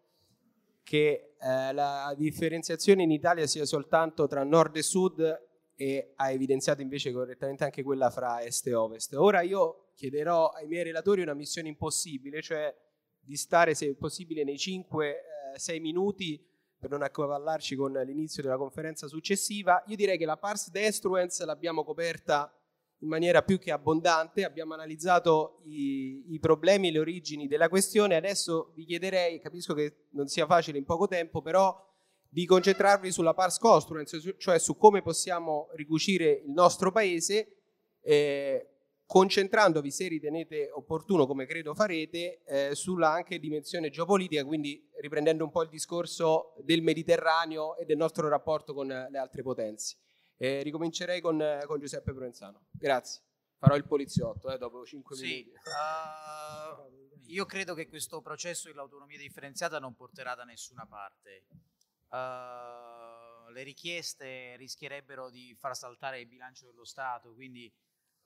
che 0.84 1.36
eh, 1.40 1.74
la 1.74 2.14
differenziazione 2.18 3.04
in 3.04 3.12
Italia 3.12 3.48
sia 3.48 3.66
soltanto 3.66 4.28
tra 4.28 4.44
nord 4.44 4.76
e 4.76 4.84
sud 4.84 5.42
e 5.76 6.14
ha 6.16 6.32
evidenziato 6.32 6.82
invece 6.82 7.12
correttamente 7.12 7.64
anche 7.64 7.84
quella 7.84 8.10
fra 8.10 8.42
est 8.44 8.68
e 8.68 8.74
ovest. 8.74 9.14
Ora 9.14 9.42
io 9.42 9.92
chiederò 9.96 10.50
ai 10.50 10.68
miei 10.68 10.84
relatori 10.84 11.22
una 11.22 11.34
missione 11.34 11.68
impossibile, 11.70 12.42
cioè 12.42 12.74
di 13.20 13.36
stare 13.36 13.74
se 13.74 13.96
possibile 13.96 14.44
nei 14.44 14.56
5-6 14.56 15.14
eh, 15.68 15.80
minuti 15.80 16.46
per 16.78 16.90
non 16.90 17.02
accavallarci 17.02 17.76
con 17.76 17.94
l'inizio 17.94 18.44
della 18.44 18.58
conferenza 18.58 19.08
successiva. 19.08 19.82
Io 19.88 19.96
direi 19.96 20.18
che 20.18 20.26
la 20.26 20.38
pars 20.38 20.70
destruens 20.70 21.42
l'abbiamo 21.44 21.84
coperta 21.84 22.54
in 23.04 23.10
maniera 23.10 23.44
più 23.44 23.60
che 23.60 23.72
abbondante, 23.72 24.46
abbiamo 24.46 24.74
analizzato 24.74 25.60
i, 25.66 26.24
i 26.34 26.40
problemi 26.40 26.88
e 26.88 26.92
le 26.92 27.00
origini 27.00 27.48
della 27.48 27.68
questione, 27.68 28.16
adesso 28.16 28.72
vi 28.76 28.86
chiederei, 28.86 29.42
capisco 29.42 29.74
che 29.74 30.06
non 30.12 30.28
sia 30.28 30.46
facile 30.46 30.78
in 30.78 30.86
poco 30.86 31.08
tempo, 31.08 31.42
però 31.42 31.76
di 32.30 32.46
concentrarvi 32.46 33.12
sulla 33.12 33.34
pars 33.34 33.60
construens, 33.60 34.36
cioè 34.38 34.58
su 34.58 34.78
come 34.78 35.02
possiamo 35.02 35.68
ricucire 35.74 36.42
il 36.46 36.52
nostro 36.52 36.92
paese, 36.92 37.58
eh, 38.02 38.70
concentrandovi, 39.06 39.92
se 39.92 40.08
ritenete 40.08 40.72
opportuno, 40.72 41.28
come 41.28 41.46
credo 41.46 41.76
farete, 41.76 42.42
eh, 42.46 42.70
sulla 42.74 43.12
anche 43.12 43.38
dimensione 43.38 43.90
geopolitica, 43.90 44.46
quindi 44.46 44.90
riprendendo 45.02 45.44
un 45.44 45.52
po' 45.52 45.62
il 45.62 45.70
discorso 45.70 46.56
del 46.64 46.82
Mediterraneo 46.82 47.76
e 47.76 47.84
del 47.86 47.98
nostro 47.98 48.30
rapporto 48.30 48.74
con 48.74 48.88
le 48.88 49.18
altre 49.18 49.44
potenze. 49.44 49.98
Eh, 50.44 50.62
ricomincerei 50.62 51.22
con, 51.22 51.42
con, 51.66 51.80
Giuseppe 51.80 52.12
Provenzano. 52.12 52.66
Grazie. 52.70 53.22
Farò 53.56 53.78
il 53.78 53.86
poliziotto 53.86 54.52
eh, 54.52 54.58
dopo 54.58 54.86
5 54.86 55.16
sì, 55.16 55.24
minuti. 55.24 55.52
Uh, 55.54 57.32
io 57.32 57.46
credo 57.46 57.74
che 57.74 57.88
questo 57.88 58.22
processo 58.22 58.68
dell'autonomia 58.68 59.18
differenziata 59.18 59.80
non 59.80 59.96
porterà 59.96 60.36
da 60.36 60.44
nessuna 60.44 60.86
parte. 60.86 61.46
Uh, 62.10 63.52
le 63.54 63.64
richieste 63.64 64.58
rischierebbero 64.58 65.30
di 65.30 65.56
far 65.58 65.78
saltare 65.78 66.20
il 66.20 66.28
bilancio 66.28 66.66
dello 66.66 66.84
Stato, 66.84 67.34
quindi 67.34 67.72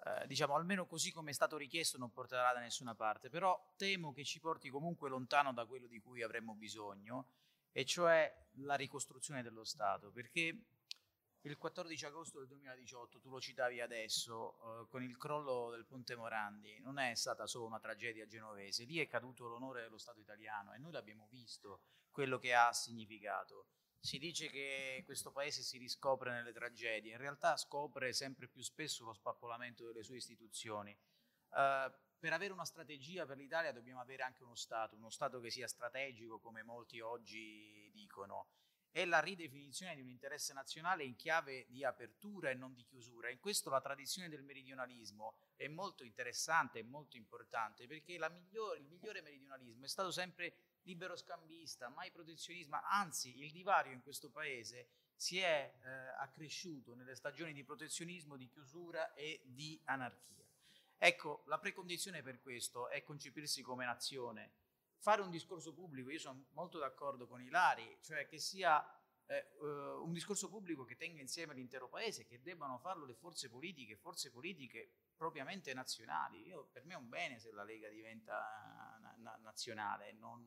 eh, 0.03 0.25
diciamo 0.25 0.55
almeno 0.55 0.87
così 0.87 1.11
come 1.11 1.29
è 1.29 1.33
stato 1.33 1.55
richiesto 1.55 1.99
non 1.99 2.11
porterà 2.11 2.51
da 2.51 2.59
nessuna 2.59 2.95
parte, 2.95 3.29
però 3.29 3.73
temo 3.75 4.11
che 4.11 4.23
ci 4.23 4.39
porti 4.39 4.69
comunque 4.69 5.09
lontano 5.09 5.53
da 5.53 5.65
quello 5.67 5.85
di 5.85 5.99
cui 5.99 6.23
avremmo 6.23 6.55
bisogno, 6.55 7.27
e 7.71 7.85
cioè 7.85 8.33
la 8.61 8.73
ricostruzione 8.73 9.43
dello 9.43 9.63
Stato, 9.63 10.09
perché 10.09 10.63
il 11.47 11.57
14 11.57 12.05
agosto 12.05 12.39
del 12.39 12.47
2018, 12.47 13.19
tu 13.19 13.29
lo 13.29 13.39
citavi 13.39 13.79
adesso, 13.79 14.81
eh, 14.81 14.87
con 14.87 15.01
il 15.01 15.17
crollo 15.17 15.69
del 15.71 15.85
Ponte 15.85 16.15
Morandi, 16.15 16.79
non 16.81 16.99
è 16.99 17.15
stata 17.15 17.47
solo 17.47 17.65
una 17.65 17.79
tragedia 17.79 18.27
genovese, 18.27 18.83
lì 18.83 18.99
è 18.99 19.07
caduto 19.07 19.47
l'onore 19.47 19.81
dello 19.81 19.97
Stato 19.97 20.19
italiano 20.19 20.73
e 20.73 20.77
noi 20.77 20.91
l'abbiamo 20.91 21.27
visto 21.29 21.81
quello 22.11 22.37
che 22.37 22.53
ha 22.53 22.73
significato 22.73 23.67
si 23.99 24.19
dice 24.19 24.47
che 24.49 25.01
questo 25.05 25.31
paese 25.31 25.61
si 25.63 25.77
riscopre 25.77 26.31
nelle 26.31 26.53
tragedie, 26.53 27.11
in 27.11 27.17
realtà 27.17 27.57
scopre 27.57 28.13
sempre 28.13 28.47
più 28.47 28.61
spesso 28.61 29.03
lo 29.03 29.13
spappolamento 29.13 29.85
delle 29.85 30.03
sue 30.03 30.17
istituzioni. 30.17 30.97
Uh, 31.49 31.91
per 32.19 32.33
avere 32.33 32.53
una 32.53 32.65
strategia 32.65 33.25
per 33.25 33.37
l'Italia 33.37 33.71
dobbiamo 33.71 33.99
avere 33.99 34.23
anche 34.23 34.43
uno 34.43 34.55
Stato, 34.55 34.95
uno 34.95 35.09
Stato 35.09 35.39
che 35.39 35.49
sia 35.49 35.67
strategico 35.67 36.39
come 36.39 36.63
molti 36.63 36.99
oggi 36.99 37.89
dicono. 37.93 38.47
È 38.97 39.05
la 39.05 39.19
ridefinizione 39.19 39.93
di 39.93 40.01
un 40.01 40.09
interesse 40.09 40.53
nazionale 40.53 41.03
in 41.03 41.15
chiave 41.15 41.67
di 41.69 41.83
apertura 41.83 42.49
e 42.49 42.55
non 42.55 42.73
di 42.73 42.83
chiusura. 42.83 43.29
In 43.29 43.39
questo 43.39 43.69
la 43.69 43.79
tradizione 43.79 44.27
del 44.27 44.41
meridionalismo 44.41 45.35
è 45.55 45.67
molto 45.67 46.03
interessante 46.03 46.79
e 46.79 46.83
molto 46.83 47.15
importante 47.15 47.85
perché 47.85 48.17
migliore, 48.17 48.79
il 48.79 48.87
migliore 48.87 49.21
meridionalismo 49.21 49.85
è 49.85 49.87
stato 49.87 50.09
sempre 50.09 50.55
libero 50.81 51.15
scambista, 51.15 51.89
mai 51.89 52.09
protezionismo, 52.09 52.79
anzi 52.89 53.37
il 53.37 53.51
divario 53.51 53.93
in 53.93 54.01
questo 54.01 54.31
paese 54.31 54.87
si 55.15 55.37
è 55.37 55.71
eh, 55.79 55.89
accresciuto 56.17 56.95
nelle 56.95 57.13
stagioni 57.13 57.53
di 57.53 57.63
protezionismo, 57.63 58.35
di 58.35 58.49
chiusura 58.49 59.13
e 59.13 59.41
di 59.43 59.79
anarchia. 59.83 60.43
Ecco, 60.97 61.43
la 61.45 61.59
precondizione 61.59 62.23
per 62.23 62.39
questo 62.39 62.89
è 62.89 63.03
concepirsi 63.03 63.61
come 63.61 63.85
nazione, 63.85 64.53
fare 64.99 65.21
un 65.21 65.29
discorso 65.29 65.73
pubblico, 65.73 66.09
io 66.09 66.19
sono 66.19 66.45
molto 66.51 66.77
d'accordo 66.79 67.27
con 67.27 67.41
Ilari, 67.41 67.97
cioè 68.01 68.27
che 68.27 68.39
sia 68.39 68.83
eh, 69.27 69.47
uh, 69.59 70.03
un 70.03 70.13
discorso 70.13 70.49
pubblico 70.49 70.83
che 70.83 70.95
tenga 70.95 71.21
insieme 71.21 71.53
l'intero 71.53 71.89
paese, 71.89 72.25
che 72.25 72.41
debbano 72.41 72.77
farlo 72.77 73.05
le 73.05 73.13
forze 73.13 73.49
politiche, 73.49 73.95
forze 73.95 74.31
politiche 74.31 74.91
propriamente 75.15 75.73
nazionali. 75.73 76.45
Io, 76.47 76.69
per 76.71 76.85
me 76.85 76.93
è 76.93 76.97
un 76.97 77.09
bene 77.09 77.39
se 77.39 77.51
la 77.51 77.63
Lega 77.63 77.89
diventa 77.89 78.97
na- 79.01 79.15
na- 79.17 79.39
nazionale, 79.41 80.13
non 80.13 80.45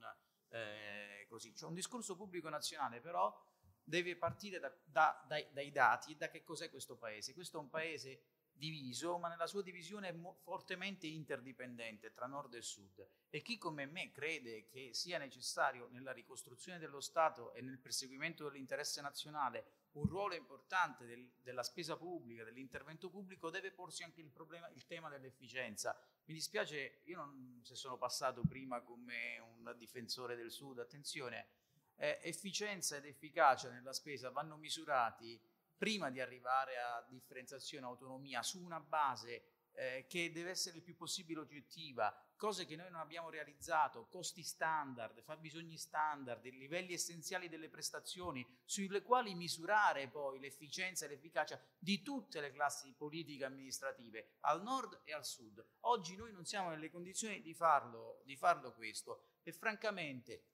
eh, 0.48 1.26
così. 1.28 1.54
Cioè 1.54 1.68
un 1.68 1.74
discorso 1.74 2.16
pubblico 2.16 2.48
nazionale 2.48 3.00
però 3.00 3.34
deve 3.82 4.16
partire 4.16 4.58
da, 4.58 4.72
da, 4.84 5.24
dai, 5.26 5.46
dai, 5.52 5.70
dati 5.70 6.12
e 6.12 6.16
da 6.16 6.28
che 6.28 6.42
cos'è 6.42 6.70
questo 6.70 6.96
paese. 6.96 7.34
Questo 7.34 7.58
è 7.58 7.60
un 7.60 7.68
paese 7.68 8.22
diviso, 8.60 9.16
ma 9.16 9.28
nella 9.28 9.46
sua 9.46 9.62
divisione 9.62 10.10
è 10.10 10.14
fortemente 10.42 11.06
interdipendente 11.06 12.12
tra 12.12 12.26
nord 12.26 12.54
e 12.54 12.60
sud. 12.60 13.08
E 13.30 13.40
chi 13.40 13.56
come 13.56 13.86
me 13.86 14.10
crede 14.10 14.66
che 14.66 14.90
sia 14.92 15.16
necessario 15.16 15.88
nella 15.90 16.12
ricostruzione 16.12 16.78
dello 16.78 17.00
Stato 17.00 17.54
e 17.54 17.62
nel 17.62 17.78
perseguimento 17.78 18.44
dell'interesse 18.44 19.00
nazionale 19.00 19.88
un 19.92 20.06
ruolo 20.06 20.34
importante 20.34 21.06
del, 21.06 21.32
della 21.42 21.62
spesa 21.62 21.96
pubblica, 21.96 22.44
dell'intervento 22.44 23.08
pubblico, 23.08 23.48
deve 23.48 23.72
porsi 23.72 24.02
anche 24.02 24.20
il, 24.20 24.30
problema, 24.30 24.68
il 24.68 24.84
tema 24.84 25.08
dell'efficienza. 25.08 25.98
Mi 26.26 26.34
dispiace, 26.34 27.00
io 27.04 27.16
non, 27.16 27.60
se 27.64 27.74
sono 27.74 27.96
passato 27.96 28.42
prima 28.42 28.82
come 28.82 29.38
un 29.38 29.74
difensore 29.78 30.36
del 30.36 30.50
Sud, 30.50 30.78
attenzione, 30.78 31.48
eh, 31.96 32.20
efficienza 32.22 32.96
ed 32.96 33.06
efficacia 33.06 33.70
nella 33.70 33.92
spesa 33.92 34.30
vanno 34.30 34.56
misurati 34.56 35.40
prima 35.80 36.10
di 36.10 36.20
arrivare 36.20 36.76
a 36.76 37.02
differenziazione 37.08 37.86
e 37.86 37.88
autonomia 37.88 38.42
su 38.42 38.62
una 38.62 38.80
base 38.80 39.44
eh, 39.72 40.04
che 40.06 40.30
deve 40.30 40.50
essere 40.50 40.76
il 40.76 40.82
più 40.82 40.94
possibile 40.94 41.40
oggettiva, 41.40 42.14
cose 42.36 42.66
che 42.66 42.76
noi 42.76 42.90
non 42.90 43.00
abbiamo 43.00 43.30
realizzato, 43.30 44.06
costi 44.08 44.42
standard, 44.42 45.22
fabbisogni 45.22 45.78
standard, 45.78 46.44
livelli 46.44 46.92
essenziali 46.92 47.48
delle 47.48 47.70
prestazioni, 47.70 48.46
sulle 48.62 49.00
quali 49.00 49.34
misurare 49.34 50.08
poi 50.08 50.38
l'efficienza 50.38 51.06
e 51.06 51.08
l'efficacia 51.08 51.58
di 51.78 52.02
tutte 52.02 52.42
le 52.42 52.52
classi 52.52 52.92
politiche 52.92 53.46
amministrative, 53.46 54.36
al 54.40 54.60
nord 54.62 55.00
e 55.04 55.14
al 55.14 55.24
sud. 55.24 55.64
Oggi 55.84 56.14
noi 56.14 56.30
non 56.30 56.44
siamo 56.44 56.68
nelle 56.68 56.90
condizioni 56.90 57.40
di 57.40 57.54
farlo, 57.54 58.20
di 58.26 58.36
farlo 58.36 58.74
questo 58.74 59.28
e 59.42 59.54
francamente 59.54 60.44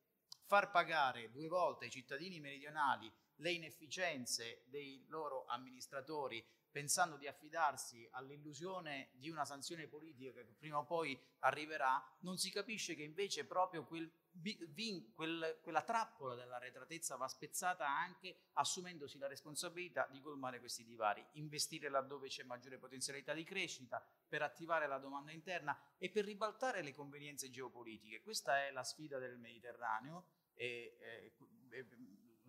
far 0.45 0.71
pagare 0.71 1.33
due 1.33 1.49
volte 1.49 1.87
ai 1.87 1.91
cittadini 1.91 2.39
meridionali 2.39 3.13
le 3.37 3.53
inefficienze 3.53 4.63
dei 4.67 5.05
loro 5.09 5.45
amministratori 5.47 6.45
pensando 6.77 7.17
di 7.17 7.27
affidarsi 7.27 8.07
all'illusione 8.13 9.09
di 9.15 9.31
una 9.31 9.47
sanzione 9.47 9.87
politica 9.87 10.43
che 10.43 10.55
prima 10.59 10.77
o 10.77 10.85
poi 10.85 11.19
arriverà, 11.39 12.05
non 12.21 12.37
si 12.37 12.51
capisce 12.51 12.95
che 12.95 13.03
invece 13.03 13.47
proprio 13.47 13.87
quel, 13.87 14.13
quel, 15.15 15.59
quella 15.63 15.81
trappola 15.81 16.35
della 16.35 16.59
retratezza 16.59 17.17
va 17.17 17.29
spezzata 17.29 17.89
anche 17.89 18.37
assumendosi 18.53 19.17
la 19.17 19.27
responsabilità 19.27 20.07
di 20.11 20.21
colmare 20.21 20.59
questi 20.59 20.85
divari, 20.85 21.27
investire 21.33 21.89
laddove 21.89 22.29
c'è 22.29 22.43
maggiore 22.43 22.77
potenzialità 22.77 23.33
di 23.33 23.45
crescita, 23.45 24.07
per 24.29 24.43
attivare 24.43 24.87
la 24.87 24.99
domanda 24.99 25.33
interna 25.33 25.81
e 25.97 26.11
per 26.11 26.27
ribaltare 26.27 26.83
le 26.83 26.93
convenienze 26.93 27.49
geopolitiche. 27.49 28.21
Questa 28.21 28.67
è 28.67 28.71
la 28.71 28.85
sfida 28.85 29.19
del 29.19 29.39
Mediterraneo 29.39 30.27
e, 30.53 30.99
e, 31.01 31.33
e 31.71 31.87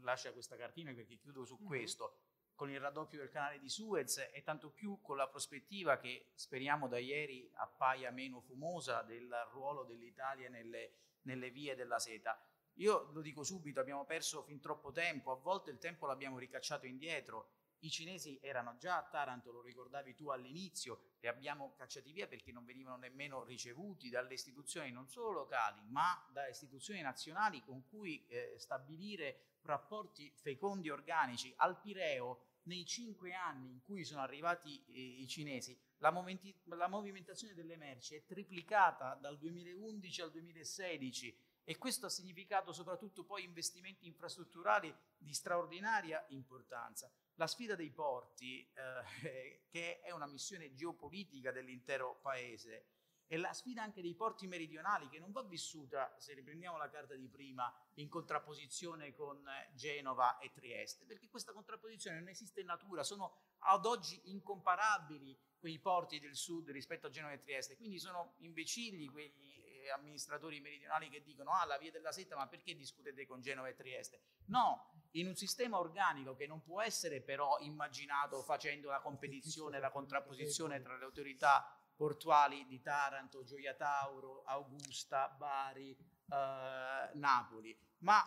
lascia 0.02 0.32
questa 0.32 0.56
cartina 0.56 0.94
perché 0.94 1.18
chiudo 1.18 1.46
su 1.46 1.56
mm-hmm. 1.56 1.66
questo 1.66 2.18
con 2.58 2.72
il 2.72 2.80
raddoppio 2.80 3.20
del 3.20 3.30
canale 3.30 3.60
di 3.60 3.70
Suez 3.70 4.18
e 4.34 4.42
tanto 4.44 4.72
più 4.72 5.00
con 5.02 5.16
la 5.16 5.28
prospettiva 5.28 6.00
che 6.00 6.32
speriamo 6.34 6.88
da 6.88 6.98
ieri 6.98 7.48
appaia 7.54 8.10
meno 8.10 8.42
fumosa 8.42 9.04
del 9.04 9.32
ruolo 9.52 9.84
dell'Italia 9.84 10.50
nelle, 10.50 10.94
nelle 11.22 11.52
vie 11.52 11.76
della 11.76 12.00
seta. 12.00 12.36
Io 12.78 13.12
lo 13.12 13.22
dico 13.22 13.44
subito, 13.44 13.80
abbiamo 13.80 14.06
perso 14.06 14.42
fin 14.42 14.60
troppo 14.60 14.92
tempo, 14.92 15.32
a 15.32 15.36
volte 15.36 15.70
il 15.70 15.78
tempo 15.78 16.08
l'abbiamo 16.08 16.40
ricacciato 16.40 16.88
indietro. 16.88 17.52
I 17.80 17.90
cinesi 17.90 18.40
erano 18.42 18.76
già 18.78 18.98
a 18.98 19.04
Taranto, 19.04 19.52
lo 19.52 19.62
ricordavi 19.62 20.16
tu 20.16 20.30
all'inizio, 20.30 21.02
li 21.20 21.28
abbiamo 21.28 21.74
cacciati 21.76 22.12
via 22.12 22.28
perché 22.28 22.52
non 22.52 22.66
venivano 22.66 22.98
nemmeno 22.98 23.44
ricevuti 23.44 24.10
dalle 24.10 24.34
istituzioni 24.34 24.92
non 24.92 25.08
solo 25.08 25.32
locali, 25.32 25.82
ma 25.90 26.26
da 26.32 26.48
istituzioni 26.48 27.02
nazionali 27.02 27.64
con 27.64 27.88
cui 27.88 28.26
eh, 28.28 28.56
stabilire 28.58 29.58
rapporti 29.62 30.32
fecondi 30.36 30.90
organici. 30.90 31.54
Al 31.58 31.80
Pireo 31.80 32.46
nei 32.64 32.86
cinque 32.86 33.34
anni 33.34 33.70
in 33.70 33.82
cui 33.82 34.04
sono 34.04 34.22
arrivati 34.22 34.84
eh, 34.88 35.22
i 35.22 35.28
cinesi, 35.28 35.78
la, 35.98 36.12
momenti, 36.12 36.54
la, 36.66 36.88
movimentazione 36.88 37.54
delle 37.54 37.78
merci 37.78 38.16
è 38.16 38.26
triplicata 38.26 39.16
dal 39.16 39.38
2011 39.38 40.22
al 40.22 40.32
2016 40.32 41.40
e 41.64 41.78
questo 41.78 42.06
ha 42.06 42.10
significato 42.10 42.72
soprattutto 42.72 43.24
poi 43.24 43.44
investimenti 43.44 44.06
infrastrutturali 44.06 44.94
di 45.18 45.34
straordinaria 45.34 46.24
importanza. 46.30 47.12
La 47.40 47.46
sfida 47.46 47.76
dei 47.76 47.92
porti, 47.92 48.68
eh, 48.74 49.62
che 49.70 50.02
è 50.02 50.12
una 50.12 50.26
missione 50.26 50.74
geopolitica 50.74 51.52
dell'intero 51.52 52.18
paese, 52.22 52.88
è 53.28 53.36
la 53.38 53.54
sfida 53.54 53.84
anche 53.84 54.02
dei 54.02 54.16
porti 54.16 54.48
meridionali 54.48 55.08
che 55.08 55.20
non 55.20 55.32
va 55.32 55.44
vissuta, 55.44 56.16
se 56.18 56.34
riprendiamo 56.34 56.78
la 56.78 56.90
carta 56.90 57.14
di 57.14 57.28
prima, 57.28 57.72
in 57.96 58.10
contrapposizione 58.10 59.14
con 59.14 59.46
eh, 59.48 59.72
Genova 59.76 60.40
e 60.40 60.52
Trieste, 60.52 61.06
perché 61.06 61.30
questa 61.30 61.52
contrapposizione 61.52 62.18
non 62.18 62.30
esiste 62.30 62.62
in 62.62 62.68
natura, 62.68 63.04
sono 63.04 63.36
ad 63.60 63.86
oggi 63.86 64.20
incomparabili 64.32 65.38
quei 65.60 65.78
porti 65.78 66.20
del 66.20 66.36
sud 66.36 66.70
rispetto 66.70 67.08
a 67.08 67.10
Genova 67.12 67.34
e 67.34 67.40
Trieste, 67.40 67.76
quindi 67.76 68.00
sono 68.00 68.34
imbecilli 68.38 69.08
quegli 69.10 69.57
amministratori 69.92 70.60
meridionali 70.60 71.10
che 71.10 71.22
dicono 71.22 71.52
ah 71.52 71.66
la 71.66 71.78
via 71.78 71.92
della 71.92 72.12
seta 72.12 72.36
ma 72.36 72.48
perché 72.48 72.76
discutete 72.76 73.26
con 73.26 73.42
Genova 73.42 73.68
e 73.68 73.76
Trieste? 73.76 74.22
No, 74.46 74.92
in 75.12 75.28
un 75.28 75.36
sistema 75.36 75.80
organico 75.80 76.36
che 76.36 76.48
non 76.48 76.62
può 76.62 76.82
essere 76.82 77.22
però 77.22 77.58
immaginato 77.60 78.42
facendo 78.44 78.90
la 78.90 79.02
competizione, 79.02 79.80
la 79.80 79.92
contrapposizione 79.92 80.82
tra 80.82 80.98
le 80.98 81.06
autorità 81.06 81.72
portuali 81.96 82.66
di 82.68 82.80
Taranto, 82.82 83.44
Gioia 83.44 83.74
Tauro, 83.74 84.44
Augusta, 84.44 85.30
Bari, 85.30 85.98
eh, 86.30 87.12
Napoli, 87.16 87.78
ma 88.00 88.24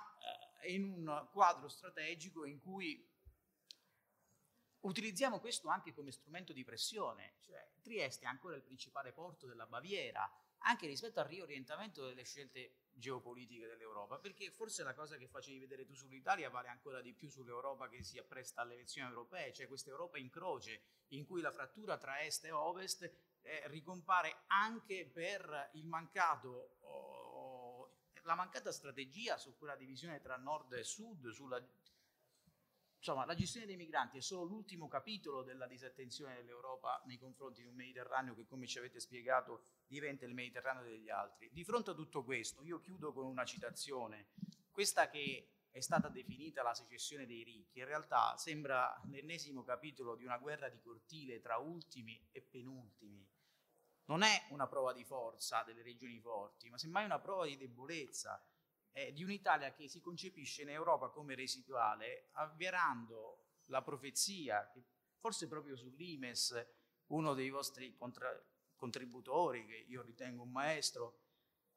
eh, 0.62 0.74
in 0.74 0.92
un 0.92 1.28
quadro 1.30 1.68
strategico 1.68 2.44
in 2.44 2.58
cui 2.58 3.08
utilizziamo 4.80 5.38
questo 5.40 5.68
anche 5.68 5.92
come 5.92 6.10
strumento 6.10 6.52
di 6.52 6.64
pressione. 6.64 7.36
Cioè, 7.40 7.70
Trieste 7.82 8.24
è 8.24 8.28
ancora 8.28 8.56
il 8.56 8.62
principale 8.62 9.12
porto 9.12 9.46
della 9.46 9.66
Baviera, 9.66 10.28
anche 10.62 10.86
rispetto 10.86 11.20
al 11.20 11.26
riorientamento 11.26 12.06
delle 12.06 12.24
scelte 12.24 12.74
geopolitiche 12.92 13.66
dell'Europa, 13.66 14.18
perché 14.18 14.50
forse 14.50 14.82
la 14.82 14.94
cosa 14.94 15.16
che 15.16 15.28
facevi 15.28 15.58
vedere 15.58 15.86
tu 15.86 15.94
sull'Italia 15.94 16.50
vale 16.50 16.68
ancora 16.68 17.00
di 17.00 17.14
più 17.14 17.28
sull'Europa 17.28 17.88
che 17.88 18.02
si 18.02 18.18
appresta 18.18 18.60
alle 18.62 18.74
elezioni 18.74 19.08
europee, 19.08 19.52
cioè 19.52 19.68
questa 19.68 19.90
Europa 19.90 20.18
in 20.18 20.28
croce, 20.28 20.82
in 21.08 21.24
cui 21.24 21.40
la 21.40 21.52
frattura 21.52 21.96
tra 21.96 22.20
est 22.22 22.44
e 22.44 22.50
ovest 22.50 23.02
eh, 23.42 23.62
ricompare 23.68 24.42
anche 24.48 25.06
per 25.06 25.70
mancato, 25.84 26.76
oh, 26.80 27.96
la 28.24 28.34
mancata 28.34 28.70
strategia 28.70 29.38
su 29.38 29.56
quella 29.56 29.76
divisione 29.76 30.20
tra 30.20 30.36
nord 30.36 30.74
e 30.74 30.84
sud, 30.84 31.30
sulla 31.30 31.64
Insomma, 33.00 33.24
la 33.24 33.34
gestione 33.34 33.64
dei 33.64 33.76
migranti 33.76 34.18
è 34.18 34.20
solo 34.20 34.44
l'ultimo 34.44 34.86
capitolo 34.86 35.42
della 35.42 35.66
disattenzione 35.66 36.34
dell'Europa 36.34 37.00
nei 37.06 37.16
confronti 37.16 37.62
di 37.62 37.66
un 37.66 37.74
Mediterraneo 37.74 38.34
che, 38.34 38.44
come 38.44 38.66
ci 38.66 38.76
avete 38.76 39.00
spiegato, 39.00 39.64
diventa 39.86 40.26
il 40.26 40.34
Mediterraneo 40.34 40.82
degli 40.82 41.08
altri. 41.08 41.48
Di 41.50 41.64
fronte 41.64 41.92
a 41.92 41.94
tutto 41.94 42.22
questo, 42.22 42.62
io 42.62 42.78
chiudo 42.78 43.14
con 43.14 43.24
una 43.24 43.46
citazione. 43.46 44.32
Questa 44.70 45.08
che 45.08 45.48
è 45.70 45.80
stata 45.80 46.10
definita 46.10 46.62
la 46.62 46.74
secessione 46.74 47.24
dei 47.24 47.42
ricchi, 47.42 47.78
in 47.78 47.86
realtà 47.86 48.36
sembra 48.36 49.00
l'ennesimo 49.06 49.64
capitolo 49.64 50.14
di 50.14 50.24
una 50.24 50.36
guerra 50.36 50.68
di 50.68 50.78
cortile 50.78 51.40
tra 51.40 51.56
ultimi 51.56 52.28
e 52.30 52.42
penultimi. 52.42 53.26
Non 54.08 54.20
è 54.20 54.46
una 54.50 54.66
prova 54.66 54.92
di 54.92 55.04
forza 55.06 55.62
delle 55.62 55.82
regioni 55.82 56.20
forti, 56.20 56.68
ma 56.68 56.76
semmai 56.76 57.06
una 57.06 57.18
prova 57.18 57.46
di 57.46 57.56
debolezza 57.56 58.44
eh, 58.92 59.12
di 59.12 59.22
un'Italia 59.22 59.72
che 59.72 59.88
si 59.88 60.00
concepisce 60.00 60.62
in 60.62 60.70
Europa 60.70 61.08
come 61.08 61.34
residuale, 61.34 62.28
avverando 62.32 63.46
la 63.66 63.82
profezia, 63.82 64.68
che 64.72 64.82
forse 65.18 65.48
proprio 65.48 65.76
sull'Imes, 65.76 66.66
uno 67.06 67.34
dei 67.34 67.50
vostri 67.50 67.94
contra- 67.96 68.42
contributori, 68.74 69.66
che 69.66 69.84
io 69.88 70.02
ritengo 70.02 70.42
un 70.42 70.50
maestro, 70.50 71.20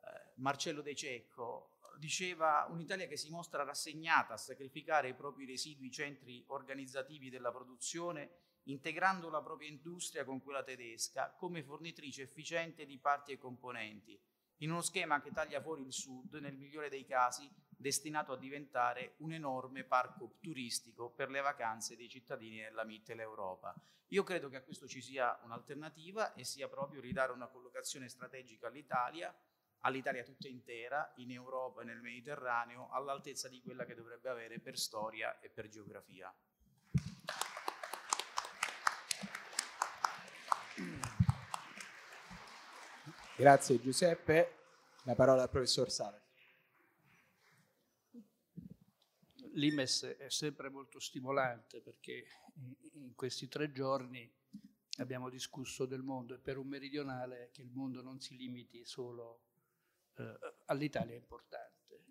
eh, 0.01 0.31
Marcello 0.35 0.81
De 0.81 0.95
Cecco, 0.95 1.79
diceva 1.97 2.65
un'Italia 2.69 3.07
che 3.07 3.17
si 3.17 3.29
mostra 3.29 3.63
rassegnata 3.63 4.33
a 4.33 4.37
sacrificare 4.37 5.09
i 5.09 5.13
propri 5.13 5.45
residui 5.45 5.91
centri 5.91 6.43
organizzativi 6.47 7.29
della 7.29 7.51
produzione, 7.51 8.37
integrando 8.63 9.29
la 9.29 9.41
propria 9.41 9.69
industria 9.69 10.23
con 10.23 10.41
quella 10.41 10.63
tedesca 10.63 11.31
come 11.37 11.63
fornitrice 11.63 12.23
efficiente 12.23 12.85
di 12.85 12.97
parti 12.97 13.33
e 13.33 13.37
componenti 13.37 14.19
in 14.57 14.71
uno 14.71 14.81
schema 14.81 15.21
che 15.21 15.31
taglia 15.31 15.61
fuori 15.61 15.83
il 15.83 15.91
sud, 15.91 16.35
nel 16.35 16.55
migliore 16.55 16.89
dei 16.89 17.05
casi 17.05 17.49
destinato 17.69 18.31
a 18.31 18.37
diventare 18.37 19.15
un 19.17 19.33
enorme 19.33 19.83
parco 19.83 20.37
turistico 20.39 21.09
per 21.09 21.29
le 21.29 21.41
vacanze 21.41 21.95
dei 21.95 22.07
cittadini 22.07 22.61
della 22.61 22.85
Mitteleuropa. 22.85 23.75
Io 24.09 24.23
credo 24.23 24.47
che 24.47 24.57
a 24.57 24.61
questo 24.61 24.87
ci 24.87 25.01
sia 25.01 25.39
un'alternativa 25.43 26.33
e 26.33 26.45
sia 26.45 26.69
proprio 26.69 27.01
ridare 27.01 27.31
una 27.31 27.47
collocazione 27.47 28.07
strategica 28.07 28.67
all'Italia, 28.67 29.35
all'Italia 29.79 30.23
tutta 30.23 30.47
intera, 30.47 31.11
in 31.17 31.31
Europa 31.31 31.81
e 31.81 31.85
nel 31.85 31.99
Mediterraneo, 31.99 32.89
all'altezza 32.91 33.49
di 33.49 33.61
quella 33.61 33.85
che 33.85 33.95
dovrebbe 33.95 34.29
avere 34.29 34.59
per 34.59 34.77
storia 34.77 35.39
e 35.39 35.49
per 35.49 35.67
geografia. 35.67 36.33
Grazie 43.35 43.81
Giuseppe. 43.81 44.57
La 45.05 45.15
parola 45.15 45.41
al 45.41 45.49
professor 45.49 45.89
Sara. 45.89 46.21
L'IMES 49.53 50.03
è 50.19 50.29
sempre 50.29 50.69
molto 50.69 50.99
stimolante 50.99 51.81
perché 51.81 52.25
in 52.93 53.15
questi 53.15 53.47
tre 53.47 53.71
giorni 53.71 54.31
abbiamo 54.97 55.29
discusso 55.29 55.87
del 55.87 56.03
mondo 56.03 56.35
e 56.35 56.37
per 56.37 56.57
un 56.57 56.67
meridionale 56.67 57.49
che 57.51 57.63
il 57.63 57.71
mondo 57.71 58.03
non 58.03 58.19
si 58.19 58.37
limiti 58.37 58.85
solo 58.85 59.41
eh, 60.17 60.37
all'Italia 60.65 61.15
è 61.15 61.17
importante, 61.17 62.03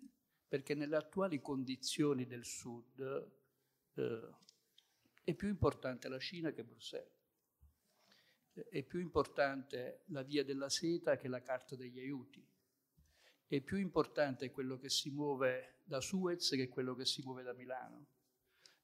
perché 0.45 0.75
nelle 0.75 0.97
attuali 0.97 1.39
condizioni 1.39 2.27
del 2.27 2.43
Sud 2.43 3.31
eh, 3.93 4.29
è 5.23 5.33
più 5.33 5.47
importante 5.47 6.09
la 6.09 6.19
Cina 6.19 6.51
che 6.51 6.65
Bruxelles 6.65 7.22
è 8.69 8.83
più 8.83 8.99
importante 8.99 10.03
la 10.07 10.21
via 10.21 10.43
della 10.43 10.69
seta 10.69 11.17
che 11.17 11.27
la 11.27 11.41
carta 11.41 11.75
degli 11.75 11.99
aiuti. 11.99 12.45
È 13.47 13.61
più 13.61 13.77
importante 13.77 14.51
quello 14.51 14.77
che 14.77 14.89
si 14.89 15.09
muove 15.09 15.81
da 15.83 15.99
Suez 15.99 16.49
che 16.49 16.69
quello 16.69 16.95
che 16.95 17.05
si 17.05 17.21
muove 17.23 17.43
da 17.43 17.53
Milano. 17.53 18.07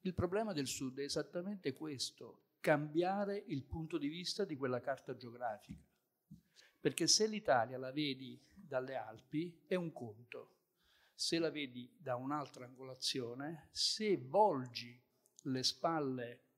Il 0.02 0.14
problema 0.14 0.54
del 0.54 0.68
Sud 0.68 1.00
è 1.00 1.04
esattamente 1.04 1.74
questo, 1.74 2.50
cambiare 2.60 3.44
il 3.48 3.64
punto 3.64 3.98
di 3.98 4.08
vista 4.08 4.46
di 4.46 4.56
quella 4.56 4.80
carta 4.80 5.16
geografica. 5.16 5.84
Perché 6.80 7.08
se 7.08 7.28
l'Italia 7.28 7.78
la 7.78 7.92
vedi 7.92 8.42
dalle 8.54 8.96
Alpi 8.96 9.64
è 9.68 9.76
un 9.76 9.92
conto, 9.92 10.56
se 11.14 11.38
la 11.38 11.50
vedi 11.50 11.94
da 11.98 12.16
un'altra 12.16 12.66
angolazione, 12.66 13.68
se 13.72 14.18
volgi 14.18 14.98
le 15.44 15.64
spalle 15.64 16.49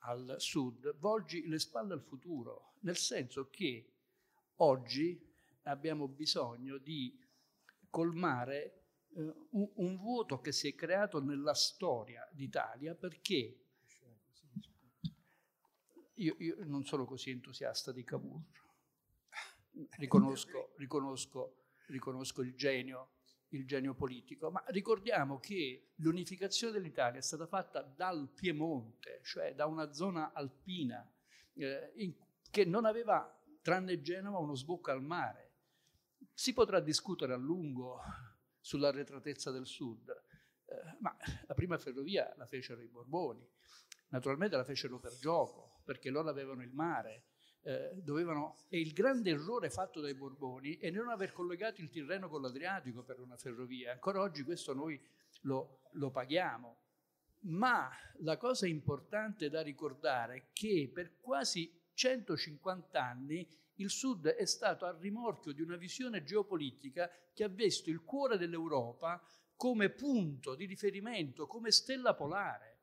al 0.00 0.36
sud, 0.38 0.96
volgi 0.98 1.46
le 1.46 1.58
spalle 1.58 1.92
al 1.94 2.02
futuro, 2.02 2.74
nel 2.80 2.96
senso 2.96 3.48
che 3.50 3.92
oggi 4.56 5.20
abbiamo 5.62 6.08
bisogno 6.08 6.78
di 6.78 7.18
colmare 7.90 8.82
eh, 9.14 9.34
un, 9.50 9.70
un, 9.74 9.96
vuoto 9.96 10.40
che 10.40 10.52
si 10.52 10.68
è 10.68 10.74
creato 10.74 11.22
nella 11.22 11.54
storia 11.54 12.28
d'Italia 12.32 12.94
perché 12.94 13.60
io, 16.14 16.36
io 16.38 16.56
non 16.64 16.84
sono 16.84 17.04
così 17.04 17.30
entusiasta 17.30 17.92
di 17.92 18.04
Cavour, 18.04 18.42
riconosco, 19.98 20.72
riconosco, 20.76 21.56
riconosco 21.86 22.42
il 22.42 22.54
genio 22.54 23.10
il 23.50 23.66
genio 23.66 23.94
politico, 23.94 24.50
ma 24.50 24.62
ricordiamo 24.68 25.38
che 25.38 25.92
l'unificazione 25.96 26.72
dell'Italia 26.72 27.18
è 27.18 27.22
stata 27.22 27.46
fatta 27.46 27.82
dal 27.82 28.28
Piemonte, 28.34 29.20
cioè 29.22 29.54
da 29.54 29.66
una 29.66 29.92
zona 29.92 30.32
alpina 30.32 31.10
eh, 31.54 31.92
in, 31.96 32.14
che 32.50 32.64
non 32.64 32.84
aveva, 32.84 33.34
tranne 33.62 34.00
Genova, 34.00 34.38
uno 34.38 34.54
sbocco 34.54 34.90
al 34.90 35.02
mare. 35.02 35.52
Si 36.32 36.52
potrà 36.52 36.80
discutere 36.80 37.32
a 37.32 37.36
lungo 37.36 38.00
sull'arretratezza 38.60 39.50
del 39.50 39.66
sud, 39.66 40.08
eh, 40.66 40.96
ma 41.00 41.16
la 41.46 41.54
prima 41.54 41.78
ferrovia 41.78 42.32
la 42.36 42.46
fecero 42.46 42.82
i 42.82 42.88
Borboni, 42.88 43.48
naturalmente 44.08 44.56
la 44.56 44.64
fecero 44.64 44.98
per 44.98 45.16
gioco, 45.16 45.80
perché 45.84 46.10
loro 46.10 46.28
avevano 46.28 46.62
il 46.62 46.72
mare, 46.72 47.24
eh, 47.62 47.90
dovevano, 47.94 48.56
e 48.68 48.80
il 48.80 48.92
grande 48.92 49.30
errore 49.30 49.70
fatto 49.70 50.00
dai 50.00 50.14
Borboni 50.14 50.78
è 50.78 50.90
non 50.90 51.08
aver 51.08 51.32
collegato 51.32 51.80
il 51.80 51.90
Tirreno 51.90 52.28
con 52.28 52.42
l'Adriatico 52.42 53.02
per 53.02 53.20
una 53.20 53.36
ferrovia. 53.36 53.92
Ancora 53.92 54.20
oggi 54.20 54.42
questo 54.42 54.72
noi 54.72 55.00
lo, 55.42 55.80
lo 55.92 56.10
paghiamo. 56.10 56.76
Ma 57.40 57.90
la 58.18 58.36
cosa 58.36 58.66
importante 58.66 59.48
da 59.48 59.62
ricordare 59.62 60.34
è 60.36 60.44
che 60.52 60.90
per 60.92 61.18
quasi 61.20 61.72
150 61.92 63.02
anni 63.02 63.48
il 63.76 63.90
Sud 63.90 64.26
è 64.26 64.44
stato 64.44 64.86
a 64.86 64.96
rimorchio 64.98 65.52
di 65.52 65.62
una 65.62 65.76
visione 65.76 66.24
geopolitica 66.24 67.10
che 67.32 67.44
ha 67.44 67.48
visto 67.48 67.90
il 67.90 68.02
cuore 68.02 68.36
dell'Europa 68.36 69.22
come 69.54 69.90
punto 69.90 70.54
di 70.54 70.64
riferimento, 70.64 71.46
come 71.46 71.70
stella 71.70 72.14
polare. 72.14 72.76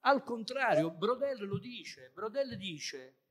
Al 0.00 0.22
contrario, 0.22 0.90
Brodel 0.90 1.46
lo 1.46 1.58
dice, 1.58 2.10
Brodel 2.12 2.56
dice 2.56 3.23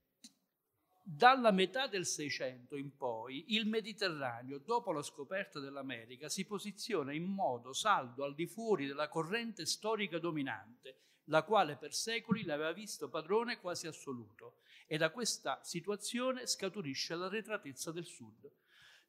dalla 1.06 1.52
metà 1.52 1.88
del 1.88 2.06
Seicento 2.06 2.78
in 2.78 2.96
poi 2.96 3.54
il 3.54 3.68
Mediterraneo, 3.68 4.60
dopo 4.60 4.94
la 4.94 5.02
scoperta 5.02 5.60
dell'America, 5.60 6.30
si 6.30 6.46
posiziona 6.46 7.12
in 7.12 7.26
modo 7.26 7.74
saldo 7.74 8.24
al 8.24 8.34
di 8.34 8.48
fuori 8.48 8.88
della 8.88 9.10
corrente 9.10 9.66
storica 9.66 10.18
dominante, 10.18 11.00
la 11.26 11.44
quale 11.44 11.76
per 11.76 11.94
secoli 11.94 12.46
l'aveva 12.46 12.72
visto 12.72 13.10
padrone 13.10 13.60
quasi 13.60 13.86
assoluto. 13.88 14.60
E 14.88 14.98
da 14.98 15.12
questa 15.12 15.62
situazione 15.64 16.48
scaturisce 16.48 17.16
la 17.16 17.28
retratezza 17.28 17.92
del 17.92 18.06
Sud. 18.06 18.50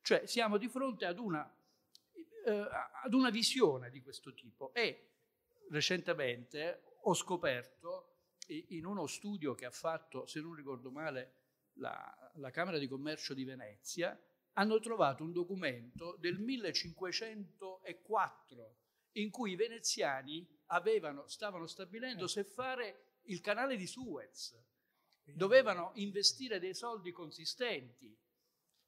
Cioè 0.03 0.27
siamo 0.27 0.57
di 0.57 0.69
fronte 0.69 1.07
ad 1.07 1.19
una, 1.19 1.49
eh, 2.45 2.69
ad 3.05 3.15
una 3.15 3.31
visione 3.31 3.91
di 3.91 4.03
questo 4.03 4.35
tipo. 4.35 4.73
E 4.75 5.11
recentemente 5.71 6.99
ho 7.03 7.15
scoperto 7.15 8.17
in 8.49 8.85
uno 8.85 9.07
studio 9.07 9.55
che 9.55 9.65
ha 9.65 9.71
fatto, 9.71 10.27
se 10.27 10.41
non 10.41 10.55
ricordo 10.55 10.91
male, 10.91 11.44
la, 11.75 12.33
la 12.35 12.51
Camera 12.51 12.79
di 12.79 12.89
Commercio 12.89 13.35
di 13.35 13.45
Venezia, 13.45 14.19
hanno 14.55 14.81
trovato 14.81 15.23
un 15.23 15.33
documento 15.33 16.17
del 16.19 16.39
1504 16.39 18.77
in 19.13 19.31
cui 19.31 19.53
i 19.53 19.57
veneziani 19.57 20.45
avevano, 20.67 21.27
stavano 21.29 21.67
stabilendo 21.67 22.27
se 22.27 22.45
fare 22.45 23.21
il 23.25 23.41
canale 23.41 23.77
di 23.77 23.87
Suez. 23.87 24.55
Dovevano 25.25 25.93
investire 25.95 26.59
dei 26.59 26.75
soldi 26.75 27.11
consistenti 27.11 28.15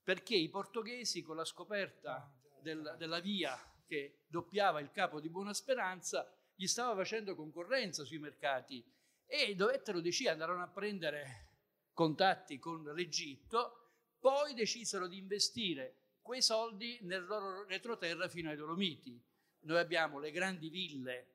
perché 0.02 0.36
i 0.36 0.50
portoghesi 0.50 1.22
con 1.22 1.36
la 1.36 1.44
scoperta 1.44 2.30
del, 2.60 2.96
della 2.98 3.20
via 3.20 3.58
che 3.86 4.24
doppiava 4.26 4.80
il 4.80 4.90
capo 4.90 5.20
di 5.20 5.30
Buona 5.30 5.54
Speranza 5.54 6.30
gli 6.54 6.66
stava 6.66 6.94
facendo 6.94 7.34
concorrenza 7.34 8.04
sui 8.04 8.18
mercati 8.18 8.84
e 9.24 9.54
dovettero 9.54 10.00
decidere, 10.00 10.34
andarono 10.34 10.62
a 10.62 10.68
prendere 10.68 11.45
contatti 11.96 12.58
con 12.58 12.84
l'Egitto, 12.94 13.92
poi 14.20 14.52
decisero 14.52 15.06
di 15.06 15.16
investire 15.16 15.94
quei 16.20 16.42
soldi 16.42 16.98
nel 17.02 17.24
loro 17.24 17.64
retroterra 17.64 18.28
fino 18.28 18.50
ai 18.50 18.56
Dolomiti. 18.56 19.18
Noi 19.60 19.78
abbiamo 19.78 20.18
le 20.18 20.30
grandi 20.30 20.68
ville 20.68 21.26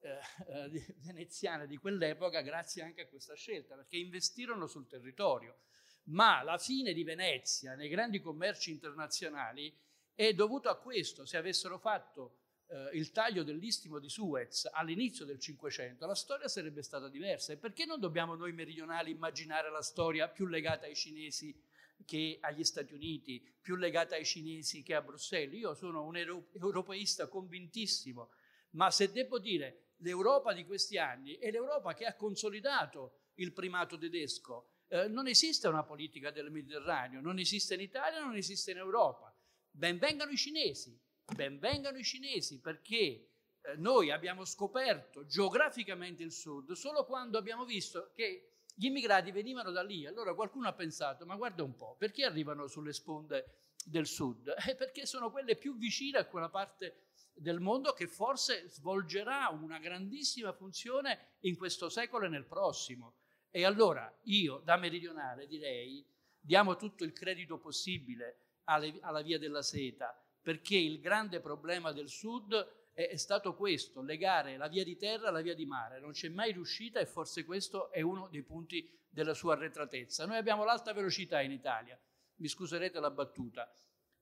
eh, 0.00 0.18
eh 0.48 0.94
veneziane 1.04 1.66
di 1.66 1.76
quell'epoca 1.76 2.40
grazie 2.40 2.82
anche 2.82 3.02
a 3.02 3.06
questa 3.08 3.34
scelta, 3.34 3.74
perché 3.74 3.98
investirono 3.98 4.66
sul 4.66 4.86
territorio. 4.86 5.58
Ma 6.04 6.42
la 6.42 6.56
fine 6.56 6.94
di 6.94 7.04
Venezia 7.04 7.74
nei 7.74 7.90
grandi 7.90 8.18
commerci 8.18 8.70
internazionali 8.70 9.76
è 10.14 10.32
dovuto 10.32 10.70
a 10.70 10.78
questo. 10.78 11.26
Se 11.26 11.36
avessero 11.36 11.78
fatto 11.78 12.38
eh, 12.68 12.90
il 12.96 13.10
taglio 13.10 13.42
dell'istimo 13.42 13.98
di 13.98 14.08
Suez 14.08 14.68
all'inizio 14.72 15.24
del 15.24 15.38
Cinquecento, 15.38 16.06
la 16.06 16.14
storia 16.14 16.48
sarebbe 16.48 16.82
stata 16.82 17.08
diversa. 17.08 17.52
E 17.52 17.56
perché 17.56 17.84
non 17.84 18.00
dobbiamo 18.00 18.34
noi 18.34 18.52
meridionali 18.52 19.10
immaginare 19.10 19.70
la 19.70 19.82
storia 19.82 20.28
più 20.28 20.46
legata 20.46 20.86
ai 20.86 20.96
cinesi 20.96 21.58
che 22.04 22.38
agli 22.40 22.64
Stati 22.64 22.92
Uniti, 22.92 23.42
più 23.60 23.76
legata 23.76 24.16
ai 24.16 24.24
cinesi 24.24 24.82
che 24.82 24.94
a 24.94 25.00
Bruxelles? 25.00 25.58
Io 25.58 25.74
sono 25.74 26.04
un 26.04 26.16
europeista 26.16 27.26
convintissimo, 27.28 28.30
ma 28.70 28.90
se 28.90 29.10
devo 29.10 29.38
dire 29.38 29.92
l'Europa 29.98 30.52
di 30.52 30.64
questi 30.64 30.98
anni 30.98 31.36
è 31.36 31.50
l'Europa 31.50 31.94
che 31.94 32.04
ha 32.04 32.14
consolidato 32.14 33.20
il 33.34 33.52
primato 33.52 33.96
tedesco. 33.96 34.72
Eh, 34.88 35.08
non 35.08 35.26
esiste 35.26 35.68
una 35.68 35.82
politica 35.82 36.30
del 36.30 36.50
Mediterraneo, 36.50 37.20
non 37.20 37.38
esiste 37.38 37.74
in 37.74 37.80
Italia, 37.80 38.22
non 38.22 38.36
esiste 38.36 38.70
in 38.70 38.78
Europa. 38.78 39.34
Benvengano 39.70 40.30
i 40.30 40.36
cinesi, 40.36 40.98
benvengano 41.34 41.98
i 41.98 42.04
cinesi 42.04 42.60
perché 42.60 42.94
eh, 42.94 43.28
noi 43.76 44.10
abbiamo 44.10 44.44
scoperto 44.44 45.26
geograficamente 45.26 46.22
il 46.22 46.32
sud 46.32 46.72
solo 46.72 47.04
quando 47.04 47.38
abbiamo 47.38 47.64
visto 47.64 48.12
che 48.14 48.56
gli 48.78 48.86
immigrati 48.86 49.30
venivano 49.32 49.70
da 49.70 49.82
lì. 49.82 50.06
Allora 50.06 50.34
qualcuno 50.34 50.68
ha 50.68 50.74
pensato, 50.74 51.24
ma 51.24 51.34
guarda 51.34 51.62
un 51.62 51.74
po', 51.74 51.96
perché 51.98 52.24
arrivano 52.24 52.66
sulle 52.66 52.92
sponde 52.92 53.62
del 53.84 54.06
sud? 54.06 54.54
Eh, 54.68 54.74
perché 54.76 55.06
sono 55.06 55.30
quelle 55.30 55.56
più 55.56 55.76
vicine 55.76 56.18
a 56.18 56.26
quella 56.26 56.50
parte 56.50 57.06
del 57.32 57.60
mondo 57.60 57.92
che 57.92 58.06
forse 58.06 58.68
svolgerà 58.68 59.48
una 59.48 59.78
grandissima 59.78 60.52
funzione 60.52 61.36
in 61.40 61.56
questo 61.56 61.88
secolo 61.88 62.26
e 62.26 62.28
nel 62.28 62.44
prossimo. 62.44 63.16
E 63.50 63.64
allora 63.64 64.14
io 64.24 64.58
da 64.58 64.76
meridionale 64.76 65.46
direi 65.46 66.06
diamo 66.38 66.76
tutto 66.76 67.04
il 67.04 67.12
credito 67.12 67.58
possibile 67.58 68.58
alle, 68.64 68.98
alla 69.00 69.22
via 69.22 69.38
della 69.38 69.62
seta, 69.62 70.14
perché 70.46 70.76
il 70.76 71.00
grande 71.00 71.40
problema 71.40 71.90
del 71.90 72.08
sud 72.08 72.54
è, 72.92 73.08
è 73.08 73.16
stato 73.16 73.56
questo, 73.56 74.00
legare 74.00 74.56
la 74.56 74.68
via 74.68 74.84
di 74.84 74.96
terra 74.96 75.26
alla 75.26 75.40
via 75.40 75.56
di 75.56 75.66
mare. 75.66 75.98
Non 75.98 76.12
c'è 76.12 76.28
mai 76.28 76.52
riuscita 76.52 77.00
e 77.00 77.06
forse 77.06 77.44
questo 77.44 77.90
è 77.90 78.00
uno 78.00 78.28
dei 78.28 78.44
punti 78.44 78.88
della 79.08 79.34
sua 79.34 79.54
arretratezza. 79.54 80.24
Noi 80.24 80.36
abbiamo 80.36 80.62
l'alta 80.62 80.92
velocità 80.92 81.40
in 81.40 81.50
Italia, 81.50 81.98
mi 82.36 82.46
scuserete 82.46 83.00
la 83.00 83.10
battuta, 83.10 83.68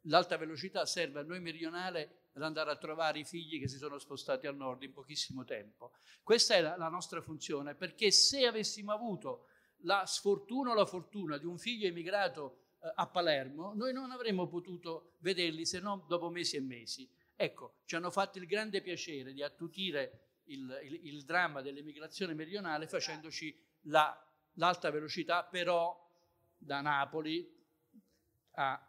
l'alta 0.04 0.38
velocità 0.38 0.86
serve 0.86 1.20
a 1.20 1.24
noi 1.24 1.40
meridionali 1.40 2.00
ad 2.00 2.42
andare 2.42 2.70
a 2.70 2.76
trovare 2.76 3.18
i 3.18 3.24
figli 3.26 3.60
che 3.60 3.68
si 3.68 3.76
sono 3.76 3.98
spostati 3.98 4.46
al 4.46 4.56
nord 4.56 4.82
in 4.82 4.94
pochissimo 4.94 5.44
tempo. 5.44 5.92
Questa 6.22 6.54
è 6.54 6.62
la, 6.62 6.74
la 6.78 6.88
nostra 6.88 7.20
funzione, 7.20 7.74
perché 7.74 8.10
se 8.10 8.46
avessimo 8.46 8.94
avuto 8.94 9.48
la 9.82 10.06
sfortuna 10.06 10.70
o 10.70 10.74
la 10.74 10.86
fortuna 10.86 11.36
di 11.36 11.44
un 11.44 11.58
figlio 11.58 11.86
emigrato 11.86 12.63
a 12.94 13.06
Palermo, 13.06 13.72
noi 13.74 13.92
non 13.92 14.10
avremmo 14.10 14.46
potuto 14.46 15.14
vederli 15.18 15.64
se 15.64 15.80
non 15.80 16.04
dopo 16.06 16.28
mesi 16.28 16.56
e 16.56 16.60
mesi. 16.60 17.08
Ecco, 17.36 17.76
ci 17.84 17.96
hanno 17.96 18.10
fatto 18.10 18.38
il 18.38 18.46
grande 18.46 18.80
piacere 18.80 19.32
di 19.32 19.42
attutire 19.42 20.40
il, 20.44 20.80
il, 20.84 21.06
il 21.06 21.24
dramma 21.24 21.62
dell'emigrazione 21.62 22.34
meridionale 22.34 22.86
facendoci 22.86 23.58
la, 23.82 24.16
l'alta 24.54 24.90
velocità, 24.90 25.44
però 25.44 26.00
da 26.56 26.80
Napoli 26.80 27.52
a 28.52 28.88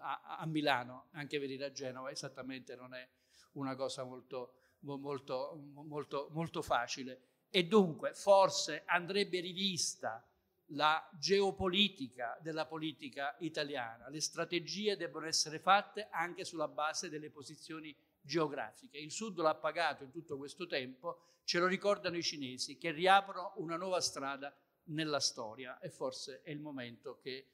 a, 0.00 0.38
a, 0.38 0.46
Milano, 0.46 1.08
anche 1.12 1.38
venire 1.38 1.64
a 1.64 1.72
Genova 1.72 2.10
esattamente 2.10 2.76
non 2.76 2.94
è 2.94 3.08
una 3.52 3.74
cosa 3.74 4.04
molto, 4.04 4.54
molto, 4.80 5.58
molto, 5.72 6.28
molto 6.30 6.62
facile. 6.62 7.22
E 7.50 7.64
dunque 7.66 8.14
forse 8.14 8.84
andrebbe 8.86 9.40
rivista 9.40 10.24
la 10.72 11.08
geopolitica 11.18 12.38
della 12.40 12.66
politica 12.66 13.36
italiana. 13.40 14.08
Le 14.08 14.20
strategie 14.20 14.96
debbono 14.96 15.26
essere 15.26 15.58
fatte 15.58 16.08
anche 16.10 16.44
sulla 16.44 16.68
base 16.68 17.08
delle 17.08 17.30
posizioni 17.30 17.96
geografiche. 18.20 18.98
Il 18.98 19.10
Sud 19.10 19.38
l'ha 19.38 19.54
pagato 19.54 20.04
in 20.04 20.10
tutto 20.10 20.36
questo 20.36 20.66
tempo, 20.66 21.22
ce 21.44 21.58
lo 21.58 21.66
ricordano 21.66 22.16
i 22.16 22.22
cinesi, 22.22 22.76
che 22.76 22.90
riaprono 22.90 23.54
una 23.56 23.76
nuova 23.76 24.00
strada 24.00 24.54
nella 24.84 25.20
storia 25.20 25.78
e 25.78 25.88
forse 25.88 26.42
è 26.42 26.50
il 26.50 26.60
momento 26.60 27.18
che, 27.20 27.46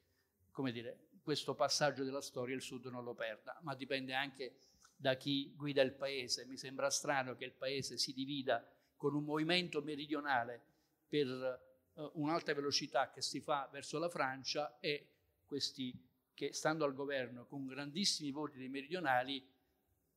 come 0.51 0.73
dire, 0.73 1.09
questo 1.23 1.55
passaggio 1.55 2.05
della 2.05 2.21
storia 2.21 2.55
il 2.55 2.63
Sud 2.63 2.87
non 2.87 3.05
lo 3.05 3.15
perda, 3.15 3.59
ma 3.63 3.75
dipende 3.75 4.15
anche 4.15 4.57
da 4.95 5.15
chi 5.17 5.53
guida 5.55 5.83
il 5.83 5.93
paese. 5.93 6.47
Mi 6.47 6.57
sembra 6.57 6.91
strano 6.91 7.35
che 7.37 7.45
il 7.45 7.53
paese 7.53 7.99
si 7.99 8.13
divida 8.13 8.67
con 8.97 9.15
un 9.15 9.25
movimento 9.25 9.83
meridionale 9.83 10.63
per 11.09 11.76
uh, 11.97 12.11
un'alta 12.15 12.55
velocità 12.55 13.11
che 13.11 13.21
si 13.21 13.41
fa 13.41 13.69
verso 13.71 13.99
la 13.99 14.09
Francia 14.09 14.79
e 14.81 15.11
questi 15.45 15.93
che 16.35 16.53
stando 16.53 16.85
al 16.85 16.95
governo 16.95 17.47
con 17.47 17.67
grandissimi 17.67 18.31
voti 18.31 18.59
dei 18.59 18.69
meridionali, 18.69 19.47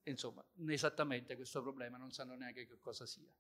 insomma, 0.03 0.43
esattamente 0.67 1.35
questo 1.35 1.61
problema 1.61 1.97
non 1.97 2.11
sanno 2.11 2.35
neanche 2.35 2.67
che 2.67 2.79
cosa 2.79 3.05
sia. 3.05 3.31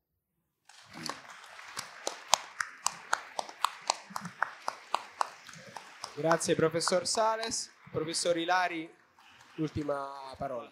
Grazie 6.15 6.55
professor 6.55 7.07
Sales. 7.07 7.71
Professor 7.91 8.37
Ilari, 8.37 8.87
l'ultima 9.55 10.35
parola. 10.37 10.71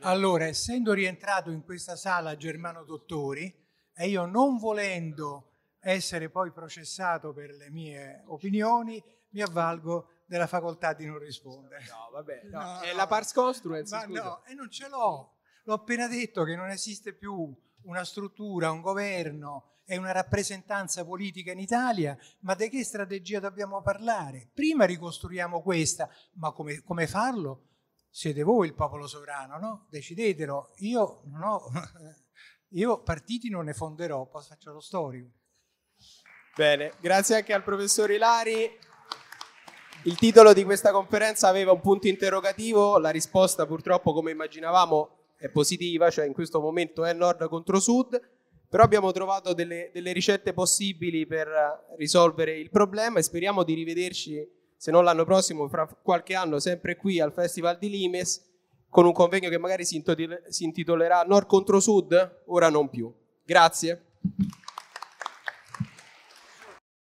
Allora, 0.00 0.44
essendo 0.44 0.92
rientrato 0.92 1.50
in 1.50 1.64
questa 1.64 1.96
sala 1.96 2.36
Germano 2.36 2.84
Dottori 2.84 3.52
e 3.92 4.08
io 4.08 4.26
non 4.26 4.56
volendo 4.56 5.55
essere 5.86 6.30
poi 6.30 6.50
processato 6.50 7.32
per 7.32 7.50
le 7.52 7.70
mie 7.70 8.24
opinioni, 8.26 9.02
mi 9.30 9.40
avvalgo 9.40 10.22
della 10.26 10.48
facoltà 10.48 10.92
di 10.94 11.06
non 11.06 11.18
rispondere. 11.18 11.84
No, 11.88 12.10
vabbè, 12.12 12.42
no, 12.50 12.60
no, 12.60 12.80
è 12.80 12.92
la 12.92 13.06
pars 13.06 13.32
construens, 13.32 13.92
Ma 13.92 14.04
no, 14.06 14.44
e 14.44 14.54
non 14.54 14.68
ce 14.68 14.88
l'ho. 14.88 15.36
L'ho 15.62 15.74
appena 15.74 16.08
detto 16.08 16.42
che 16.42 16.56
non 16.56 16.70
esiste 16.70 17.12
più 17.14 17.54
una 17.84 18.04
struttura, 18.04 18.72
un 18.72 18.80
governo 18.80 19.74
e 19.84 19.96
una 19.96 20.10
rappresentanza 20.10 21.04
politica 21.04 21.52
in 21.52 21.60
Italia, 21.60 22.18
ma 22.40 22.54
di 22.56 22.68
che 22.68 22.82
strategia 22.82 23.38
dobbiamo 23.38 23.80
parlare? 23.80 24.50
Prima 24.52 24.84
ricostruiamo 24.84 25.62
questa, 25.62 26.10
ma 26.34 26.50
come, 26.50 26.82
come 26.82 27.06
farlo? 27.06 27.68
Siete 28.10 28.42
voi 28.42 28.66
il 28.66 28.74
popolo 28.74 29.06
sovrano, 29.06 29.58
no? 29.58 29.86
Decidetelo. 29.90 30.72
Io 30.78 31.22
non 31.26 31.42
ho, 31.42 31.70
io 32.70 33.02
partiti 33.02 33.48
non 33.50 33.66
ne 33.66 33.74
fonderò, 33.74 34.26
poi 34.26 34.42
faccio 34.42 34.72
lo 34.72 34.80
storico. 34.80 35.30
Bene, 36.56 36.92
grazie 37.02 37.36
anche 37.36 37.52
al 37.52 37.62
professor 37.62 38.10
Ilari. 38.10 38.78
Il 40.04 40.16
titolo 40.16 40.54
di 40.54 40.64
questa 40.64 40.90
conferenza 40.90 41.48
aveva 41.48 41.72
un 41.72 41.82
punto 41.82 42.08
interrogativo, 42.08 42.96
la 42.96 43.10
risposta 43.10 43.66
purtroppo 43.66 44.14
come 44.14 44.30
immaginavamo 44.30 45.34
è 45.36 45.50
positiva, 45.50 46.08
cioè 46.08 46.24
in 46.24 46.32
questo 46.32 46.58
momento 46.58 47.04
è 47.04 47.12
nord 47.12 47.46
contro 47.48 47.78
sud, 47.78 48.18
però 48.70 48.84
abbiamo 48.84 49.12
trovato 49.12 49.52
delle, 49.52 49.90
delle 49.92 50.12
ricette 50.12 50.54
possibili 50.54 51.26
per 51.26 51.46
risolvere 51.98 52.56
il 52.56 52.70
problema 52.70 53.18
e 53.18 53.22
speriamo 53.22 53.62
di 53.62 53.74
rivederci, 53.74 54.48
se 54.78 54.90
non 54.90 55.04
l'anno 55.04 55.26
prossimo, 55.26 55.68
fra 55.68 55.86
qualche 55.86 56.34
anno, 56.34 56.58
sempre 56.58 56.96
qui 56.96 57.20
al 57.20 57.34
Festival 57.34 57.76
di 57.76 57.90
Limes, 57.90 58.42
con 58.88 59.04
un 59.04 59.12
convegno 59.12 59.50
che 59.50 59.58
magari 59.58 59.84
si 59.84 60.02
intitolerà 60.60 61.22
Nord 61.24 61.48
contro 61.48 61.80
Sud, 61.80 62.44
ora 62.46 62.70
non 62.70 62.88
più. 62.88 63.12
Grazie. 63.44 64.04